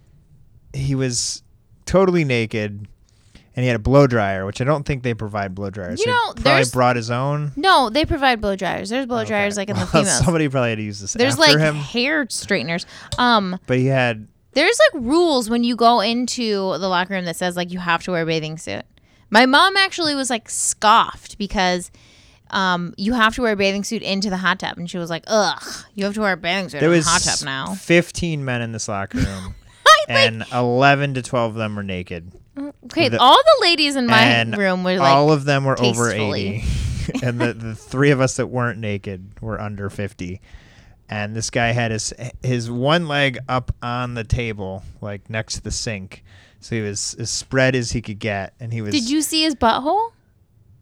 he 0.73 0.95
was 0.95 1.43
totally 1.85 2.23
naked, 2.23 2.87
and 3.53 3.63
he 3.63 3.67
had 3.67 3.75
a 3.75 3.79
blow 3.79 4.07
dryer, 4.07 4.45
which 4.45 4.61
I 4.61 4.63
don't 4.63 4.85
think 4.85 5.03
they 5.03 5.13
provide 5.13 5.53
blow 5.53 5.69
dryers. 5.69 5.99
You 5.99 6.05
He 6.05 6.11
know, 6.11 6.33
probably 6.41 6.63
brought 6.71 6.95
his 6.95 7.11
own. 7.11 7.51
No, 7.57 7.89
they 7.89 8.05
provide 8.05 8.39
blow 8.39 8.55
dryers. 8.55 8.89
There's 8.89 9.05
blow 9.07 9.19
Okay. 9.19 9.27
dryers 9.27 9.57
like 9.57 9.67
in 9.69 9.75
the 9.75 9.79
Well, 9.81 9.87
females. 10.03 10.19
Somebody 10.23 10.47
probably 10.47 10.69
had 10.69 10.77
to 10.77 10.83
use 10.83 11.01
this 11.01 11.11
There's 11.13 11.37
like 11.37 11.59
him, 11.59 11.75
hair 11.75 12.25
straighteners. 12.27 12.85
Um, 13.17 13.59
but 13.67 13.77
he 13.77 13.87
had. 13.87 14.29
There's 14.53 14.79
like 14.93 15.03
rules 15.03 15.49
when 15.49 15.63
you 15.63 15.75
go 15.75 15.99
into 16.01 16.77
the 16.77 16.87
locker 16.89 17.13
room 17.13 17.25
that 17.25 17.35
says 17.35 17.55
like 17.55 17.71
you 17.71 17.79
have 17.79 18.03
to 18.03 18.11
wear 18.11 18.23
a 18.23 18.25
bathing 18.25 18.57
suit. 18.57 18.83
My 19.29 19.45
mom 19.45 19.77
actually 19.77 20.13
was 20.13 20.29
like 20.29 20.49
scoffed 20.49 21.37
because 21.37 21.89
um, 22.49 22.93
you 22.97 23.13
have 23.13 23.35
to 23.35 23.41
wear 23.41 23.53
a 23.53 23.55
bathing 23.55 23.83
suit 23.83 24.01
into 24.01 24.29
the 24.29 24.37
hot 24.37 24.59
tub, 24.59 24.77
and 24.77 24.89
she 24.89 24.97
was 24.97 25.09
like, 25.09 25.23
"Ugh, 25.27 25.63
you 25.95 26.03
have 26.05 26.13
to 26.15 26.21
wear 26.21 26.33
a 26.33 26.37
bathing 26.37 26.67
suit 26.69 26.79
There 26.81 26.89
in 26.89 26.93
the 26.93 26.97
was 26.97 27.07
hot 27.07 27.21
tub 27.21 27.45
now." 27.45 27.73
15 27.75 28.43
men 28.43 28.61
in 28.61 28.73
this 28.73 28.89
locker 28.89 29.17
room, 29.19 29.55
and 30.09 30.43
11 30.51 31.13
to 31.13 31.21
12 31.21 31.51
of 31.51 31.55
them 31.57 31.75
were 31.77 31.83
naked. 31.83 32.33
Okay, 32.85 33.07
the- 33.07 33.19
all 33.21 33.37
the 33.37 33.57
ladies 33.61 33.95
in 33.95 34.05
my 34.07 34.19
and 34.19 34.57
room 34.57 34.83
were 34.83 34.97
like, 34.97 35.13
all 35.13 35.31
of 35.31 35.45
them 35.45 35.63
were 35.63 35.79
over 35.81 36.11
tastefully. 36.11 36.63
80 37.15 37.23
and 37.25 37.39
the, 37.39 37.53
the 37.53 37.75
three 37.75 38.11
of 38.11 38.19
us 38.19 38.35
that 38.35 38.47
weren't 38.47 38.77
naked 38.79 39.31
were 39.41 39.59
under 39.59 39.89
50 39.89 40.41
and 41.11 41.35
this 41.35 41.49
guy 41.49 41.67
had 41.73 41.91
his 41.91 42.13
his 42.41 42.71
one 42.71 43.07
leg 43.07 43.37
up 43.47 43.75
on 43.83 44.13
the 44.15 44.23
table 44.23 44.81
like 45.01 45.29
next 45.29 45.55
to 45.55 45.61
the 45.61 45.69
sink 45.71 46.23
so 46.61 46.75
he 46.75 46.81
was 46.81 47.13
as 47.19 47.29
spread 47.29 47.75
as 47.75 47.91
he 47.91 48.01
could 48.01 48.17
get 48.17 48.53
and 48.59 48.71
he 48.73 48.81
was 48.81 48.93
"Did 48.93 49.09
you 49.09 49.21
see 49.21 49.43
his 49.43 49.53
butthole?" 49.53 50.11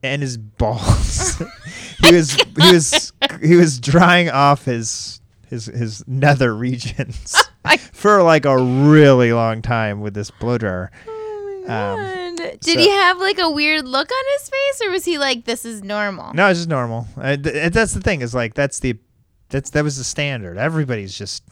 and 0.03 0.21
his 0.21 0.37
balls 0.37 1.41
he 2.05 2.13
was 2.15 2.33
he 2.33 2.71
was 2.71 3.11
he 3.41 3.55
was 3.55 3.79
drying 3.79 4.29
off 4.29 4.63
his 4.65 5.19
his 5.47 5.65
his 5.65 6.07
nether 6.07 6.55
regions 6.55 7.35
for 7.91 8.21
like 8.23 8.45
a 8.45 8.57
really 8.57 9.33
long 9.33 9.61
time 9.61 9.99
with 9.99 10.13
this 10.13 10.31
blow 10.31 10.57
dryer 10.57 10.91
Oh 11.07 11.97
my 11.97 12.13
Um! 12.29 12.35
Did 12.35 12.63
so- 12.63 12.79
he 12.79 12.89
have 12.89 13.17
like 13.19 13.37
a 13.39 13.49
weird 13.49 13.85
look 13.85 14.09
on 14.09 14.23
his 14.39 14.49
face, 14.49 14.87
or 14.87 14.91
was 14.91 15.03
he 15.05 15.17
like, 15.19 15.43
"This 15.45 15.65
is 15.65 15.83
normal"? 15.83 16.33
No, 16.33 16.47
it's 16.49 16.59
just 16.59 16.69
normal. 16.69 17.05
Uh, 17.17 17.35
th- 17.35 17.73
that's 17.73 17.93
the 17.93 17.99
thing. 17.99 18.21
Is 18.21 18.33
like 18.33 18.53
that's 18.53 18.79
the 18.79 18.97
that's 19.49 19.69
that 19.71 19.83
was 19.83 19.97
the 19.97 20.03
standard. 20.03 20.57
Everybody's 20.57 21.17
just 21.17 21.43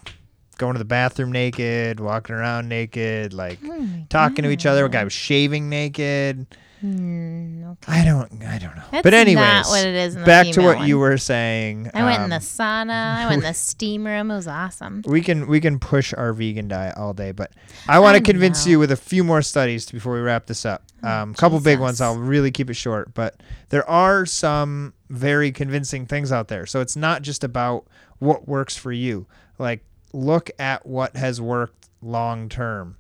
going 0.57 0.73
to 0.73 0.79
the 0.79 0.85
bathroom 0.85 1.31
naked, 1.31 1.99
walking 1.99 2.35
around 2.35 2.67
naked, 2.67 3.33
like 3.33 3.59
Oh 3.63 3.87
talking 4.09 4.43
to 4.43 4.49
each 4.49 4.65
other. 4.65 4.85
A 4.85 4.89
guy 4.89 5.03
was 5.03 5.13
shaving 5.13 5.69
naked. 5.69 6.47
Mm, 6.84 7.71
okay. 7.71 7.91
I 7.91 8.05
don't. 8.05 8.43
I 8.43 8.59
don't 8.59 8.75
know. 8.75 8.84
That's 8.91 9.03
but 9.03 9.13
anyways, 9.13 9.36
not 9.43 9.65
what 9.67 9.86
it 9.86 9.95
is 9.95 10.15
in 10.15 10.21
the 10.21 10.25
back 10.25 10.47
to 10.51 10.61
what 10.61 10.88
you 10.88 10.99
were 10.99 11.17
saying. 11.17 11.89
I 11.93 12.03
went 12.03 12.21
in 12.23 12.30
the 12.30 12.36
um, 12.36 12.41
sauna. 12.41 12.91
I 13.17 13.25
went 13.25 13.43
in 13.43 13.47
the 13.47 13.53
steam 13.53 14.05
room. 14.05 14.30
It 14.30 14.36
was 14.36 14.47
awesome. 14.47 15.01
we 15.07 15.21
can 15.21 15.47
we 15.47 15.59
can 15.59 15.80
push 15.80 16.13
our 16.13 16.34
vegan 16.34 16.67
diet 16.67 16.95
all 16.95 17.13
day, 17.13 17.32
but 17.32 17.51
I 17.88 17.99
want 17.99 18.17
to 18.17 18.23
convince 18.23 18.65
know. 18.65 18.71
you 18.71 18.80
with 18.80 18.91
a 18.91 18.95
few 18.95 19.23
more 19.23 19.41
studies 19.41 19.89
before 19.89 20.13
we 20.13 20.19
wrap 20.19 20.45
this 20.45 20.65
up. 20.65 20.84
A 21.03 21.09
Um, 21.09 21.34
couple 21.34 21.59
big 21.59 21.80
ones. 21.80 21.99
I'll 21.99 22.17
really 22.17 22.51
keep 22.51 22.69
it 22.69 22.75
short, 22.75 23.13
but 23.13 23.41
there 23.69 23.88
are 23.89 24.25
some 24.25 24.93
very 25.09 25.51
convincing 25.51 26.05
things 26.05 26.32
out 26.32 26.47
there. 26.47 26.65
So 26.65 26.82
it's 26.82 26.95
not 26.95 27.21
just 27.23 27.43
about 27.43 27.86
what 28.19 28.47
works 28.47 28.78
for 28.78 28.91
you. 28.91 29.25
Like 29.57 29.84
look 30.13 30.51
at 30.59 30.86
what 30.86 31.15
has 31.15 31.41
worked 31.41 31.89
long 32.01 32.49
term. 32.49 32.97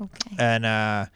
Okay. 0.00 0.36
And 0.38 0.66
uh, 0.66 1.06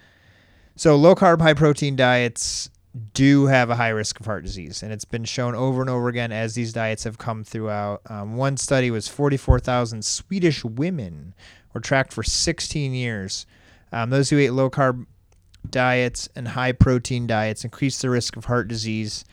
so 0.79 0.95
low 0.95 1.15
carb, 1.15 1.41
high 1.43 1.55
protein 1.55 1.97
diets 1.97 2.71
do 3.13 3.47
have 3.47 3.69
a 3.69 3.75
high 3.75 3.89
risk 3.89 4.19
of 4.21 4.27
heart 4.27 4.45
disease, 4.45 4.83
and 4.83 4.93
it's 4.93 5.05
been 5.05 5.25
shown 5.25 5.55
over 5.55 5.81
and 5.81 5.91
over 5.91 6.09
again 6.09 6.33
as 6.33 6.55
these 6.55 6.73
diets 6.73 7.05
have 7.05 7.19
come 7.19 7.43
throughout. 7.43 8.01
Um, 8.09 8.37
one 8.37 8.57
study 8.57 8.91
was 8.91 9.09
44,000 9.09 10.05
Swedish 10.05 10.65
women 10.65 11.35
were 11.75 11.81
tracked 11.81 12.13
for 12.13 12.23
16 12.23 12.95
years. 12.95 13.45
Um, 13.93 14.11
those 14.11 14.31
who 14.31 14.39
ate 14.39 14.51
low 14.51 14.71
carb 14.71 15.07
diets 15.69 16.29
and 16.37 16.49
high 16.49 16.73
protein 16.73 17.27
diets 17.27 17.65
increased 17.65 18.01
the 18.01 18.11
risk 18.11 18.37
of 18.37 18.45
heart 18.45 18.69
disease. 18.69 19.25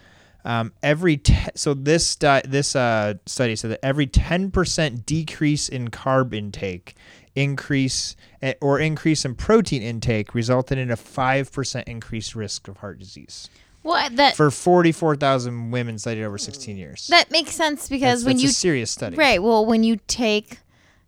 Um, 0.43 0.73
every 0.83 1.17
te- 1.17 1.49
so 1.55 1.73
this 1.73 2.15
di- 2.15 2.43
this 2.45 2.75
uh, 2.75 3.15
study 3.25 3.55
said 3.55 3.71
that 3.71 3.83
every 3.83 4.07
10% 4.07 5.05
decrease 5.05 5.69
in 5.69 5.89
carb 5.89 6.33
intake 6.33 6.95
increase 7.35 8.15
eh, 8.41 8.53
or 8.61 8.79
increase 8.79 9.25
in 9.25 9.35
protein 9.35 9.81
intake 9.81 10.33
resulted 10.33 10.77
in 10.77 10.89
a 10.89 10.95
5% 10.95 11.83
increased 11.87 12.35
risk 12.35 12.67
of 12.67 12.77
heart 12.77 12.97
disease 12.99 13.49
Well, 13.83 14.09
that 14.11 14.35
for 14.35 14.49
44,000 14.49 15.71
women 15.71 15.97
studied 15.99 16.23
over 16.23 16.37
16 16.37 16.77
years. 16.77 17.07
that 17.07 17.29
makes 17.31 17.51
sense 17.51 17.89
because 17.89 18.21
That's- 18.21 18.25
when 18.25 18.35
that's 18.37 18.43
you 18.43 18.49
a 18.49 18.53
serious 18.53 18.91
study. 18.91 19.15
right, 19.17 19.41
well, 19.43 19.65
when 19.65 19.83
you 19.83 19.99
take 20.07 20.59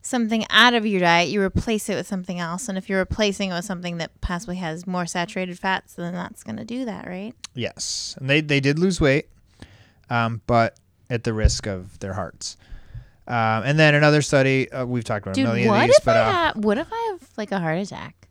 something 0.01 0.45
out 0.49 0.73
of 0.73 0.86
your 0.86 1.01
diet, 1.01 1.30
you 1.30 1.41
replace 1.41 1.89
it 1.89 1.95
with 1.95 2.07
something 2.07 2.39
else. 2.39 2.69
And 2.69 2.78
if 2.78 2.88
you're 2.88 2.99
replacing 2.99 3.49
it 3.51 3.53
with 3.55 3.65
something 3.65 3.97
that 3.97 4.21
possibly 4.21 4.55
has 4.57 4.88
more 4.88 5.05
saturated 5.05 5.59
fats, 5.59 5.95
then 5.95 6.13
that's 6.13 6.43
going 6.43 6.55
to 6.57 6.63
do 6.63 6.86
that, 6.86 7.05
right? 7.07 7.34
Yes, 7.53 8.15
and 8.19 8.30
they 8.30 8.39
they 8.39 8.59
did 8.61 8.80
lose 8.80 9.01
weight, 9.01 9.28
um, 10.09 10.41
but 10.47 10.78
at 11.09 11.23
the 11.25 11.34
risk 11.34 11.67
of 11.67 11.99
their 11.99 12.13
hearts. 12.13 12.55
Um, 13.28 13.63
and 13.65 13.78
then 13.78 13.93
another 13.93 14.21
study 14.21 14.71
uh, 14.71 14.86
we've 14.86 15.03
talked 15.03 15.25
about 15.25 15.36
Dude, 15.36 15.45
a 15.45 15.49
million 15.49 15.67
what 15.67 15.82
of 15.82 15.88
these, 15.88 15.97
if 15.97 16.05
but 16.05 16.15
I 16.15 16.19
uh, 16.21 16.32
have, 16.32 16.55
what 16.57 16.78
if 16.78 16.88
I 16.91 17.09
have 17.11 17.30
like 17.36 17.51
a 17.51 17.59
heart 17.59 17.78
attack? 17.78 18.28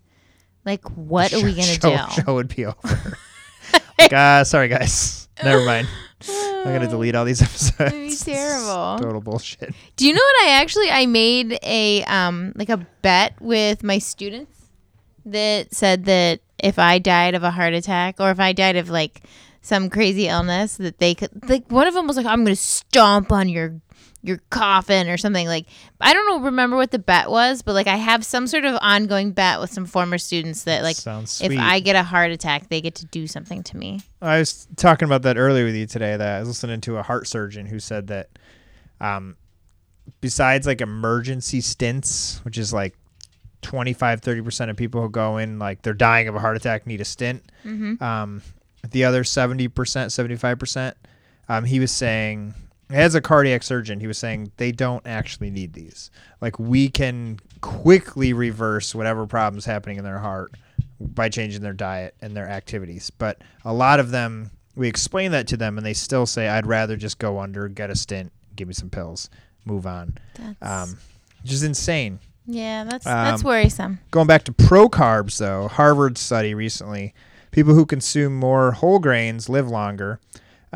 Like, 0.65 0.85
what 0.97 1.33
are 1.35 1.45
we 1.45 1.53
gonna 1.53 1.63
show, 1.65 1.97
do? 1.97 2.23
Show 2.23 2.35
would 2.35 2.55
be 2.55 2.65
over. 2.65 3.19
like, 3.99 4.13
uh, 4.13 4.43
sorry 4.45 4.69
guys, 4.69 5.29
never 5.45 5.65
mind. 5.65 5.87
I'm 6.29 6.65
gonna 6.65 6.89
delete 6.89 7.15
all 7.15 7.27
these 7.27 7.43
episodes. 7.43 7.77
That'd 7.79 8.09
be 8.09 8.17
terrible. 8.17 8.99
Total 8.99 9.21
bullshit. 9.21 9.75
Do 9.97 10.07
you 10.07 10.15
know 10.15 10.23
what 10.23 10.47
I 10.47 10.53
actually 10.53 10.91
I 10.91 11.05
made 11.05 11.59
a 11.63 12.03
um 12.05 12.53
like 12.57 12.71
a 12.71 12.79
bet 13.03 13.41
with 13.41 13.85
my 13.85 13.99
students 13.99 14.71
that 15.27 15.75
said 15.75 16.07
that 16.07 16.41
if 16.59 16.79
I 16.79 16.99
died 16.99 17.35
of 17.35 17.43
a 17.43 17.51
heart 17.51 17.75
attack 17.75 18.17
or 18.19 18.31
if 18.31 18.41
I 18.41 18.55
died 18.55 18.77
of 18.77 18.89
like 18.89 19.23
some 19.61 19.91
crazy 19.91 20.29
illness 20.29 20.77
that 20.79 20.99
they 20.99 21.15
could 21.15 21.49
like 21.51 21.71
one 21.71 21.87
of 21.87 21.95
them 21.95 22.07
was 22.07 22.17
like 22.17 22.27
I'm 22.27 22.45
going 22.45 22.57
to 22.57 22.61
stomp 22.61 23.31
on 23.31 23.49
your 23.49 23.81
your 24.27 24.41
coffin 24.51 25.09
or 25.09 25.17
something 25.17 25.47
like 25.47 25.67
I 26.01 26.13
don't 26.13 26.27
know 26.29 26.45
remember 26.47 26.77
what 26.77 26.91
the 26.91 26.99
bet 26.99 27.31
was 27.31 27.63
but 27.63 27.75
like 27.75 27.87
I 27.87 27.97
have 27.97 28.25
some 28.25 28.47
sort 28.47 28.65
of 28.65 28.77
ongoing 28.83 29.31
bet 29.33 29.61
with 29.61 29.73
some 29.73 29.87
former 29.87 30.19
students 30.19 30.65
that 30.65 30.83
like 30.83 30.97
Sounds 30.97 31.41
if 31.41 31.47
sweet. 31.47 31.59
I 31.61 31.81
get 31.81 31.95
a 31.97 32.03
heart 32.03 32.31
attack 32.33 32.69
they 32.69 32.81
get 32.81 32.97
to 32.97 33.07
do 33.07 33.27
something 33.27 33.63
to 33.63 33.77
me. 33.77 34.01
I 34.21 34.39
was 34.39 34.67
talking 34.77 35.07
about 35.07 35.23
that 35.23 35.37
earlier 35.37 35.65
with 35.65 35.77
you 35.77 35.87
today. 35.87 36.17
That 36.17 36.37
I 36.37 36.41
was 36.41 36.49
listening 36.49 36.81
to 36.83 36.97
a 36.97 37.03
heart 37.03 37.29
surgeon 37.29 37.67
who 37.67 37.79
said 37.79 38.09
that, 38.09 38.31
um, 39.01 39.37
besides 40.21 40.67
like 40.67 40.81
emergency 40.81 41.61
stints, 41.61 42.41
which 42.45 42.59
is 42.59 42.73
like 42.73 42.97
25, 43.63 44.21
30 44.23 44.43
percent 44.43 44.71
of 44.71 44.77
people 44.77 45.01
who 45.03 45.09
go 45.11 45.37
in 45.39 45.59
like 45.59 45.83
they're 45.83 45.95
dying 45.95 46.29
of 46.29 46.35
a 46.35 46.39
heart 46.41 46.57
attack 46.57 46.87
need 46.87 47.01
a 47.01 47.05
stint. 47.05 47.43
Mhm. 47.65 48.01
Um, 48.03 48.43
the 48.91 49.05
other 49.05 49.25
seventy 49.25 49.69
percent, 49.69 50.13
seventy 50.13 50.37
five 50.37 50.59
percent, 50.59 50.97
um, 51.49 51.65
he 51.65 51.81
was 51.81 51.91
saying 51.91 52.55
as 52.91 53.15
a 53.15 53.21
cardiac 53.21 53.63
surgeon, 53.63 54.01
he 54.01 54.07
was 54.07 54.19
saying 54.19 54.53
they 54.57 54.73
don't 54.73 55.07
actually 55.07 55.51
need 55.51 55.73
these. 55.73 56.11
Like 56.41 56.59
we 56.59 56.89
can 56.89 57.41
quickly 57.61 58.33
reverse 58.33 58.95
whatever 58.95 59.27
problems 59.27 59.65
happening 59.65 59.99
in 59.99 60.05
their 60.05 60.19
heart 60.19 60.53
by 61.01 61.29
changing 61.29 61.63
their 61.63 61.73
diet 61.73 62.15
and 62.21 62.37
their 62.37 62.49
activities. 62.49 63.11
But 63.11 63.43
a 63.65 63.73
lot 63.73 64.01
of 64.01 64.11
them, 64.11 64.51
we 64.75 64.89
explain 64.89 65.33
that 65.33 65.49
to 65.49 65.57
them, 65.57 65.79
and 65.79 65.87
they 65.87 65.95
still 65.95 66.27
say, 66.27 66.49
"I'd 66.49 66.67
rather 66.67 66.97
just 66.97 67.19
go 67.19 67.41
under, 67.41 67.69
get 67.69 67.91
a 67.91 67.97
stint, 67.97 68.33
give 68.55 68.69
me 68.69 68.75
some 68.75 68.91
pills, 68.91 69.31
move 69.65 69.87
on," 69.87 70.19
That's 70.35 70.91
um, 70.93 70.99
which 71.43 71.53
is 71.53 71.63
insane. 71.63 72.21
Yeah, 72.47 72.85
that's 72.85 73.05
that's 73.05 73.43
um, 73.43 73.47
worrisome. 73.47 73.99
Going 74.11 74.27
back 74.27 74.45
to 74.45 74.53
pro 74.53 74.89
carbs, 74.89 75.39
though, 75.39 75.69
Harvard 75.69 76.19
study 76.19 76.55
recently, 76.55 77.15
people 77.51 77.75
who 77.75 77.85
consume 77.85 78.39
more 78.39 78.73
whole 78.73 78.99
grains 78.99 79.49
live 79.49 79.69
longer. 79.69 80.21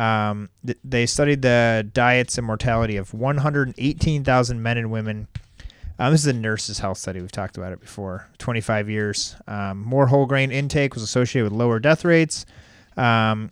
Um, 0.00 0.48
th- 0.64 0.78
they 0.82 1.04
studied 1.06 1.42
the 1.42 1.88
diets 1.92 2.38
and 2.38 2.46
mortality 2.46 2.96
of 2.96 3.12
118,000 3.12 4.62
men 4.62 4.78
and 4.78 4.90
women. 4.90 5.28
Um, 5.98 6.12
this 6.12 6.22
is 6.22 6.26
a 6.28 6.32
nurse's 6.32 6.78
health 6.78 6.96
study. 6.98 7.20
We've 7.20 7.30
talked 7.30 7.58
about 7.58 7.72
it 7.72 7.80
before. 7.80 8.26
25 8.38 8.88
years. 8.88 9.36
Um, 9.46 9.78
more 9.82 10.06
whole 10.06 10.24
grain 10.26 10.50
intake 10.50 10.94
was 10.94 11.02
associated 11.02 11.50
with 11.50 11.58
lower 11.58 11.78
death 11.78 12.04
rates. 12.04 12.46
Um, 12.96 13.50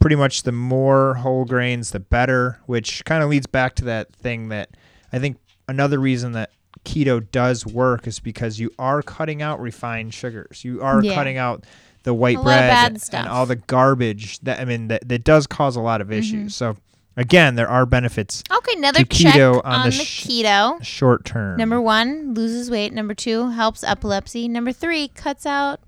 pretty 0.00 0.16
much 0.16 0.42
the 0.42 0.52
more 0.52 1.14
whole 1.14 1.44
grains, 1.44 1.92
the 1.92 2.00
better, 2.00 2.58
which 2.66 3.04
kind 3.04 3.22
of 3.22 3.30
leads 3.30 3.46
back 3.46 3.74
to 3.76 3.84
that 3.84 4.12
thing 4.16 4.48
that 4.48 4.70
I 5.12 5.18
think 5.20 5.36
another 5.68 5.98
reason 6.00 6.32
that 6.32 6.50
keto 6.84 7.24
does 7.30 7.64
work 7.66 8.06
is 8.06 8.18
because 8.20 8.58
you 8.60 8.70
are 8.78 9.02
cutting 9.02 9.40
out 9.42 9.60
refined 9.60 10.12
sugars. 10.14 10.64
You 10.64 10.82
are 10.82 11.02
Yeah. 11.02 11.14
cutting 11.14 11.36
out 11.38 11.64
the 12.06 12.14
white 12.14 12.36
A 12.38 12.40
lot 12.40 12.46
of 12.46 12.92
bread 12.94 13.02
and 13.12 13.28
all 13.28 13.44
the 13.46 13.56
garbage 13.56 14.38
that 14.40 14.58
I 14.60 14.64
mean 14.64 14.88
that, 14.88 15.06
that 15.08 15.24
does 15.24 15.46
cause 15.46 15.76
a 15.76 15.80
lot 15.80 16.00
of 16.00 16.06
Mm-hmm. 16.08 16.18
issues. 16.18 16.54
So 16.56 16.76
again, 17.16 17.56
there 17.56 17.68
are 17.68 17.84
benefits 17.84 18.42
Okay, 18.50 18.72
another 18.76 19.00
keto 19.00 19.60
on 19.64 19.80
on, 19.80 19.90
the 19.90 19.96
the, 19.96 20.04
sh- 20.04 20.26
keto. 20.26 20.82
short 20.84 21.24
term. 21.24 21.58
Number 21.58 21.80
one, 21.80 22.32
loses 22.34 22.70
weight. 22.70 22.92
Number 22.92 23.12
two, 23.14 23.50
helps 23.50 23.82
epilepsy. 23.84 24.46
Number 24.48 24.72
three, 24.72 25.08
cuts 25.08 25.44
out 25.46 25.80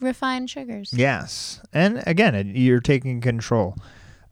refined 0.00 0.48
sugars. 0.50 0.92
Yes, 0.92 1.60
and 1.72 2.02
again, 2.06 2.52
you're 2.54 2.80
taking 2.80 3.20
control. 3.20 3.76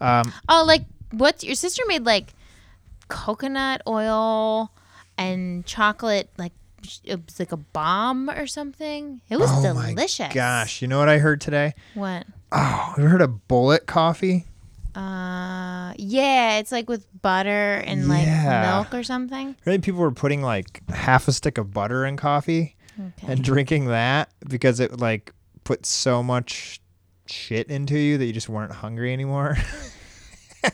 Um, 0.01 0.33
Oh, 0.49 0.65
like 0.67 0.85
what? 1.13 1.43
Your 1.45 1.55
sister 1.55 1.83
made 1.87 2.05
like 2.05 2.33
coconut 3.09 3.83
oil 3.87 4.73
and 5.19 5.65
chocolate, 5.67 6.31
like 6.39 6.53
it 7.05 7.25
was 7.25 7.39
like 7.39 7.53
a 7.53 7.57
bomb 7.57 8.29
or 8.31 8.47
something. 8.47 9.21
It 9.29 9.37
was 9.39 9.51
oh 9.53 9.75
my 9.75 9.91
delicious. 9.91 10.33
gosh, 10.33 10.83
you 10.83 10.89
know 10.89 10.99
what 10.99 11.09
I 11.09 11.19
heard 11.19 11.41
today? 11.41 11.75
What? 11.95 12.27
Oh, 12.53 12.95
you 12.99 13.05
heard 13.05 13.23
of 13.23 13.47
bullet 13.49 13.87
coffee? 13.87 14.45
Uh, 14.95 15.93
yeah, 15.97 16.59
it's 16.59 16.71
like 16.71 16.89
with 16.89 17.07
butter 17.21 17.83
and 17.85 18.09
like 18.09 18.27
Yeah. 18.27 18.71
milk 18.77 18.95
or 18.95 19.03
something. 19.03 19.57
Really, 19.65 19.79
people 19.81 20.01
were 20.01 20.13
putting 20.13 20.41
like 20.43 20.81
half 20.91 21.27
a 21.29 21.33
stick 21.33 21.59
of 21.59 21.73
butter 21.73 22.05
in 22.07 22.17
coffee 22.17 22.77
Okay. 22.99 23.33
and 23.33 23.43
drinking 23.43 23.87
that 23.87 24.31
because 24.49 24.79
it 24.79 25.01
like 25.01 25.33
put 25.65 25.85
so 25.85 26.23
much 26.23 26.81
shit 27.27 27.69
into 27.69 27.99
you 27.99 28.19
that 28.19 28.25
you 28.27 28.33
just 28.33 28.49
weren't 28.49 28.71
hungry 28.73 29.13
anymore. 29.13 29.57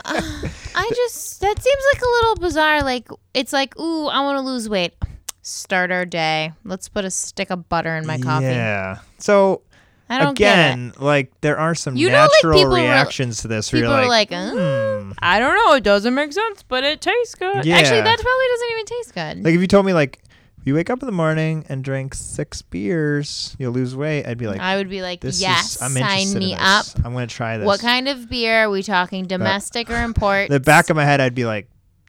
I 0.04 0.90
just 0.94 1.40
that 1.40 1.62
seems 1.62 1.82
like 1.94 2.02
a 2.02 2.08
little 2.08 2.36
bizarre. 2.36 2.82
Like 2.82 3.08
it's 3.34 3.52
like, 3.52 3.78
ooh, 3.78 4.06
I 4.06 4.20
want 4.20 4.36
to 4.36 4.42
lose 4.42 4.68
weight. 4.68 4.94
Start 5.42 5.90
our 5.90 6.04
day. 6.04 6.52
Let's 6.64 6.88
put 6.88 7.04
a 7.04 7.10
stick 7.10 7.50
of 7.50 7.68
butter 7.68 7.96
in 7.96 8.06
my 8.06 8.18
coffee. 8.18 8.44
Yeah. 8.46 8.98
So 9.18 9.62
I 10.08 10.18
don't 10.18 10.36
get 10.36 10.48
it. 10.58 10.72
again, 10.72 10.92
like 10.98 11.32
there 11.40 11.58
are 11.58 11.74
some 11.74 11.96
You 11.96 12.10
know, 12.10 12.20
like, 12.20 12.30
natural 12.42 12.58
people 12.58 12.70
were- 12.70 12.76
reactions 12.76 13.40
to 13.42 13.48
this. 13.48 13.72
Where 13.72 13.80
People 13.82 13.94
you're 13.94 14.04
are 14.04 14.08
like, 14.08 14.30
like, 14.30 14.52
hmm. 14.52 15.12
I 15.20 15.38
don't 15.38 15.54
know. 15.54 15.74
It 15.76 15.84
doesn't 15.84 16.14
make 16.14 16.32
sense, 16.32 16.62
but 16.62 16.84
it 16.84 17.00
tastes 17.00 17.34
good. 17.34 17.64
Yeah. 17.64 17.76
Actually, 17.78 18.02
that 18.02 18.18
probably 18.20 18.46
doesn't 18.52 18.70
even 18.72 18.84
taste 18.86 19.14
good. 19.14 19.44
like 19.44 19.54
if 19.54 19.60
you 19.60 19.66
told 19.66 19.86
me 19.86 19.92
like 19.94 20.20
if 20.58 20.66
you 20.66 20.74
wake 20.74 20.90
up 20.90 21.00
in 21.02 21.06
the 21.06 21.12
morning 21.12 21.64
and 21.70 21.82
drink 21.82 22.12
six 22.12 22.60
beers, 22.60 23.56
you'll 23.58 23.72
lose 23.72 23.96
weight. 23.96 24.26
I'd 24.26 24.36
be 24.36 24.46
like, 24.46 24.60
I 24.60 24.76
would 24.76 24.90
be 24.90 25.00
like, 25.00 25.22
this 25.22 25.40
yes, 25.40 25.76
is 25.76 25.82
I'm 25.82 25.92
sign 25.92 26.38
me 26.38 26.52
in 26.52 26.58
up. 26.60 26.84
I'm 26.96 27.14
gonna 27.14 27.26
try 27.26 27.56
this. 27.56 27.64
What 27.66 27.80
kind 27.80 28.08
of 28.08 28.28
beer 28.28 28.64
are 28.64 28.70
we 28.70 28.82
talking? 28.82 29.24
Domestic 29.26 29.88
or 29.88 29.96
import? 30.04 30.50
the 30.50 30.60
back 30.60 30.90
of 30.90 30.96
my 30.96 31.04
head, 31.06 31.18
I'd 31.22 31.34
be 31.34 31.46
like, 31.46 31.66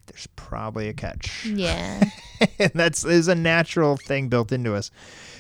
there's 0.07 0.27
probably 0.35 0.89
a 0.89 0.93
catch. 0.93 1.45
yeah. 1.45 2.03
and 2.59 2.71
that's 2.73 3.05
is 3.05 3.27
a 3.27 3.35
natural 3.35 3.97
thing 3.97 4.29
built 4.29 4.51
into 4.51 4.73
us. 4.73 4.91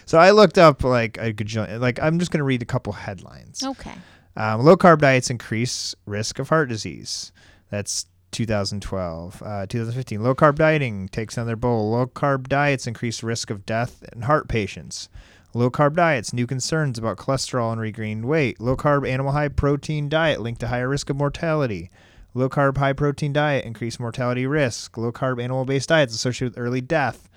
So 0.05 0.17
I 0.17 0.31
looked 0.31 0.57
up 0.57 0.83
like 0.83 1.17
a 1.17 1.33
gajillion, 1.33 1.79
like 1.79 2.01
I'm 2.01 2.19
just 2.19 2.31
gonna 2.31 2.43
read 2.43 2.61
a 2.61 2.65
couple 2.65 2.93
headlines. 2.93 3.63
Okay. 3.63 3.93
Um, 4.35 4.63
low 4.63 4.77
carb 4.77 4.99
diets 4.99 5.29
increase 5.29 5.95
risk 6.05 6.39
of 6.39 6.49
heart 6.49 6.69
disease. 6.69 7.31
That's 7.69 8.05
2012. 8.31 9.43
Uh, 9.43 9.65
2015. 9.67 10.23
Low 10.23 10.33
carb 10.33 10.55
dieting 10.55 11.09
takes 11.09 11.37
on 11.37 11.47
their 11.47 11.55
bowl. 11.55 11.91
Low 11.91 12.07
carb 12.07 12.47
diets 12.47 12.87
increase 12.87 13.23
risk 13.23 13.49
of 13.49 13.65
death 13.65 14.03
in 14.13 14.23
heart 14.23 14.47
patients. 14.47 15.09
Low 15.53 15.69
carb 15.69 15.95
diets, 15.95 16.31
new 16.31 16.47
concerns 16.47 16.97
about 16.97 17.17
cholesterol 17.17 17.73
and 17.73 17.81
regained 17.81 18.25
weight. 18.25 18.61
Low 18.61 18.77
carb 18.77 19.07
animal 19.07 19.33
high 19.33 19.49
protein 19.49 20.07
diet 20.07 20.39
linked 20.39 20.61
to 20.61 20.67
higher 20.67 20.87
risk 20.87 21.09
of 21.09 21.17
mortality. 21.17 21.91
Low 22.33 22.49
carb 22.49 22.77
high 22.77 22.93
protein 22.93 23.33
diet 23.33 23.65
increased 23.65 23.99
mortality 23.99 24.45
risk. 24.45 24.97
Low 24.97 25.11
carb 25.11 25.41
animal 25.41 25.65
based 25.65 25.89
diets 25.89 26.13
associated 26.15 26.55
with 26.55 26.63
early 26.63 26.81
death. 26.81 27.29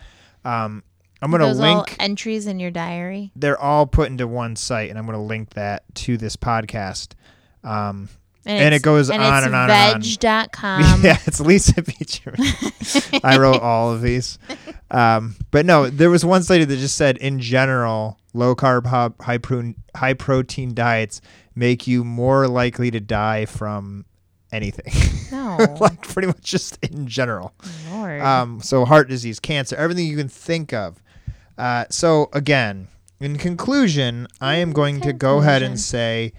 Um, 0.45 0.83
I'm 1.23 1.31
going 1.31 1.41
to 1.41 1.53
link 1.53 1.97
entries 1.99 2.47
in 2.47 2.61
your 2.61 2.71
diary. 2.71 3.33
they're 3.35 3.59
all 3.59 3.87
put 3.87 4.11
into 4.11 4.27
one 4.29 4.57
site, 4.57 4.91
and 4.91 4.99
I'm 4.99 5.07
going 5.07 5.17
to 5.17 5.23
link 5.23 5.51
that 5.55 5.83
to 5.97 6.17
this 6.19 6.37
podcast. 6.37 7.13
Um, 7.63 8.11
And 8.45 8.75
it 8.75 8.83
goes 8.83 9.09
and 9.09 9.23
on 9.23 9.43
and 9.45 9.55
on 9.55 9.71
and 9.71 9.95
on. 9.95 10.03
Veg.com. 10.03 11.01
yeah, 11.03 11.17
it's 11.25 11.41
Lisa 11.41 11.83
Beecher. 11.83 12.35
I 13.25 13.39
wrote 13.39 13.63
all 13.63 13.91
of 13.93 14.03
these, 14.03 14.39
um, 14.91 15.35
but 15.51 15.65
no, 15.65 15.89
there 15.89 16.11
was 16.11 16.27
one 16.27 16.43
study 16.43 16.65
that 16.67 16.77
just 16.77 16.97
said, 16.99 17.17
in 17.17 17.41
general, 17.41 18.19
low 18.35 18.55
carb, 18.55 18.85
high, 18.87 19.09
high, 19.23 19.39
high 19.97 20.15
protein 20.15 20.75
diets 20.75 21.23
make 21.55 21.87
you 21.87 22.05
more 22.05 22.47
likely 22.49 22.91
to 22.91 23.01
die 23.01 23.47
from 23.47 24.05
anything. 24.55 24.93
No. 25.33 25.57
like 25.81 26.01
pretty 26.03 26.29
much 26.29 26.41
just 26.41 26.79
in 26.85 27.07
general. 27.07 27.53
Lord. 27.91 28.21
Um, 28.21 28.61
so 28.61 28.85
heart 28.85 29.09
disease, 29.09 29.41
cancer, 29.41 29.77
everything 29.77 30.07
you 30.07 30.17
can 30.17 30.29
think 30.29 30.73
of. 30.73 31.03
Uh, 31.59 31.85
so 31.91 32.29
again, 32.33 32.89
in 33.21 33.39
conclusion, 33.39 34.29
I 34.41 34.57
am 34.57 34.73
going 34.73 35.01
to 35.03 35.13
go 35.13 35.39
ahead 35.39 35.63
and 35.63 35.79
say, 35.79 36.33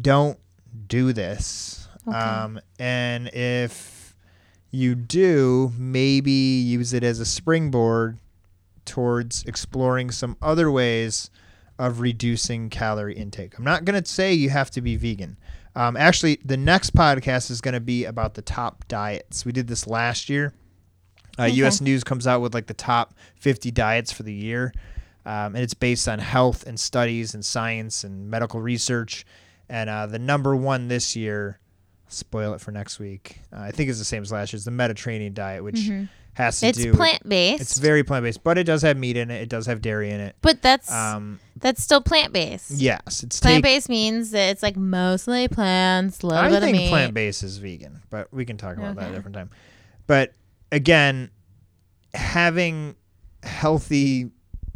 don't 0.00 0.38
do 0.86 1.12
this. 1.12 1.88
Okay. 2.08 2.16
Um, 2.16 2.60
and 2.78 3.28
if 3.28 4.16
you 4.70 4.94
do, 4.94 5.72
maybe 5.76 6.30
use 6.30 6.92
it 6.92 7.04
as 7.04 7.20
a 7.20 7.26
springboard 7.26 8.18
towards 8.84 9.44
exploring 9.44 10.10
some 10.10 10.36
other 10.42 10.70
ways 10.70 11.30
of 11.78 12.00
reducing 12.00 12.70
calorie 12.70 13.14
intake. 13.14 13.56
I'm 13.58 13.64
not 13.64 13.84
going 13.84 14.00
to 14.00 14.10
say 14.10 14.32
you 14.32 14.50
have 14.50 14.70
to 14.72 14.80
be 14.80 14.96
vegan. 14.96 15.36
Um, 15.74 15.96
actually, 15.96 16.38
the 16.44 16.56
next 16.56 16.94
podcast 16.94 17.50
is 17.50 17.60
going 17.60 17.74
to 17.74 17.80
be 17.80 18.04
about 18.04 18.34
the 18.34 18.42
top 18.42 18.84
diets. 18.88 19.44
We 19.44 19.52
did 19.52 19.68
this 19.68 19.86
last 19.86 20.28
year. 20.28 20.52
Uh, 21.38 21.44
U.S. 21.44 21.80
News 21.80 22.04
comes 22.04 22.26
out 22.26 22.42
with 22.42 22.52
like 22.52 22.66
the 22.66 22.74
top 22.74 23.14
50 23.36 23.70
diets 23.70 24.12
for 24.12 24.22
the 24.22 24.34
year, 24.34 24.74
um, 25.24 25.54
and 25.54 25.58
it's 25.58 25.72
based 25.72 26.06
on 26.08 26.18
health 26.18 26.66
and 26.66 26.78
studies 26.78 27.32
and 27.34 27.42
science 27.42 28.04
and 28.04 28.28
medical 28.28 28.60
research. 28.60 29.24
And 29.70 29.88
uh, 29.88 30.06
the 30.06 30.18
number 30.18 30.54
one 30.54 30.88
this 30.88 31.16
year, 31.16 31.58
spoil 32.08 32.52
it 32.52 32.60
for 32.60 32.70
next 32.70 32.98
week. 32.98 33.40
Uh, 33.50 33.60
I 33.60 33.70
think 33.70 33.88
it's 33.88 33.98
the 33.98 34.04
same 34.04 34.22
as 34.22 34.30
last 34.30 34.52
year's 34.52 34.66
the 34.66 34.70
Mediterranean 34.70 35.32
diet, 35.32 35.64
which 35.64 35.88
has 36.34 36.60
to. 36.60 36.66
It's 36.68 36.78
do. 36.78 36.90
with- 36.90 36.96
plant 36.96 37.28
based. 37.28 37.60
It's 37.60 37.78
very 37.78 38.02
plant 38.02 38.24
based, 38.24 38.42
but 38.42 38.56
it 38.58 38.64
does 38.64 38.82
have 38.82 38.96
meat 38.96 39.16
in 39.16 39.30
it. 39.30 39.42
It 39.42 39.48
does 39.48 39.66
have 39.66 39.82
dairy 39.82 40.10
in 40.10 40.20
it. 40.20 40.36
but 40.40 40.62
that's 40.62 40.90
Um, 40.90 41.40
that's 41.58 41.82
still 41.82 42.00
plant 42.00 42.32
based. 42.32 42.70
yes, 42.72 43.22
it's 43.22 43.38
Plant 43.40 43.62
based 43.62 43.88
means 43.88 44.30
that 44.32 44.50
it's 44.50 44.62
like 44.62 44.76
mostly 44.76 45.46
plants, 45.48 46.22
a 46.22 46.26
little 46.26 46.42
I 46.42 46.48
bit 46.48 46.56
of 46.56 46.62
think 46.62 46.76
meat. 46.76 46.88
plant 46.88 47.14
based 47.14 47.42
is 47.42 47.58
vegan, 47.58 48.02
but 48.10 48.32
we 48.32 48.44
can 48.44 48.56
talk 48.56 48.76
about 48.76 48.96
that 48.96 49.10
a 49.10 49.14
different 49.14 49.34
time. 49.36 49.50
But 50.06 50.32
again, 50.72 51.30
having 52.14 52.96
healthy, 53.42 54.30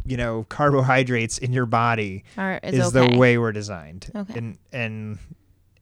you 0.05 0.17
know, 0.17 0.45
carbohydrates 0.49 1.37
in 1.37 1.53
your 1.53 1.65
body 1.65 2.23
Or 2.37 2.59
is, 2.63 2.75
is 2.87 2.95
okay. 2.95 3.11
the 3.13 3.17
way 3.17 3.37
we're 3.37 3.51
designed. 3.51 4.09
Okay. 4.15 4.37
And 4.37 4.57
and 4.71 5.19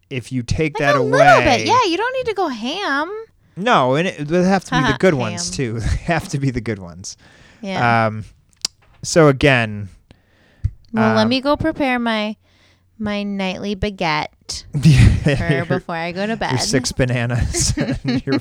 if 0.09 0.31
you 0.31 0.43
take 0.43 0.79
Like 0.79 0.87
that 0.87 0.95
a 0.95 0.99
away, 0.99 1.11
little 1.19 1.41
bit. 1.41 1.65
Yeah, 1.67 1.83
you 1.85 1.97
don't 1.97 2.13
need 2.13 2.25
to 2.27 2.33
go 2.33 2.47
ham. 2.47 3.11
No, 3.55 3.95
and 3.95 4.07
it, 4.07 4.27
they 4.27 4.43
have 4.43 4.63
to 4.65 4.71
be 4.81 4.91
the 4.91 4.97
good 4.99 5.13
ones 5.13 5.49
ham. 5.49 5.53
too. 5.55 5.79
They 5.79 5.97
have 6.13 6.27
to 6.29 6.39
be 6.39 6.51
the 6.51 6.61
good 6.61 6.79
ones. 6.79 7.17
Yeah. 7.61 8.07
Um, 8.07 8.25
so 9.03 9.27
again, 9.27 9.89
well, 10.93 11.15
let 11.15 11.23
um, 11.23 11.29
me 11.29 11.41
go 11.41 11.55
prepare 11.57 11.99
my 11.99 12.35
my 12.97 13.23
nightly 13.23 13.75
baguette 13.75 14.63
for 15.37 15.53
your, 15.53 15.65
before 15.65 15.95
I 15.95 16.11
go 16.11 16.25
to 16.25 16.37
bed. 16.37 16.51
your 16.51 16.59
six 16.59 16.91
bananas, 16.91 17.75
your 17.77 18.39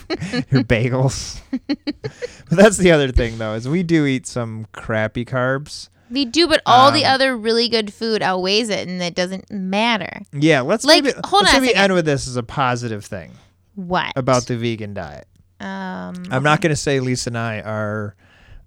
your 0.51 0.63
bagels. 0.65 1.41
but 1.51 2.51
that's 2.51 2.77
the 2.79 2.93
other 2.93 3.11
thing 3.11 3.39
though, 3.39 3.55
is 3.55 3.69
we 3.69 3.83
do 3.83 4.07
eat 4.07 4.27
some 4.27 4.67
crappy 4.73 5.25
carbs. 5.25 5.89
We 6.11 6.25
do, 6.27 6.47
but 6.47 6.61
all 6.67 6.93
the 6.93 7.05
Um, 7.07 7.15
other 7.15 7.37
really 7.37 7.69
good 7.69 7.93
food 7.93 8.23
outweighs 8.23 8.69
it, 8.69 8.87
and 8.87 9.03
it 9.03 9.15
doesn't 9.15 9.51
matter. 9.51 10.21
Yeah, 10.33 10.61
let's 10.61 10.85
Like, 10.85 11.03
maybe 11.03 11.17
hold 11.25 11.45
let's 11.45 11.57
on 11.57 11.63
maybe 11.63 11.75
end 11.75 11.93
with 11.95 12.05
this 12.05 12.29
as 12.29 12.37
a 12.37 12.43
positive 12.43 13.05
thing 13.05 13.33
What 13.75 14.13
about 14.17 14.47
the 14.47 14.57
vegan 14.57 14.95
diet. 14.95 15.27
Um, 15.61 16.25
I'm 16.31 16.43
not 16.43 16.61
going 16.61 16.71
to 16.71 16.77
say 16.77 17.01
Lisa 17.01 17.31
and 17.31 17.39
I 17.39 17.61
are 17.61 18.17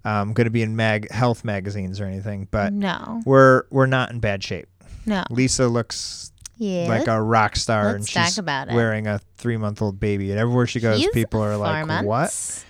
um, 0.05 0.33
going 0.33 0.45
to 0.45 0.51
be 0.51 0.61
in 0.61 0.75
mag 0.75 1.11
health 1.11 1.43
magazines 1.45 1.99
or 1.99 2.05
anything, 2.05 2.47
but 2.49 2.73
no, 2.73 3.21
we're 3.25 3.63
we're 3.69 3.85
not 3.85 4.11
in 4.11 4.19
bad 4.19 4.43
shape. 4.43 4.67
no. 5.05 5.23
Lisa 5.29 5.67
looks 5.67 6.31
Yeah, 6.55 6.87
like 6.87 7.07
a 7.07 7.21
rock 7.21 7.55
star, 7.55 7.89
and 7.89 7.99
let's 7.99 8.11
talk 8.13 8.25
she's 8.27 8.37
about 8.37 8.69
it. 8.69 8.73
wearing 8.73 9.05
a 9.07 9.19
three 9.37 9.57
month 9.57 9.81
old 9.81 9.99
baby, 9.99 10.31
and 10.31 10.39
everywhere 10.39 10.65
she 10.65 10.79
goes, 10.79 10.97
He's 10.99 11.09
people 11.11 11.41
are 11.43 11.57
like, 11.57 12.03
"What?" 12.05 12.63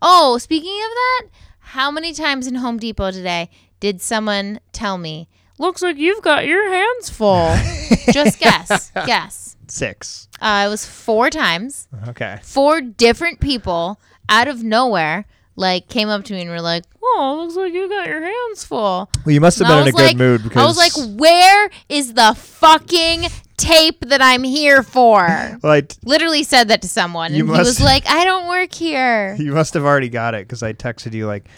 Oh, 0.00 0.38
speaking 0.38 0.70
of 0.70 0.90
that, 0.90 1.22
how 1.58 1.90
many 1.90 2.12
times 2.12 2.46
in 2.46 2.56
Home 2.56 2.78
Depot 2.78 3.10
today 3.10 3.50
did 3.80 4.00
someone 4.02 4.60
tell 4.72 4.98
me, 4.98 5.28
"Looks 5.58 5.80
like 5.82 5.96
you've 5.96 6.22
got 6.22 6.46
your 6.46 6.68
hands 6.70 7.08
full"? 7.10 7.54
Just 8.12 8.38
guess, 8.38 8.90
guess. 9.06 9.51
Six. 9.72 10.28
Uh, 10.38 10.64
it 10.66 10.70
was 10.70 10.84
four 10.84 11.30
times. 11.30 11.88
Okay. 12.08 12.38
Four 12.42 12.82
different 12.82 13.40
people 13.40 13.98
out 14.28 14.46
of 14.46 14.62
nowhere, 14.62 15.24
like 15.56 15.88
came 15.88 16.10
up 16.10 16.24
to 16.24 16.34
me 16.34 16.42
and 16.42 16.50
were 16.50 16.60
like, 16.60 16.84
"Oh, 17.02 17.38
looks 17.42 17.56
like 17.56 17.72
you 17.72 17.88
got 17.88 18.06
your 18.06 18.20
hands 18.22 18.64
full." 18.64 19.08
Well, 19.24 19.32
you 19.32 19.40
must 19.40 19.58
have 19.60 19.70
And 19.70 19.78
been 19.78 19.88
in 19.88 19.94
a 19.94 19.96
good 19.96 20.06
like- 20.08 20.16
mood 20.18 20.42
because 20.42 20.62
I 20.62 20.66
was 20.66 20.76
like, 20.76 20.92
"Where 21.18 21.70
is 21.88 22.12
the 22.12 22.34
fucking 22.36 23.28
tape 23.56 24.00
that 24.08 24.20
I'm 24.20 24.42
here 24.42 24.82
for?" 24.82 25.58
like 25.62 25.94
Literally 26.04 26.42
said 26.42 26.68
that 26.68 26.82
to 26.82 26.88
someone, 26.88 27.32
You 27.32 27.40
and 27.44 27.48
he 27.48 27.56
must- 27.56 27.68
was 27.68 27.80
like, 27.80 28.06
"I 28.08 28.24
don't 28.24 28.48
work 28.48 28.74
here." 28.74 29.34
you 29.38 29.52
must 29.52 29.72
have 29.72 29.84
already 29.84 30.10
got 30.10 30.34
it 30.34 30.46
because 30.46 30.62
I 30.62 30.74
texted 30.74 31.14
you 31.14 31.26
like. 31.26 31.48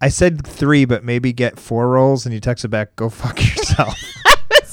I 0.00 0.08
said 0.08 0.44
three, 0.44 0.86
but 0.86 1.04
maybe 1.04 1.32
get 1.32 1.58
four 1.60 1.88
rolls, 1.88 2.26
and 2.26 2.34
you 2.34 2.40
texted 2.40 2.70
back, 2.70 2.96
"Go 2.96 3.08
fuck 3.10 3.38
yourself." 3.56 3.96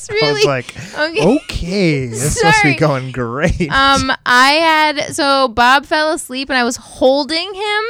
It's 0.20 0.24
I 0.24 0.32
was 0.32 0.46
like, 0.46 0.76
okay. 0.98 1.36
okay, 1.36 2.06
this 2.08 2.44
must 2.44 2.64
be 2.64 2.76
going 2.76 3.12
great. 3.12 3.70
Um, 3.72 4.12
I 4.26 4.52
had 4.54 5.16
so 5.16 5.48
Bob 5.50 5.86
fell 5.86 6.14
asleep, 6.14 6.50
and 6.50 6.58
I 6.58 6.64
was 6.64 6.78
holding 6.78 7.54
him 7.54 7.84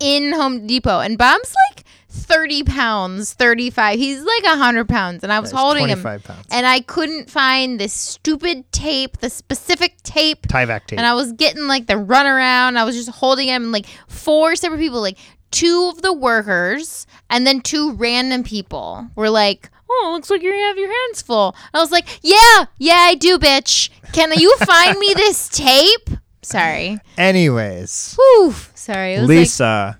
in 0.00 0.32
Home 0.32 0.66
Depot, 0.66 1.00
and 1.00 1.18
Bob's 1.18 1.54
like 1.70 1.84
thirty 2.08 2.62
pounds, 2.62 3.32
thirty 3.34 3.70
five. 3.70 3.98
He's 3.98 4.22
like 4.22 4.44
hundred 4.44 4.88
pounds, 4.88 5.22
and 5.22 5.32
I 5.32 5.40
was 5.40 5.50
That's 5.50 5.60
holding 5.60 5.88
him, 5.88 6.02
pounds. 6.02 6.46
and 6.50 6.66
I 6.66 6.80
couldn't 6.80 7.30
find 7.30 7.78
this 7.78 7.92
stupid 7.92 8.70
tape, 8.72 9.18
the 9.18 9.30
specific 9.30 10.02
tape. 10.02 10.46
Tyvek 10.48 10.86
tape. 10.86 10.98
And 10.98 11.06
I 11.06 11.14
was 11.14 11.32
getting 11.32 11.66
like 11.66 11.86
the 11.86 11.94
runaround. 11.94 12.76
I 12.76 12.84
was 12.84 12.94
just 12.96 13.10
holding 13.10 13.48
him, 13.48 13.64
and 13.64 13.72
like 13.72 13.86
four 14.08 14.56
separate 14.56 14.78
people, 14.78 15.00
like 15.00 15.18
two 15.50 15.90
of 15.94 16.02
the 16.02 16.12
workers, 16.12 17.06
and 17.30 17.46
then 17.46 17.60
two 17.60 17.92
random 17.92 18.42
people 18.42 19.08
were 19.14 19.30
like, 19.30 19.70
"Oh, 19.90 20.08
it 20.10 20.12
looks 20.14 20.30
like 20.30 20.42
you 20.42 20.52
have 20.52 20.78
your 20.78 20.88
hands 20.92 21.22
full." 21.22 21.54
I 21.74 21.80
was 21.80 21.90
like, 21.92 22.06
"Yeah, 22.22 22.66
yeah, 22.78 22.94
I 23.08 23.14
do, 23.14 23.38
bitch. 23.38 23.90
Can 24.12 24.32
you 24.38 24.54
find 24.58 24.98
me 24.98 25.12
this 25.14 25.48
tape?" 25.48 26.10
Sorry. 26.42 26.98
Anyways, 27.18 28.14
Whew. 28.18 28.54
Sorry. 28.74 29.18
Lisa 29.20 29.98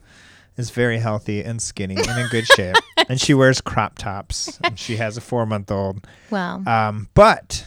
is 0.56 0.70
very 0.70 0.98
healthy 0.98 1.42
and 1.42 1.60
skinny 1.60 1.96
and 1.96 2.18
in 2.20 2.28
good 2.28 2.46
shape, 2.46 2.76
and 3.08 3.20
she 3.20 3.34
wears 3.34 3.60
crop 3.60 3.98
tops. 3.98 4.58
And 4.64 4.78
she 4.78 4.96
has 4.96 5.16
a 5.16 5.20
four-month-old. 5.20 5.96
like, 5.96 6.06
well, 6.30 6.62
Um, 6.68 7.08
but 7.14 7.66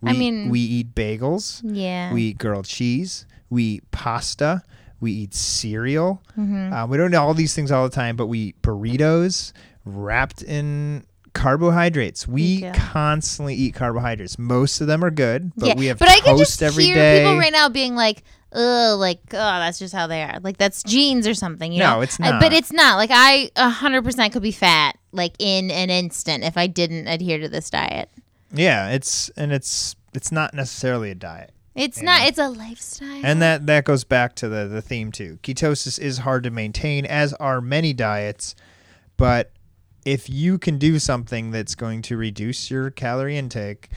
we, 0.00 0.10
I 0.10 0.12
mean- 0.14 0.48
we 0.50 0.60
eat 0.60 0.94
bagels. 0.94 1.60
yeah. 1.64 2.12
We 2.12 2.22
eat 2.24 2.38
grilled 2.38 2.66
cheese. 2.66 3.24
We 3.50 3.62
eat 3.64 3.90
pasta. 3.92 4.62
We 5.00 5.12
eat 5.12 5.32
cereal. 5.34 6.20
Mm-hmm. 6.36 6.72
Uh, 6.72 6.86
we 6.86 6.96
don't 6.98 7.12
eat 7.14 7.16
all 7.16 7.34
these 7.34 7.54
things 7.54 7.70
all 7.70 7.88
the 7.88 7.94
time, 7.94 8.16
but 8.16 8.26
we 8.26 8.38
eat 8.38 8.62
burritos 8.62 9.52
wrapped 9.84 10.42
in 10.42 11.04
carbohydrates. 11.32 12.26
We 12.28 12.62
constantly 12.72 13.54
eat 13.54 13.74
carbohydrates. 13.74 14.38
Most 14.38 14.80
of 14.80 14.86
them 14.86 15.04
are 15.04 15.10
good, 15.10 15.52
but 15.56 15.68
yeah, 15.68 15.74
we 15.76 15.86
have 15.86 15.98
but 15.98 16.08
I 16.08 16.20
can 16.20 16.36
just 16.38 16.62
every 16.62 16.84
hear 16.84 16.94
day. 16.94 17.18
people 17.20 17.36
right 17.38 17.52
now 17.52 17.68
being 17.68 17.94
like, 17.94 18.22
"Ugh, 18.52 18.98
like, 18.98 19.20
oh, 19.32 19.36
that's 19.38 19.78
just 19.78 19.94
how 19.94 20.06
they 20.06 20.22
are. 20.22 20.38
Like, 20.40 20.56
that's 20.58 20.82
genes 20.82 21.26
or 21.26 21.34
something." 21.34 21.72
You 21.72 21.80
No, 21.80 21.96
know? 21.96 22.00
it's 22.02 22.18
I- 22.20 22.30
not. 22.30 22.40
but 22.40 22.52
it's 22.52 22.72
not. 22.72 22.96
Like, 22.96 23.10
I 23.12 23.50
hundred 23.56 24.02
percent 24.04 24.32
could 24.32 24.42
be 24.42 24.52
fat, 24.52 24.96
like 25.12 25.34
in 25.38 25.70
an 25.70 25.90
instant, 25.90 26.44
if 26.44 26.56
I 26.56 26.66
didn't 26.66 27.06
adhere 27.08 27.38
to 27.38 27.48
this 27.48 27.70
diet. 27.70 28.08
yeah, 28.52 28.90
it's 28.90 29.28
and 29.36 29.52
it's 29.52 29.96
it's 30.14 30.32
not 30.32 30.54
necessarily 30.54 31.10
a 31.10 31.14
diet. 31.14 31.52
It's 31.74 32.02
not. 32.02 32.22
know? 32.22 32.26
It's 32.26 32.38
a 32.38 32.48
lifestyle. 32.48 33.20
And 33.22 33.40
that 33.40 33.66
that 33.66 33.84
goes 33.84 34.02
back 34.02 34.34
to 34.36 34.48
the 34.48 34.66
the 34.66 34.82
theme 34.82 35.12
too. 35.12 35.38
Ketosis 35.44 35.98
is 36.00 36.18
hard 36.18 36.42
to 36.44 36.50
maintain, 36.50 37.06
as 37.06 37.32
are 37.34 37.60
many 37.60 37.92
diets. 37.92 38.56
But 39.16 39.52
if 40.04 40.28
you 40.28 40.58
can 40.58 40.78
do 40.78 40.98
something 40.98 41.50
that's 41.50 41.74
going 41.74 42.02
to 42.02 42.16
reduce 42.16 42.70
your 42.70 42.90
calorie 42.90 43.36
intake, 43.36 43.88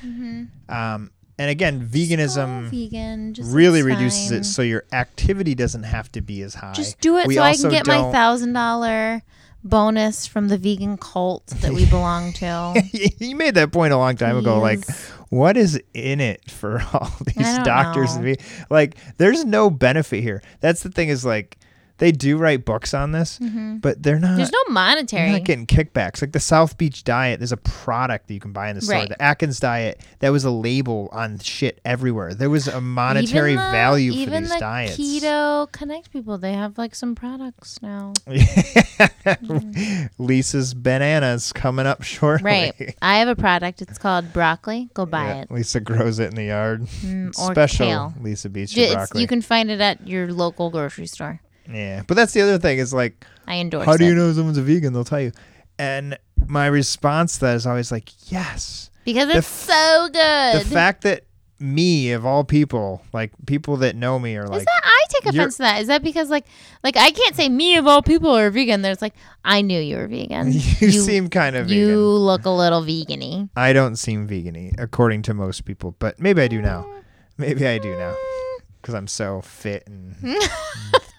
um, 0.69 1.11
and 1.37 1.49
again, 1.49 1.87
veganism 1.87 2.69
vegan. 2.69 3.33
Really 3.41 3.81
reduces 3.81 4.29
fine. 4.29 4.39
it, 4.39 4.43
so 4.43 4.61
your 4.61 4.83
activity 4.91 5.55
doesn't 5.55 5.83
have 5.83 6.11
to 6.11 6.21
be 6.21 6.41
as 6.43 6.53
high. 6.53 6.73
Just 6.73 6.99
do 6.99 7.17
it 7.17 7.27
We 7.27 7.35
so 7.35 7.41
I 7.41 7.55
can 7.55 7.69
get 7.69 7.87
my 7.87 8.11
thousand 8.11 8.53
dollar 8.53 9.23
bonus 9.63 10.25
from 10.25 10.47
the 10.47 10.57
vegan 10.57 10.97
cult 10.97 11.47
that 11.47 11.71
we 11.71 11.85
belong 11.85 12.33
to. 12.33 12.83
you 12.91 13.35
made 13.35 13.55
that 13.55 13.71
point 13.71 13.93
a 13.93 13.97
long 13.97 14.15
time 14.15 14.37
ago. 14.37 14.59
Like, 14.59 14.83
what 15.29 15.57
is 15.57 15.81
in 15.93 16.19
it 16.19 16.49
for 16.49 16.81
all 16.93 17.11
these 17.25 17.57
doctors? 17.59 18.17
know. 18.17 18.35
Like, 18.69 18.95
there's 19.17 19.45
no 19.45 19.69
benefit 19.69 20.21
here. 20.21 20.41
That's 20.59 20.83
the 20.83 20.89
thing. 20.89 21.09
Is 21.09 21.25
like, 21.25 21.57
they 22.01 22.11
do 22.11 22.35
write 22.37 22.65
books 22.65 22.93
on 22.95 23.11
this, 23.11 23.37
but 23.39 24.01
they're 24.01 24.19
not. 24.19 24.29
Mm-hmm. 24.29 24.37
There's 24.37 24.51
no 24.51 24.63
monetary. 24.73 25.31
not 25.31 25.43
getting 25.43 25.67
kickbacks. 25.67 26.19
Like 26.21 26.31
the 26.31 26.39
South 26.39 26.75
Beach 26.77 27.03
diet, 27.03 27.39
there's 27.39 27.51
a 27.51 27.57
product 27.57 28.27
that 28.27 28.33
you 28.33 28.39
can 28.39 28.51
buy 28.51 28.69
in 28.69 28.75
the 28.75 28.81
store. 28.81 28.95
Right. 28.95 29.09
The 29.09 29.21
Atkins 29.21 29.59
diet, 29.59 30.01
that 30.19 30.29
was 30.31 30.43
a 30.43 30.49
label 30.51 31.09
on 31.11 31.37
shit 31.37 31.79
everywhere. 31.85 32.33
There 32.33 32.49
was 32.49 32.67
a 32.67 32.81
monetary 32.81 33.53
Even 33.53 33.63
the- 33.65 33.71
value 33.71 34.11
for 34.13 34.17
even 34.17 34.43
these 34.43 34.51
the 34.53 34.59
diets. 34.59 34.97
Keto 34.97 35.71
Connect 35.71 36.11
people, 36.11 36.37
they 36.39 36.53
have 36.53 36.77
like 36.79 36.95
some 36.95 37.13
products 37.15 37.79
now. 37.83 38.13
Lisa's 40.17 40.73
bananas 40.73 41.53
coming 41.53 41.85
up 41.85 42.03
shortly. 42.03 42.43
Right. 42.45 42.95
I 43.01 43.19
have 43.19 43.27
a 43.27 43.35
product. 43.35 43.81
It's 43.81 43.97
called 43.97 44.33
broccoli. 44.33 44.89
Go 44.93 45.05
buy 45.05 45.25
Yeah, 45.27 45.41
it. 45.43 45.51
Lisa 45.51 45.79
grows 45.79 46.19
it 46.19 46.29
in 46.29 46.35
the 46.35 46.45
yard. 46.45 46.81
Mm, 47.01 47.27
or 47.39 47.51
Special 47.53 47.85
kale. 47.85 48.13
Lisa 48.21 48.49
Beach 48.49 48.75
broccoli. 48.75 49.21
you 49.21 49.27
can 49.27 49.41
find 49.41 49.69
it 49.69 49.79
at 49.81 50.07
your 50.07 50.31
local 50.33 50.69
grocery 50.69 51.05
store. 51.07 51.39
Yeah, 51.73 52.03
but 52.07 52.15
that's 52.15 52.33
the 52.33 52.41
other 52.41 52.57
thing 52.57 52.77
is 52.79 52.93
like, 52.93 53.25
I 53.47 53.57
endorse 53.57 53.85
how 53.85 53.97
do 53.97 54.05
it. 54.05 54.09
you 54.09 54.15
know 54.15 54.31
someone's 54.33 54.57
a 54.57 54.61
vegan? 54.63 54.93
They'll 54.93 55.03
tell 55.03 55.21
you. 55.21 55.31
And 55.79 56.17
my 56.47 56.67
response 56.67 57.35
to 57.35 57.45
that 57.45 57.55
is 57.55 57.65
always 57.67 57.91
like, 57.91 58.09
yes. 58.31 58.89
Because 59.03 59.27
The 59.27 59.37
it's 59.37 59.69
f- 59.69 59.75
so 59.75 60.09
good. 60.11 60.61
The 60.61 60.69
fact 60.69 61.01
that 61.03 61.23
me 61.59 62.11
of 62.11 62.25
all 62.25 62.43
people, 62.43 63.01
like 63.13 63.31
people 63.45 63.77
that 63.77 63.95
know 63.95 64.19
me, 64.19 64.35
are 64.35 64.47
like, 64.47 64.59
is 64.59 64.65
that 64.65 64.81
I 64.83 65.05
take 65.09 65.25
offense 65.33 65.57
to 65.57 65.63
that? 65.63 65.81
Is 65.81 65.87
that 65.87 66.03
because 66.03 66.29
like 66.29 66.45
like 66.83 66.97
I 66.97 67.11
can't 67.11 67.35
say 67.35 67.49
me 67.49 67.77
of 67.77 67.87
all 67.87 68.01
people 68.01 68.35
are 68.35 68.49
vegan? 68.49 68.81
There's 68.81 69.01
like 69.01 69.13
I 69.45 69.61
knew 69.61 69.79
you 69.79 69.97
were 69.97 70.07
vegan. 70.07 70.51
you, 70.51 70.61
seem 70.91 71.29
kind 71.29 71.55
of 71.55 71.67
vegan. 71.67 71.77
you 71.77 71.87
vegan. 71.87 71.99
look 71.99 72.45
a 72.45 72.49
little 72.49 72.81
vegany. 72.81 73.49
I 73.55 73.73
don't 73.73 73.95
seem 73.95 74.27
vegany 74.27 74.73
according 74.79 75.21
to 75.23 75.33
most 75.33 75.65
people, 75.65 75.95
but 75.99 76.19
maybe 76.19 76.41
I 76.41 76.47
do 76.47 76.61
now. 76.61 76.87
Maybe 77.37 77.65
I 77.65 77.77
do 77.79 77.95
now 77.97 78.15
because 78.81 78.95
I'm 78.95 79.07
so 79.07 79.41
fit 79.41 79.83
and 79.87 80.15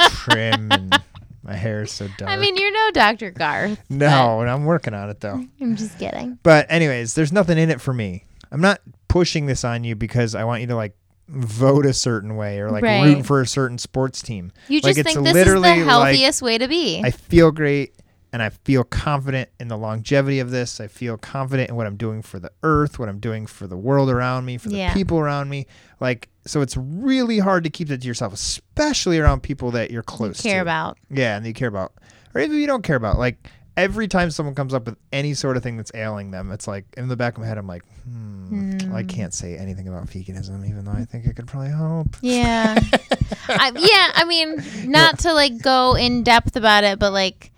trim 0.08 0.70
and 0.72 1.02
My 1.42 1.54
hair 1.54 1.82
is 1.82 1.90
so 1.90 2.08
dark. 2.18 2.30
I 2.30 2.36
mean, 2.36 2.56
you're 2.56 2.72
no 2.72 2.90
Dr. 2.92 3.30
Garth. 3.30 3.78
no, 3.90 4.40
and 4.40 4.50
I'm 4.50 4.64
working 4.64 4.94
on 4.94 5.10
it 5.10 5.20
though. 5.20 5.44
I'm 5.60 5.76
just 5.76 5.98
kidding. 5.98 6.38
But 6.42 6.66
anyways, 6.70 7.14
there's 7.14 7.32
nothing 7.32 7.58
in 7.58 7.70
it 7.70 7.80
for 7.80 7.92
me. 7.92 8.24
I'm 8.50 8.60
not 8.60 8.80
pushing 9.08 9.46
this 9.46 9.64
on 9.64 9.84
you 9.84 9.94
because 9.96 10.34
I 10.34 10.44
want 10.44 10.60
you 10.60 10.66
to 10.68 10.76
like 10.76 10.94
vote 11.28 11.86
a 11.86 11.94
certain 11.94 12.36
way 12.36 12.60
or 12.60 12.70
like 12.70 12.82
Right. 12.84 13.04
root 13.04 13.26
for 13.26 13.40
a 13.40 13.46
certain 13.46 13.78
sports 13.78 14.22
team. 14.22 14.52
You 14.68 14.80
Like, 14.80 14.96
just 14.96 14.98
it's 15.00 15.14
think 15.14 15.24
this 15.26 15.34
is 15.36 15.44
the 15.44 15.50
literally 15.60 15.78
like- 15.80 15.88
healthiest 15.88 16.42
way 16.42 16.58
to 16.58 16.68
be. 16.68 17.00
I 17.02 17.10
feel 17.10 17.50
great 17.50 17.94
and 18.32 18.42
I 18.42 18.50
feel 18.50 18.84
confident 18.84 19.50
in 19.60 19.68
the 19.68 19.76
longevity 19.76 20.38
of 20.40 20.50
this. 20.50 20.80
I 20.80 20.86
feel 20.86 21.16
confident 21.16 21.70
in 21.70 21.76
what 21.76 21.86
I'm 21.86 21.96
doing 21.96 22.22
for 22.22 22.38
the 22.38 22.50
earth, 22.62 22.98
what 22.98 23.08
I'm 23.08 23.18
doing 23.18 23.46
for 23.46 23.66
the 23.66 23.76
world 23.76 24.10
around 24.10 24.44
me, 24.44 24.58
for 24.58 24.68
the 24.68 24.76
Yeah. 24.76 24.92
people 24.94 25.18
around 25.18 25.48
me. 25.50 25.66
Like 26.00 26.28
so 26.44 26.60
it's 26.60 26.76
really 26.76 27.38
hard 27.38 27.64
to 27.64 27.70
keep 27.70 27.88
that 27.88 28.00
to 28.02 28.06
yourself, 28.06 28.32
especially 28.32 29.18
around 29.18 29.42
people 29.42 29.70
that 29.72 29.90
you're 29.90 30.02
close 30.02 30.38
to. 30.38 30.42
care 30.42 30.56
to. 30.58 30.62
about. 30.62 30.98
Yeah, 31.10 31.36
and 31.36 31.46
you 31.46 31.52
care 31.52 31.68
about. 31.68 31.92
Or 32.34 32.40
even 32.40 32.58
you 32.58 32.66
don't 32.66 32.82
care 32.82 32.96
about. 32.96 33.18
Like 33.18 33.48
every 33.76 34.08
time 34.08 34.30
someone 34.30 34.54
comes 34.54 34.74
up 34.74 34.86
with 34.86 34.96
any 35.12 35.34
sort 35.34 35.56
of 35.56 35.62
thing 35.62 35.76
that's 35.76 35.92
ailing 35.94 36.30
them, 36.30 36.50
it's 36.50 36.66
like 36.66 36.84
in 36.96 37.08
the 37.08 37.16
back 37.16 37.34
of 37.34 37.40
my 37.40 37.46
head 37.46 37.58
I'm 37.58 37.66
like, 37.66 37.82
hmm, 38.04 38.70
I 38.92 39.02
Hmm. 39.02 39.06
can't 39.08 39.32
say 39.34 39.56
anything 39.56 39.88
about 39.88 40.06
veganism 40.08 40.68
even 40.68 40.84
though 40.84 40.92
I 40.92 41.04
think 41.04 41.24
it 41.26 41.36
could 41.36 41.46
probably 41.46 41.70
help. 41.70 42.16
Yeah. 42.20 42.78
I, 43.48 43.72
yeah, 43.76 44.10
I 44.14 44.24
mean, 44.26 44.62
not 44.90 45.20
to 45.20 45.32
like 45.32 45.62
go 45.62 45.94
in 45.96 46.22
depth 46.22 46.56
about 46.56 46.84
it, 46.84 46.98
but 46.98 47.12
like, 47.12 47.50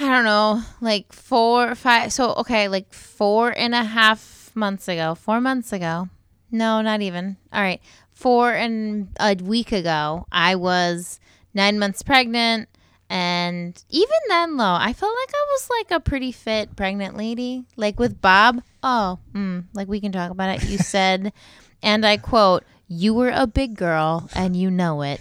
I 0.00 0.08
don't 0.08 0.24
know, 0.24 0.62
like 0.80 1.12
four 1.12 1.70
or 1.70 1.74
five. 1.74 2.12
So, 2.12 2.32
okay, 2.34 2.68
like 2.68 2.92
four 2.92 3.50
and 3.56 3.74
a 3.74 3.84
half 3.84 4.50
months 4.54 4.88
ago, 4.88 5.14
four 5.14 5.40
months 5.40 5.72
ago. 5.72 6.08
No, 6.52 6.80
not 6.82 7.00
even. 7.00 7.36
All 7.52 7.60
right. 7.62 7.80
Four 8.12 8.52
and 8.52 9.08
a 9.18 9.34
week 9.34 9.72
ago, 9.72 10.26
I 10.30 10.54
was 10.54 11.18
nine 11.54 11.78
months 11.78 12.02
pregnant. 12.02 12.68
And 13.10 13.82
even 13.90 14.16
then, 14.28 14.56
though, 14.56 14.64
I 14.78 14.92
felt 14.92 15.12
like 15.14 15.34
I 15.34 15.46
was 15.50 15.68
like 15.78 15.90
a 15.90 16.00
pretty 16.00 16.30
fit 16.32 16.76
pregnant 16.76 17.16
lady. 17.16 17.64
Like 17.76 17.98
with 17.98 18.20
Bob. 18.22 18.62
Oh, 18.82 19.18
mm, 19.34 19.64
like 19.74 19.88
we 19.88 20.00
can 20.00 20.12
talk 20.12 20.30
about 20.30 20.56
it. 20.56 20.68
You 20.68 20.78
said, 20.78 21.32
and 21.82 22.06
I 22.06 22.16
quote, 22.16 22.64
you 22.88 23.14
were 23.14 23.30
a 23.34 23.46
big 23.46 23.74
girl 23.76 24.28
and 24.34 24.54
you 24.56 24.70
know 24.70 25.02
it. 25.02 25.20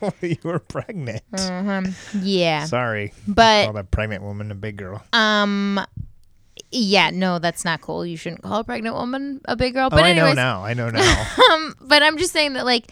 you 0.20 0.36
were 0.42 0.58
pregnant. 0.58 1.22
Mhm. 1.32 1.94
Yeah. 2.22 2.64
Sorry. 2.64 3.12
But 3.28 3.64
Call 3.64 3.74
that 3.74 3.90
pregnant 3.92 4.22
woman 4.24 4.50
a 4.50 4.56
big 4.56 4.76
girl. 4.76 5.02
um 5.12 5.80
yeah, 6.70 7.10
no, 7.10 7.38
that's 7.38 7.64
not 7.64 7.80
cool. 7.80 8.04
You 8.04 8.16
shouldn't 8.16 8.42
call 8.42 8.60
a 8.60 8.64
pregnant 8.64 8.94
woman 8.96 9.40
a 9.46 9.56
big 9.56 9.74
girl. 9.74 9.86
Oh, 9.86 9.90
But 9.90 10.04
I 10.04 10.12
know 10.12 10.32
now. 10.32 10.64
I 10.64 10.74
know 10.74 10.90
now. 10.90 11.26
um, 11.52 11.74
but 11.80 12.02
I'm 12.02 12.18
just 12.18 12.32
saying 12.32 12.54
that 12.54 12.64
like 12.64 12.90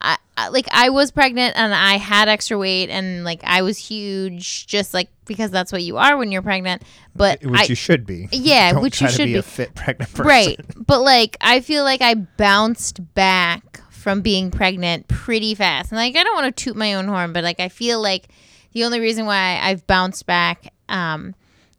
I, 0.00 0.16
I 0.36 0.48
like 0.48 0.66
I 0.72 0.88
was 0.90 1.10
pregnant 1.10 1.54
and 1.56 1.74
I 1.74 1.96
had 1.98 2.28
extra 2.28 2.56
weight 2.56 2.88
and 2.88 3.22
like 3.24 3.40
I 3.44 3.62
was 3.62 3.76
huge 3.78 4.66
just 4.66 4.94
like 4.94 5.08
because 5.26 5.50
that's 5.50 5.72
what 5.72 5.82
you 5.82 5.98
are 5.98 6.16
when 6.16 6.32
you're 6.32 6.42
pregnant. 6.42 6.82
But 7.14 7.44
which 7.44 7.60
I 7.60 7.64
you 7.64 7.74
should 7.74 8.06
be. 8.06 8.28
Yeah, 8.32 8.72
Don't 8.72 8.82
which 8.82 9.00
you 9.00 9.08
to 9.08 9.12
should 9.12 9.24
be, 9.26 9.32
be. 9.34 9.38
a 9.38 9.42
fit 9.42 9.74
pregnant 9.74 10.10
person. 10.12 10.26
right. 10.26 10.60
But 10.76 11.00
like 11.02 11.36
I 11.40 11.60
feel 11.60 11.84
like 11.84 12.00
I 12.02 12.14
bounced 12.14 13.14
back 13.14 13.82
from 13.90 14.22
being 14.22 14.50
pregnant 14.50 15.06
pretty 15.08 15.54
fast. 15.54 15.92
And 15.92 15.98
like 15.98 16.16
I 16.16 16.22
don't 16.22 16.34
want 16.34 16.56
to 16.56 16.64
toot 16.64 16.76
my 16.76 16.94
own 16.94 17.06
horn, 17.08 17.32
but 17.32 17.44
like 17.44 17.60
I 17.60 17.68
feel 17.68 18.00
like 18.00 18.28
the 18.72 18.84
only 18.84 19.00
reason 19.00 19.26
why 19.26 19.58
I've 19.62 19.86
bounced 19.86 20.26
back 20.26 20.72
um 20.88 21.34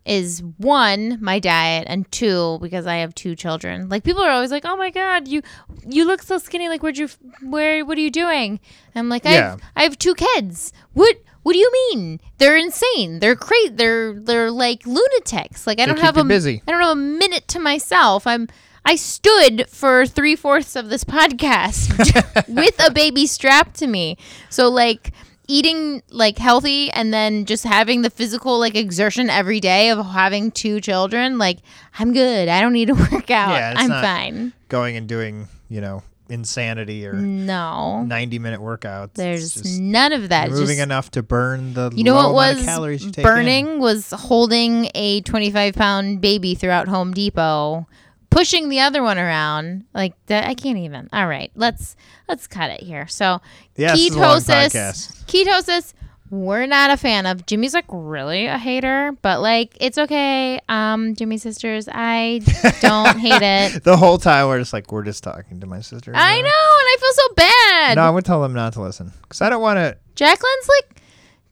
is 0.05 0.41
one 0.57 1.17
my 1.21 1.37
diet 1.39 1.85
and 1.87 2.11
two 2.11 2.57
because 2.61 2.87
I 2.87 2.95
have 2.97 3.13
two 3.13 3.35
children. 3.35 3.87
Like 3.89 4.03
people 4.03 4.23
are 4.23 4.31
always 4.31 4.51
like, 4.51 4.65
"Oh 4.65 4.75
my 4.75 4.89
god, 4.89 5.27
you 5.27 5.41
you 5.87 6.05
look 6.05 6.21
so 6.21 6.37
skinny. 6.37 6.69
Like 6.69 6.81
where'd 6.81 6.97
you 6.97 7.09
where 7.43 7.85
what 7.85 7.97
are 7.97 8.01
you 8.01 8.11
doing?" 8.11 8.59
I'm 8.95 9.09
like, 9.09 9.25
"I 9.25 9.33
Yeah. 9.33 9.49
have, 9.51 9.61
I 9.75 9.83
have 9.83 9.99
two 9.99 10.15
kids. 10.15 10.73
What 10.93 11.17
what 11.43 11.53
do 11.53 11.59
you 11.59 11.71
mean? 11.91 12.19
They're 12.37 12.57
insane. 12.57 13.19
They're 13.19 13.35
crazy. 13.35 13.69
They're 13.69 14.13
they're 14.19 14.51
like 14.51 14.85
lunatics. 14.85 15.65
Like 15.67 15.79
I 15.79 15.85
don't 15.85 15.99
have 15.99 16.17
a 16.17 16.23
busy. 16.23 16.61
I 16.67 16.71
don't 16.71 16.81
have 16.81 16.91
a 16.91 16.95
minute 16.95 17.47
to 17.49 17.59
myself. 17.59 18.25
I'm 18.27 18.47
I 18.83 18.95
stood 18.95 19.69
for 19.69 20.07
three 20.07 20.35
fourths 20.35 20.75
of 20.75 20.89
this 20.89 21.03
podcast 21.17 22.47
with 22.47 22.75
a 22.83 22.91
baby 22.91 23.27
strapped 23.27 23.75
to 23.77 23.87
me. 23.87 24.17
So 24.49 24.69
like 24.69 25.11
eating 25.51 26.01
like 26.09 26.37
healthy 26.37 26.89
and 26.91 27.13
then 27.13 27.45
just 27.45 27.63
having 27.63 28.01
the 28.01 28.09
physical 28.09 28.57
like 28.59 28.75
exertion 28.75 29.29
every 29.29 29.59
day 29.59 29.89
of 29.89 30.05
having 30.05 30.51
two 30.51 30.79
children, 30.79 31.37
like 31.37 31.59
I'm 31.99 32.13
good. 32.13 32.47
I 32.47 32.61
don't 32.61 32.73
need 32.73 32.87
to 32.87 32.93
work 33.11 33.29
out. 33.29 33.51
Yeah, 33.51 33.71
it's 33.71 33.81
I'm 33.81 33.89
not- 33.89 34.03
fine. 34.03 34.53
Going 34.69 34.95
and 34.95 35.07
doing, 35.07 35.47
you 35.69 35.81
know, 35.81 36.03
insanity 36.29 37.05
or 37.05 37.11
No. 37.13 38.03
90 38.03 38.39
minute 38.39 38.61
workouts. 38.61 39.15
There's 39.15 39.77
none 39.79 40.13
of 40.13 40.29
that. 40.29 40.49
Moving 40.49 40.79
enough 40.79 41.11
to 41.11 41.21
burn 41.23 41.73
the 41.73 41.91
You 41.93 42.05
know 42.05 42.15
what 42.15 42.33
was 42.33 42.63
calories 42.63 43.03
you 43.03 43.11
take 43.11 43.25
in. 43.25 43.31
burning 43.31 43.79
was 43.79 44.11
holding 44.11 44.89
a 44.95 45.19
25 45.21 45.75
pound 45.75 46.21
baby 46.21 46.55
throughout 46.55 46.87
Home 46.87 47.13
Depot, 47.13 47.85
pushing 48.31 48.69
the 48.69 48.79
other 48.79 49.03
one 49.03 49.19
around. 49.19 49.85
Like 49.93 50.13
that, 50.25 50.47
I 50.47 50.55
can't 50.55 50.79
even. 50.79 51.07
All 51.13 51.27
right, 51.27 51.51
let's 51.55 51.95
let's 52.27 52.47
cut 52.47 52.71
it 52.71 52.81
here. 52.81 53.07
So 53.07 53.39
Yeah, 53.75 53.91
this 53.91 54.07
is 54.07 54.15
a 54.15 54.19
long 54.19 54.39
ketosis, 54.39 55.23
ketosis. 55.25 55.93
We're 56.31 56.65
not 56.65 56.89
a 56.91 56.97
fan 56.97 57.25
of. 57.25 57.45
Jimmy's 57.45 57.73
like 57.73 57.85
really 57.89 58.45
a 58.45 58.57
hater, 58.57 59.11
but 59.21 59.41
like 59.41 59.75
it's 59.81 59.97
okay. 59.97 60.61
Um, 60.69 61.13
Jimmy 61.13 61.37
sisters, 61.37 61.89
I 61.91 62.39
don't 62.79 63.19
hate 63.19 63.41
it. 63.41 63.83
The 63.91 63.97
whole 63.97 64.17
time 64.17 64.47
we're 64.47 64.59
just 64.59 64.71
like 64.71 64.91
we're 64.91 65.03
just 65.03 65.23
talking 65.23 65.59
to 65.59 65.67
my 65.67 65.81
sister. 65.81 66.13
I 66.15 66.35
know, 66.35 66.47
and 66.47 66.47
I 66.47 66.97
feel 66.99 67.13
so 67.13 67.33
bad. 67.35 67.95
No, 67.97 68.03
i 68.03 68.09
would 68.09 68.23
tell 68.23 68.41
them 68.41 68.53
not 68.53 68.73
to 68.73 68.81
listen 68.81 69.11
because 69.23 69.41
I 69.41 69.49
don't 69.49 69.61
want 69.61 69.77
to. 69.77 69.97
Jacqueline's 70.15 70.69
like 70.79 71.00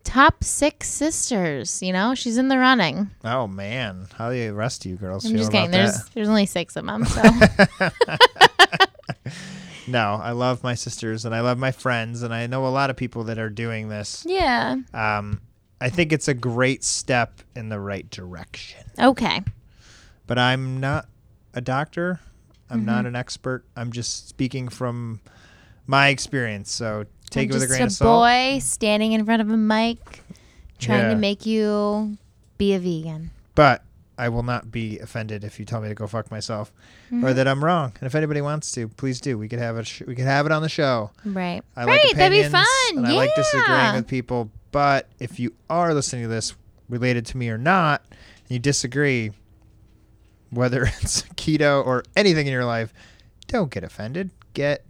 top 0.09 0.43
six 0.43 0.89
sisters. 0.89 1.81
You 1.81 1.93
know, 1.93 2.15
she's 2.15 2.37
in 2.37 2.47
the 2.47 2.57
running. 2.57 3.09
Oh 3.23 3.47
man, 3.47 4.07
how 4.15 4.31
do 4.31 4.35
the 4.47 4.53
rest 4.53 4.85
of 4.85 4.91
you 4.91 4.97
girls 4.97 5.25
I'm 5.25 5.31
feel 5.31 5.39
just 5.39 5.51
about 5.51 5.57
kidding. 5.67 5.71
There's 5.71 5.93
that? 5.97 6.09
there's 6.13 6.29
only 6.29 6.45
six 6.45 6.75
of 6.75 6.85
them. 6.85 7.05
So 7.05 7.21
No, 9.87 10.19
I 10.21 10.31
love 10.33 10.61
my 10.63 10.75
sisters 10.75 11.25
and 11.25 11.33
I 11.33 11.39
love 11.41 11.57
my 11.57 11.71
friends 11.71 12.21
and 12.21 12.31
I 12.31 12.45
know 12.45 12.67
a 12.67 12.69
lot 12.69 12.91
of 12.91 12.95
people 12.95 13.23
that 13.23 13.39
are 13.39 13.49
doing 13.49 13.89
this. 13.89 14.23
yeah. 14.27 14.75
Um, 14.93 15.41
I 15.81 15.89
think 15.89 16.11
it's 16.13 16.27
a 16.27 16.33
great 16.35 16.83
step 16.83 17.41
in 17.55 17.69
the 17.69 17.79
right 17.79 18.07
direction. 18.09 18.81
Okay. 18.99 19.41
But 20.27 20.37
I'm 20.37 20.79
not 20.79 21.07
a 21.55 21.61
doctor. 21.61 22.19
I'm 22.69 22.79
Mm-hmm. 22.79 22.85
not 22.85 23.05
an 23.07 23.15
expert. 23.15 23.65
I'm 23.75 23.91
just 23.91 24.29
speaking 24.29 24.69
from 24.69 25.21
my 25.87 26.09
experience. 26.09 26.69
So 26.71 27.05
take 27.29 27.49
I'm 27.49 27.51
it 27.51 27.53
with 27.59 27.63
a 27.63 27.67
grain 27.67 27.81
of 27.83 27.91
salt. 27.91 28.21
boy 28.25 28.59
standing 28.59 29.11
in 29.13 29.25
front 29.25 29.41
of 29.41 29.49
a 29.49 29.57
mic, 29.57 30.23
trying 30.79 31.03
Yeah. 31.03 31.09
to 31.09 31.15
make 31.15 31.45
you 31.45 32.17
be 32.57 32.73
a 32.73 32.79
vegan. 32.79 33.31
But 33.55 33.83
I 34.17 34.27
will 34.29 34.43
not 34.43 34.69
be 34.71 34.99
offended 34.99 35.43
if 35.45 35.59
you 35.59 35.65
tell 35.65 35.79
me 35.79 35.87
to 35.87 35.95
go 35.95 36.05
fuck 36.07 36.29
myself 36.29 36.71
Mm-hmm. 37.07 37.23
or 37.25 37.33
that 37.33 37.47
I'm 37.47 37.63
wrong. 37.63 37.93
And 37.99 38.05
if 38.07 38.13
anybody 38.15 38.41
wants 38.41 38.71
to, 38.73 38.87
please 38.87 39.19
do. 39.21 39.37
We 39.37 39.47
could 39.47 39.59
have 39.59 39.77
it. 39.77 39.87
Sh- 39.87 40.03
we 40.05 40.13
could 40.15 40.25
have 40.25 40.45
it 40.45 40.51
on 40.51 40.61
the 40.61 40.69
show. 40.69 41.09
Right. 41.25 41.63
I 41.75 41.85
right. 41.85 42.03
like 42.05 42.15
that'd 42.17 42.31
be 42.31 42.41
opinions, 42.41 42.51
fun. 42.51 42.97
and 42.97 43.07
yeah. 43.07 43.13
I 43.13 43.15
like 43.15 43.35
disagreeing 43.35 43.95
with 43.95 44.07
people. 44.07 44.51
But 44.71 45.07
if 45.19 45.39
you 45.39 45.53
are 45.69 45.93
listening 45.93 46.23
to 46.23 46.27
this 46.27 46.53
related 46.89 47.25
to 47.27 47.37
me 47.37 47.49
or 47.49 47.57
not, 47.57 48.03
and 48.09 48.19
you 48.49 48.59
disagree, 48.59 49.31
whether 50.51 50.83
it's 51.01 51.23
keto 51.35 51.83
or 51.85 52.03
anything 52.15 52.45
in 52.45 52.53
your 52.53 52.65
life, 52.65 52.93
don't 53.47 53.71
get 53.71 53.83
offended. 53.83 54.29
Get 54.53 54.85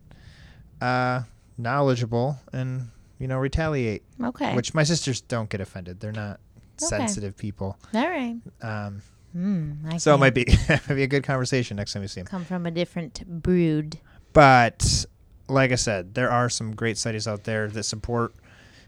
uh, 0.81 1.21
knowledgeable 1.59 2.39
and 2.53 2.89
you 3.19 3.27
know 3.27 3.37
retaliate. 3.37 4.03
okay. 4.23 4.55
Which 4.55 4.73
my 4.73 4.83
sisters 4.83 5.21
don't 5.21 5.49
get 5.49 5.61
offended. 5.61 5.99
They're 5.99 6.11
not 6.11 6.39
Okay. 6.81 6.87
sensitive 6.97 7.35
people. 7.37 7.77
All 7.93 8.09
right. 8.09 8.37
Um, 8.61 9.01
Mm, 9.37 9.93
I 9.93 9.97
so 9.97 10.15
it 10.15 10.17
might 10.17 10.33
be 10.33 10.45
might 10.69 10.87
be 10.87 11.03
a 11.03 11.07
good 11.07 11.23
conversation 11.23 11.77
next 11.77 11.93
time 11.93 12.01
we 12.01 12.07
see 12.07 12.21
them. 12.21 12.25
come 12.25 12.43
from 12.45 12.65
a 12.65 12.71
different 12.71 13.23
brood. 13.43 13.99
But 14.33 15.05
like 15.47 15.71
I 15.71 15.75
said, 15.75 16.15
there 16.15 16.31
are 16.31 16.49
some 16.49 16.73
great 16.75 16.97
studies 16.97 17.27
out 17.27 17.43
there 17.43 17.67
that 17.67 17.83
support 17.83 18.33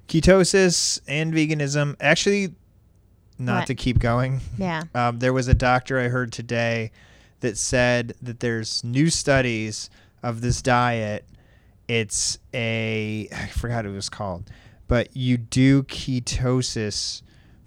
ketosis 0.07 0.99
and 1.07 1.33
veganism. 1.33 1.95
Actually, 1.99 2.53
not 3.37 3.59
What? 3.61 3.67
to 3.67 3.75
keep 3.75 3.99
going, 3.99 4.41
Yeah. 4.57 4.83
um, 4.95 5.19
there 5.19 5.33
was 5.33 5.47
a 5.47 5.53
doctor 5.53 5.99
I 5.99 6.07
heard 6.07 6.31
today 6.31 6.91
that 7.41 7.57
said 7.57 8.13
that 8.21 8.39
there's 8.39 8.83
new 8.83 9.09
studies 9.09 9.89
of 10.23 10.41
this 10.41 10.61
diet. 10.61 11.25
It's 11.91 12.37
a 12.53 13.27
I 13.35 13.47
forgot 13.47 13.77
what 13.83 13.87
it 13.87 13.89
was 13.95 14.07
called, 14.09 14.49
but 14.87 15.09
you 15.15 15.37
do 15.37 15.83
ketosis 15.83 17.21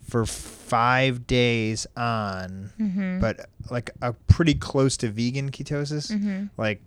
for 0.08 0.24
five 0.24 1.26
days 1.26 1.86
on, 1.96 2.70
Mm-hmm. 2.80 3.20
but 3.20 3.48
like 3.70 3.90
a 4.00 4.12
pretty 4.12 4.54
close 4.54 4.96
to 4.98 5.08
vegan 5.10 5.50
ketosis 5.50 6.10
mm-hmm. 6.10 6.46
like 6.56 6.80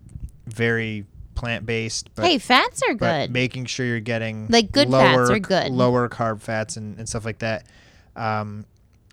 very 0.46 1.04
plant 1.36 1.64
based, 1.64 2.12
but, 2.16 2.24
Hey, 2.24 2.38
fats 2.38 2.82
are 2.88 2.94
but 2.96 3.26
good. 3.26 3.32
making 3.32 3.66
sure 3.66 3.86
you're 3.86 4.00
getting 4.00 4.48
Like, 4.48 4.72
good 4.72 4.88
lower, 4.88 5.26
fats 5.26 5.30
are 5.30 5.38
good. 5.38 5.70
lower 5.70 6.08
carb 6.08 6.40
fats 6.40 6.76
and, 6.76 6.98
and 6.98 7.08
stuff 7.08 7.24
like 7.24 7.38
that. 7.38 7.66
Um, 8.16 8.64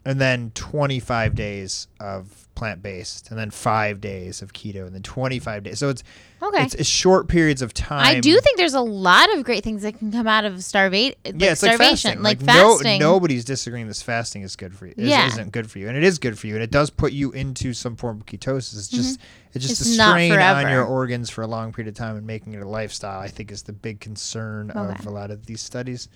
and 0.03 0.19
then 0.19 0.51
25 0.55 1.35
days 1.35 1.87
of 1.99 2.47
plant 2.55 2.81
based, 2.81 3.29
and 3.29 3.37
then 3.39 3.51
five 3.51 3.99
days 4.01 4.41
of 4.41 4.53
keto, 4.53 4.85
and 4.85 4.93
then 4.95 5.01
25 5.03 5.63
days. 5.63 5.79
So 5.79 5.89
it's 5.89 6.03
Okay. 6.47 6.63
it's, 6.63 6.75
it's 6.75 6.89
short 6.89 7.27
periods 7.27 7.61
of 7.61 7.73
time. 7.73 8.05
I 8.05 8.19
do 8.19 8.39
think 8.39 8.57
there's 8.57 8.73
a 8.73 8.81
lot 8.81 9.33
of 9.35 9.43
great 9.43 9.63
things 9.63 9.81
that 9.81 9.97
can 9.97 10.11
come 10.11 10.27
out 10.27 10.45
of 10.45 10.63
starvation. 10.63 11.15
Like 11.25 11.35
yeah, 11.37 11.51
it's 11.53 11.63
like 11.63 11.75
starvation, 11.75 12.09
fasting. 12.11 12.21
like, 12.23 12.41
no- 12.41 12.75
fasting. 12.77 12.99
nobody's 12.99 13.45
disagreeing 13.45 13.87
this 13.87 14.01
fasting 14.01 14.41
is 14.43 14.55
good 14.55 14.73
for 14.75 14.85
you. 14.87 14.93
Is, 14.97 15.09
Yeah. 15.09 15.27
isn't 15.27 15.51
good 15.51 15.69
for 15.71 15.79
you, 15.79 15.87
and 15.87 15.97
it 15.97 16.03
is 16.03 16.19
good 16.19 16.37
for 16.37 16.47
you, 16.47 16.53
and 16.55 16.63
it 16.63 16.71
does 16.71 16.89
put 16.89 17.11
you 17.13 17.31
into 17.31 17.73
some 17.73 17.95
form 17.95 18.17
of 18.21 18.25
ketosis. 18.25 18.77
It's 18.77 18.87
just 18.89 19.19
it's 19.53 19.65
just 19.67 19.81
Mm-hmm. 19.81 19.91
It's 19.91 19.99
a 19.99 20.09
strain 20.11 20.31
on 20.33 20.69
your 20.69 20.83
organs 20.85 21.29
for 21.29 21.41
a 21.41 21.47
long 21.47 21.71
period 21.73 21.89
of 21.89 21.95
time 21.95 22.17
and 22.17 22.27
making 22.27 22.53
it 22.53 22.61
a 22.61 22.67
lifestyle. 22.67 23.19
I 23.19 23.27
think 23.29 23.51
is 23.51 23.63
the 23.63 23.73
big 23.73 23.99
concern 23.99 24.69
of 24.71 25.05
a 25.05 25.09
lot 25.09 25.31
of 25.31 25.45
these 25.45 25.61
studies. 25.61 26.09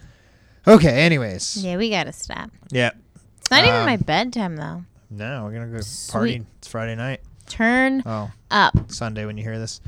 Okay, 0.68 1.04
anyways, 1.04 1.58
Yeah, 1.64 1.78
we 1.78 1.90
gotta 1.90 2.12
stop. 2.12 2.52
yeah. 2.70 2.92
It's 3.40 3.50
not 3.50 3.64
even 3.64 3.76
Um, 3.80 3.86
my 3.86 3.98
bedtime 3.98 4.56
though. 4.58 4.84
No, 5.10 5.46
we're 5.46 5.54
gonna 5.54 5.68
go 5.68 5.80
party. 6.12 6.46
It's 6.60 6.68
Friday 6.68 6.96
night. 6.96 7.22
Turn 7.48 8.04
Oh, 8.06 8.30
up. 8.52 8.92
Sunday 8.92 9.26
when 9.26 9.38
you 9.38 9.44
hear 9.44 9.58
this. 9.58 9.82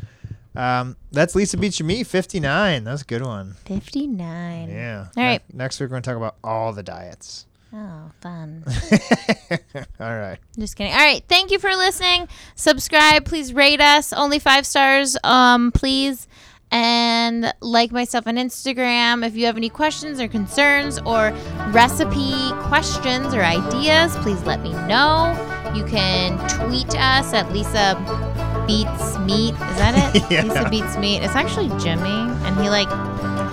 Um, 0.55 0.97
that's 1.11 1.33
Lisa 1.35 1.57
Beats 1.57 1.81
Meat, 1.81 2.05
59. 2.07 2.83
That's 2.83 3.01
a 3.01 3.05
good 3.05 3.23
one. 3.25 3.55
Fifty 3.65 4.07
nine. 4.07 4.69
Yeah. 4.69 5.07
All 5.15 5.23
right. 5.23 5.41
Ne- 5.53 5.57
next 5.57 5.79
week, 5.79 5.89
we're 5.89 5.91
going 5.91 6.03
to 6.03 6.09
talk 6.09 6.17
about 6.17 6.35
all 6.43 6.73
the 6.73 6.83
diets. 6.83 7.45
Oh, 7.73 8.11
fun. 8.19 8.65
all 9.99 10.17
right. 10.17 10.37
Just 10.59 10.75
kidding. 10.75 10.91
All 10.91 10.99
right. 10.99 11.23
Thank 11.29 11.51
you 11.51 11.59
for 11.59 11.73
listening. 11.73 12.27
Subscribe. 12.55 13.23
Please 13.23 13.53
rate 13.53 13.79
us. 13.79 14.11
Only 14.11 14.39
five 14.39 14.65
stars, 14.65 15.15
um, 15.23 15.71
please. 15.71 16.27
And 16.71 17.53
like 17.61 17.91
myself 17.91 18.27
on 18.27 18.35
Instagram. 18.35 19.25
If 19.25 19.35
you 19.35 19.45
have 19.45 19.57
any 19.57 19.69
questions 19.69 20.21
or 20.21 20.27
concerns 20.27 20.99
or 20.99 21.31
recipe 21.71 22.33
questions 22.69 23.33
or 23.33 23.41
ideas, 23.43 24.15
please 24.17 24.41
let 24.43 24.61
me 24.61 24.71
know. 24.87 25.35
You 25.75 25.83
can 25.85 26.37
tweet 26.49 26.95
us 26.95 27.33
at 27.33 27.51
Lisa 27.51 27.95
Beats 28.67 29.17
Meat. 29.19 29.53
Is 29.53 29.77
that 29.77 30.15
it? 30.15 30.23
Yeah. 30.31 30.43
Lisa 30.43 30.69
Beats 30.69 30.97
Meat. 30.97 31.21
It's 31.23 31.35
actually 31.35 31.67
Jimmy, 31.79 32.09
and 32.45 32.57
he 32.61 32.69
like 32.69 32.87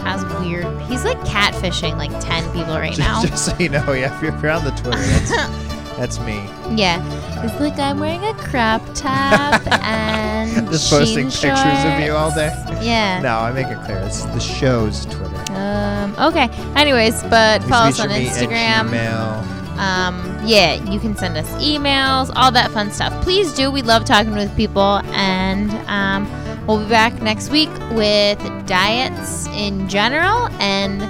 has 0.05 0.25
weird. 0.41 0.65
He's 0.83 1.05
like 1.05 1.19
catfishing 1.21 1.97
like 1.97 2.11
ten 2.25 2.45
people 2.53 2.75
right 2.75 2.93
Just, 2.95 2.99
now. 3.01 3.25
just 3.25 3.47
so 3.47 3.57
you 3.59 3.69
know, 3.69 3.93
yeah, 3.93 4.15
if 4.15 4.23
you're, 4.23 4.35
if 4.35 4.43
you're 4.43 4.53
on 4.53 4.65
the 4.65 4.71
Twitter, 4.73 4.99
that's, 5.99 6.19
me. 6.21 6.37
Yeah. 6.77 7.03
It's 7.45 7.61
like 7.61 7.79
I'm 7.79 8.01
wearing 8.01 8.25
a 8.25 8.35
crop 8.35 8.83
top 8.95 9.67
and 9.83 10.69
Just 10.71 10.91
posting 10.91 11.27
pictures 11.27 11.85
of 11.85 12.01
you 12.01 12.13
all 12.13 12.35
day. 12.35 12.53
Yeah. 12.83 13.21
No, 13.21 13.39
I 13.39 13.53
make 13.53 13.67
it 13.67 13.83
clear. 13.85 13.99
It's 13.99 14.25
the 14.25 14.41
show's 14.41 15.05
Twitter. 15.07 15.53
Um. 15.53 16.15
Okay. 16.19 16.49
Anyways, 16.77 17.23
but 17.25 17.63
Lisa 17.63 17.73
follow 17.73 17.89
us 17.89 18.01
on 18.01 18.11
Your 18.11 18.19
Me 18.19 18.29
at 18.29 18.37
Instagram. 18.37 19.79
Um. 19.79 20.47
Yeah. 20.47 20.75
You 20.91 21.01
can 21.01 21.17
send 21.17 21.37
us 21.37 21.51
emails, 21.63 22.31
all 22.37 22.51
that 22.53 22.71
fun 22.71 22.91
stuff. 22.91 23.13
Please 23.23 23.53
do. 23.55 23.71
We 23.71 23.83
love 23.83 24.05
talking 24.05 24.33
with 24.33 24.55
people, 24.57 25.01
and 25.13 25.71
um, 25.89 26.27
we'll 26.69 26.83
be 26.83 26.89
back 26.89 27.21
next 27.23 27.51
week 27.51 27.71
with 27.93 28.39
diets 28.67 29.47
in 29.49 29.89
general 29.89 30.49
and 30.61 31.03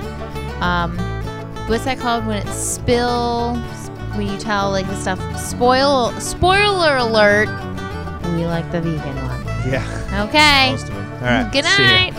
um, 0.63 0.97
what's 1.69 1.85
that 1.85 1.99
called 1.99 2.27
when 2.27 2.47
it's 2.47 2.57
spill 2.57 3.61
when 4.19 4.27
you 4.27 4.37
tell 4.39 4.71
like 4.71 4.87
the 4.87 4.97
stuff 4.97 5.19
spoil 5.41 6.11
spoiler 6.21 6.97
alert 6.97 7.49
we 8.35 8.45
like 8.45 8.71
the 8.73 8.81
vegan 8.81 9.17
one 9.17 9.45
Yeah. 9.71 10.27
okay 10.29 10.73
Most 10.73 10.89
of 10.89 10.95
them. 10.95 11.13
All 11.15 11.21
right. 11.21 11.53
good 11.53 11.65
night 11.65 12.13